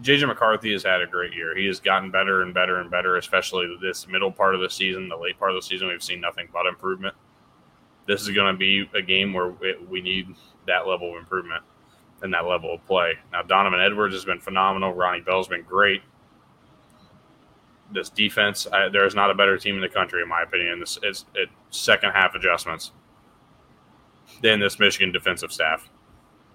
JJ 0.00 0.28
McCarthy 0.28 0.70
has 0.72 0.84
had 0.84 1.00
a 1.02 1.08
great 1.08 1.34
year. 1.34 1.56
He 1.56 1.66
has 1.66 1.80
gotten 1.80 2.08
better 2.08 2.42
and 2.42 2.54
better 2.54 2.78
and 2.78 2.88
better, 2.88 3.16
especially 3.16 3.76
this 3.82 4.06
middle 4.06 4.30
part 4.30 4.54
of 4.54 4.60
the 4.60 4.70
season, 4.70 5.08
the 5.08 5.16
late 5.16 5.40
part 5.40 5.50
of 5.50 5.56
the 5.56 5.62
season. 5.62 5.88
We've 5.88 6.04
seen 6.04 6.20
nothing 6.20 6.46
but 6.52 6.66
improvement. 6.66 7.16
This 8.06 8.22
is 8.22 8.30
going 8.30 8.54
to 8.54 8.56
be 8.56 8.88
a 8.94 9.02
game 9.02 9.32
where 9.32 9.48
we, 9.48 9.74
we 9.90 10.00
need 10.00 10.36
that 10.68 10.86
level 10.86 11.10
of 11.10 11.18
improvement 11.18 11.64
and 12.22 12.32
that 12.32 12.46
level 12.46 12.72
of 12.72 12.86
play. 12.86 13.14
Now, 13.32 13.42
Donovan 13.42 13.80
Edwards 13.80 14.14
has 14.14 14.24
been 14.24 14.38
phenomenal. 14.38 14.94
Ronnie 14.94 15.20
Bell's 15.20 15.48
been 15.48 15.62
great. 15.62 16.02
This 17.92 18.08
defense, 18.08 18.68
I, 18.72 18.88
there 18.88 19.04
is 19.04 19.16
not 19.16 19.32
a 19.32 19.34
better 19.34 19.58
team 19.58 19.74
in 19.74 19.80
the 19.80 19.88
country, 19.88 20.22
in 20.22 20.28
my 20.28 20.42
opinion. 20.42 20.78
This 20.78 20.96
is 21.02 21.24
it, 21.34 21.48
second 21.70 22.12
half 22.12 22.36
adjustments 22.36 22.92
than 24.42 24.60
this 24.60 24.78
Michigan 24.78 25.12
defensive 25.12 25.52
staff. 25.52 25.88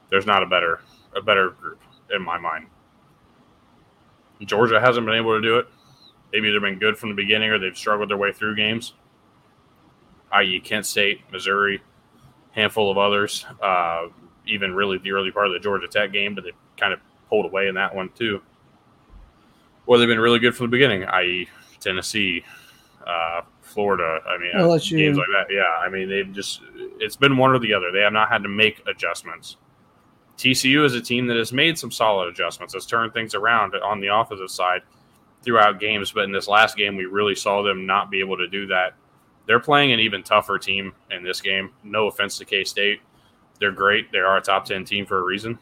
There's 0.10 0.26
not 0.26 0.44
a 0.44 0.45
better 0.45 0.82
a 1.16 1.22
better 1.22 1.52
group 1.52 1.80
in 2.14 2.22
my 2.22 2.38
mind. 2.38 2.68
Georgia 4.44 4.80
hasn't 4.80 5.06
been 5.06 5.16
able 5.16 5.36
to 5.36 5.41
do 5.41 5.57
it. 5.57 5.68
They've 6.32 6.44
either 6.44 6.60
been 6.60 6.78
good 6.78 6.98
from 6.98 7.10
the 7.10 7.16
beginning 7.16 7.49
or 7.49 7.57
they've 7.57 7.78
struggled 7.78 8.10
their 8.10 8.18
way 8.18 8.34
through 8.34 8.57
games, 8.57 8.94
i.e., 10.34 10.60
Kent 10.60 10.86
State, 10.86 11.22
Missouri, 11.32 11.82
handful 12.52 12.91
of 12.91 12.98
others, 12.98 13.45
uh, 13.62 14.07
even 14.45 14.74
really 14.74 14.98
the 14.98 15.12
early 15.12 15.32
part 15.32 15.48
of 15.48 15.53
the 15.53 15.60
Georgia 15.60 15.88
Tech 15.88 16.12
game, 16.12 16.36
but 16.36 16.44
they 16.44 16.52
kind 16.78 16.91
of 16.91 16.99
pulled 17.30 17.45
away 17.45 17.68
in 17.68 17.76
that 17.76 17.95
one 17.95 18.10
too. 18.10 18.41
Or 19.86 19.98
they've 19.98 20.07
been 20.07 20.20
really 20.20 20.40
good 20.40 20.56
from 20.56 20.66
the 20.66 20.72
beginning, 20.72 21.06
i.e., 21.06 21.48
Tennessee, 21.80 22.44
uh, 23.06 23.41
Florida. 23.76 24.22
I 24.26 24.38
mean, 24.38 24.53
LSU. 24.56 24.97
games 24.97 25.18
like 25.18 25.27
that. 25.34 25.53
Yeah, 25.53 25.64
I 25.85 25.89
mean, 25.89 26.10
they've 26.10 26.31
just 26.31 26.61
it's 26.97 27.18
been 27.18 27.35
one 27.35 27.52
or 27.52 27.60
the 27.60 27.73
other. 27.73 27.91
They 27.91 27.99
have 27.99 28.14
not 28.14 28.30
had 28.30 28.41
to 28.43 28.49
make 28.49 28.81
adjustments. 28.88 29.57
TCU 30.38 30.85
is 30.85 30.95
a 30.95 31.02
team 31.02 31.27
that 31.27 31.35
has 31.35 31.52
made 31.52 31.77
some 31.77 31.91
solid 31.91 32.30
adjustments, 32.30 32.73
has 32.73 32.85
turned 32.85 33.14
things 33.14 33.35
around 33.35 33.76
on 33.76 33.99
the 33.99 34.07
offensive 34.07 34.49
side 34.49 34.81
throughout 35.43 35.81
games. 35.81 36.14
But 36.14 36.23
in 36.23 36.31
this 36.31 36.47
last 36.47 36.77
game, 36.77 36.95
we 36.95 37.06
really 37.06 37.35
saw 37.35 37.64
them 37.64 37.85
not 37.85 38.10
be 38.10 38.22
able 38.22 38.38
to 38.38 38.47
do 38.47 38.65
that. 38.68 38.93
They're 39.45 39.60
playing 39.60 39.91
an 39.91 39.99
even 39.99 40.23
tougher 40.23 40.57
team 40.57 40.93
in 41.11 41.22
this 41.22 41.41
game. 41.41 41.72
No 41.84 42.07
offense 42.07 42.38
to 42.38 42.45
K 42.45 42.64
State. 42.64 43.02
They're 43.60 43.73
great. 43.73 44.10
They 44.11 44.19
are 44.19 44.38
a 44.38 44.41
top 44.41 44.65
10 44.65 44.85
team 44.85 45.06
for 45.06 45.19
a 45.19 45.23
reason. 45.23 45.60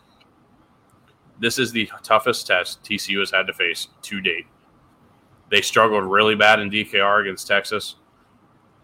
This 1.39 1.57
is 1.57 1.71
the 1.71 1.89
toughest 2.03 2.45
test 2.45 2.83
TCU 2.83 3.19
has 3.19 3.31
had 3.31 3.47
to 3.47 3.53
face 3.53 3.87
to 4.03 4.21
date. 4.21 4.45
They 5.49 5.61
struggled 5.61 6.05
really 6.05 6.35
bad 6.35 6.59
in 6.59 6.69
DKR 6.69 7.21
against 7.21 7.47
Texas. 7.47 7.95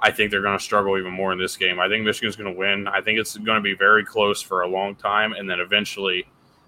I 0.02 0.12
think 0.12 0.32
they're 0.32 0.42
going 0.42 0.58
to 0.58 0.64
struggle 0.64 0.98
even 0.98 1.12
more 1.12 1.34
in 1.34 1.40
this 1.40 1.58
game. 1.58 1.80
I 1.80 1.90
think 1.90 2.06
Michigan's 2.06 2.36
going 2.36 2.52
to 2.52 2.58
win. 2.58 2.88
I 2.88 3.02
think 3.02 3.20
it's 3.20 3.36
going 3.38 3.58
to 3.58 3.62
be 3.62 3.76
very 3.76 4.06
close 4.06 4.42
for 4.42 4.62
a 4.62 4.68
long 4.68 4.96
time, 4.96 5.34
and 5.34 5.50
then 5.50 5.60
eventually, 5.60 6.26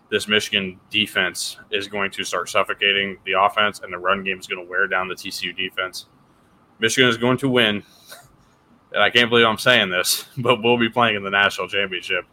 this 0.09 0.27
Michigan 0.27 0.77
defense 0.89 1.57
is 1.71 1.87
going 1.87 2.11
to 2.11 2.23
start 2.25 2.49
suffocating 2.49 3.17
the 3.25 3.33
offense, 3.39 3.79
and 3.79 3.93
the 3.93 3.97
run 3.97 4.23
game 4.23 4.39
is 4.39 4.47
going 4.47 4.63
to 4.63 4.69
wear 4.69 4.87
down 4.87 5.07
the 5.07 5.15
TCU 5.15 5.55
defense. 5.55 6.07
Michigan 6.79 7.09
is 7.09 7.17
going 7.17 7.37
to 7.37 7.47
win, 7.47 7.83
and 8.91 9.01
I 9.01 9.09
can't 9.09 9.29
believe 9.29 9.45
I'm 9.45 9.57
saying 9.57 9.89
this, 9.89 10.25
but 10.37 10.61
we'll 10.61 10.77
be 10.77 10.89
playing 10.89 11.15
in 11.15 11.23
the 11.23 11.29
national 11.29 11.69
championship 11.69 12.25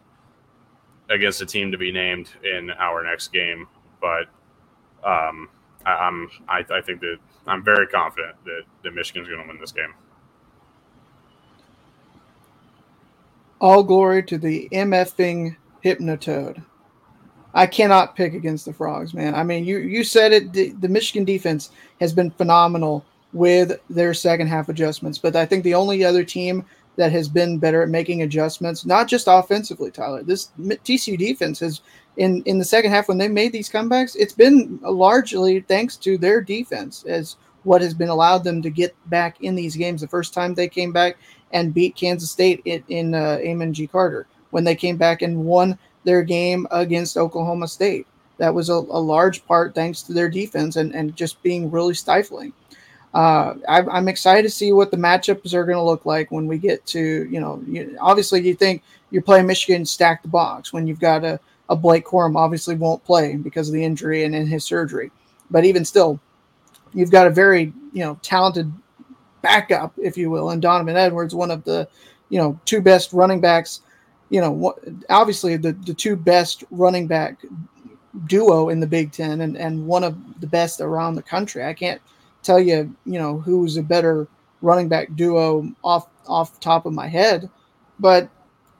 against 1.09 1.41
a 1.41 1.45
team 1.45 1.71
to 1.71 1.77
be 1.77 1.91
named 1.91 2.29
in 2.43 2.71
our 2.71 3.03
next 3.03 3.29
game. 3.29 3.67
But 4.01 4.25
um, 5.03 5.49
I, 5.85 6.07
am 6.07 6.29
I, 6.47 6.65
I 6.69 6.81
think 6.81 6.99
that 7.01 7.17
I'm 7.47 7.63
very 7.63 7.87
confident 7.87 8.35
that, 8.43 8.61
that 8.83 8.93
Michigan's 8.93 9.29
going 9.29 9.41
to 9.41 9.47
win 9.47 9.59
this 9.59 9.71
game. 9.71 9.93
All 13.61 13.83
glory 13.83 14.23
to 14.23 14.37
the 14.37 14.69
MFing 14.71 15.55
Hypnotoad. 15.83 16.63
I 17.53 17.65
cannot 17.65 18.15
pick 18.15 18.33
against 18.33 18.65
the 18.65 18.73
Frogs, 18.73 19.13
man. 19.13 19.33
I 19.35 19.43
mean, 19.43 19.65
you 19.65 19.79
you 19.79 20.03
said 20.03 20.31
it. 20.31 20.53
The, 20.53 20.69
the, 20.79 20.87
Michigan 20.87 21.25
defense 21.25 21.71
has 21.99 22.13
been 22.13 22.31
phenomenal 22.31 23.03
with 23.33 23.79
their 23.89 24.13
second 24.13 24.47
half 24.47 24.69
adjustments, 24.69 25.17
but 25.17 25.35
I 25.35 25.45
think 25.45 25.63
the 25.63 25.73
only 25.73 26.03
other 26.03 26.23
team 26.23 26.63
that 26.95 27.11
has 27.11 27.27
been 27.27 27.57
better 27.57 27.81
at 27.81 27.89
making 27.89 28.21
adjustments, 28.21 28.85
not 28.85 29.07
just 29.07 29.27
offensively, 29.27 29.89
Tyler. 29.89 30.21
This 30.21 30.49
TCU 30.59 31.17
defense 31.17 31.59
has 31.59 31.81
in 32.17 32.43
in 32.43 32.59
the 32.59 32.65
second 32.65 32.91
half 32.91 33.07
when 33.07 33.17
they 33.17 33.27
made 33.27 33.51
these 33.51 33.69
comebacks, 33.69 34.15
it's 34.17 34.33
been 34.33 34.79
largely 34.83 35.61
thanks 35.61 35.97
to 35.97 36.17
their 36.17 36.41
defense 36.41 37.03
as 37.07 37.37
what 37.63 37.81
has 37.81 37.93
been 37.93 38.09
allowed 38.09 38.43
them 38.43 38.61
to 38.61 38.69
get 38.69 38.95
back 39.09 39.41
in 39.41 39.55
these 39.55 39.75
games. 39.75 40.01
The 40.01 40.07
first 40.07 40.33
time 40.33 40.53
they 40.53 40.67
came 40.67 40.91
back 40.91 41.17
and 41.51 41.73
beat 41.73 41.95
Kansas 41.95 42.31
State 42.31 42.61
in, 42.65 42.83
in 42.87 43.15
uh, 43.15 43.39
Amon 43.45 43.73
G. 43.73 43.87
Carter 43.87 44.27
when 44.51 44.63
they 44.63 44.75
came 44.75 44.97
back 44.97 45.21
and 45.21 45.45
won 45.45 45.77
their 46.03 46.23
game 46.23 46.67
against 46.71 47.17
Oklahoma 47.17 47.67
State. 47.67 48.07
That 48.37 48.53
was 48.53 48.69
a, 48.69 48.73
a 48.73 48.99
large 48.99 49.45
part 49.45 49.75
thanks 49.75 50.01
to 50.03 50.13
their 50.13 50.29
defense 50.29 50.77
and, 50.77 50.95
and 50.95 51.15
just 51.15 51.41
being 51.43 51.69
really 51.69 51.93
stifling. 51.93 52.53
Uh, 53.13 53.55
I, 53.67 53.81
I'm 53.81 54.07
excited 54.07 54.43
to 54.43 54.49
see 54.49 54.71
what 54.71 54.91
the 54.91 54.97
matchups 54.97 55.53
are 55.53 55.65
going 55.65 55.77
to 55.77 55.83
look 55.83 56.05
like 56.05 56.31
when 56.31 56.47
we 56.47 56.57
get 56.57 56.85
to, 56.87 57.27
you 57.29 57.39
know, 57.39 57.61
you, 57.67 57.97
obviously 57.99 58.41
you 58.41 58.53
think 58.53 58.83
you're 59.09 59.23
playing 59.23 59.47
Michigan 59.47 59.85
stack 59.85 60.21
the 60.21 60.27
box 60.27 60.71
when 60.71 60.85
you've 60.85 60.99
got 60.99 61.25
a, 61.25 61.39
a 61.69 61.75
Blake 61.75 62.05
Corum 62.05 62.35
obviously 62.35 62.75
won't 62.75 63.03
play 63.03 63.35
because 63.35 63.67
of 63.67 63.73
the 63.73 63.83
injury 63.83 64.23
and 64.23 64.35
in 64.35 64.45
his 64.45 64.63
surgery. 64.63 65.11
But 65.49 65.65
even 65.65 65.83
still, 65.83 66.19
you've 66.93 67.11
got 67.11 67.27
a 67.27 67.31
very, 67.31 67.73
you 67.93 68.03
know, 68.03 68.19
talented 68.21 68.71
backup, 69.41 69.93
if 69.97 70.17
you 70.17 70.29
will, 70.29 70.51
and 70.51 70.61
Donovan 70.61 70.95
Edwards, 70.95 71.35
one 71.35 71.51
of 71.51 71.63
the, 71.63 71.87
you 72.29 72.37
know, 72.37 72.59
two 72.65 72.81
best 72.81 73.13
running 73.13 73.41
backs. 73.41 73.81
You 74.29 74.41
know, 74.41 74.75
obviously 75.09 75.57
the 75.57 75.73
the 75.73 75.93
two 75.93 76.15
best 76.15 76.63
running 76.69 77.07
back 77.07 77.43
duo 78.27 78.69
in 78.69 78.79
the 78.79 78.87
Big 78.87 79.11
Ten, 79.11 79.41
and 79.41 79.57
and 79.57 79.85
one 79.87 80.03
of 80.03 80.15
the 80.39 80.47
best 80.47 80.81
around 80.81 81.15
the 81.15 81.23
country. 81.23 81.65
I 81.65 81.73
can't 81.73 82.01
tell 82.43 82.59
you, 82.59 82.95
you 83.05 83.19
know, 83.19 83.39
who's 83.39 83.77
a 83.77 83.83
better 83.83 84.27
running 84.61 84.87
back 84.87 85.15
duo 85.15 85.71
off 85.83 86.07
off 86.27 86.59
top 86.59 86.85
of 86.85 86.93
my 86.93 87.07
head, 87.07 87.49
but 87.99 88.29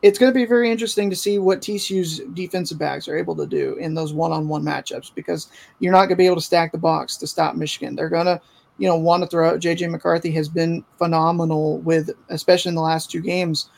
it's 0.02 0.18
going 0.18 0.32
to 0.32 0.38
be 0.38 0.46
very 0.46 0.72
interesting 0.72 1.10
to 1.10 1.16
see 1.16 1.40
what 1.40 1.62
TCU's 1.62 2.20
defensive 2.34 2.80
backs 2.80 3.08
are 3.08 3.18
able 3.18 3.36
to 3.36 3.46
do 3.46 3.76
in 3.76 3.94
those 3.94 4.14
one-on-one 4.14 4.64
matchups 4.64 5.12
because 5.14 5.50
you're 5.80 5.92
not 5.92 6.06
going 6.06 6.10
to 6.10 6.16
be 6.16 6.26
able 6.26 6.38
to 6.38 6.42
stack 6.42 6.72
the 6.72 6.78
box 6.78 7.18
to 7.18 7.28
stop 7.28 7.56
Michigan. 7.56 7.96
They're 7.96 8.08
going 8.08 8.26
to 8.26 8.40
you 8.80 8.88
know, 8.88 8.96
want 8.96 9.22
to 9.22 9.28
throw 9.28 9.50
out. 9.50 9.60
JJ 9.60 9.92
McCarthy 9.92 10.32
has 10.32 10.50
been 10.50 10.84
phenomenal 10.98 11.80
with, 11.80 12.10
especially 12.30 12.70
in 12.70 12.76
the 12.76 12.82
last 12.82 13.12
two 13.12 13.22
games, 13.22 13.70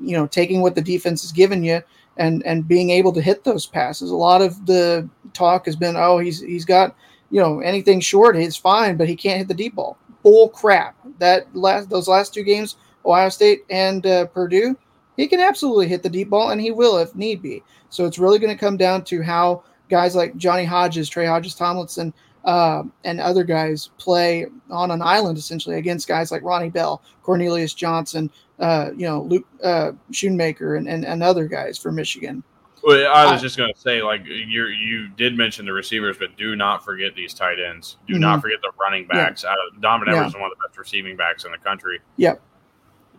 you 0.00 0.16
know, 0.16 0.26
taking 0.26 0.60
what 0.60 0.74
the 0.74 0.82
defense 0.82 1.22
has 1.22 1.32
given 1.32 1.64
you 1.64 1.82
and 2.18 2.44
and 2.44 2.68
being 2.68 2.90
able 2.90 3.12
to 3.14 3.22
hit 3.22 3.42
those 3.42 3.66
passes. 3.66 4.10
A 4.10 4.16
lot 4.16 4.42
of 4.42 4.66
the 4.66 5.08
talk 5.32 5.64
has 5.66 5.74
been, 5.74 5.96
oh, 5.96 6.18
he's 6.18 6.40
he's 6.40 6.66
got, 6.66 6.94
you 7.30 7.40
know, 7.40 7.60
anything 7.60 7.98
short, 7.98 8.36
he's 8.36 8.56
fine, 8.56 8.96
but 8.96 9.08
he 9.08 9.16
can't 9.16 9.38
hit 9.38 9.48
the 9.48 9.54
deep 9.54 9.74
ball. 9.74 9.96
Bull 10.22 10.50
crap. 10.50 10.94
That 11.18 11.54
last 11.56 11.88
those 11.88 12.06
last 12.06 12.34
two 12.34 12.44
games, 12.44 12.76
Ohio 13.04 13.30
State 13.30 13.64
and 13.70 14.06
uh, 14.06 14.26
Purdue, 14.26 14.76
he 15.16 15.26
can 15.26 15.40
absolutely 15.40 15.88
hit 15.88 16.02
the 16.02 16.10
deep 16.10 16.28
ball, 16.28 16.50
and 16.50 16.60
he 16.60 16.70
will 16.70 16.98
if 16.98 17.14
need 17.16 17.40
be. 17.40 17.62
So 17.88 18.04
it's 18.04 18.18
really 18.18 18.38
going 18.38 18.54
to 18.54 18.60
come 18.60 18.76
down 18.76 19.02
to 19.04 19.22
how 19.22 19.64
guys 19.88 20.14
like 20.14 20.36
Johnny 20.36 20.64
Hodges, 20.64 21.08
Trey 21.08 21.26
Hodges 21.26 21.54
Tomlinson 21.54 22.12
uh, 22.44 22.82
and 23.04 23.20
other 23.20 23.44
guys 23.44 23.90
play 23.98 24.46
on 24.70 24.90
an 24.90 25.02
island 25.02 25.38
essentially 25.38 25.76
against 25.76 26.08
guys 26.08 26.30
like 26.30 26.42
Ronnie 26.42 26.70
Bell, 26.70 27.02
Cornelius 27.22 27.74
Johnson, 27.74 28.30
uh, 28.58 28.90
you 28.96 29.06
know, 29.06 29.22
Luke 29.22 29.46
uh, 29.62 29.92
Schoonmaker, 30.10 30.76
and, 30.76 30.88
and, 30.88 31.04
and 31.04 31.22
other 31.22 31.46
guys 31.46 31.78
for 31.78 31.92
Michigan. 31.92 32.42
Well, 32.84 33.12
I 33.12 33.30
was 33.30 33.40
just 33.40 33.56
going 33.56 33.72
to 33.72 33.78
say, 33.78 34.02
like 34.02 34.26
you 34.26 34.66
you 34.66 35.08
did 35.10 35.36
mention 35.36 35.64
the 35.64 35.72
receivers, 35.72 36.16
but 36.18 36.36
do 36.36 36.56
not 36.56 36.84
forget 36.84 37.14
these 37.14 37.32
tight 37.32 37.58
ends. 37.60 37.96
Do 38.08 38.14
mm-hmm. 38.14 38.22
not 38.22 38.42
forget 38.42 38.58
the 38.60 38.72
running 38.80 39.06
backs. 39.06 39.44
Yeah. 39.44 39.50
Uh, 39.50 39.80
Donovan 39.80 40.08
Edwards 40.08 40.24
yeah. 40.24 40.28
is 40.28 40.34
one 40.34 40.50
of 40.50 40.58
the 40.58 40.66
best 40.66 40.76
receiving 40.76 41.16
backs 41.16 41.44
in 41.44 41.52
the 41.52 41.58
country. 41.58 42.00
Yep. 42.16 42.42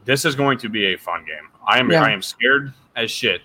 This 0.04 0.26
is 0.26 0.36
going 0.36 0.58
to 0.58 0.70
be 0.70 0.94
a 0.94 0.98
fun 0.98 1.24
game. 1.26 1.50
I 1.66 1.80
am 1.80 1.90
yeah. 1.90 2.04
I 2.04 2.12
am 2.12 2.22
scared 2.22 2.74
as 2.98 3.10
shit. 3.10 3.41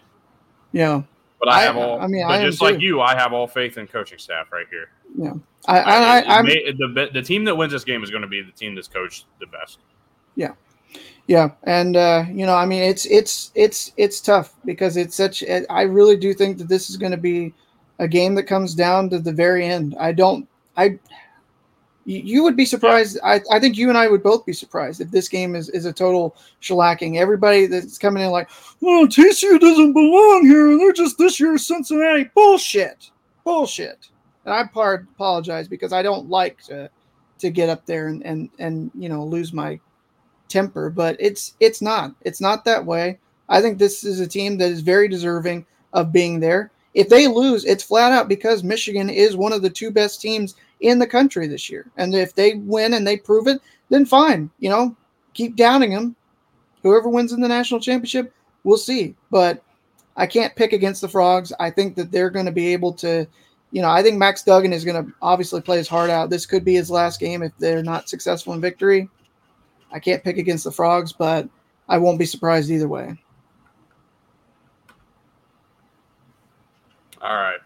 Yeah. 0.72 1.02
But 1.38 1.50
I, 1.50 1.60
I 1.60 1.62
have 1.62 1.76
all. 1.76 2.00
I 2.00 2.08
mean, 2.08 2.24
I 2.24 2.44
just 2.44 2.60
like 2.60 2.80
you, 2.80 3.00
I 3.00 3.14
have 3.14 3.32
all 3.32 3.46
faith 3.46 3.78
in 3.78 3.86
coaching 3.86 4.18
staff 4.18 4.50
right 4.50 4.66
here. 4.70 4.90
Yeah. 5.16 5.34
I, 5.68 5.80
I, 5.80 6.38
I, 6.38 6.42
the 6.42 7.10
the 7.12 7.22
team 7.22 7.44
that 7.44 7.54
wins 7.54 7.72
this 7.72 7.84
game 7.84 8.02
is 8.02 8.10
going 8.10 8.22
to 8.22 8.28
be 8.28 8.40
the 8.40 8.52
team 8.52 8.74
that's 8.74 8.88
coached 8.88 9.26
the 9.38 9.46
best. 9.46 9.80
Yeah, 10.34 10.52
yeah, 11.26 11.50
and 11.64 11.94
uh, 11.94 12.24
you 12.30 12.46
know, 12.46 12.54
I 12.54 12.64
mean, 12.64 12.82
it's 12.82 13.04
it's 13.06 13.52
it's 13.54 13.92
it's 13.98 14.20
tough 14.20 14.54
because 14.64 14.96
it's 14.96 15.14
such. 15.14 15.44
I 15.68 15.82
really 15.82 16.16
do 16.16 16.32
think 16.32 16.56
that 16.58 16.68
this 16.68 16.88
is 16.88 16.96
going 16.96 17.12
to 17.12 17.18
be 17.18 17.52
a 17.98 18.08
game 18.08 18.34
that 18.36 18.44
comes 18.44 18.74
down 18.74 19.10
to 19.10 19.18
the 19.18 19.32
very 19.32 19.66
end. 19.66 19.94
I 20.00 20.12
don't. 20.12 20.48
I. 20.76 20.98
You 22.06 22.42
would 22.42 22.56
be 22.56 22.64
surprised. 22.64 23.18
I, 23.22 23.42
I 23.52 23.60
think 23.60 23.76
you 23.76 23.90
and 23.90 23.98
I 23.98 24.08
would 24.08 24.22
both 24.22 24.46
be 24.46 24.54
surprised 24.54 25.02
if 25.02 25.10
this 25.10 25.28
game 25.28 25.54
is, 25.54 25.68
is 25.68 25.84
a 25.84 25.92
total 25.92 26.34
shellacking. 26.62 27.18
Everybody 27.18 27.66
that's 27.66 27.98
coming 27.98 28.22
in 28.22 28.30
like, 28.30 28.48
well, 28.80 29.06
TCU 29.06 29.60
doesn't 29.60 29.92
belong 29.92 30.46
here, 30.46 30.70
and 30.70 30.80
they're 30.80 30.94
just 30.94 31.18
this 31.18 31.38
year's 31.38 31.66
Cincinnati. 31.66 32.30
Bullshit. 32.34 33.10
Bullshit 33.44 34.08
and 34.48 34.56
I 34.56 34.66
part 34.66 35.06
apologize 35.14 35.68
because 35.68 35.92
I 35.92 36.02
don't 36.02 36.30
like 36.30 36.62
to 36.64 36.88
to 37.38 37.50
get 37.50 37.68
up 37.68 37.84
there 37.84 38.08
and 38.08 38.24
and 38.24 38.48
and 38.58 38.90
you 38.94 39.10
know 39.10 39.22
lose 39.22 39.52
my 39.52 39.78
temper, 40.48 40.88
but 40.88 41.16
it's 41.20 41.54
it's 41.60 41.82
not 41.82 42.14
it's 42.22 42.40
not 42.40 42.64
that 42.64 42.84
way. 42.84 43.18
I 43.50 43.60
think 43.60 43.78
this 43.78 44.04
is 44.04 44.20
a 44.20 44.26
team 44.26 44.56
that 44.58 44.70
is 44.70 44.80
very 44.80 45.06
deserving 45.06 45.66
of 45.92 46.12
being 46.12 46.40
there. 46.40 46.70
If 46.94 47.10
they 47.10 47.28
lose, 47.28 47.66
it's 47.66 47.84
flat 47.84 48.12
out 48.12 48.26
because 48.26 48.64
Michigan 48.64 49.10
is 49.10 49.36
one 49.36 49.52
of 49.52 49.60
the 49.60 49.70
two 49.70 49.90
best 49.90 50.22
teams 50.22 50.54
in 50.80 50.98
the 50.98 51.06
country 51.06 51.46
this 51.46 51.68
year. 51.68 51.90
And 51.98 52.14
if 52.14 52.34
they 52.34 52.54
win 52.54 52.94
and 52.94 53.06
they 53.06 53.18
prove 53.18 53.48
it, 53.48 53.60
then 53.90 54.06
fine. 54.06 54.50
You 54.60 54.70
know, 54.70 54.96
keep 55.34 55.56
downing 55.56 55.90
them. 55.90 56.16
Whoever 56.82 57.10
wins 57.10 57.32
in 57.32 57.42
the 57.42 57.48
national 57.48 57.80
championship, 57.80 58.32
we'll 58.64 58.78
see. 58.78 59.14
But 59.30 59.62
I 60.16 60.26
can't 60.26 60.56
pick 60.56 60.72
against 60.72 61.02
the 61.02 61.08
Frogs. 61.08 61.52
I 61.60 61.70
think 61.70 61.96
that 61.96 62.10
they're 62.10 62.30
going 62.30 62.46
to 62.46 62.52
be 62.52 62.72
able 62.72 62.94
to 62.94 63.26
you 63.70 63.82
know, 63.82 63.90
I 63.90 64.02
think 64.02 64.16
Max 64.16 64.42
Duggan 64.42 64.72
is 64.72 64.84
going 64.84 65.04
to 65.04 65.12
obviously 65.20 65.60
play 65.60 65.76
his 65.76 65.88
heart 65.88 66.10
out. 66.10 66.30
This 66.30 66.46
could 66.46 66.64
be 66.64 66.74
his 66.74 66.90
last 66.90 67.20
game 67.20 67.42
if 67.42 67.52
they're 67.58 67.82
not 67.82 68.08
successful 68.08 68.54
in 68.54 68.60
victory. 68.60 69.08
I 69.92 69.98
can't 69.98 70.24
pick 70.24 70.38
against 70.38 70.64
the 70.64 70.72
Frogs, 70.72 71.12
but 71.12 71.48
I 71.88 71.98
won't 71.98 72.18
be 72.18 72.26
surprised 72.26 72.70
either 72.70 72.88
way. 72.88 73.16
All 77.20 77.36
right. 77.36 77.58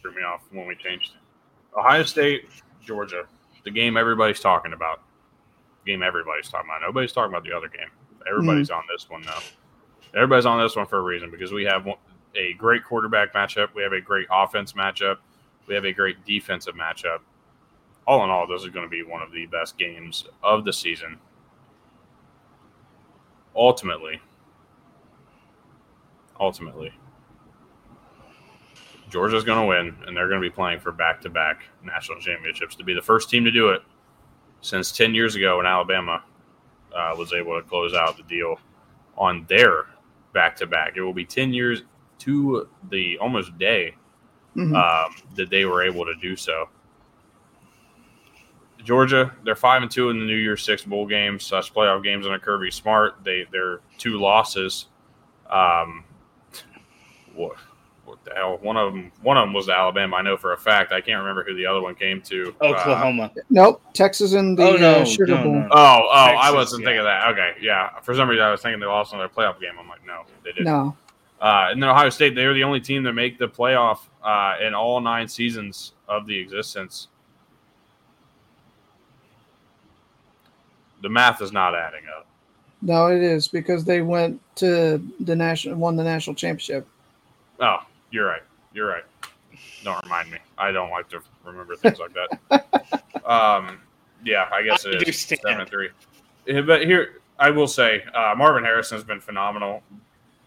threw 0.00 0.14
me 0.14 0.22
off 0.22 0.42
when 0.50 0.66
we 0.66 0.74
changed. 0.74 1.12
Ohio 1.78 2.02
State, 2.02 2.48
Georgia, 2.84 3.24
the 3.64 3.70
game 3.70 3.96
everybody's 3.96 4.40
talking 4.40 4.72
about. 4.72 5.00
Game 5.86 6.02
everybody's 6.02 6.48
talking 6.48 6.68
about. 6.68 6.82
Nobody's 6.82 7.12
talking 7.12 7.32
about 7.32 7.44
the 7.44 7.52
other 7.52 7.68
game. 7.68 7.86
Mm-hmm. 7.86 8.22
Everybody's 8.28 8.70
on 8.70 8.82
this 8.92 9.08
one 9.08 9.22
now. 9.22 9.38
Everybody's 10.14 10.46
on 10.46 10.60
this 10.60 10.74
one 10.74 10.86
for 10.86 10.98
a 10.98 11.02
reason 11.02 11.30
because 11.30 11.52
we 11.52 11.64
have 11.64 11.86
one- 11.86 11.98
a 12.36 12.54
great 12.54 12.84
quarterback 12.84 13.32
matchup. 13.34 13.74
We 13.74 13.82
have 13.82 13.92
a 13.92 14.00
great 14.00 14.26
offense 14.30 14.72
matchup. 14.72 15.18
We 15.66 15.74
have 15.74 15.84
a 15.84 15.92
great 15.92 16.24
defensive 16.24 16.74
matchup. 16.74 17.18
All 18.06 18.24
in 18.24 18.30
all, 18.30 18.46
this 18.46 18.62
is 18.62 18.70
going 18.70 18.86
to 18.86 18.90
be 18.90 19.02
one 19.02 19.22
of 19.22 19.32
the 19.32 19.46
best 19.46 19.78
games 19.78 20.26
of 20.42 20.64
the 20.64 20.72
season. 20.72 21.18
Ultimately, 23.54 24.20
ultimately, 26.40 26.92
Georgia's 29.10 29.44
going 29.44 29.60
to 29.60 29.66
win, 29.66 29.94
and 30.06 30.16
they're 30.16 30.28
going 30.28 30.40
to 30.40 30.48
be 30.48 30.52
playing 30.52 30.80
for 30.80 30.90
back-to-back 30.90 31.64
national 31.84 32.18
championships 32.18 32.74
to 32.76 32.84
be 32.84 32.94
the 32.94 33.02
first 33.02 33.28
team 33.28 33.44
to 33.44 33.50
do 33.50 33.68
it 33.68 33.82
since 34.62 34.90
10 34.90 35.14
years 35.14 35.36
ago 35.36 35.58
when 35.58 35.66
Alabama 35.66 36.24
uh, 36.96 37.14
was 37.16 37.32
able 37.34 37.60
to 37.60 37.68
close 37.68 37.92
out 37.94 38.16
the 38.16 38.22
deal 38.22 38.58
on 39.18 39.44
their 39.48 39.84
back-to-back. 40.32 40.96
It 40.96 41.02
will 41.02 41.12
be 41.12 41.26
10 41.26 41.52
years 41.52 41.82
to 42.22 42.68
the 42.90 43.18
almost 43.18 43.56
day 43.58 43.94
Mhm. 44.56 44.74
um, 44.76 45.14
that 45.36 45.48
they 45.50 45.64
were 45.64 45.82
able 45.82 46.04
to 46.04 46.14
do 46.16 46.36
so. 46.36 46.68
Georgia, 48.84 49.32
they're 49.44 49.54
five 49.54 49.82
and 49.82 49.90
two 49.90 50.10
in 50.10 50.18
the 50.18 50.24
New 50.24 50.36
Year's 50.36 50.62
Six 50.64 50.82
bowl 50.84 51.06
games 51.06 51.44
slash 51.44 51.72
playoff 51.72 52.02
games 52.02 52.26
under 52.26 52.38
Kirby 52.38 52.70
Smart. 52.70 53.14
They 53.24 53.46
they're 53.52 53.80
two 53.96 54.18
losses. 54.18 54.86
Um, 55.48 56.04
what 57.34 57.56
what 58.04 58.24
the 58.24 58.34
hell? 58.34 58.58
One 58.60 58.76
of 58.76 58.92
them 58.92 59.12
one 59.22 59.36
of 59.36 59.46
them 59.46 59.52
was 59.54 59.66
to 59.66 59.72
Alabama. 59.72 60.16
I 60.16 60.22
know 60.22 60.36
for 60.36 60.52
a 60.52 60.58
fact. 60.58 60.92
I 60.92 61.00
can't 61.00 61.20
remember 61.20 61.44
who 61.44 61.54
the 61.54 61.64
other 61.64 61.80
one 61.80 61.94
came 61.94 62.20
to. 62.22 62.52
Uh, 62.60 62.64
Oklahoma. 62.66 63.30
Nope, 63.50 63.80
Texas 63.94 64.32
in 64.32 64.56
the 64.56 64.64
Oh, 64.64 64.76
no, 64.76 64.94
uh, 64.96 65.04
Sugar 65.04 65.36
no, 65.36 65.44
Bowl. 65.44 65.54
no. 65.54 65.68
oh, 65.70 66.08
oh, 66.10 66.10
I 66.12 66.50
wasn't 66.50 66.82
yeah. 66.82 66.86
thinking 66.86 66.98
of 66.98 67.04
that. 67.04 67.28
Okay, 67.28 67.52
yeah. 67.60 68.00
For 68.00 68.14
some 68.16 68.28
reason, 68.28 68.44
I 68.44 68.50
was 68.50 68.60
thinking 68.62 68.80
they 68.80 68.86
lost 68.86 69.12
on 69.12 69.20
their 69.20 69.28
playoff 69.28 69.60
game. 69.60 69.74
I'm 69.78 69.88
like, 69.88 70.04
no, 70.04 70.22
they 70.42 70.50
didn't. 70.50 70.64
No, 70.64 70.96
Uh, 71.42 71.68
and 71.72 71.82
then 71.82 71.90
Ohio 71.90 72.08
State, 72.08 72.36
they're 72.36 72.54
the 72.54 72.62
only 72.62 72.80
team 72.80 73.02
that 73.02 73.14
make 73.14 73.36
the 73.36 73.48
playoff 73.48 73.98
uh, 74.22 74.54
in 74.64 74.74
all 74.74 75.00
nine 75.00 75.26
seasons 75.26 75.92
of 76.08 76.24
the 76.26 76.38
existence. 76.38 77.08
The 81.02 81.08
math 81.08 81.42
is 81.42 81.50
not 81.50 81.74
adding 81.74 82.02
up. 82.16 82.26
no, 82.80 83.08
it 83.08 83.22
is 83.22 83.48
because 83.48 83.84
they 83.84 84.02
went 84.02 84.40
to 84.56 85.02
the 85.18 85.34
national, 85.34 85.76
won 85.76 85.96
the 85.96 86.04
national 86.04 86.36
championship. 86.36 86.86
Oh, 87.58 87.78
you're 88.12 88.26
right. 88.26 88.42
You're 88.72 88.86
right. 88.86 89.04
Don't 89.82 90.00
remind 90.04 90.30
me. 90.30 90.38
I 90.58 90.70
don't 90.70 90.90
like 90.90 91.08
to 91.08 91.20
remember 91.44 91.74
things 91.76 91.98
like 91.98 92.12
that. 92.14 93.02
Um, 93.24 93.78
yeah, 94.24 94.48
I 94.52 94.62
guess 94.64 94.84
I 94.84 94.90
it 94.90 95.08
is 95.08 95.20
seven 95.20 95.60
and 95.60 95.70
three. 95.70 95.90
But 96.44 96.84
here, 96.84 97.20
I 97.38 97.50
will 97.50 97.68
say, 97.68 98.02
uh, 98.12 98.34
Marvin 98.36 98.64
Harrison 98.64 98.96
has 98.96 99.04
been 99.04 99.20
phenomenal. 99.20 99.80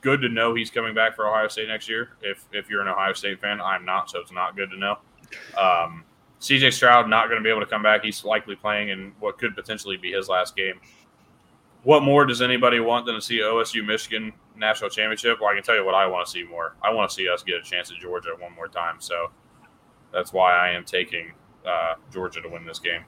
Good 0.05 0.21
to 0.21 0.29
know 0.29 0.53
he's 0.53 0.69
coming 0.69 0.93
back 0.93 1.15
for 1.15 1.27
Ohio 1.27 1.47
State 1.47 1.67
next 1.67 1.89
year. 1.89 2.09
If 2.21 2.45
if 2.51 2.69
you're 2.69 2.81
an 2.81 2.87
Ohio 2.87 3.13
State 3.13 3.41
fan, 3.41 3.59
I'm 3.59 3.83
not, 3.83 4.07
so 4.07 4.19
it's 4.19 4.31
not 4.31 4.55
good 4.55 4.69
to 4.69 4.77
know. 4.77 4.97
Um, 5.57 6.03
CJ 6.39 6.73
Stroud 6.73 7.09
not 7.09 7.25
going 7.25 7.39
to 7.39 7.43
be 7.43 7.49
able 7.49 7.61
to 7.61 7.65
come 7.65 7.81
back. 7.81 8.03
He's 8.03 8.23
likely 8.23 8.55
playing 8.55 8.89
in 8.89 9.13
what 9.19 9.39
could 9.39 9.55
potentially 9.55 9.97
be 9.97 10.11
his 10.11 10.29
last 10.29 10.55
game. 10.55 10.79
What 11.81 12.03
more 12.03 12.23
does 12.23 12.43
anybody 12.43 12.79
want 12.79 13.07
than 13.07 13.15
to 13.15 13.21
see 13.21 13.39
OSU 13.39 13.83
Michigan 13.83 14.31
national 14.55 14.91
championship? 14.91 15.39
Well, 15.41 15.49
I 15.49 15.55
can 15.55 15.63
tell 15.63 15.75
you 15.75 15.83
what 15.83 15.95
I 15.95 16.05
want 16.05 16.27
to 16.27 16.31
see 16.31 16.43
more. 16.43 16.75
I 16.83 16.93
want 16.93 17.09
to 17.09 17.15
see 17.15 17.27
us 17.27 17.41
get 17.41 17.55
a 17.55 17.63
chance 17.63 17.89
at 17.89 17.97
Georgia 17.97 18.29
one 18.37 18.53
more 18.53 18.67
time. 18.67 18.97
So 18.99 19.31
that's 20.13 20.31
why 20.33 20.53
I 20.53 20.69
am 20.69 20.85
taking 20.85 21.31
uh, 21.65 21.95
Georgia 22.13 22.41
to 22.41 22.47
win 22.47 22.63
this 22.63 22.77
game. 22.77 23.05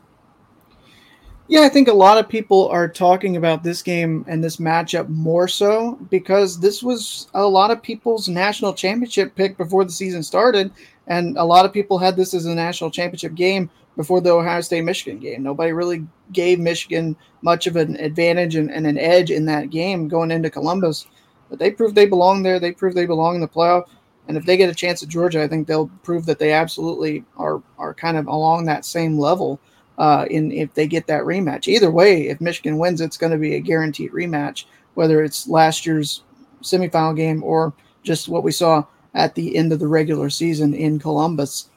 Yeah, 1.49 1.61
I 1.61 1.69
think 1.69 1.87
a 1.87 1.93
lot 1.93 2.17
of 2.17 2.27
people 2.27 2.67
are 2.67 2.89
talking 2.89 3.37
about 3.37 3.63
this 3.63 3.81
game 3.81 4.25
and 4.27 4.43
this 4.43 4.57
matchup 4.57 5.07
more 5.07 5.47
so 5.47 5.95
because 6.09 6.59
this 6.59 6.83
was 6.83 7.29
a 7.33 7.47
lot 7.47 7.71
of 7.71 7.81
people's 7.81 8.27
national 8.27 8.73
championship 8.73 9.33
pick 9.33 9.55
before 9.55 9.85
the 9.85 9.91
season 9.91 10.23
started, 10.23 10.71
and 11.07 11.37
a 11.37 11.45
lot 11.45 11.63
of 11.63 11.71
people 11.71 11.97
had 11.97 12.17
this 12.17 12.33
as 12.33 12.45
a 12.45 12.53
national 12.53 12.91
championship 12.91 13.33
game 13.33 13.69
before 13.95 14.19
the 14.19 14.29
Ohio 14.29 14.59
State 14.59 14.83
Michigan 14.83 15.19
game. 15.19 15.41
Nobody 15.41 15.71
really 15.71 16.05
gave 16.33 16.59
Michigan 16.59 17.15
much 17.41 17.65
of 17.65 17.77
an 17.77 17.95
advantage 17.95 18.55
and, 18.55 18.69
and 18.69 18.85
an 18.85 18.97
edge 18.97 19.31
in 19.31 19.45
that 19.45 19.69
game 19.69 20.09
going 20.09 20.31
into 20.31 20.49
Columbus, 20.49 21.07
but 21.49 21.59
they 21.59 21.71
proved 21.71 21.95
they 21.95 22.05
belong 22.05 22.43
there. 22.43 22.59
They 22.59 22.73
proved 22.73 22.97
they 22.97 23.05
belong 23.05 23.35
in 23.35 23.41
the 23.41 23.47
playoff. 23.47 23.85
And 24.27 24.35
if 24.35 24.45
they 24.45 24.57
get 24.57 24.69
a 24.69 24.75
chance 24.75 25.01
at 25.01 25.07
Georgia, 25.07 25.41
I 25.41 25.47
think 25.47 25.65
they'll 25.65 25.89
prove 26.03 26.25
that 26.25 26.39
they 26.39 26.51
absolutely 26.51 27.23
are 27.37 27.63
are 27.79 27.93
kind 27.93 28.17
of 28.17 28.27
along 28.27 28.65
that 28.65 28.83
same 28.83 29.17
level 29.17 29.61
uh, 29.97 30.25
in 30.29 30.51
if 30.51 30.73
they 30.73 30.87
get 30.87 31.07
that 31.07 31.23
rematch. 31.23 31.67
Either 31.67 31.91
way, 31.91 32.27
if 32.27 32.41
Michigan 32.41 32.77
wins, 32.77 33.01
it's 33.01 33.17
going 33.17 33.31
to 33.31 33.37
be 33.37 33.55
a 33.55 33.59
guaranteed 33.59 34.11
rematch, 34.11 34.65
whether 34.93 35.23
it's 35.23 35.47
last 35.47 35.85
year's 35.85 36.23
semifinal 36.61 37.15
game 37.15 37.43
or 37.43 37.73
just 38.03 38.29
what 38.29 38.43
we 38.43 38.51
saw 38.51 38.83
at 39.13 39.35
the 39.35 39.55
end 39.55 39.73
of 39.73 39.79
the 39.79 39.87
regular 39.87 40.29
season 40.29 40.73
in 40.73 40.99
Columbus. 40.99 41.69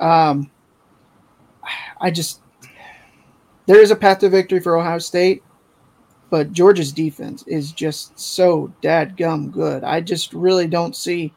Um, 0.00 0.50
I 2.00 2.10
just 2.10 2.40
there 3.66 3.82
is 3.82 3.90
a 3.90 3.96
path 3.96 4.20
to 4.20 4.28
victory 4.28 4.60
for 4.60 4.76
Ohio 4.76 4.98
State, 4.98 5.42
but 6.30 6.52
Georgia's 6.52 6.92
defense 6.92 7.44
is 7.46 7.72
just 7.72 8.18
so 8.18 8.72
dadgum 8.82 9.52
good. 9.52 9.84
I 9.84 10.00
just 10.00 10.32
really 10.32 10.66
don't 10.66 10.96
see. 10.96 11.32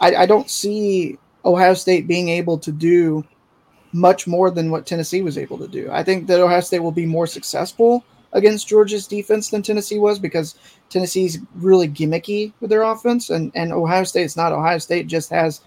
I, 0.00 0.14
I 0.14 0.26
don't 0.26 0.50
see 0.50 1.18
Ohio 1.44 1.74
State 1.74 2.06
being 2.08 2.28
able 2.28 2.58
to 2.58 2.72
do 2.72 3.24
much 3.92 4.26
more 4.26 4.50
than 4.50 4.70
what 4.70 4.86
Tennessee 4.86 5.22
was 5.22 5.36
able 5.38 5.58
to 5.58 5.68
do. 5.68 5.88
I 5.90 6.02
think 6.02 6.26
that 6.26 6.40
Ohio 6.40 6.60
State 6.60 6.80
will 6.80 6.92
be 6.92 7.06
more 7.06 7.26
successful 7.26 8.04
against 8.32 8.66
Georgia's 8.68 9.06
defense 9.06 9.50
than 9.50 9.62
Tennessee 9.62 9.98
was 9.98 10.18
because 10.18 10.54
Tennessee's 10.88 11.38
really 11.56 11.88
gimmicky 11.88 12.52
with 12.60 12.70
their 12.70 12.82
offense, 12.82 13.28
and, 13.30 13.52
and 13.54 13.72
Ohio 13.72 14.04
State's 14.04 14.36
not. 14.36 14.52
Ohio 14.52 14.78
State 14.78 15.06
just 15.06 15.28
has 15.30 15.60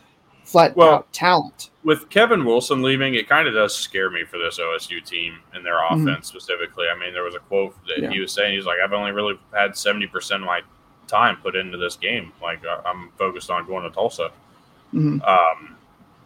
flat 0.43 0.75
Well- 0.75 0.89
out 0.95 1.13
talent. 1.13 1.69
With 1.83 2.09
Kevin 2.09 2.45
Wilson 2.45 2.81
leaving, 2.81 3.13
it 3.13 3.29
kind 3.29 3.47
of 3.47 3.53
does 3.53 3.75
scare 3.75 4.09
me 4.09 4.23
for 4.23 4.39
this 4.39 4.57
OSU 4.59 4.99
team 5.05 5.35
and 5.53 5.63
their 5.63 5.75
Mhm. 5.75 6.01
offense 6.09 6.27
specifically. 6.27 6.87
I 6.91 6.97
mean, 6.97 7.13
there 7.13 7.21
was 7.23 7.35
a 7.35 7.39
quote 7.39 7.75
that 7.87 8.01
Yeah. 8.01 8.09
he 8.09 8.19
was 8.19 8.31
saying, 8.31 8.55
he's 8.55 8.65
like, 8.65 8.79
I've 8.83 8.93
only 8.93 9.11
really 9.11 9.37
had 9.53 9.77
70% 9.77 10.41
of 10.41 10.47
my 10.47 10.61
time 11.07 11.37
put 11.43 11.55
into 11.55 11.77
this 11.77 11.95
game. 11.95 12.31
Like, 12.41 12.61
I'm 12.87 13.09
focused 13.19 13.51
on 13.51 13.67
going 13.67 13.83
to 13.83 13.91
Tulsa. 13.91 14.31
Mhm. 14.95 15.21
Um, 15.27 15.74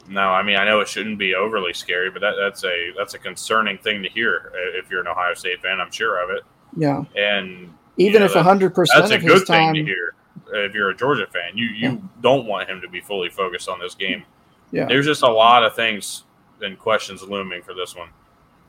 no, 0.09 0.21
I 0.21 0.43
mean 0.43 0.55
I 0.57 0.65
know 0.65 0.79
it 0.81 0.87
shouldn't 0.87 1.17
be 1.19 1.35
overly 1.35 1.73
scary, 1.73 2.09
but 2.11 2.19
that, 2.21 2.33
that's 2.39 2.63
a 2.63 2.91
that's 2.97 3.13
a 3.13 3.19
concerning 3.19 3.77
thing 3.77 4.03
to 4.03 4.09
hear 4.09 4.51
uh, 4.53 4.77
if 4.79 4.89
you're 4.89 5.01
an 5.01 5.07
Ohio 5.07 5.33
State 5.35 5.61
fan. 5.61 5.79
I'm 5.79 5.91
sure 5.91 6.23
of 6.23 6.29
it, 6.31 6.43
Yeah, 6.75 7.03
and 7.15 7.73
even 7.97 8.19
know, 8.19 8.25
if 8.25 8.33
that- 8.33 8.43
hundred 8.43 8.73
percent 8.75 9.07
that's 9.09 9.11
a 9.11 9.25
good 9.25 9.31
his 9.39 9.43
thing 9.43 9.67
time, 9.67 9.73
to 9.75 9.83
hear. 9.83 10.13
uh, 10.53 10.59
If 10.59 10.73
you're 10.73 10.89
a 10.89 10.95
Georgia 10.95 11.27
fan, 11.27 11.55
you 11.57 11.65
you 11.67 12.01
don't 12.21 12.45
want 12.47 12.69
him 12.69 12.81
to 12.81 12.89
be 12.89 12.99
fully 13.01 13.29
focused 13.29 13.69
on 13.69 13.79
this 13.79 13.93
game. 13.95 14.23
yeah, 14.71 14.85
There's 14.85 15.05
just 15.05 15.21
a 15.23 15.31
lot 15.31 15.63
of 15.63 15.75
things 15.75 16.23
and 16.61 16.77
questions 16.77 17.21
looming 17.23 17.61
for 17.61 17.73
this 17.73 17.95
one. 17.95 18.09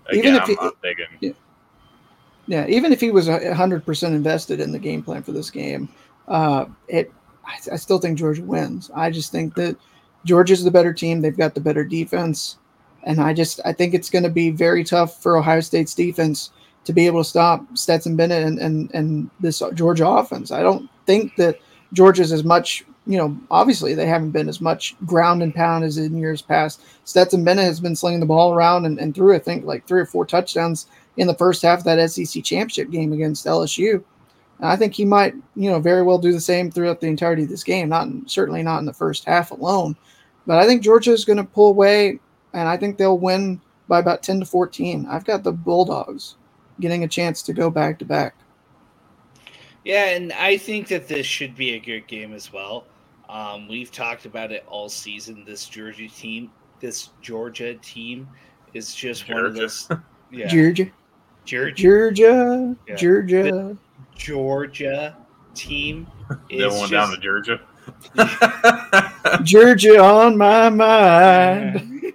Again, 0.06 0.18
Even 0.24 0.34
if 0.36 0.42
I'm, 0.42 0.48
he- 0.48 0.58
I'm 0.60 0.72
digging. 0.82 1.34
yeah, 2.46 2.66
even 2.68 2.92
if 2.92 3.00
he 3.00 3.10
was 3.10 3.28
hundred 3.28 3.84
percent 3.86 4.14
invested 4.14 4.60
in 4.60 4.72
the 4.72 4.78
game 4.78 5.02
plan 5.02 5.22
for 5.22 5.32
this 5.32 5.50
game, 5.50 5.88
uh, 6.28 6.66
it, 6.88 7.12
I, 7.46 7.54
I 7.72 7.76
still 7.76 7.98
think 7.98 8.18
Georgia 8.18 8.42
wins. 8.42 8.90
I 8.94 9.10
just 9.10 9.30
think 9.32 9.54
that 9.54 9.76
Georgia's 10.24 10.64
the 10.64 10.70
better 10.70 10.92
team. 10.92 11.20
They've 11.20 11.36
got 11.36 11.54
the 11.54 11.60
better 11.60 11.84
defense, 11.84 12.58
and 13.04 13.20
I 13.20 13.32
just 13.32 13.60
I 13.64 13.72
think 13.72 13.94
it's 13.94 14.10
going 14.10 14.24
to 14.24 14.30
be 14.30 14.50
very 14.50 14.84
tough 14.84 15.22
for 15.22 15.36
Ohio 15.36 15.60
State's 15.60 15.94
defense 15.94 16.50
to 16.84 16.92
be 16.92 17.06
able 17.06 17.22
to 17.22 17.28
stop 17.28 17.64
Stetson 17.74 18.16
Bennett 18.16 18.44
and 18.44 18.58
and 18.58 18.90
and 18.94 19.30
this 19.40 19.62
Georgia 19.74 20.06
offense. 20.06 20.50
I 20.50 20.62
don't 20.62 20.88
think 21.06 21.36
that 21.36 21.58
Georgia's 21.92 22.32
as 22.32 22.44
much. 22.44 22.84
You 23.06 23.16
know, 23.16 23.36
obviously 23.50 23.94
they 23.94 24.06
haven't 24.06 24.30
been 24.30 24.48
as 24.48 24.60
much 24.60 24.94
ground 25.06 25.42
and 25.42 25.54
pound 25.54 25.84
as 25.84 25.96
in 25.96 26.16
years 26.16 26.42
past. 26.42 26.82
Stetson 27.04 27.42
Bennett 27.42 27.64
has 27.64 27.80
been 27.80 27.96
slinging 27.96 28.20
the 28.20 28.26
ball 28.26 28.52
around 28.54 28.84
and, 28.84 29.00
and 29.00 29.14
threw, 29.14 29.34
I 29.34 29.38
think, 29.38 29.64
like 29.64 29.86
three 29.86 30.02
or 30.02 30.06
four 30.06 30.26
touchdowns 30.26 30.86
in 31.16 31.26
the 31.26 31.34
first 31.34 31.62
half 31.62 31.78
of 31.78 31.84
that 31.86 32.10
SEC 32.10 32.44
championship 32.44 32.90
game 32.90 33.12
against 33.12 33.46
LSU. 33.46 34.04
And 34.60 34.68
I 34.68 34.76
think 34.76 34.92
he 34.92 35.06
might, 35.06 35.34
you 35.56 35.70
know, 35.70 35.80
very 35.80 36.02
well 36.02 36.18
do 36.18 36.32
the 36.32 36.40
same 36.40 36.70
throughout 36.70 37.00
the 37.00 37.06
entirety 37.06 37.44
of 37.44 37.48
this 37.48 37.64
game. 37.64 37.88
Not 37.88 38.06
in, 38.06 38.28
certainly 38.28 38.62
not 38.62 38.78
in 38.78 38.84
the 38.84 38.92
first 38.92 39.24
half 39.24 39.50
alone, 39.50 39.96
but 40.46 40.58
I 40.58 40.66
think 40.66 40.82
Georgia 40.82 41.12
is 41.12 41.24
going 41.24 41.38
to 41.38 41.44
pull 41.44 41.68
away, 41.68 42.20
and 42.52 42.68
I 42.68 42.76
think 42.76 42.98
they'll 42.98 43.18
win 43.18 43.60
by 43.88 43.98
about 43.98 44.22
ten 44.22 44.38
to 44.40 44.46
fourteen. 44.46 45.06
I've 45.08 45.24
got 45.24 45.42
the 45.42 45.52
Bulldogs 45.52 46.36
getting 46.78 47.04
a 47.04 47.08
chance 47.08 47.42
to 47.42 47.52
go 47.52 47.70
back 47.70 47.98
to 48.00 48.04
back. 48.04 48.34
Yeah, 49.84 50.10
and 50.10 50.32
I 50.34 50.58
think 50.58 50.88
that 50.88 51.08
this 51.08 51.24
should 51.24 51.56
be 51.56 51.74
a 51.74 51.78
good 51.78 52.06
game 52.06 52.34
as 52.34 52.52
well. 52.52 52.84
Um, 53.30 53.66
we've 53.66 53.90
talked 53.90 54.26
about 54.26 54.52
it 54.52 54.64
all 54.68 54.90
season. 54.90 55.44
This 55.46 55.66
Georgia 55.66 56.08
team, 56.08 56.50
this 56.80 57.10
Georgia 57.22 57.74
team, 57.76 58.28
is 58.74 58.94
just 58.94 59.28
one 59.30 59.46
of 59.46 59.54
those. 59.54 59.88
Yeah, 60.30 60.48
Georgia, 60.48 60.90
Georgia, 61.44 61.74
Georgia, 61.74 62.76
Yeah. 62.86 62.94
Georgia. 62.94 63.76
Georgia 64.20 65.16
team 65.54 66.06
That 66.28 66.50
is 66.50 66.72
one 66.74 66.88
just, 66.88 66.92
down 66.92 67.10
to 67.10 67.18
Georgia. 67.18 67.60
Georgia 69.42 70.00
on 70.00 70.36
my 70.36 70.68
mind. 70.68 72.12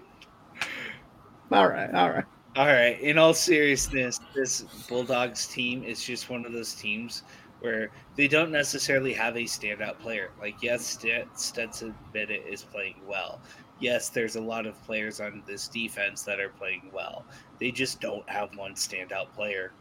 all 1.51 1.67
right, 1.67 1.93
all 1.93 2.11
right. 2.11 2.23
All 2.55 2.67
right. 2.67 2.97
In 3.01 3.17
all 3.17 3.33
seriousness, 3.33 4.21
this 4.33 4.61
Bulldogs 4.87 5.47
team 5.47 5.83
is 5.83 6.01
just 6.01 6.29
one 6.29 6.45
of 6.45 6.53
those 6.53 6.73
teams 6.75 7.23
where 7.59 7.89
they 8.15 8.29
don't 8.29 8.51
necessarily 8.51 9.11
have 9.11 9.35
a 9.35 9.41
standout 9.41 9.99
player. 9.99 10.31
Like, 10.39 10.55
yes, 10.61 10.97
Stetson 11.33 11.95
Bennett 12.13 12.45
is 12.47 12.63
playing 12.63 13.01
well. 13.05 13.41
Yes, 13.81 14.07
there's 14.09 14.37
a 14.37 14.41
lot 14.41 14.65
of 14.65 14.81
players 14.85 15.19
on 15.19 15.43
this 15.45 15.67
defense 15.67 16.21
that 16.23 16.39
are 16.39 16.49
playing 16.49 16.89
well. 16.93 17.25
They 17.59 17.71
just 17.71 17.99
don't 17.99 18.29
have 18.29 18.55
one 18.55 18.75
standout 18.75 19.33
player. 19.33 19.73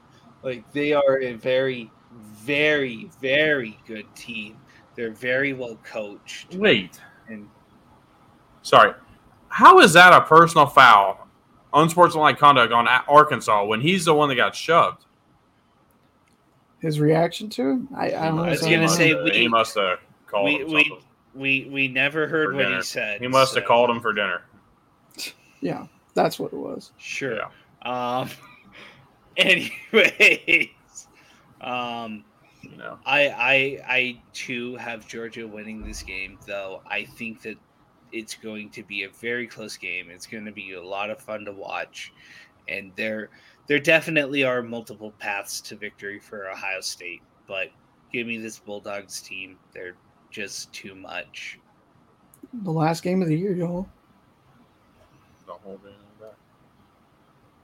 Like, 0.43 0.69
they 0.73 0.93
are 0.93 1.21
a 1.21 1.35
very, 1.35 1.93
very, 2.15 3.11
very 3.21 3.79
good 3.87 4.07
team. 4.15 4.57
They're 4.95 5.11
very 5.13 5.53
well 5.53 5.79
coached. 5.83 6.55
Wait. 6.55 7.01
And 7.29 7.49
Sorry. 8.63 8.93
How 9.49 9.81
is 9.81 9.93
that 9.93 10.13
a 10.13 10.21
personal 10.23 10.67
foul, 10.67 11.27
unsportsmanlike 11.73 12.39
conduct 12.39 12.73
on 12.73 12.87
Arkansas 12.89 13.65
when 13.67 13.81
he's 13.81 14.05
the 14.05 14.15
one 14.15 14.29
that 14.29 14.35
got 14.37 14.55
shoved? 14.55 15.05
His 16.81 17.01
reaction 17.01 17.49
to 17.51 17.63
him? 17.63 17.89
I, 17.97 18.07
I 18.07 18.11
don't 18.29 18.41
I 18.41 18.51
was 18.51 18.61
gonna 18.61 18.89
say 18.89 19.13
Uh, 19.13 19.25
we- 19.25 19.31
he 19.31 19.49
must 19.49 19.75
have 19.77 19.99
called 20.27 20.47
we, 20.47 20.57
him 20.57 20.69
we, 20.73 20.99
we, 21.35 21.69
we 21.71 21.89
never 21.89 22.27
heard 22.29 22.55
what 22.55 22.63
dinner. 22.65 22.77
he 22.77 22.83
said. 22.83 23.21
He 23.21 23.27
must 23.29 23.55
have 23.55 23.63
so- 23.65 23.69
called 23.69 23.91
him 23.91 24.01
for 24.01 24.13
dinner. 24.13 24.43
Yeah, 25.61 25.87
that's 26.15 26.39
what 26.39 26.53
it 26.53 26.59
was. 26.59 26.93
Sure. 26.99 27.37
Yeah. 27.37 28.21
Um. 28.21 28.29
Anyways, 29.39 30.69
um, 31.65 32.25
You 32.63 32.77
know. 32.77 32.99
I 33.05 33.29
I 33.29 33.85
I 33.87 34.23
too 34.33 34.77
have 34.77 35.07
Georgia 35.07 35.47
winning 35.47 35.85
this 35.85 36.03
game, 36.03 36.39
though. 36.47 36.83
I 36.87 37.05
think 37.05 37.43
that 37.43 37.57
it's 38.13 38.35
going 38.35 38.71
to 38.71 38.83
be 38.83 39.05
a 39.05 39.09
very 39.09 39.47
close 39.47 39.77
game. 39.77 40.09
It's 40.11 40.27
going 40.27 40.45
to 40.45 40.53
be 40.53 40.73
a 40.75 40.83
lot 40.83 41.11
of 41.11 41.21
fun 41.21 41.45
to 41.45 41.53
watch, 41.53 42.13
and 42.69 42.93
there 42.97 43.31
there 43.67 43.79
definitely 43.79 44.45
are 44.45 44.63
multiple 44.63 45.13
paths 45.19 45.61
to 45.63 45.77
victory 45.77 46.19
for 46.19 46.49
Ohio 46.49 46.81
State. 46.81 47.23
But 47.47 47.69
give 48.13 48.27
me 48.27 48.39
this 48.39 48.59
Bulldogs 48.59 49.21
team; 49.21 49.59
they're 49.73 49.97
just 50.31 50.73
too 50.73 50.95
much. 50.95 51.59
The 52.63 52.71
last 52.71 53.03
game 53.03 53.21
of 53.21 53.29
the 53.29 53.37
year, 53.37 53.53
y'all. 53.53 53.89
Don't 55.47 55.61
hold. 55.63 55.81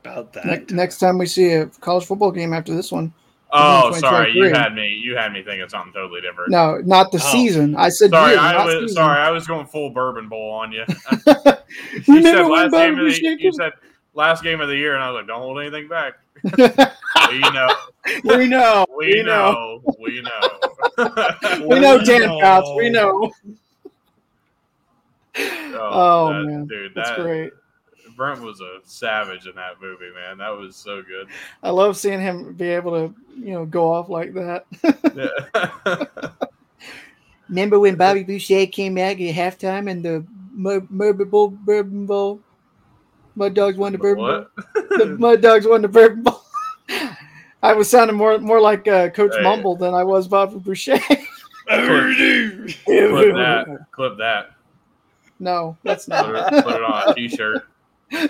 About 0.02 0.32
that. 0.32 0.70
Ne- 0.70 0.76
next 0.76 0.98
time 0.98 1.18
we 1.18 1.26
see 1.26 1.52
a 1.52 1.66
college 1.66 2.06
football 2.06 2.32
game 2.32 2.54
after 2.54 2.74
this 2.74 2.90
one. 2.90 3.12
Oh, 3.52 3.92
sorry. 3.98 4.32
You 4.32 4.50
had 4.52 4.74
me. 4.74 4.88
You 4.88 5.16
had 5.16 5.32
me 5.32 5.42
thinking 5.42 5.68
something 5.68 5.92
totally 5.92 6.20
different. 6.20 6.50
No, 6.50 6.78
not 6.84 7.10
the 7.12 7.18
Oh. 7.18 7.32
season. 7.32 7.74
I 7.76 7.88
said 7.88 8.10
Sorry, 8.10 8.32
year, 8.32 8.40
I 8.40 8.64
was 8.64 8.74
season. 8.74 8.88
sorry. 8.90 9.18
I 9.20 9.30
was 9.30 9.46
going 9.46 9.66
full 9.66 9.90
bourbon 9.90 10.28
bowl 10.28 10.52
on 10.52 10.70
you. 10.72 10.84
you 11.26 12.02
Remember 12.06 12.28
said 12.30 12.42
when 12.42 12.70
last 12.70 12.72
game 12.72 12.98
of 12.98 13.04
the, 13.06 13.36
you 13.40 13.52
said 13.52 13.72
last 14.14 14.42
game 14.42 14.60
of 14.60 14.68
the 14.68 14.76
year, 14.76 14.94
and 14.94 15.02
I 15.02 15.10
was 15.10 15.18
like, 15.20 15.26
"Don't 15.26 15.40
hold 15.40 15.58
anything 15.60 15.88
back." 15.88 16.14
Well, 17.14 17.34
you 17.34 17.40
know, 17.52 17.74
we 18.24 18.46
know. 18.48 18.86
we, 18.96 19.22
know, 19.22 19.82
we 19.98 20.22
know. 20.22 20.40
We 21.66 21.80
know 21.80 21.98
Dan 21.98 22.40
Fouts. 22.40 22.70
We 22.76 22.88
know. 22.90 23.30
Oh, 25.36 25.90
Oh, 25.92 26.32
that- 26.32 26.44
man. 26.46 26.66
dude, 26.66 26.92
That's 26.94 27.10
that 27.10 27.18
great. 27.20 27.52
Brent 28.20 28.42
was 28.42 28.60
a 28.60 28.80
savage 28.84 29.46
in 29.46 29.54
that 29.54 29.80
movie, 29.80 30.10
man. 30.14 30.36
That 30.36 30.50
was 30.50 30.76
so 30.76 31.00
good. 31.00 31.28
I 31.62 31.70
love 31.70 31.96
seeing 31.96 32.20
him 32.20 32.52
be 32.52 32.68
able 32.68 32.90
to, 32.90 33.14
you 33.34 33.54
know, 33.54 33.64
go 33.64 33.90
off 33.90 34.10
like 34.10 34.34
that. 34.34 34.66
Yeah. 35.16 36.04
Remember 37.48 37.80
when 37.80 37.96
Bobby 37.96 38.22
Boucher 38.22 38.66
came 38.66 38.98
out 38.98 39.12
at 39.12 39.18
halftime 39.18 39.90
and 39.90 40.04
the 40.04 40.26
Mud, 40.52 40.86
Bowl, 41.30 41.48
Bourbon 41.48 42.04
Bowl? 42.04 42.42
Mud 43.36 43.54
Dogs 43.54 43.78
won 43.78 43.92
the 43.92 43.98
Bourbon 43.98 44.22
what? 44.22 44.54
Bowl. 44.54 44.98
The 44.98 45.06
Mud 45.18 45.40
Dogs 45.40 45.66
won 45.66 45.80
the 45.80 45.88
Bourbon 45.88 46.22
Bowl. 46.22 46.42
I 47.62 47.72
was 47.72 47.88
sounding 47.88 48.18
more 48.18 48.38
more 48.38 48.60
like 48.60 48.86
uh, 48.86 49.08
Coach 49.08 49.32
Hey. 49.34 49.42
Mumble 49.42 49.76
than 49.76 49.94
I 49.94 50.04
was 50.04 50.28
Bobby 50.28 50.58
Boucher. 50.58 50.98
Clip 51.08 51.16
that. 52.84 53.86
Clip 53.92 54.18
that. 54.18 54.50
No, 55.38 55.78
that's 55.82 56.04
Put 56.04 56.12
not. 56.12 56.52
it, 56.52 56.64
put 56.64 56.74
it 56.74 56.82
on 56.82 57.08
a 57.08 57.14
t-shirt. 57.14 57.66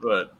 but 0.00 0.34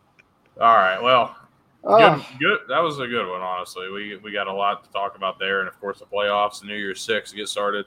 all 0.60 0.77
right, 0.77 1.01
well, 1.02 1.36
good, 1.82 1.93
Oh, 1.93 2.27
good. 2.39 2.59
That 2.68 2.81
was 2.81 2.98
a 2.98 3.06
good 3.06 3.28
one, 3.28 3.40
honestly. 3.40 3.90
We 3.90 4.16
we 4.18 4.32
got 4.32 4.47
a 4.47 4.52
lot 4.52 4.85
to 4.85 4.90
talk 4.90 5.16
about 5.16 5.39
there, 5.39 5.60
and 5.60 5.68
of 5.68 5.81
course 5.81 5.98
the 5.98 6.06
playoffs, 6.06 6.60
the 6.60 6.66
New 6.66 6.77
Year's 6.77 7.01
Six 7.01 7.31
to 7.31 7.36
get 7.36 7.48
started. 7.48 7.86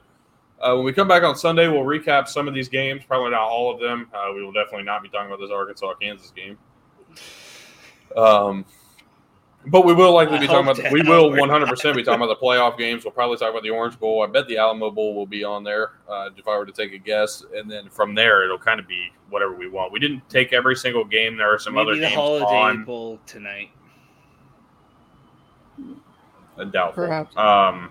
Uh, 0.60 0.74
when 0.76 0.84
we 0.84 0.92
come 0.92 1.08
back 1.08 1.22
on 1.22 1.36
Sunday, 1.36 1.68
we'll 1.68 1.82
recap 1.82 2.28
some 2.28 2.48
of 2.48 2.54
these 2.54 2.68
games. 2.68 3.02
Probably 3.06 3.30
not 3.30 3.42
all 3.42 3.72
of 3.72 3.80
them. 3.80 4.08
Uh, 4.14 4.32
we 4.34 4.42
will 4.42 4.52
definitely 4.52 4.84
not 4.84 5.02
be 5.02 5.08
talking 5.08 5.26
about 5.26 5.40
this 5.40 5.50
Arkansas 5.50 5.94
Kansas 5.94 6.30
game. 6.30 6.58
Um, 8.16 8.64
but 9.66 9.84
we 9.84 9.94
will 9.94 10.12
likely 10.12 10.36
I 10.36 10.40
be 10.40 10.46
talking 10.46 10.70
about. 10.70 10.76
to 10.76 10.90
We 10.90 11.02
will 11.08 11.30
100 11.30 11.68
percent 11.68 11.96
be 11.96 12.02
talking 12.02 12.22
about 12.22 12.38
the 12.38 12.44
playoff 12.44 12.76
games. 12.76 13.04
We'll 13.04 13.12
probably 13.12 13.36
talk 13.36 13.50
about 13.50 13.62
the 13.62 13.70
Orange 13.70 13.98
Bowl. 13.98 14.22
I 14.22 14.26
bet 14.26 14.46
the 14.48 14.58
Alamo 14.58 14.90
Bowl 14.90 15.14
will 15.14 15.26
be 15.26 15.44
on 15.44 15.64
there 15.64 15.92
uh, 16.08 16.30
if 16.36 16.46
I 16.46 16.56
were 16.56 16.66
to 16.66 16.72
take 16.72 16.92
a 16.92 16.98
guess, 16.98 17.44
and 17.54 17.70
then 17.70 17.88
from 17.88 18.14
there 18.14 18.44
it'll 18.44 18.58
kind 18.58 18.78
of 18.78 18.86
be 18.86 19.10
whatever 19.30 19.54
we 19.54 19.68
want. 19.68 19.92
We 19.92 19.98
didn't 19.98 20.28
take 20.28 20.52
every 20.52 20.76
single 20.76 21.04
game. 21.04 21.36
There 21.36 21.52
are 21.52 21.58
some 21.58 21.74
Maybe 21.74 21.82
other 21.82 21.94
the 21.94 22.00
games 22.02 22.14
Holiday 22.14 22.44
on. 22.44 22.84
Bowl 22.84 23.18
tonight. 23.26 23.70
Doubtful. 26.70 27.06
Perhaps. 27.06 27.36
Um, 27.36 27.90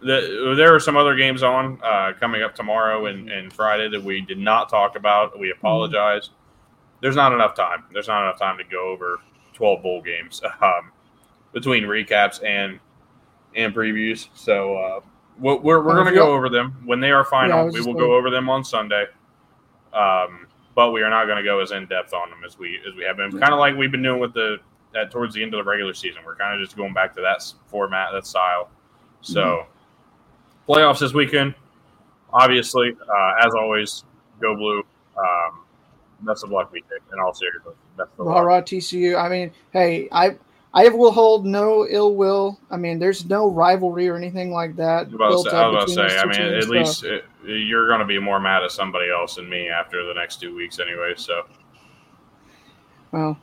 the, 0.00 0.54
there 0.56 0.74
are 0.74 0.80
some 0.80 0.96
other 0.96 1.16
games 1.16 1.42
on 1.42 1.78
uh, 1.82 2.12
coming 2.18 2.42
up 2.42 2.54
tomorrow 2.54 3.06
and, 3.06 3.30
and 3.30 3.52
Friday 3.52 3.88
that 3.88 4.02
we 4.02 4.20
did 4.20 4.38
not 4.38 4.68
talk 4.68 4.96
about. 4.96 5.38
We 5.38 5.50
apologize. 5.50 6.30
There's 7.00 7.16
not 7.16 7.32
enough 7.32 7.54
time. 7.54 7.84
There's 7.92 8.08
not 8.08 8.22
enough 8.22 8.38
time 8.38 8.58
to 8.58 8.64
go 8.64 8.88
over 8.88 9.20
12 9.58 9.82
bowl 9.82 10.00
games 10.00 10.40
um, 10.62 10.92
between 11.52 11.82
recaps 11.84 12.42
and 12.44 12.78
and 13.56 13.74
previews. 13.74 14.28
So 14.34 14.76
uh, 14.76 15.00
we're, 15.38 15.56
we're, 15.56 15.82
we're 15.82 15.94
going 15.94 16.06
to 16.06 16.14
go 16.14 16.32
over 16.32 16.48
them 16.48 16.80
when 16.84 17.00
they 17.00 17.10
are 17.10 17.24
final. 17.24 17.66
was 17.66 17.74
we 17.74 17.80
will 17.80 17.94
go 17.94 18.14
over 18.14 18.30
them 18.30 18.48
on 18.48 18.64
Sunday. 18.64 19.06
Um, 19.92 20.46
but 20.74 20.92
we 20.92 21.02
are 21.02 21.10
not 21.10 21.24
going 21.24 21.38
to 21.38 21.42
go 21.42 21.58
as 21.60 21.72
in 21.72 21.86
depth 21.86 22.14
on 22.14 22.30
them 22.30 22.38
as 22.46 22.56
we 22.56 22.78
as 22.88 22.94
we 22.94 23.02
have 23.02 23.16
been. 23.16 23.32
Kind 23.32 23.52
of 23.52 23.58
like 23.58 23.76
we've 23.76 23.90
been 23.90 24.02
doing 24.02 24.20
with 24.20 24.32
the 24.32 24.58
that 24.94 25.10
towards 25.10 25.34
the 25.34 25.42
end 25.42 25.52
of 25.52 25.64
the 25.64 25.68
regular 25.68 25.92
season. 25.92 26.22
We're 26.24 26.36
kind 26.36 26.54
of 26.54 26.64
just 26.64 26.76
going 26.76 26.94
back 26.94 27.14
to 27.16 27.20
that 27.22 27.42
format, 27.66 28.10
that 28.12 28.26
style. 28.26 28.70
So 29.22 29.40
Mm-hmm. 30.68 30.72
playoffs 30.72 31.00
this 31.00 31.14
weekend. 31.14 31.54
Obviously, 32.32 32.92
uh, 32.92 33.32
as 33.44 33.54
always, 33.54 34.04
go 34.40 34.54
blue. 34.54 34.84
Um, 35.16 35.60
best 36.20 36.44
of 36.44 36.50
luck, 36.50 36.72
BJ. 36.72 36.82
In 37.12 37.20
all 37.20 37.34
seriousness, 37.34 37.74
of 37.98 38.08
Rah 38.18 38.42
luck. 38.42 38.66
TCU. 38.66 39.20
I 39.20 39.28
mean, 39.28 39.50
hey, 39.72 40.08
I 40.12 40.36
I 40.74 40.88
will 40.90 41.12
hold 41.12 41.46
no 41.46 41.86
ill 41.88 42.14
will. 42.14 42.58
I 42.70 42.76
mean, 42.76 42.98
there's 42.98 43.24
no 43.24 43.50
rivalry 43.50 44.08
or 44.08 44.16
anything 44.16 44.52
like 44.52 44.76
that. 44.76 45.06
I 45.06 45.28
was 45.28 45.44
about 45.44 45.44
to 45.44 45.50
say, 45.50 45.56
I, 45.56 45.68
was 45.68 45.84
between 45.86 46.04
about 46.04 46.10
to 46.10 46.34
say, 46.34 46.42
I 46.42 46.48
mean, 46.48 46.58
at 46.58 46.68
least 46.68 47.04
it, 47.04 47.24
you're 47.44 47.88
going 47.88 48.00
to 48.00 48.06
be 48.06 48.18
more 48.18 48.38
mad 48.38 48.62
at 48.62 48.70
somebody 48.70 49.10
else 49.10 49.36
than 49.36 49.48
me 49.48 49.68
after 49.68 50.04
the 50.06 50.12
next 50.14 50.40
two 50.40 50.54
weeks, 50.54 50.78
anyway. 50.78 51.14
So, 51.16 51.46
well, 53.12 53.38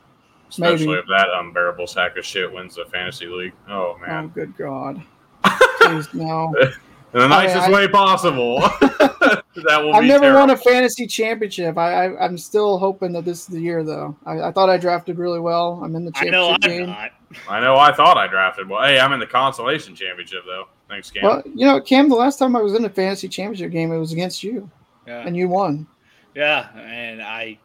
especially 0.48 0.86
Maybe. 0.86 0.98
if 0.98 1.06
that 1.08 1.26
unbearable 1.34 1.88
sack 1.88 2.16
of 2.16 2.24
shit 2.24 2.52
wins 2.52 2.76
the 2.76 2.84
fantasy 2.86 3.26
league. 3.26 3.54
Oh 3.68 3.96
oh, 3.96 4.06
man, 4.06 4.28
good 4.28 4.56
God. 4.56 5.02
Please, 5.80 6.12
no. 6.14 6.54
in 7.14 7.20
the 7.20 7.24
oh, 7.24 7.28
nicest 7.28 7.68
I- 7.68 7.70
way 7.70 7.88
possible. 7.88 8.60
that 8.90 9.82
will 9.82 9.94
I've 9.94 10.02
be 10.02 10.08
never 10.08 10.24
terrible. 10.24 10.40
won 10.40 10.50
a 10.50 10.56
fantasy 10.56 11.06
championship. 11.06 11.78
I, 11.78 12.06
I 12.06 12.24
I'm 12.24 12.36
still 12.36 12.78
hoping 12.78 13.12
that 13.12 13.24
this 13.24 13.40
is 13.40 13.46
the 13.46 13.60
year, 13.60 13.82
though. 13.82 14.14
I, 14.26 14.42
I 14.42 14.52
thought 14.52 14.68
I 14.68 14.76
drafted 14.76 15.18
really 15.18 15.40
well. 15.40 15.80
I'm 15.82 15.96
in 15.96 16.04
the 16.04 16.12
I 16.16 16.24
know 16.26 16.50
championship 16.50 16.70
I'm 16.70 16.78
game. 16.78 16.86
not. 16.86 17.10
I 17.48 17.60
know. 17.60 17.76
I 17.76 17.92
thought 17.92 18.16
I 18.18 18.26
drafted. 18.26 18.68
Well, 18.68 18.82
hey, 18.82 18.98
I'm 18.98 19.12
in 19.12 19.20
the 19.20 19.26
consolation 19.26 19.94
championship 19.94 20.44
though. 20.46 20.66
Thanks, 20.88 21.10
Cam. 21.10 21.24
Well, 21.24 21.42
you 21.54 21.66
know, 21.66 21.80
Cam, 21.80 22.08
the 22.08 22.14
last 22.14 22.38
time 22.38 22.54
I 22.54 22.60
was 22.60 22.74
in 22.74 22.84
a 22.84 22.90
fantasy 22.90 23.28
championship 23.28 23.72
game, 23.72 23.90
it 23.92 23.98
was 23.98 24.12
against 24.12 24.42
you, 24.44 24.70
Yeah, 25.06 25.26
and 25.26 25.36
you 25.36 25.48
won. 25.48 25.86
yeah, 26.34 26.68
and 26.78 27.22
I. 27.22 27.58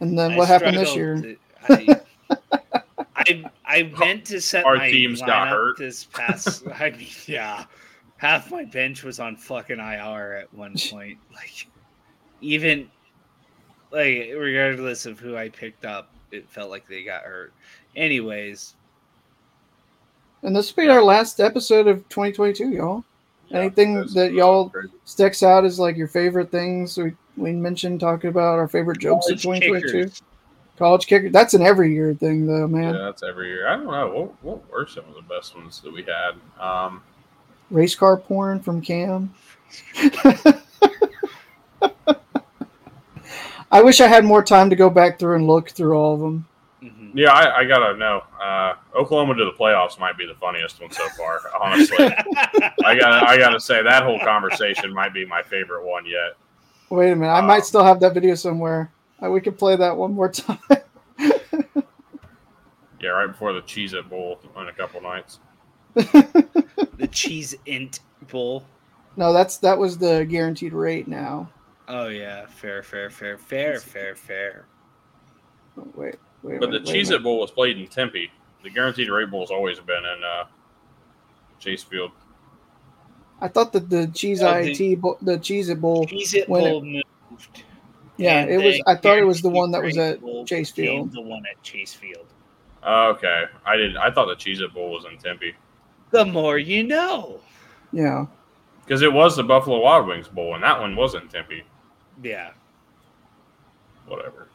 And 0.00 0.16
then 0.18 0.32
I 0.32 0.36
what 0.36 0.48
happened 0.48 0.76
this 0.76 0.94
year? 0.94 1.36
struggled. 1.64 2.00
I, 2.30 2.84
I 3.16 3.44
I 3.66 3.82
meant 3.98 4.24
to 4.26 4.40
set 4.40 4.64
Our 4.64 4.76
my 4.76 4.90
teams 4.90 5.20
got 5.20 5.48
hurt. 5.48 5.76
this 5.76 6.04
past. 6.04 6.62
I 6.80 6.90
mean, 6.90 7.08
yeah, 7.26 7.64
half 8.18 8.50
my 8.50 8.64
bench 8.64 9.02
was 9.02 9.18
on 9.18 9.34
fucking 9.36 9.78
IR 9.78 10.34
at 10.34 10.54
one 10.54 10.74
point. 10.90 11.18
Like, 11.34 11.66
even 12.40 12.88
like 13.90 14.30
regardless 14.36 15.06
of 15.06 15.18
who 15.18 15.36
I 15.36 15.48
picked 15.48 15.84
up, 15.84 16.10
it 16.30 16.48
felt 16.48 16.70
like 16.70 16.86
they 16.86 17.02
got 17.02 17.22
hurt. 17.22 17.52
Anyways, 17.96 18.74
And 20.42 20.54
this 20.54 20.74
will 20.76 20.84
be 20.84 20.88
our 20.90 21.02
last 21.02 21.40
episode 21.40 21.86
of 21.88 22.06
2022, 22.10 22.68
y'all. 22.70 23.04
Anything 23.50 23.94
That's- 23.94 24.12
that 24.14 24.32
y'all 24.32 24.68
crazy. 24.68 24.92
sticks 25.04 25.42
out 25.42 25.64
as 25.64 25.78
like 25.80 25.96
your 25.96 26.06
favorite 26.06 26.50
things 26.50 26.98
we, 26.98 27.14
we 27.38 27.52
mentioned 27.52 27.98
talking 28.00 28.28
about 28.28 28.58
our 28.58 28.68
favorite 28.68 28.98
jokes 29.00 29.30
of 29.30 29.40
2022? 29.40 29.86
kickers. 29.86 30.22
College 30.76 31.06
kicker. 31.06 31.30
That's 31.30 31.54
an 31.54 31.62
every 31.62 31.92
year 31.92 32.14
thing, 32.14 32.46
though, 32.46 32.68
man. 32.68 32.94
Yeah, 32.94 33.00
that's 33.06 33.22
every 33.24 33.48
year. 33.48 33.66
I 33.66 33.76
don't 33.76 33.86
know. 33.86 34.10
What, 34.42 34.44
what 34.44 34.70
were 34.70 34.86
some 34.86 35.04
of 35.08 35.14
the 35.14 35.22
best 35.22 35.56
ones 35.56 35.80
that 35.80 35.92
we 35.92 36.04
had? 36.04 36.32
Um, 36.62 37.02
Race 37.70 37.94
car 37.94 38.16
porn 38.16 38.60
from 38.60 38.80
Cam. 38.80 39.34
I 43.70 43.82
wish 43.82 44.00
I 44.00 44.06
had 44.06 44.24
more 44.24 44.42
time 44.42 44.70
to 44.70 44.76
go 44.76 44.88
back 44.88 45.18
through 45.18 45.36
and 45.36 45.46
look 45.46 45.70
through 45.70 45.92
all 45.94 46.14
of 46.14 46.20
them. 46.20 46.46
Mm-hmm. 46.82 47.18
Yeah, 47.18 47.32
I, 47.32 47.58
I, 47.58 47.64
gotta 47.64 47.96
know. 47.96 48.22
Uh, 48.40 48.74
Oklahoma 48.96 49.34
to 49.34 49.44
the 49.44 49.52
playoffs 49.52 49.98
might 49.98 50.16
be 50.16 50.26
the 50.26 50.34
funniest 50.34 50.80
one 50.80 50.90
so 50.90 51.06
far. 51.08 51.40
Honestly, 51.60 52.06
I 52.84 52.96
gotta 52.98 53.28
I 53.28 53.36
gotta 53.36 53.60
say 53.60 53.82
that 53.82 54.04
whole 54.04 54.20
conversation 54.20 54.94
might 54.94 55.12
be 55.12 55.26
my 55.26 55.42
favorite 55.42 55.84
one 55.84 56.06
yet. 56.06 56.36
Wait 56.88 57.10
a 57.10 57.16
minute, 57.16 57.32
I 57.32 57.40
um, 57.40 57.46
might 57.46 57.66
still 57.66 57.84
have 57.84 58.00
that 58.00 58.14
video 58.14 58.34
somewhere. 58.34 58.90
Uh, 59.22 59.30
we 59.30 59.40
could 59.40 59.58
play 59.58 59.76
that 59.76 59.96
one 59.96 60.14
more 60.14 60.28
time. 60.32 60.58
yeah, 61.18 63.08
right 63.10 63.26
before 63.26 63.52
the 63.52 63.62
Cheez 63.62 63.92
It 63.92 64.08
Bowl 64.08 64.38
in 64.56 64.68
a 64.68 64.72
couple 64.72 65.02
nights. 65.02 65.40
The 66.96 67.08
Cheez 67.08 67.54
It 67.66 68.00
Bowl. 68.30 68.64
No, 69.16 69.32
that's 69.32 69.58
that 69.58 69.78
was 69.78 69.98
the 69.98 70.24
guaranteed 70.24 70.72
rate 70.72 71.08
now. 71.08 71.50
Oh 71.88 72.08
yeah, 72.08 72.46
fair, 72.46 72.82
fair, 72.82 73.10
fair, 73.10 73.38
fair, 73.38 73.80
fair, 73.80 74.14
fair. 74.14 74.66
Oh, 75.76 75.88
wait, 75.94 76.16
wait. 76.42 76.60
But 76.60 76.70
wait, 76.70 76.84
the 76.84 76.92
Cheez 76.92 77.10
It 77.10 77.22
Bowl 77.22 77.40
was 77.40 77.50
played 77.50 77.78
in 77.78 77.86
Tempe. 77.88 78.30
The 78.62 78.70
guaranteed 78.70 79.08
rate 79.08 79.30
bowl 79.30 79.40
has 79.40 79.50
always 79.50 79.78
been 79.80 80.04
in 80.04 80.24
uh, 80.24 80.44
Chase 81.58 81.82
Field. 81.82 82.12
I 83.40 83.48
thought 83.48 83.72
that 83.72 83.88
the 83.88 84.08
cheese 84.08 84.42
oh, 84.42 84.52
it 84.54 84.64
the 84.74 85.38
Cheez 85.38 85.70
It 85.70 85.80
Bowl, 85.80 86.06
Cheez 86.06 86.34
It 86.34 86.48
Bowl 86.48 86.78
it, 86.78 87.04
moved. 87.30 87.62
Yeah, 88.16 88.44
it 88.44 88.62
was. 88.62 88.80
I 88.86 88.96
thought 88.96 89.18
it 89.18 89.24
was 89.24 89.42
the 89.42 89.48
one 89.48 89.70
that 89.70 89.82
was 89.82 89.96
at 89.96 90.18
Chase 90.46 90.72
Field. 90.72 91.12
The 91.12 91.20
one 91.20 91.44
at 91.46 91.62
Chase 91.62 91.94
Field. 91.94 92.26
okay, 92.84 93.44
I 93.64 93.76
did. 93.76 93.96
I 93.96 94.10
thought 94.10 94.26
the 94.26 94.34
Cheez 94.34 94.60
It 94.60 94.74
Bowl 94.74 94.90
was 94.90 95.04
in 95.04 95.18
Tempe. 95.18 95.54
The 96.10 96.24
more 96.24 96.58
you 96.58 96.84
know. 96.84 97.40
Yeah. 97.92 98.26
Because 98.84 99.02
it 99.02 99.12
was 99.12 99.36
the 99.36 99.42
Buffalo 99.42 99.80
Wild 99.80 100.06
Wings 100.06 100.28
Bowl, 100.28 100.54
and 100.54 100.62
that 100.62 100.80
one 100.80 100.96
wasn't 100.96 101.30
Tempe. 101.30 101.62
Yeah. 102.22 102.50
Whatever. 104.06 104.48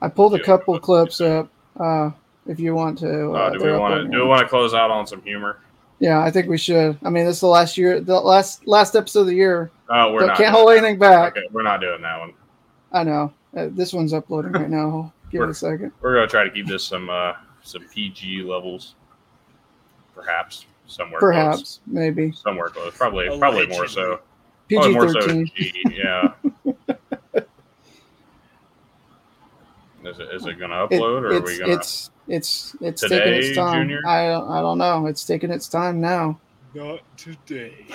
I 0.00 0.08
pulled 0.08 0.34
a 0.34 0.42
couple 0.42 0.78
clips 0.78 1.20
up. 1.20 1.50
Uh, 1.78 2.10
if 2.46 2.58
you 2.60 2.74
want 2.74 2.98
to. 2.98 3.30
Uh, 3.30 3.34
uh, 3.34 3.50
do 3.50 3.64
we 3.64 3.72
want 3.72 3.94
to? 3.94 4.08
Do 4.08 4.22
we 4.22 4.26
want 4.26 4.42
to 4.42 4.48
close 4.48 4.74
out 4.74 4.90
on 4.90 5.06
some 5.06 5.22
humor? 5.22 5.60
Yeah, 5.98 6.20
I 6.20 6.30
think 6.30 6.48
we 6.48 6.58
should. 6.58 6.98
I 7.04 7.10
mean, 7.10 7.24
this 7.24 7.36
is 7.36 7.40
the 7.40 7.46
last 7.46 7.78
year, 7.78 8.00
the 8.00 8.18
last 8.20 8.66
last 8.66 8.96
episode 8.96 9.20
of 9.20 9.26
the 9.28 9.34
year. 9.34 9.70
Oh, 9.88 10.12
we're 10.12 10.26
not. 10.26 10.36
Can't 10.36 10.54
hold 10.54 10.70
anything 10.70 10.98
back. 10.98 11.36
Okay, 11.36 11.46
we're 11.52 11.62
not 11.62 11.80
doing 11.80 12.02
that 12.02 12.18
one. 12.18 12.32
I 12.90 13.04
know. 13.04 13.32
Uh, 13.56 13.68
this 13.70 13.92
one's 13.92 14.12
uploading 14.12 14.52
right 14.52 14.70
now. 14.70 15.12
Give 15.30 15.40
we're, 15.40 15.46
it 15.46 15.50
a 15.50 15.54
second. 15.54 15.92
We're 16.00 16.14
gonna 16.14 16.26
try 16.26 16.44
to 16.44 16.50
keep 16.50 16.66
this 16.66 16.84
some 16.84 17.08
uh 17.08 17.34
some 17.62 17.84
PG 17.84 18.42
levels, 18.42 18.96
perhaps 20.14 20.66
somewhere. 20.92 21.20
Perhaps, 21.20 21.58
close. 21.58 21.80
maybe 21.86 22.32
somewhere 22.32 22.68
close. 22.68 22.96
Probably, 22.96 23.36
probably 23.38 23.66
more 23.66 23.88
so. 23.88 24.20
PG 24.68 24.94
thirteen. 24.94 25.46
So 25.46 25.90
yeah. 25.90 26.32
Is 30.04 30.18
it, 30.18 30.28
is 30.34 30.46
it 30.46 30.58
going 30.58 30.70
to 30.70 30.76
upload, 30.76 30.90
it, 30.90 31.24
or 31.24 31.32
are 31.36 31.40
we 31.40 31.58
going 31.58 31.70
to? 31.70 31.76
It's 31.76 32.10
it's 32.26 32.76
it's 32.80 33.02
today, 33.02 33.18
taking 33.18 33.34
its 33.34 33.56
time. 33.56 33.88
Junior? 33.88 34.00
I 34.06 34.28
don't 34.28 34.50
I 34.50 34.60
don't 34.60 34.78
know. 34.78 35.06
It's 35.06 35.24
taking 35.24 35.50
its 35.50 35.68
time 35.68 36.00
now. 36.00 36.40
Not 36.74 37.00
today. 37.16 37.86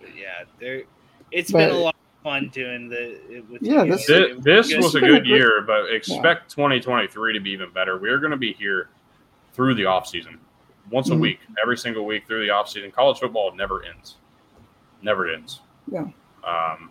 But 0.00 0.16
yeah, 0.16 0.44
there. 0.58 0.84
It's 1.32 1.52
but, 1.52 1.58
been 1.58 1.70
a 1.70 1.78
lot 1.78 1.94
of 1.94 2.22
fun 2.22 2.48
doing 2.48 2.88
the. 2.88 3.42
With 3.50 3.62
yeah, 3.62 3.84
this, 3.84 4.06
this, 4.06 4.42
this 4.42 4.76
was 4.76 4.94
a 4.94 5.00
good 5.00 5.26
year, 5.26 5.62
but 5.66 5.92
expect 5.92 6.52
yeah. 6.52 6.64
2023 6.64 7.34
to 7.34 7.40
be 7.40 7.50
even 7.50 7.70
better. 7.72 7.98
We're 7.98 8.18
going 8.18 8.30
to 8.30 8.36
be 8.38 8.54
here 8.54 8.88
through 9.54 9.74
the 9.74 9.86
off 9.86 10.06
season, 10.06 10.38
once 10.90 11.08
mm-hmm. 11.08 11.18
a 11.18 11.20
week, 11.20 11.38
every 11.62 11.78
single 11.78 12.04
week 12.04 12.26
through 12.26 12.44
the 12.44 12.50
off 12.50 12.68
season. 12.68 12.90
College 12.90 13.18
football 13.18 13.54
never 13.54 13.84
ends. 13.84 14.16
Never 15.02 15.28
ends. 15.28 15.60
Yeah. 15.90 16.06
Um, 16.44 16.90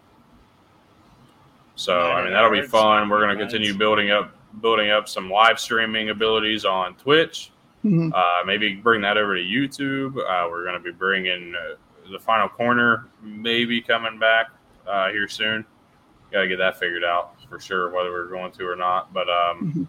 so 1.76 2.00
I 2.00 2.24
mean 2.24 2.34
that'll 2.34 2.52
be 2.52 2.62
fun. 2.62 3.10
We're 3.10 3.26
going 3.26 3.38
to 3.38 3.44
continue 3.44 3.76
building 3.76 4.12
up 4.12 4.36
building 4.62 4.92
up 4.92 5.10
some 5.10 5.30
live 5.30 5.60
streaming 5.60 6.10
abilities 6.10 6.66
on 6.66 6.96
Twitch. 6.96 7.52
Mm-hmm. 7.84 8.14
Uh, 8.14 8.46
maybe 8.46 8.76
bring 8.76 9.02
that 9.02 9.18
over 9.18 9.36
to 9.36 9.42
YouTube. 9.42 10.18
Uh, 10.18 10.48
we're 10.50 10.64
going 10.64 10.76
to 10.76 10.80
be 10.80 10.92
bringing 10.92 11.54
uh, 11.56 11.76
the 12.12 12.20
final 12.20 12.48
corner, 12.48 13.08
maybe 13.22 13.82
coming 13.82 14.20
back 14.20 14.48
uh, 14.88 15.10
here 15.10 15.28
soon. 15.28 15.66
Got 16.32 16.42
to 16.42 16.48
get 16.48 16.58
that 16.58 16.80
figured 16.80 17.04
out 17.04 17.36
for 17.50 17.60
sure, 17.60 17.90
whether 17.90 18.12
we're 18.12 18.28
going 18.28 18.52
to 18.54 18.68
or 18.68 18.76
not. 18.76 19.14
But 19.14 19.30
um, 19.30 19.60
mm-hmm. 19.60 19.84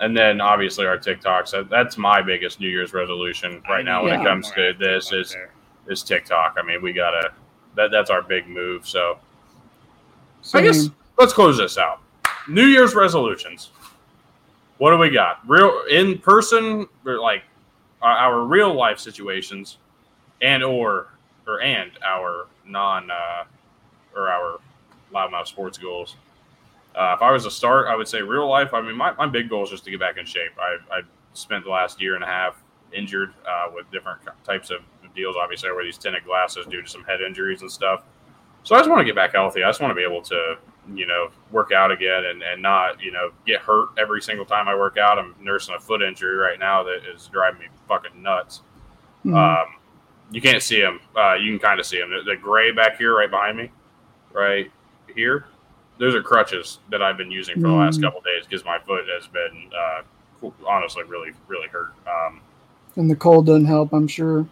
And 0.00 0.16
then 0.16 0.40
obviously 0.40 0.86
our 0.86 0.98
TikToks. 0.98 1.52
That, 1.52 1.68
that's 1.68 1.96
my 1.96 2.22
biggest 2.22 2.58
New 2.58 2.68
Year's 2.68 2.92
resolution 2.92 3.62
right 3.68 3.84
now 3.84 4.02
when 4.02 4.18
it 4.18 4.24
comes 4.24 4.50
to 4.52 4.72
this 4.78 5.12
is 5.12 5.36
is 5.86 6.02
TikTok. 6.02 6.56
I 6.58 6.62
mean, 6.62 6.82
we 6.82 6.92
gotta 6.92 7.32
that 7.76 7.90
that's 7.90 8.10
our 8.10 8.22
big 8.22 8.48
move. 8.48 8.88
So 8.88 9.18
so 10.42 10.58
I 10.58 10.62
guess 10.62 10.88
let's 11.18 11.32
close 11.32 11.58
this 11.58 11.78
out. 11.78 12.00
New 12.48 12.66
Year's 12.66 12.94
resolutions. 12.94 13.70
What 14.78 14.90
do 14.90 14.96
we 14.96 15.10
got? 15.10 15.46
Real 15.46 15.82
in 15.90 16.18
person, 16.18 16.86
or 17.04 17.18
like 17.18 17.42
our 18.00 18.44
real 18.44 18.74
life 18.74 18.98
situations, 18.98 19.76
and 20.40 20.64
or 20.64 21.08
or 21.46 21.60
and 21.60 21.90
our 22.04 22.46
non 22.64 23.10
uh, 23.10 23.44
or 24.16 24.30
our 24.30 24.58
loudmouth 25.12 25.46
sports 25.46 25.76
goals. 25.76 26.16
Uh, 26.94 27.14
if 27.16 27.22
I 27.22 27.30
was 27.30 27.46
a 27.46 27.50
start, 27.50 27.86
I 27.86 27.94
would 27.94 28.08
say 28.08 28.20
real 28.20 28.48
life. 28.48 28.74
I 28.74 28.80
mean, 28.80 28.96
my, 28.96 29.12
my 29.12 29.26
big 29.26 29.48
goal 29.48 29.64
is 29.64 29.70
just 29.70 29.84
to 29.84 29.90
get 29.90 30.00
back 30.00 30.16
in 30.18 30.26
shape. 30.26 30.52
I, 30.58 30.98
I 30.98 31.00
spent 31.34 31.64
the 31.64 31.70
last 31.70 32.00
year 32.00 32.14
and 32.16 32.24
a 32.24 32.26
half 32.26 32.62
injured 32.92 33.32
uh, 33.48 33.70
with 33.72 33.90
different 33.92 34.20
types 34.44 34.70
of 34.70 34.80
deals. 35.14 35.36
Obviously, 35.40 35.68
I 35.68 35.72
wear 35.72 35.84
these 35.84 35.98
tinted 35.98 36.24
glasses 36.24 36.66
due 36.66 36.82
to 36.82 36.88
some 36.88 37.04
head 37.04 37.20
injuries 37.20 37.62
and 37.62 37.70
stuff. 37.70 38.02
So 38.62 38.74
I 38.74 38.78
just 38.78 38.90
want 38.90 39.00
to 39.00 39.04
get 39.04 39.14
back 39.14 39.32
healthy. 39.32 39.62
I 39.62 39.68
just 39.68 39.80
want 39.80 39.90
to 39.92 39.94
be 39.94 40.02
able 40.02 40.22
to, 40.22 40.56
you 40.92 41.06
know, 41.06 41.30
work 41.50 41.72
out 41.72 41.90
again 41.90 42.24
and, 42.26 42.42
and 42.42 42.60
not, 42.60 43.00
you 43.00 43.12
know, 43.12 43.30
get 43.46 43.60
hurt 43.60 43.88
every 43.98 44.20
single 44.20 44.44
time 44.44 44.68
I 44.68 44.74
work 44.74 44.98
out. 44.98 45.18
I'm 45.18 45.34
nursing 45.40 45.74
a 45.74 45.80
foot 45.80 46.02
injury 46.02 46.36
right 46.36 46.58
now 46.58 46.82
that 46.82 47.00
is 47.12 47.28
driving 47.28 47.60
me 47.60 47.66
fucking 47.88 48.20
nuts. 48.20 48.62
Mm-hmm. 49.24 49.34
Um, 49.34 49.66
you 50.30 50.40
can't 50.40 50.62
see 50.62 50.80
them. 50.80 51.00
Uh, 51.16 51.34
you 51.34 51.52
can 51.52 51.58
kind 51.58 51.80
of 51.80 51.86
see 51.86 51.98
them. 51.98 52.10
The, 52.10 52.32
the 52.32 52.36
gray 52.36 52.72
back 52.72 52.98
here, 52.98 53.16
right 53.16 53.30
behind 53.30 53.56
me, 53.56 53.70
right 54.32 54.70
here. 55.14 55.46
Those 56.00 56.14
are 56.14 56.22
crutches 56.22 56.78
that 56.90 57.02
I've 57.02 57.18
been 57.18 57.30
using 57.30 57.56
for 57.56 57.68
the 57.68 57.74
last 57.74 58.00
mm. 58.00 58.02
couple 58.02 58.22
days 58.22 58.44
because 58.48 58.64
my 58.64 58.78
foot 58.78 59.04
has 59.14 59.28
been 59.28 59.70
uh, 59.78 60.50
honestly 60.66 61.04
really, 61.04 61.32
really 61.46 61.68
hurt. 61.68 61.92
Um, 62.08 62.40
and 62.96 63.10
the 63.10 63.14
cold 63.14 63.46
doesn't 63.46 63.66
help, 63.66 63.92
I'm 63.92 64.08
sure. 64.08 64.48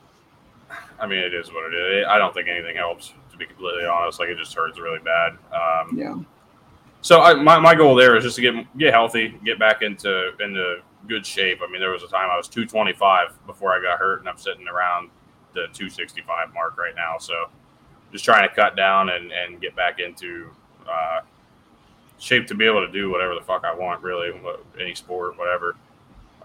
I 1.01 1.07
mean, 1.07 1.21
it 1.21 1.33
is 1.33 1.49
what 1.49 1.73
it 1.73 1.77
is. 1.77 2.07
I 2.07 2.19
don't 2.19 2.35
think 2.35 2.49
anything 2.49 2.77
helps 2.77 3.15
to 3.33 3.39
be 3.39 3.47
completely 3.47 3.87
honest. 3.87 4.21
Like 4.21 4.29
it 4.29 4.37
just 4.37 4.55
hurts 4.55 4.79
really 4.79 4.99
bad. 4.99 5.33
Um, 5.53 5.99
yeah. 5.99 6.17
So 7.01 7.23
I, 7.23 7.35
my, 7.35 7.59
my 7.59 7.75
goal 7.75 7.95
there 7.95 8.17
is 8.17 8.25
just 8.25 8.37
to 8.37 8.43
get 8.43 8.79
get 8.79 8.93
healthy, 8.93 9.35
get 9.45 9.59
back 9.59 9.83
into 9.83 10.33
into 10.41 10.81
good 11.07 11.25
shape. 11.25 11.61
I 11.67 11.71
mean, 11.71 11.81
there 11.81 11.93
was 11.93 12.03
a 12.03 12.09
time 12.09 12.29
I 12.31 12.37
was 12.37 12.49
225 12.49 13.47
before 13.47 13.73
I 13.73 13.81
got 13.81 13.99
hurt, 13.99 14.21
and 14.21 14.29
I'm 14.29 14.37
sitting 14.37 14.69
around 14.69 15.11
the 15.55 15.69
265 15.73 16.53
mark 16.53 16.77
right 16.77 16.95
now. 16.95 17.17
So 17.19 17.47
just 18.13 18.25
trying 18.25 18.49
to 18.49 18.55
cut 18.55 18.77
down 18.77 19.11
and, 19.11 19.33
and 19.33 19.61
get 19.61 19.77
back 19.77 20.01
into 20.01 20.51
uh, 20.89 21.21
shape 22.19 22.47
to 22.49 22.55
be 22.55 22.67
able 22.67 22.85
to 22.87 22.93
do 22.93 23.11
whatever 23.11 23.35
the 23.35 23.41
fuck 23.41 23.65
I 23.65 23.75
want, 23.75 24.03
really, 24.03 24.31
any 24.81 24.95
sport, 24.95 25.39
whatever. 25.39 25.77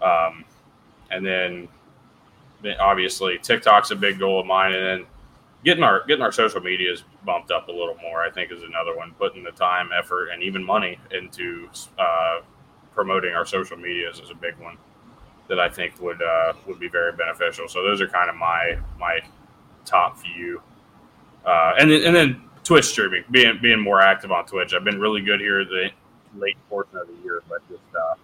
Um, 0.00 0.44
and 1.10 1.24
then 1.24 1.68
obviously 2.80 3.38
TikTok's 3.38 3.90
a 3.90 3.96
big 3.96 4.18
goal 4.18 4.40
of 4.40 4.46
mine, 4.46 4.72
and 4.72 4.84
then 4.84 5.06
getting 5.64 5.82
our 5.82 6.04
getting 6.06 6.22
our 6.22 6.32
social 6.32 6.60
medias 6.60 7.04
bumped 7.24 7.50
up 7.50 7.68
a 7.68 7.72
little 7.72 7.96
more, 8.02 8.22
I 8.22 8.30
think, 8.30 8.52
is 8.52 8.62
another 8.62 8.96
one. 8.96 9.12
Putting 9.18 9.42
the 9.42 9.52
time, 9.52 9.90
effort, 9.96 10.28
and 10.28 10.42
even 10.42 10.62
money 10.62 10.98
into 11.10 11.68
uh, 11.98 12.40
promoting 12.94 13.34
our 13.34 13.46
social 13.46 13.76
medias 13.76 14.20
is 14.20 14.30
a 14.30 14.34
big 14.34 14.56
one 14.58 14.76
that 15.48 15.60
I 15.60 15.68
think 15.68 16.00
would 16.00 16.22
uh, 16.22 16.54
would 16.66 16.78
be 16.78 16.88
very 16.88 17.12
beneficial. 17.12 17.68
So 17.68 17.82
those 17.82 18.00
are 18.00 18.08
kind 18.08 18.30
of 18.30 18.36
my 18.36 18.78
my 18.98 19.20
top 19.84 20.18
few, 20.18 20.62
uh, 21.44 21.72
and 21.78 21.90
then, 21.90 22.02
and 22.04 22.14
then 22.14 22.42
Twitch 22.64 22.86
streaming, 22.86 23.24
being 23.30 23.58
being 23.60 23.80
more 23.80 24.00
active 24.00 24.32
on 24.32 24.46
Twitch. 24.46 24.72
I've 24.74 24.84
been 24.84 24.98
really 24.98 25.20
good 25.20 25.40
here 25.40 25.64
the 25.64 25.90
late 26.34 26.56
portion 26.68 26.96
of 26.96 27.06
the 27.06 27.14
year, 27.22 27.42
but 27.48 27.60
just 27.68 27.82
uh, 27.94 28.14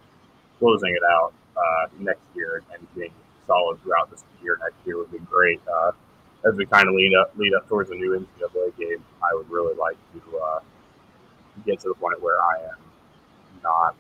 closing 0.58 0.96
it 0.96 1.02
out 1.04 1.32
uh, 1.56 1.86
next 1.98 2.22
year 2.34 2.62
and 2.72 2.94
being 2.94 3.12
solid 3.46 3.80
throughout 3.82 4.10
this 4.10 4.24
year 4.42 4.58
next 4.60 4.76
year 4.86 4.96
would 4.96 5.12
be 5.12 5.18
great. 5.18 5.60
Uh, 5.68 5.92
as 6.48 6.54
we 6.54 6.64
kind 6.64 6.88
of 6.88 6.94
lead 6.94 7.14
up 7.14 7.32
lead 7.36 7.52
up 7.52 7.68
towards 7.68 7.90
the 7.90 7.96
new 7.96 8.18
NCAA 8.18 8.76
game, 8.78 9.04
I 9.22 9.34
would 9.34 9.50
really 9.50 9.76
like 9.76 9.98
to 10.14 10.38
uh, 10.38 10.60
get 11.66 11.80
to 11.80 11.88
the 11.88 11.94
point 11.94 12.20
where 12.22 12.40
I 12.40 12.64
am 12.64 12.80
not, 13.62 13.94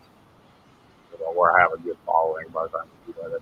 know, 1.20 1.32
where 1.32 1.56
I 1.56 1.60
have 1.60 1.72
a 1.72 1.78
good 1.78 1.98
following 2.06 2.46
by 2.48 2.64
the 2.64 2.78
time 2.78 2.86
we 3.06 3.12
do 3.12 3.20
that. 3.20 3.40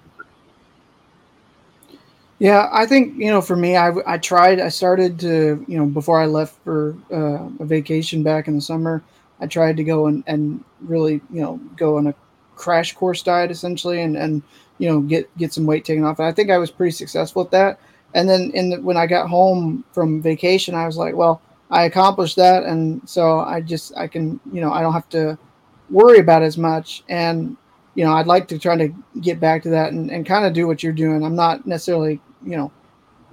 Yeah, 2.39 2.69
I 2.73 2.87
think 2.87 3.17
you 3.19 3.27
know, 3.27 3.41
for 3.41 3.57
me, 3.57 3.77
I, 3.77 3.93
I 4.07 4.19
tried. 4.19 4.61
I 4.61 4.69
started 4.69 5.19
to 5.21 5.65
you 5.67 5.77
know 5.77 5.87
before 5.87 6.21
I 6.21 6.27
left 6.27 6.63
for 6.63 6.97
uh, 7.13 7.49
a 7.59 7.65
vacation 7.65 8.23
back 8.23 8.47
in 8.47 8.55
the 8.55 8.61
summer. 8.61 9.03
I 9.41 9.47
tried 9.47 9.77
to 9.77 9.85
go 9.85 10.07
and, 10.07 10.23
and 10.27 10.65
really 10.81 11.21
you 11.31 11.41
know 11.41 11.61
go 11.77 11.99
on 11.99 12.07
a 12.07 12.15
crash 12.55 12.95
course 12.95 13.23
diet 13.23 13.51
essentially, 13.51 14.03
and 14.03 14.17
and 14.17 14.43
you 14.79 14.89
know 14.89 15.01
get 15.01 15.37
get 15.37 15.53
some 15.53 15.67
weight 15.67 15.85
taken 15.85 16.05
off. 16.05 16.21
And 16.21 16.29
I 16.29 16.33
think 16.33 16.51
I 16.51 16.59
was 16.59 16.71
pretty 16.71 16.93
successful 16.93 17.43
at 17.43 17.51
that. 17.51 17.81
And 18.15 18.29
then 18.29 18.53
in 18.55 18.71
the, 18.71 18.81
when 18.81 18.97
I 18.97 19.07
got 19.07 19.29
home 19.29 19.85
from 19.93 20.23
vacation, 20.23 20.75
I 20.75 20.87
was 20.87 20.97
like, 20.97 21.15
well, 21.15 21.43
I 21.71 21.85
accomplished 21.85 22.37
that, 22.37 22.63
and 22.63 23.07
so 23.09 23.41
I 23.41 23.61
just 23.63 23.97
I 23.97 24.07
can 24.07 24.39
you 24.53 24.61
know 24.61 24.73
I 24.73 24.81
don't 24.83 24.93
have 24.93 25.09
to 25.11 25.37
worry 25.91 26.21
about 26.21 26.43
as 26.43 26.57
much. 26.57 27.03
And 27.09 27.57
you 27.97 28.05
know 28.05 28.13
I'd 28.13 28.29
like 28.29 28.47
to 28.49 28.61
try 28.61 28.77
to 28.77 28.95
get 29.21 29.41
back 29.41 29.65
to 29.65 29.71
that 29.71 29.93
and, 29.93 30.09
and 30.09 30.25
kind 30.25 30.47
of 30.47 30.53
do 30.53 30.69
what 30.69 30.85
you're 30.85 30.93
doing. 30.93 31.25
I'm 31.25 31.35
not 31.35 31.67
necessarily 31.67 32.21
you 32.45 32.57
know 32.57 32.73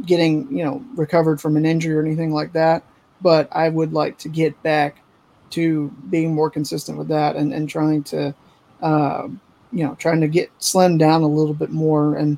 getting 0.06 0.56
you 0.56 0.64
know 0.64 0.84
recovered 0.95 1.40
from 1.40 1.57
an 1.57 1.65
injury 1.65 1.95
or 1.95 2.02
anything 2.02 2.32
like 2.34 2.53
that, 2.53 2.84
but 3.22 3.48
I 3.52 3.69
would 3.69 3.94
like 3.94 4.18
to 4.19 4.30
get 4.30 4.61
back 4.64 5.02
to 5.52 5.90
being 6.10 6.34
more 6.34 6.49
consistent 6.49 6.98
with 6.98 7.07
that 7.07 7.36
and, 7.36 7.53
and 7.53 7.69
trying 7.69 8.03
to 8.03 8.36
uh, 8.82 9.27
you 9.72 9.86
know 9.86 9.95
trying 9.95 10.22
to 10.22 10.27
get 10.27 10.52
slim 10.60 10.98
down 10.98 11.22
a 11.22 11.27
little 11.27 11.53
bit 11.53 11.69
more. 11.69 12.15
And 12.15 12.38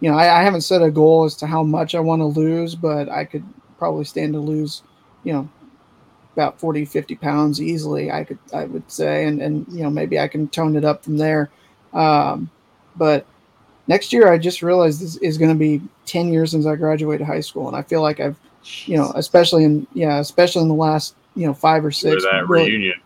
you 0.00 0.10
know 0.10 0.16
I, 0.16 0.40
I 0.40 0.42
haven't 0.42 0.62
set 0.62 0.82
a 0.82 0.90
goal 0.90 1.24
as 1.24 1.36
to 1.36 1.46
how 1.46 1.62
much 1.62 1.94
I 1.94 2.00
want 2.00 2.20
to 2.20 2.26
lose, 2.26 2.74
but 2.74 3.08
I 3.08 3.24
could 3.24 3.44
probably 3.78 4.04
stand 4.04 4.34
to 4.34 4.40
lose 4.40 4.82
you 5.24 5.32
know 5.32 5.48
about 6.34 6.60
40 6.60 6.84
50 6.84 7.16
pounds 7.16 7.60
easily 7.60 8.10
i 8.10 8.24
could 8.24 8.38
i 8.54 8.64
would 8.64 8.90
say. 8.90 9.26
And 9.26 9.40
and 9.42 9.66
you 9.70 9.82
know 9.82 9.90
maybe 9.90 10.18
i 10.18 10.28
can 10.28 10.48
tone 10.48 10.76
it 10.76 10.84
up 10.84 11.04
from 11.04 11.16
there. 11.16 11.50
Um, 11.92 12.50
but 12.96 13.26
next 13.90 14.12
year 14.12 14.32
i 14.32 14.38
just 14.38 14.62
realized 14.62 15.00
this 15.02 15.16
is 15.16 15.36
going 15.36 15.50
to 15.50 15.58
be 15.58 15.82
10 16.06 16.32
years 16.32 16.52
since 16.52 16.64
i 16.64 16.74
graduated 16.76 17.26
high 17.26 17.40
school 17.40 17.66
and 17.68 17.76
i 17.76 17.82
feel 17.82 18.00
like 18.02 18.20
i've 18.20 18.36
you 18.86 18.96
know 18.96 19.12
especially 19.16 19.64
in 19.64 19.86
yeah 19.94 20.18
especially 20.20 20.62
in 20.62 20.68
the 20.68 20.74
last 20.74 21.16
you 21.34 21.46
know 21.46 21.52
five 21.52 21.84
or 21.84 21.90
six 21.90 22.22
that 22.24 22.48
really, 22.48 22.70
reunion. 22.70 23.00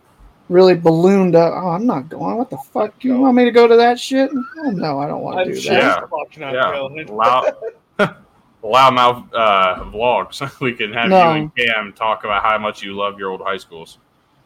really 0.49 0.75
ballooned 0.75 1.35
up. 1.35 1.53
Oh 1.55 1.69
i'm 1.69 1.85
not 1.85 2.07
going. 2.07 2.37
What 2.37 2.49
the 2.49 2.57
fuck? 2.73 3.03
You 3.03 3.19
want 3.19 3.35
me 3.35 3.45
to 3.45 3.51
go 3.51 3.67
to 3.67 3.75
that 3.77 3.99
shit? 3.99 4.29
Oh 4.33 4.71
no 4.71 4.99
i 4.99 5.07
don't 5.07 5.21
want 5.21 5.39
to 5.39 5.53
do 5.53 5.59
sure 5.59 5.73
that 5.73 6.07
Yeah. 6.37 6.51
Yeah, 6.53 7.05
loud, 7.09 7.53
loudmouth 8.63 9.29
uh, 9.33 9.83
vlogs. 9.85 10.59
we 10.65 10.73
can 10.73 10.93
have 10.93 11.09
No. 11.09 11.33
you 11.33 11.41
and 11.41 11.55
Cam 11.55 11.93
talk 11.93 12.23
about 12.25 12.43
how 12.43 12.57
much 12.57 12.83
you 12.83 12.93
love 12.95 13.17
your 13.17 13.31
old 13.31 13.41
high 13.41 13.57
schools 13.57 13.97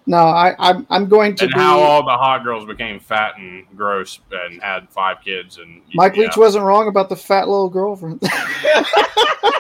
no 0.10 0.18
i 0.18 0.56
i'm, 0.60 0.86
I'm 0.90 1.08
going 1.08 1.36
to 1.36 1.46
and 1.46 1.54
be 1.54 1.60
how 1.60 1.80
all 1.80 2.04
the 2.04 2.18
hot 2.18 2.44
girls 2.44 2.66
became 2.66 3.00
fat 3.00 3.38
and 3.38 3.66
gross 3.76 4.20
and 4.32 4.62
had 4.62 4.90
five 4.90 5.18
kids. 5.24 5.58
And 5.58 5.82
Mike 5.94 6.16
yeah. 6.16 6.24
Leach 6.24 6.38
wasn't 6.38 6.66
wrong 6.66 6.88
about 6.88 7.10
the 7.10 7.16
fat 7.16 7.48
little 7.48 7.70
girlfriend. 7.70 8.22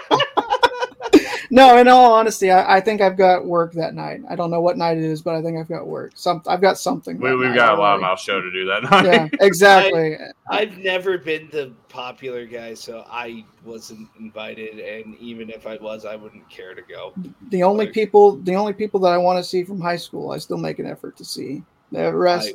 no, 1.51 1.77
in 1.77 1.87
all 1.87 2.13
honesty, 2.13 2.51
I, 2.51 2.77
I 2.77 2.81
think 2.81 3.01
I've 3.01 3.17
got 3.17 3.45
work 3.45 3.73
that 3.73 3.93
night. 3.95 4.21
I 4.29 4.35
don't 4.35 4.51
know 4.51 4.61
what 4.61 4.77
night 4.77 4.97
it 4.97 5.03
is, 5.03 5.21
but 5.21 5.35
I 5.35 5.41
think 5.41 5.57
I've 5.57 5.67
got 5.67 5.87
work. 5.87 6.11
Some 6.15 6.41
I've 6.47 6.61
got 6.61 6.77
something. 6.77 7.17
We, 7.19 7.35
we've 7.35 7.49
night 7.49 7.55
got 7.55 7.77
a 7.77 7.81
already. 7.81 8.03
loudmouth 8.03 8.17
show 8.19 8.39
to 8.41 8.51
do 8.51 8.65
that 8.65 8.83
night. 8.91 9.05
Yeah, 9.05 9.27
exactly. 9.39 10.17
I've 10.49 10.77
never 10.77 11.17
been 11.17 11.49
the 11.51 11.71
popular 11.89 12.45
guy, 12.45 12.73
so 12.73 13.05
I 13.09 13.45
wasn't 13.65 14.07
invited. 14.19 14.79
And 14.79 15.15
even 15.17 15.49
if 15.49 15.65
I 15.67 15.77
was, 15.77 16.05
I 16.05 16.15
wouldn't 16.15 16.49
care 16.49 16.73
to 16.75 16.81
go. 16.81 17.13
the 17.49 17.63
only 17.63 17.85
like- 17.85 17.93
people, 17.93 18.37
the 18.37 18.55
only 18.55 18.73
people 18.73 18.99
that 19.01 19.09
I 19.13 19.17
want 19.17 19.37
to 19.37 19.43
see 19.43 19.63
from 19.63 19.79
high 19.81 19.97
school, 19.97 20.31
I 20.31 20.37
still 20.37 20.57
make 20.57 20.79
an 20.79 20.85
effort 20.85 21.17
to 21.17 21.25
see. 21.25 21.63
The 21.91 22.13
rest, 22.13 22.53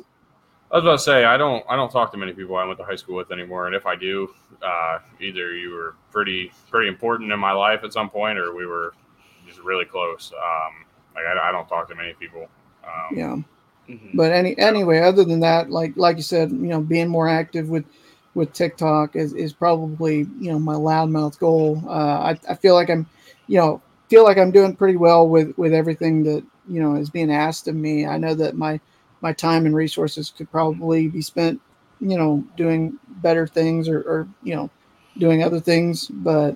I 0.71 0.77
was 0.77 0.83
about 0.83 0.91
to 0.93 0.99
say 0.99 1.25
I 1.25 1.37
don't 1.37 1.63
I 1.69 1.75
don't 1.75 1.91
talk 1.91 2.11
to 2.11 2.17
many 2.17 2.33
people 2.33 2.55
I 2.55 2.65
went 2.65 2.79
to 2.79 2.85
high 2.85 2.95
school 2.95 3.15
with 3.15 3.31
anymore, 3.31 3.67
and 3.67 3.75
if 3.75 3.85
I 3.85 3.95
do, 3.95 4.33
uh, 4.61 4.99
either 5.21 5.53
you 5.55 5.71
were 5.71 5.95
pretty 6.11 6.51
pretty 6.69 6.87
important 6.87 7.31
in 7.31 7.39
my 7.39 7.51
life 7.51 7.83
at 7.83 7.93
some 7.93 8.09
point, 8.09 8.37
or 8.39 8.53
we 8.53 8.65
were 8.65 8.93
just 9.47 9.59
really 9.59 9.85
close. 9.85 10.31
Um, 10.33 10.85
like 11.13 11.25
I, 11.25 11.49
I 11.49 11.51
don't 11.51 11.67
talk 11.67 11.87
to 11.89 11.95
many 11.95 12.13
people. 12.13 12.47
Um, 12.83 13.17
yeah. 13.17 13.35
Mhm. 13.89 14.15
But 14.15 14.31
any 14.31 14.57
anyway, 14.57 14.99
other 14.99 15.23
than 15.23 15.39
that, 15.41 15.69
like 15.69 15.93
like 15.95 16.17
you 16.17 16.23
said, 16.23 16.51
you 16.51 16.57
know, 16.57 16.81
being 16.81 17.07
more 17.07 17.29
active 17.29 17.69
with 17.69 17.85
with 18.33 18.51
TikTok 18.51 19.15
is, 19.15 19.33
is 19.33 19.53
probably 19.53 20.27
you 20.39 20.51
know 20.51 20.59
my 20.59 20.73
loudmouth 20.73 21.37
goal. 21.39 21.81
Uh, 21.87 22.33
I 22.33 22.39
I 22.49 22.55
feel 22.55 22.73
like 22.73 22.89
I'm, 22.89 23.05
you 23.47 23.59
know, 23.59 23.81
feel 24.09 24.23
like 24.23 24.37
I'm 24.39 24.51
doing 24.51 24.75
pretty 24.75 24.97
well 24.97 25.29
with 25.29 25.55
with 25.57 25.73
everything 25.73 26.23
that 26.23 26.43
you 26.67 26.81
know 26.81 26.95
is 26.95 27.11
being 27.11 27.31
asked 27.31 27.67
of 27.67 27.75
me. 27.75 28.07
I 28.07 28.17
know 28.17 28.33
that 28.33 28.55
my 28.57 28.79
my 29.25 29.33
time 29.33 29.65
and 29.65 29.75
resources 29.75 30.31
could 30.37 30.49
probably 30.51 31.07
be 31.07 31.19
spent, 31.19 31.59
you 31.99 32.15
know, 32.15 32.45
doing 32.55 32.99
better 33.23 33.47
things 33.47 33.89
or, 33.89 34.01
or 34.01 34.27
you 34.43 34.55
know, 34.55 34.69
doing 35.17 35.41
other 35.41 35.59
things. 35.59 36.05
But 36.07 36.55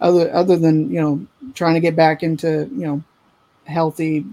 other 0.00 0.32
other 0.32 0.56
than 0.56 0.88
you 0.88 1.00
know 1.00 1.26
trying 1.54 1.74
to 1.74 1.80
get 1.80 1.96
back 1.96 2.22
into 2.22 2.70
you 2.72 2.86
know 2.86 3.02
healthy 3.66 4.24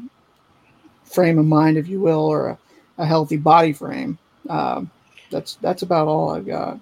frame 1.03 1.39
of 1.39 1.45
mind, 1.45 1.77
if 1.77 1.87
you 1.87 1.99
will, 1.99 2.25
or 2.25 2.49
a, 2.49 2.57
a 2.99 3.05
healthy 3.05 3.37
body 3.37 3.73
frame. 3.73 4.19
Um, 4.47 4.91
that's 5.31 5.55
that's 5.55 5.81
about 5.81 6.07
all 6.07 6.29
I've 6.29 6.45
got. 6.45 6.79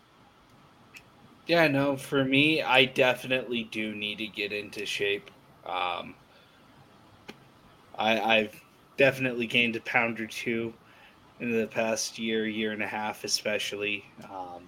Yeah, 1.47 1.69
no, 1.69 1.95
for 1.95 2.25
me, 2.25 2.61
I 2.61 2.83
definitely 2.83 3.63
do 3.71 3.95
need 3.95 4.17
to 4.17 4.27
get 4.27 4.51
into 4.51 4.85
shape. 4.85 5.31
Um, 5.65 6.15
I, 7.97 8.19
I've 8.19 8.61
definitely 8.99 9.47
gained 9.47 9.77
a 9.77 9.81
pound 9.81 10.19
or 10.19 10.27
two 10.27 10.73
in 11.39 11.57
the 11.57 11.65
past 11.67 12.19
year, 12.19 12.45
year 12.45 12.73
and 12.73 12.83
a 12.83 12.87
half, 12.87 13.23
especially. 13.23 14.03
Um, 14.25 14.67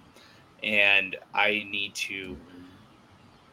and 0.62 1.16
I 1.34 1.66
need 1.70 1.94
to 1.96 2.34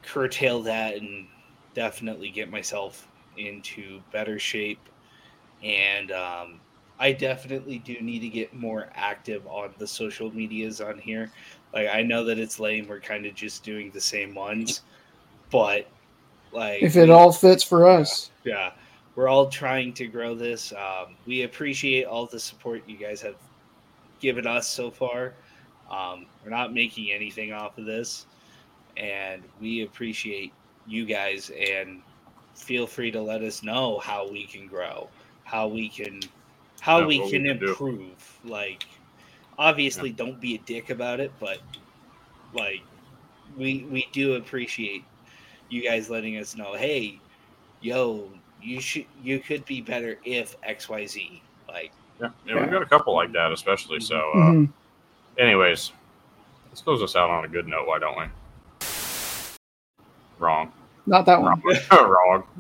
curtail 0.03 0.61
that 0.61 0.95
and 0.95 1.27
definitely 1.73 2.29
get 2.29 2.49
myself 2.49 3.09
into 3.37 3.99
better 4.13 4.39
shape. 4.39 4.79
And 5.61 6.13
um, 6.13 6.61
I 6.97 7.11
definitely 7.11 7.79
do 7.79 7.99
need 7.99 8.19
to 8.19 8.29
get 8.29 8.53
more 8.53 8.87
active 8.95 9.45
on 9.47 9.73
the 9.79 9.87
social 9.87 10.33
medias 10.33 10.79
on 10.79 10.97
here. 10.97 11.29
Like 11.73 11.89
I 11.89 12.03
know 12.03 12.23
that 12.23 12.39
it's 12.39 12.57
lame. 12.57 12.87
We're 12.87 13.01
kind 13.01 13.25
of 13.25 13.35
just 13.35 13.65
doing 13.65 13.91
the 13.91 13.99
same 13.99 14.33
ones, 14.33 14.81
but 15.51 15.87
like 16.53 16.81
If 16.81 16.95
it 16.95 17.09
all 17.09 17.33
fits 17.33 17.65
for 17.65 17.85
us, 17.85 18.31
yeah, 18.45 18.71
we're 19.19 19.27
all 19.27 19.47
trying 19.47 19.91
to 19.91 20.07
grow 20.07 20.33
this. 20.33 20.71
Um, 20.71 21.13
we 21.25 21.41
appreciate 21.41 22.05
all 22.05 22.25
the 22.25 22.39
support 22.39 22.83
you 22.87 22.95
guys 22.95 23.21
have 23.21 23.35
given 24.21 24.47
us 24.47 24.65
so 24.65 24.89
far. 24.89 25.33
Um, 25.91 26.25
we're 26.41 26.51
not 26.51 26.73
making 26.73 27.11
anything 27.11 27.51
off 27.51 27.77
of 27.77 27.83
this, 27.85 28.27
and 28.95 29.43
we 29.59 29.81
appreciate 29.83 30.53
you 30.87 31.03
guys. 31.03 31.51
And 31.51 32.01
feel 32.55 32.87
free 32.87 33.11
to 33.11 33.21
let 33.21 33.41
us 33.41 33.61
know 33.61 33.99
how 33.99 34.25
we 34.25 34.45
can 34.45 34.67
grow, 34.67 35.09
how 35.43 35.67
we 35.67 35.89
can, 35.89 36.21
how 36.79 36.99
Yeah, 36.99 37.05
we 37.07 37.19
what 37.19 37.25
we 37.25 37.31
can 37.31 37.43
can 37.43 37.59
do. 37.59 37.71
improve. 37.71 38.39
Like, 38.45 38.85
obviously, 39.57 40.11
don't 40.13 40.39
be 40.39 40.55
a 40.55 40.59
dick 40.59 40.91
about 40.91 41.19
it, 41.19 41.33
but 41.41 41.57
like, 42.53 42.83
we 43.57 43.85
we 43.91 44.07
do 44.13 44.35
appreciate 44.35 45.03
you 45.67 45.83
guys 45.83 46.09
letting 46.09 46.37
us 46.37 46.55
know. 46.55 46.75
Hey, 46.75 47.19
yo, 47.81 48.29
you 48.61 48.79
should 48.81 49.05
you 49.23 49.39
could 49.39 49.65
be 49.65 49.81
better 49.81 50.17
if 50.25 50.59
XYZ. 50.61 51.41
Like 51.67 51.91
yeah, 52.21 52.29
yeah, 52.45 52.59
we've 52.61 52.71
got 52.71 52.81
a 52.81 52.85
couple 52.85 53.15
like 53.15 53.31
that, 53.33 53.51
especially. 53.51 53.99
So, 53.99 54.17
uh, 54.17 54.37
Mhm. 54.51 54.73
anyways, 55.37 55.91
let's 56.69 56.81
close 56.81 56.99
this 56.99 57.15
out 57.15 57.29
on 57.29 57.45
a 57.45 57.47
good 57.47 57.67
note. 57.67 57.87
Why 57.87 57.99
don't 57.99 58.17
we? 58.17 58.25
Wrong. 60.37 60.71
not 61.05 61.25
that 61.25 61.41
one. 61.41 61.61
Wrong. 61.91 62.43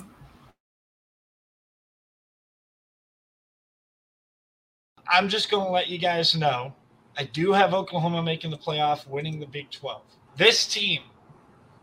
I'm 5.11 5.27
just 5.27 5.49
going 5.49 5.65
to 5.65 5.71
let 5.71 5.87
you 5.87 5.97
guys 5.97 6.35
know 6.35 6.73
I 7.17 7.23
do 7.23 7.51
have 7.51 7.73
Oklahoma 7.73 8.23
making 8.23 8.51
the 8.51 8.57
playoff, 8.57 9.07
winning 9.07 9.39
the 9.39 9.45
Big 9.45 9.69
12. 9.71 10.01
This 10.37 10.65
team 10.67 11.01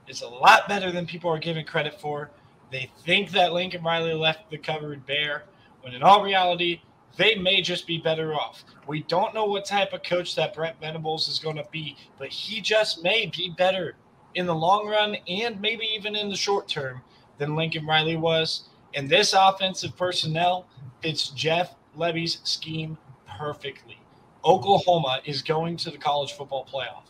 is 0.08 0.22
a 0.22 0.28
lot 0.28 0.66
better 0.68 0.90
than 0.90 1.06
people 1.06 1.30
are 1.30 1.38
giving 1.38 1.66
credit 1.66 2.00
for. 2.00 2.30
They 2.70 2.90
think 3.04 3.30
that 3.30 3.52
Lincoln 3.52 3.82
Riley 3.82 4.14
left 4.14 4.50
the 4.50 4.58
cupboard 4.58 5.06
bare, 5.06 5.44
when 5.82 5.94
in 5.94 6.02
all 6.02 6.22
reality, 6.22 6.80
they 7.16 7.36
may 7.36 7.62
just 7.62 7.86
be 7.86 7.98
better 7.98 8.34
off. 8.34 8.64
We 8.86 9.02
don't 9.04 9.34
know 9.34 9.46
what 9.46 9.64
type 9.64 9.92
of 9.92 10.02
coach 10.02 10.34
that 10.34 10.54
Brent 10.54 10.80
Venables 10.80 11.28
is 11.28 11.38
going 11.38 11.56
to 11.56 11.66
be, 11.70 11.96
but 12.18 12.28
he 12.28 12.60
just 12.60 13.02
may 13.02 13.26
be 13.26 13.54
better 13.56 13.94
in 14.34 14.46
the 14.46 14.54
long 14.54 14.86
run 14.86 15.16
and 15.28 15.60
maybe 15.60 15.86
even 15.96 16.14
in 16.14 16.28
the 16.28 16.36
short 16.36 16.68
term 16.68 17.00
than 17.38 17.56
Lincoln 17.56 17.86
Riley 17.86 18.16
was. 18.16 18.68
And 18.94 19.08
this 19.08 19.32
offensive 19.32 19.96
personnel 19.96 20.66
fits 21.00 21.28
Jeff 21.30 21.74
Lebby's 21.96 22.40
scheme 22.44 22.98
perfectly. 23.38 23.98
Oklahoma 24.44 25.20
is 25.24 25.42
going 25.42 25.76
to 25.78 25.90
the 25.90 25.98
college 25.98 26.32
football 26.32 26.66
playoff. 26.70 27.04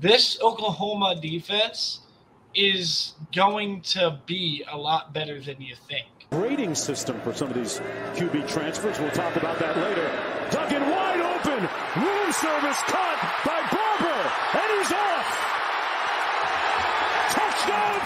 This 0.00 0.40
Oklahoma 0.40 1.16
defense 1.20 2.00
is 2.54 3.14
going 3.34 3.80
to 3.82 4.18
be 4.26 4.64
a 4.70 4.76
lot 4.76 5.12
better 5.12 5.40
than 5.40 5.60
you 5.60 5.74
think. 5.88 6.06
Rating 6.30 6.74
system 6.74 7.20
for 7.20 7.32
some 7.32 7.48
of 7.48 7.54
these 7.54 7.80
QB 8.14 8.48
transfers. 8.48 8.98
We'll 8.98 9.10
talk 9.10 9.36
about 9.36 9.58
that 9.58 9.76
later. 9.76 10.10
Duggan 10.50 10.88
wide 10.90 11.20
open. 11.20 11.68
Room 12.02 12.32
service 12.32 12.80
caught 12.86 13.18
by 13.44 13.60
Barber. 13.70 14.30
And 14.58 14.78
he's 14.78 14.92
off. 14.92 15.26
Touchdown 17.30 18.00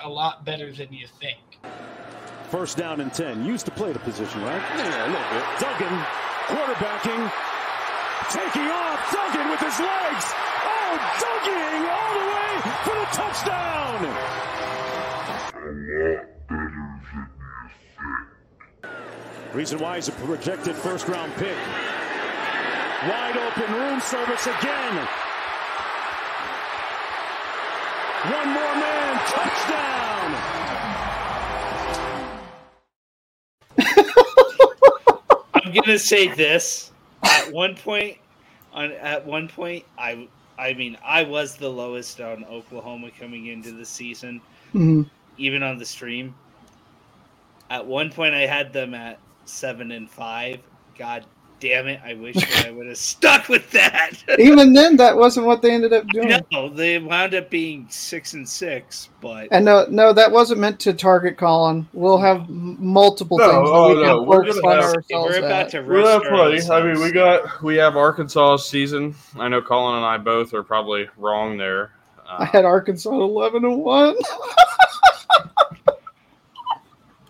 TCU. 0.00 0.04
A 0.04 0.08
lot 0.08 0.44
better 0.44 0.72
than 0.72 0.92
you 0.92 1.06
think. 1.20 1.38
First 2.50 2.76
down 2.76 3.00
and 3.00 3.12
10. 3.12 3.44
Used 3.44 3.64
to 3.66 3.72
play 3.72 3.92
the 3.92 3.98
position, 4.00 4.42
right? 4.42 4.62
Yeah, 4.76 5.06
a 5.06 5.08
little 5.08 5.30
bit. 5.30 5.44
Duggan 5.60 6.04
quarterbacking, 6.46 7.30
taking 8.30 8.68
off, 8.68 9.12
Duggan 9.12 9.50
with 9.50 9.60
his 9.60 9.78
legs. 9.80 10.34
Oh, 10.64 10.98
Duggan 11.20 11.86
all 11.86 12.12
the 12.16 12.26
way 12.32 12.52
for 12.84 12.94
the 12.94 13.06
touchdown. 13.12 14.00
Reason 19.54 19.78
why 19.78 19.96
he's 19.96 20.08
a 20.08 20.12
projected 20.12 20.76
first 20.76 21.08
round 21.08 21.32
pick. 21.36 21.56
Wide 23.08 23.36
open 23.36 23.72
room 23.74 24.00
service 24.00 24.46
again. 24.46 25.08
One 28.26 28.48
more 28.48 28.74
man, 28.74 29.18
touchdown. 29.28 30.34
I'm 35.54 35.72
gonna 35.72 35.98
say 35.98 36.28
this. 36.34 36.92
At 37.46 37.52
one 37.52 37.76
point, 37.76 38.18
on 38.72 38.92
at 38.92 39.24
one 39.24 39.48
point, 39.48 39.84
I 39.98 40.28
I 40.58 40.74
mean 40.74 40.98
I 41.04 41.22
was 41.22 41.56
the 41.56 41.70
lowest 41.70 42.20
on 42.20 42.44
Oklahoma 42.44 43.10
coming 43.12 43.46
into 43.46 43.72
the 43.72 43.84
season, 43.86 44.42
Mhm. 44.74 45.10
even 45.36 45.62
on 45.62 45.78
the 45.78 45.86
stream. 45.86 46.34
At 47.70 47.86
one 47.86 48.10
point, 48.10 48.34
I 48.34 48.46
had 48.46 48.72
them 48.72 48.94
at 48.94 49.22
seven 49.44 49.90
and 49.92 50.10
five. 50.10 50.60
God 50.96 51.26
damn 51.60 51.86
it! 51.88 52.00
I 52.04 52.14
wish 52.14 52.36
I 52.64 52.70
would 52.70 52.86
have 52.86 52.96
stuck 52.98 53.48
with 53.48 53.70
that. 53.72 54.10
Even 54.38 54.72
then, 54.72 54.96
that 54.96 55.16
wasn't 55.16 55.46
what 55.46 55.62
they 55.62 55.72
ended 55.72 55.92
up 55.92 56.06
doing. 56.08 56.32
no, 56.52 56.68
they 56.68 56.98
wound 56.98 57.34
up 57.34 57.50
being 57.50 57.86
six 57.88 58.32
and 58.34 58.48
six, 58.48 59.08
but 59.20 59.48
And 59.50 59.64
no, 59.64 59.86
no, 59.90 60.12
that 60.12 60.30
wasn't 60.30 60.60
meant 60.60 60.78
to 60.80 60.92
target 60.92 61.36
Colin. 61.36 61.86
We'll 61.92 62.18
have 62.18 62.48
multiple 62.48 63.38
No, 63.38 63.44
things 63.50 63.68
that 63.68 63.74
oh, 63.74 63.88
we 63.88 64.02
no, 64.02 64.18
can 64.20 64.26
we're 64.28 64.44
gonna 64.44 64.66
on 64.68 64.76
have- 64.82 64.94
ourselves 64.94 65.30
we're 65.30 65.38
about 65.38 65.50
at. 65.66 65.70
to 65.70 65.80
We're 65.82 66.02
not 66.02 66.30
roast. 66.30 66.70
I 66.70 66.82
mean, 66.82 67.00
we 67.02 67.12
got 67.12 67.62
we 67.62 67.76
have 67.76 67.96
Arkansas 67.96 68.56
season. 68.58 69.14
I 69.38 69.48
know 69.48 69.62
Colin 69.62 69.96
and 69.96 70.04
I 70.04 70.18
both 70.18 70.52
are 70.54 70.62
probably 70.62 71.08
wrong 71.16 71.56
there. 71.56 71.92
I 72.28 72.42
Uh, 72.42 72.44
had 72.46 72.64
Arkansas 72.64 73.10
eleven 73.10 73.64
and 73.64 73.78
one. 73.78 74.16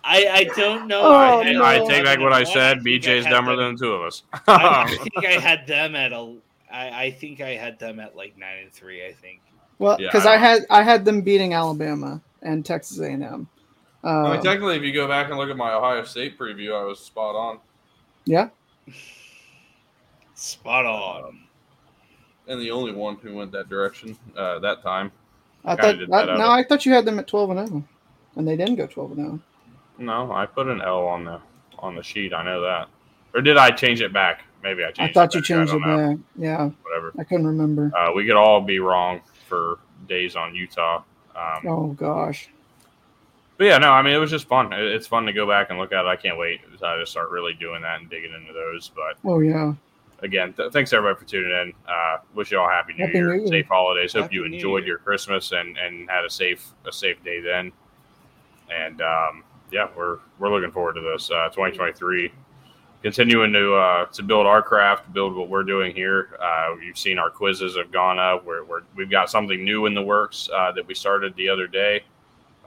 I, 0.09 0.27
I 0.29 0.43
don't 0.55 0.87
know. 0.87 1.01
Oh, 1.01 1.13
I, 1.13 1.43
had 1.43 1.55
no. 1.55 1.65
I 1.65 1.79
take 1.79 2.05
back 2.05 2.19
at 2.19 2.21
what 2.21 2.31
I 2.31 2.45
said. 2.45 2.81
think 2.81 3.03
I 3.03 3.07
BJ's 3.07 3.25
dumber 3.25 3.57
them- 3.57 3.65
than 3.65 3.75
the 3.75 3.85
two 3.85 3.91
of 3.91 4.01
us. 4.03 4.23
I, 4.47 4.85
I 4.87 4.97
think 4.97 5.25
I 5.25 5.39
had 5.39 5.67
them 5.67 5.95
at 5.95 6.13
a. 6.13 6.35
I, 6.71 7.05
I 7.05 7.11
think 7.11 7.41
I 7.41 7.55
had 7.55 7.77
them 7.77 7.99
at 7.99 8.15
like 8.15 8.37
nine 8.37 8.59
and 8.63 8.71
three. 8.71 9.05
I 9.05 9.11
think. 9.11 9.41
Well, 9.79 9.97
Yeah, 9.99 10.07
because 10.07 10.25
I 10.25 10.35
I, 10.35 10.37
had 10.37 10.65
I 10.69 10.81
had 10.81 11.03
them 11.03 11.21
beating 11.21 11.53
Alabama 11.53 12.21
and 12.41 12.65
Texas 12.65 12.99
A 12.99 13.05
and 13.11 13.23
M. 13.23 13.49
I 14.03 14.33
mean, 14.33 14.41
technically, 14.41 14.77
if 14.77 14.83
you 14.83 14.93
go 14.93 15.07
back 15.07 15.29
and 15.29 15.37
look 15.37 15.49
at 15.49 15.57
my 15.57 15.73
Ohio 15.73 16.03
State 16.05 16.39
preview, 16.39 16.73
I 16.73 16.85
was 16.85 16.99
spot 16.99 17.35
on. 17.35 17.59
Yeah, 18.25 18.49
Spot 20.35 20.85
on. 20.85 21.39
And 22.47 22.61
the 22.61 22.71
only 22.71 22.93
one 22.93 23.15
who 23.17 23.35
went 23.35 23.51
that 23.51 23.69
direction 23.69 24.17
uh, 24.37 24.59
that 24.59 24.81
time. 24.83 25.11
I 25.65 25.75
Kinda 25.75 26.07
thought 26.07 26.29
I, 26.29 26.37
no, 26.37 26.49
I 26.49 26.63
thought 26.63 26.85
you 26.85 26.93
had 26.93 27.03
them 27.03 27.19
at 27.19 27.27
twelve 27.27 27.49
and 27.49 27.67
zero, 27.67 27.83
and 28.35 28.47
they 28.47 28.55
didn't 28.55 28.75
go 28.75 28.87
twelve 28.87 29.11
and 29.11 29.19
oh. 29.19 29.23
zero. 29.23 29.39
No, 29.99 30.31
I 30.31 30.45
put 30.45 30.67
an 30.67 30.81
L 30.81 31.07
on 31.07 31.23
the 31.25 31.39
on 31.79 31.95
the 31.95 32.03
sheet. 32.03 32.33
I 32.33 32.43
know 32.43 32.61
that. 32.61 32.87
Or 33.33 33.41
did 33.41 33.57
I 33.57 33.71
change 33.71 34.01
it 34.01 34.13
back? 34.13 34.43
Maybe 34.63 34.83
I 34.83 34.87
changed. 34.91 34.99
It. 35.01 35.09
I 35.09 35.13
thought 35.13 35.33
you 35.35 35.41
changed 35.41 35.73
it 35.73 35.79
know. 35.79 36.09
back. 36.15 36.17
Yeah, 36.37 36.69
Whatever. 36.83 37.13
I 37.19 37.23
couldn't 37.23 37.45
remember. 37.45 37.91
Uh, 37.95 38.11
we 38.13 38.25
could 38.25 38.35
all 38.35 38.61
be 38.61 38.79
wrong 38.79 39.21
for 39.47 39.79
days 40.07 40.35
on 40.35 40.55
Utah. 40.55 41.03
Um, 41.35 41.67
Oh 41.67 41.87
gosh, 41.89 42.49
But 43.57 43.65
yeah, 43.65 43.77
no, 43.77 43.91
I 43.91 44.01
mean 44.01 44.13
it 44.13 44.17
was 44.17 44.31
just 44.31 44.47
fun. 44.47 44.73
It's 44.73 45.05
fun 45.05 45.25
to 45.25 45.33
go 45.33 45.47
back 45.47 45.69
and 45.69 45.77
look 45.77 45.91
at 45.93 46.05
it. 46.05 46.07
I 46.07 46.15
can't 46.15 46.37
wait 46.37 46.61
to 46.79 47.05
start 47.05 47.29
really 47.29 47.53
doing 47.53 47.81
that 47.83 47.99
and 47.99 48.09
digging 48.09 48.33
into 48.33 48.53
those. 48.53 48.89
But 48.95 49.17
oh 49.23 49.39
yeah. 49.39 49.73
again, 50.21 50.53
th- 50.53 50.71
thanks 50.71 50.91
everybody 50.93 51.19
for 51.23 51.29
tuning 51.29 51.51
in. 51.51 51.73
Uh, 51.87 52.17
wish 52.33 52.51
you 52.51 52.59
all 52.59 52.67
happy 52.69 52.93
New 52.93 53.05
Happy 53.05 53.17
Year, 53.19 53.35
New 53.35 53.41
Year. 53.41 53.47
safe 53.47 53.67
holidays. 53.67 54.13
Hope 54.13 54.33
you 54.33 54.45
enjoyed 54.45 54.85
your 54.85 54.97
Christmas 54.97 55.51
and 55.51 55.77
and 55.77 56.09
had 56.09 56.25
a 56.25 56.29
safe 56.29 56.71
a 56.87 56.91
safe 56.91 57.23
day 57.23 57.39
then. 57.39 57.71
And 58.75 59.01
um, 59.01 59.43
yeah, 59.71 59.87
we're 59.95 60.19
we're 60.39 60.49
looking 60.49 60.71
forward 60.71 60.93
to 60.93 61.01
this 61.01 61.29
uh, 61.31 61.49
2023. 61.49 62.31
Continuing 63.03 63.53
to 63.53 63.75
uh, 63.75 64.05
to 64.07 64.23
build 64.23 64.47
our 64.47 64.61
craft, 64.61 65.13
build 65.13 65.35
what 65.35 65.49
we're 65.49 65.63
doing 65.63 65.93
here. 65.95 66.37
Uh, 66.41 66.75
you've 66.83 66.97
seen 66.97 67.19
our 67.19 67.29
quizzes 67.29 67.77
have 67.77 67.91
gone 67.91 68.17
up. 68.17 68.43
We're, 68.45 68.63
we're 68.63 68.81
we've 68.95 69.11
got 69.11 69.29
something 69.29 69.63
new 69.63 69.85
in 69.85 69.93
the 69.93 70.01
works 70.01 70.49
uh, 70.53 70.71
that 70.71 70.85
we 70.87 70.95
started 70.95 71.35
the 71.35 71.47
other 71.47 71.67
day 71.67 72.03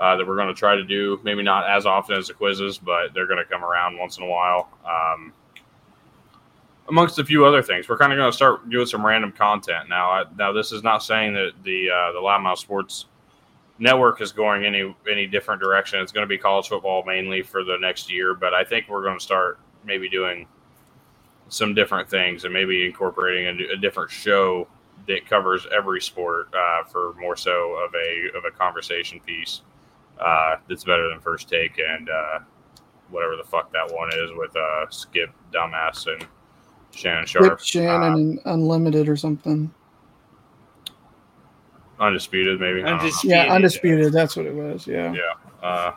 uh, 0.01 0.16
that 0.16 0.27
we're 0.27 0.36
going 0.36 0.48
to 0.48 0.55
try 0.55 0.74
to 0.74 0.85
do. 0.85 1.20
Maybe 1.22 1.43
not 1.43 1.68
as 1.68 1.85
often 1.85 2.16
as 2.16 2.28
the 2.28 2.35
quizzes, 2.35 2.78
but 2.78 3.12
they're 3.12 3.27
going 3.27 3.39
to 3.39 3.44
come 3.44 3.64
around 3.64 3.98
once 3.98 4.16
in 4.18 4.24
a 4.24 4.27
while. 4.27 4.70
Um, 4.89 5.32
amongst 6.89 7.18
a 7.18 7.24
few 7.24 7.44
other 7.44 7.62
things, 7.62 7.89
we're 7.89 7.98
kind 7.98 8.12
of 8.12 8.16
going 8.16 8.31
to 8.31 8.36
start 8.36 8.68
doing 8.70 8.86
some 8.86 9.05
random 9.05 9.31
content 9.31 9.89
now. 9.89 10.10
I, 10.10 10.24
now, 10.39 10.52
this 10.52 10.72
is 10.72 10.82
not 10.82 11.02
saying 11.02 11.35
that 11.35 11.52
the 11.64 11.90
uh, 11.90 12.12
the 12.12 12.18
Loudmouth 12.18 12.59
Sports 12.59 13.06
Network 13.81 14.20
is 14.20 14.31
going 14.31 14.65
any 14.66 14.94
any 15.11 15.27
different 15.27 15.61
direction. 15.61 16.01
It's 16.01 16.12
going 16.12 16.24
to 16.24 16.28
be 16.28 16.39
college 16.39 16.69
football 16.69 17.02
mainly 17.05 17.43
for 17.43 17.65
the 17.65 17.78
next 17.81 18.12
year, 18.12 18.35
but 18.35 18.52
I 18.55 18.62
think 18.62 18.89
we're 18.89 19.02
going 19.02 19.19
to 19.19 19.24
start 19.24 19.59
maybe 19.85 20.09
doing 20.09 20.47
some 21.48 21.74
different 21.74 22.09
things 22.09 22.44
and 22.44 22.52
maybe 22.52 22.85
incorporating 22.86 23.47
a, 23.47 23.73
a 23.73 23.77
different 23.77 24.11
show 24.11 24.69
that 25.09 25.27
covers 25.27 25.66
every 25.77 26.01
sport 26.01 26.48
uh, 26.55 26.85
for 26.85 27.15
more 27.19 27.36
so 27.36 27.74
of 27.85 27.93
a 27.94 28.36
of 28.36 28.44
a 28.44 28.51
conversation 28.51 29.19
piece 29.20 29.62
uh, 30.20 30.57
that's 30.69 30.85
better 30.85 31.09
than 31.09 31.19
first 31.19 31.48
take 31.48 31.78
and 31.78 32.09
uh, 32.11 32.39
whatever 33.09 33.35
the 33.36 33.44
fuck 33.44 33.73
that 33.73 33.90
one 33.93 34.11
is 34.12 34.31
with 34.35 34.55
uh, 34.57 34.89
Skip 34.90 35.31
Dumbass 35.52 36.07
and 36.07 36.27
Shannon 36.93 37.27
Sharpe. 37.27 37.51
Rip 37.51 37.61
Shannon 37.61 38.02
Uh, 38.02 38.16
and 38.16 38.40
Unlimited 38.44 39.09
or 39.09 39.16
something. 39.16 39.73
Undisputed, 42.01 42.59
maybe. 42.59 42.82
I 42.82 42.90
don't. 42.90 43.01
Undisputed. 43.01 43.36
Yeah, 43.36 43.55
undisputed. 43.55 44.12
That's 44.12 44.36
what 44.36 44.47
it 44.47 44.55
was. 44.55 44.86
Yeah. 44.86 45.12
Yeah. 45.12 45.66
Uh, 45.68 45.94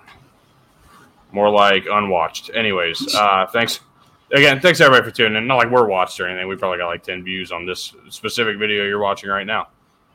more 1.32 1.50
like 1.50 1.86
unwatched. 1.90 2.52
Anyways, 2.54 3.16
uh, 3.16 3.48
thanks 3.48 3.80
again. 4.32 4.60
Thanks 4.60 4.80
everybody 4.82 5.10
for 5.10 5.16
tuning 5.16 5.38
in. 5.38 5.48
Not 5.48 5.56
like 5.56 5.72
we're 5.72 5.88
watched 5.88 6.20
or 6.20 6.28
anything. 6.28 6.48
We 6.48 6.56
probably 6.56 6.78
got 6.78 6.88
like 6.88 7.04
ten 7.04 7.24
views 7.24 7.52
on 7.52 7.66
this 7.66 7.96
specific 8.10 8.58
video 8.60 8.84
you're 8.86 9.00
watching 9.00 9.30
right 9.30 9.48
now. 9.48 9.70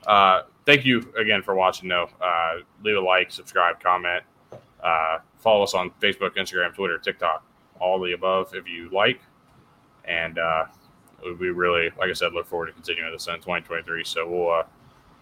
Uh, 0.07 0.43
thank 0.65 0.85
you 0.85 1.13
again 1.19 1.43
for 1.43 1.55
watching. 1.55 1.89
Though, 1.89 2.09
uh, 2.21 2.59
leave 2.85 2.97
a 2.97 3.01
like, 3.01 3.33
subscribe, 3.33 3.81
comment, 3.81 4.23
uh, 4.83 5.19
follow 5.39 5.65
us 5.65 5.75
on 5.75 5.91
Facebook, 6.01 6.37
Instagram, 6.37 6.75
Twitter, 6.75 6.99
TikTok, 6.99 7.45
all 7.81 8.01
the 8.01 8.13
above 8.13 8.55
if 8.55 8.69
you 8.69 8.89
like. 8.91 9.21
And 10.05 10.39
uh, 10.39 10.67
we 11.39 11.51
really, 11.51 11.91
like 11.99 12.11
I 12.11 12.13
said, 12.13 12.33
look 12.33 12.47
forward 12.47 12.67
to 12.67 12.73
continuing 12.73 13.13
this 13.13 13.27
in 13.27 13.35
2023. 13.35 14.05
So 14.05 14.29
we'll, 14.29 14.51
uh, 14.51 14.63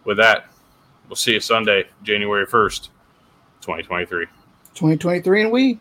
with 0.05 0.19
that, 0.19 0.51
we'll 1.09 1.17
see 1.17 1.33
you 1.33 1.41
Sunday, 1.41 1.85
January 2.03 2.47
1st, 2.47 2.89
2023. 3.61 4.27
2023 4.75 5.43
and 5.43 5.51
we. 5.51 5.79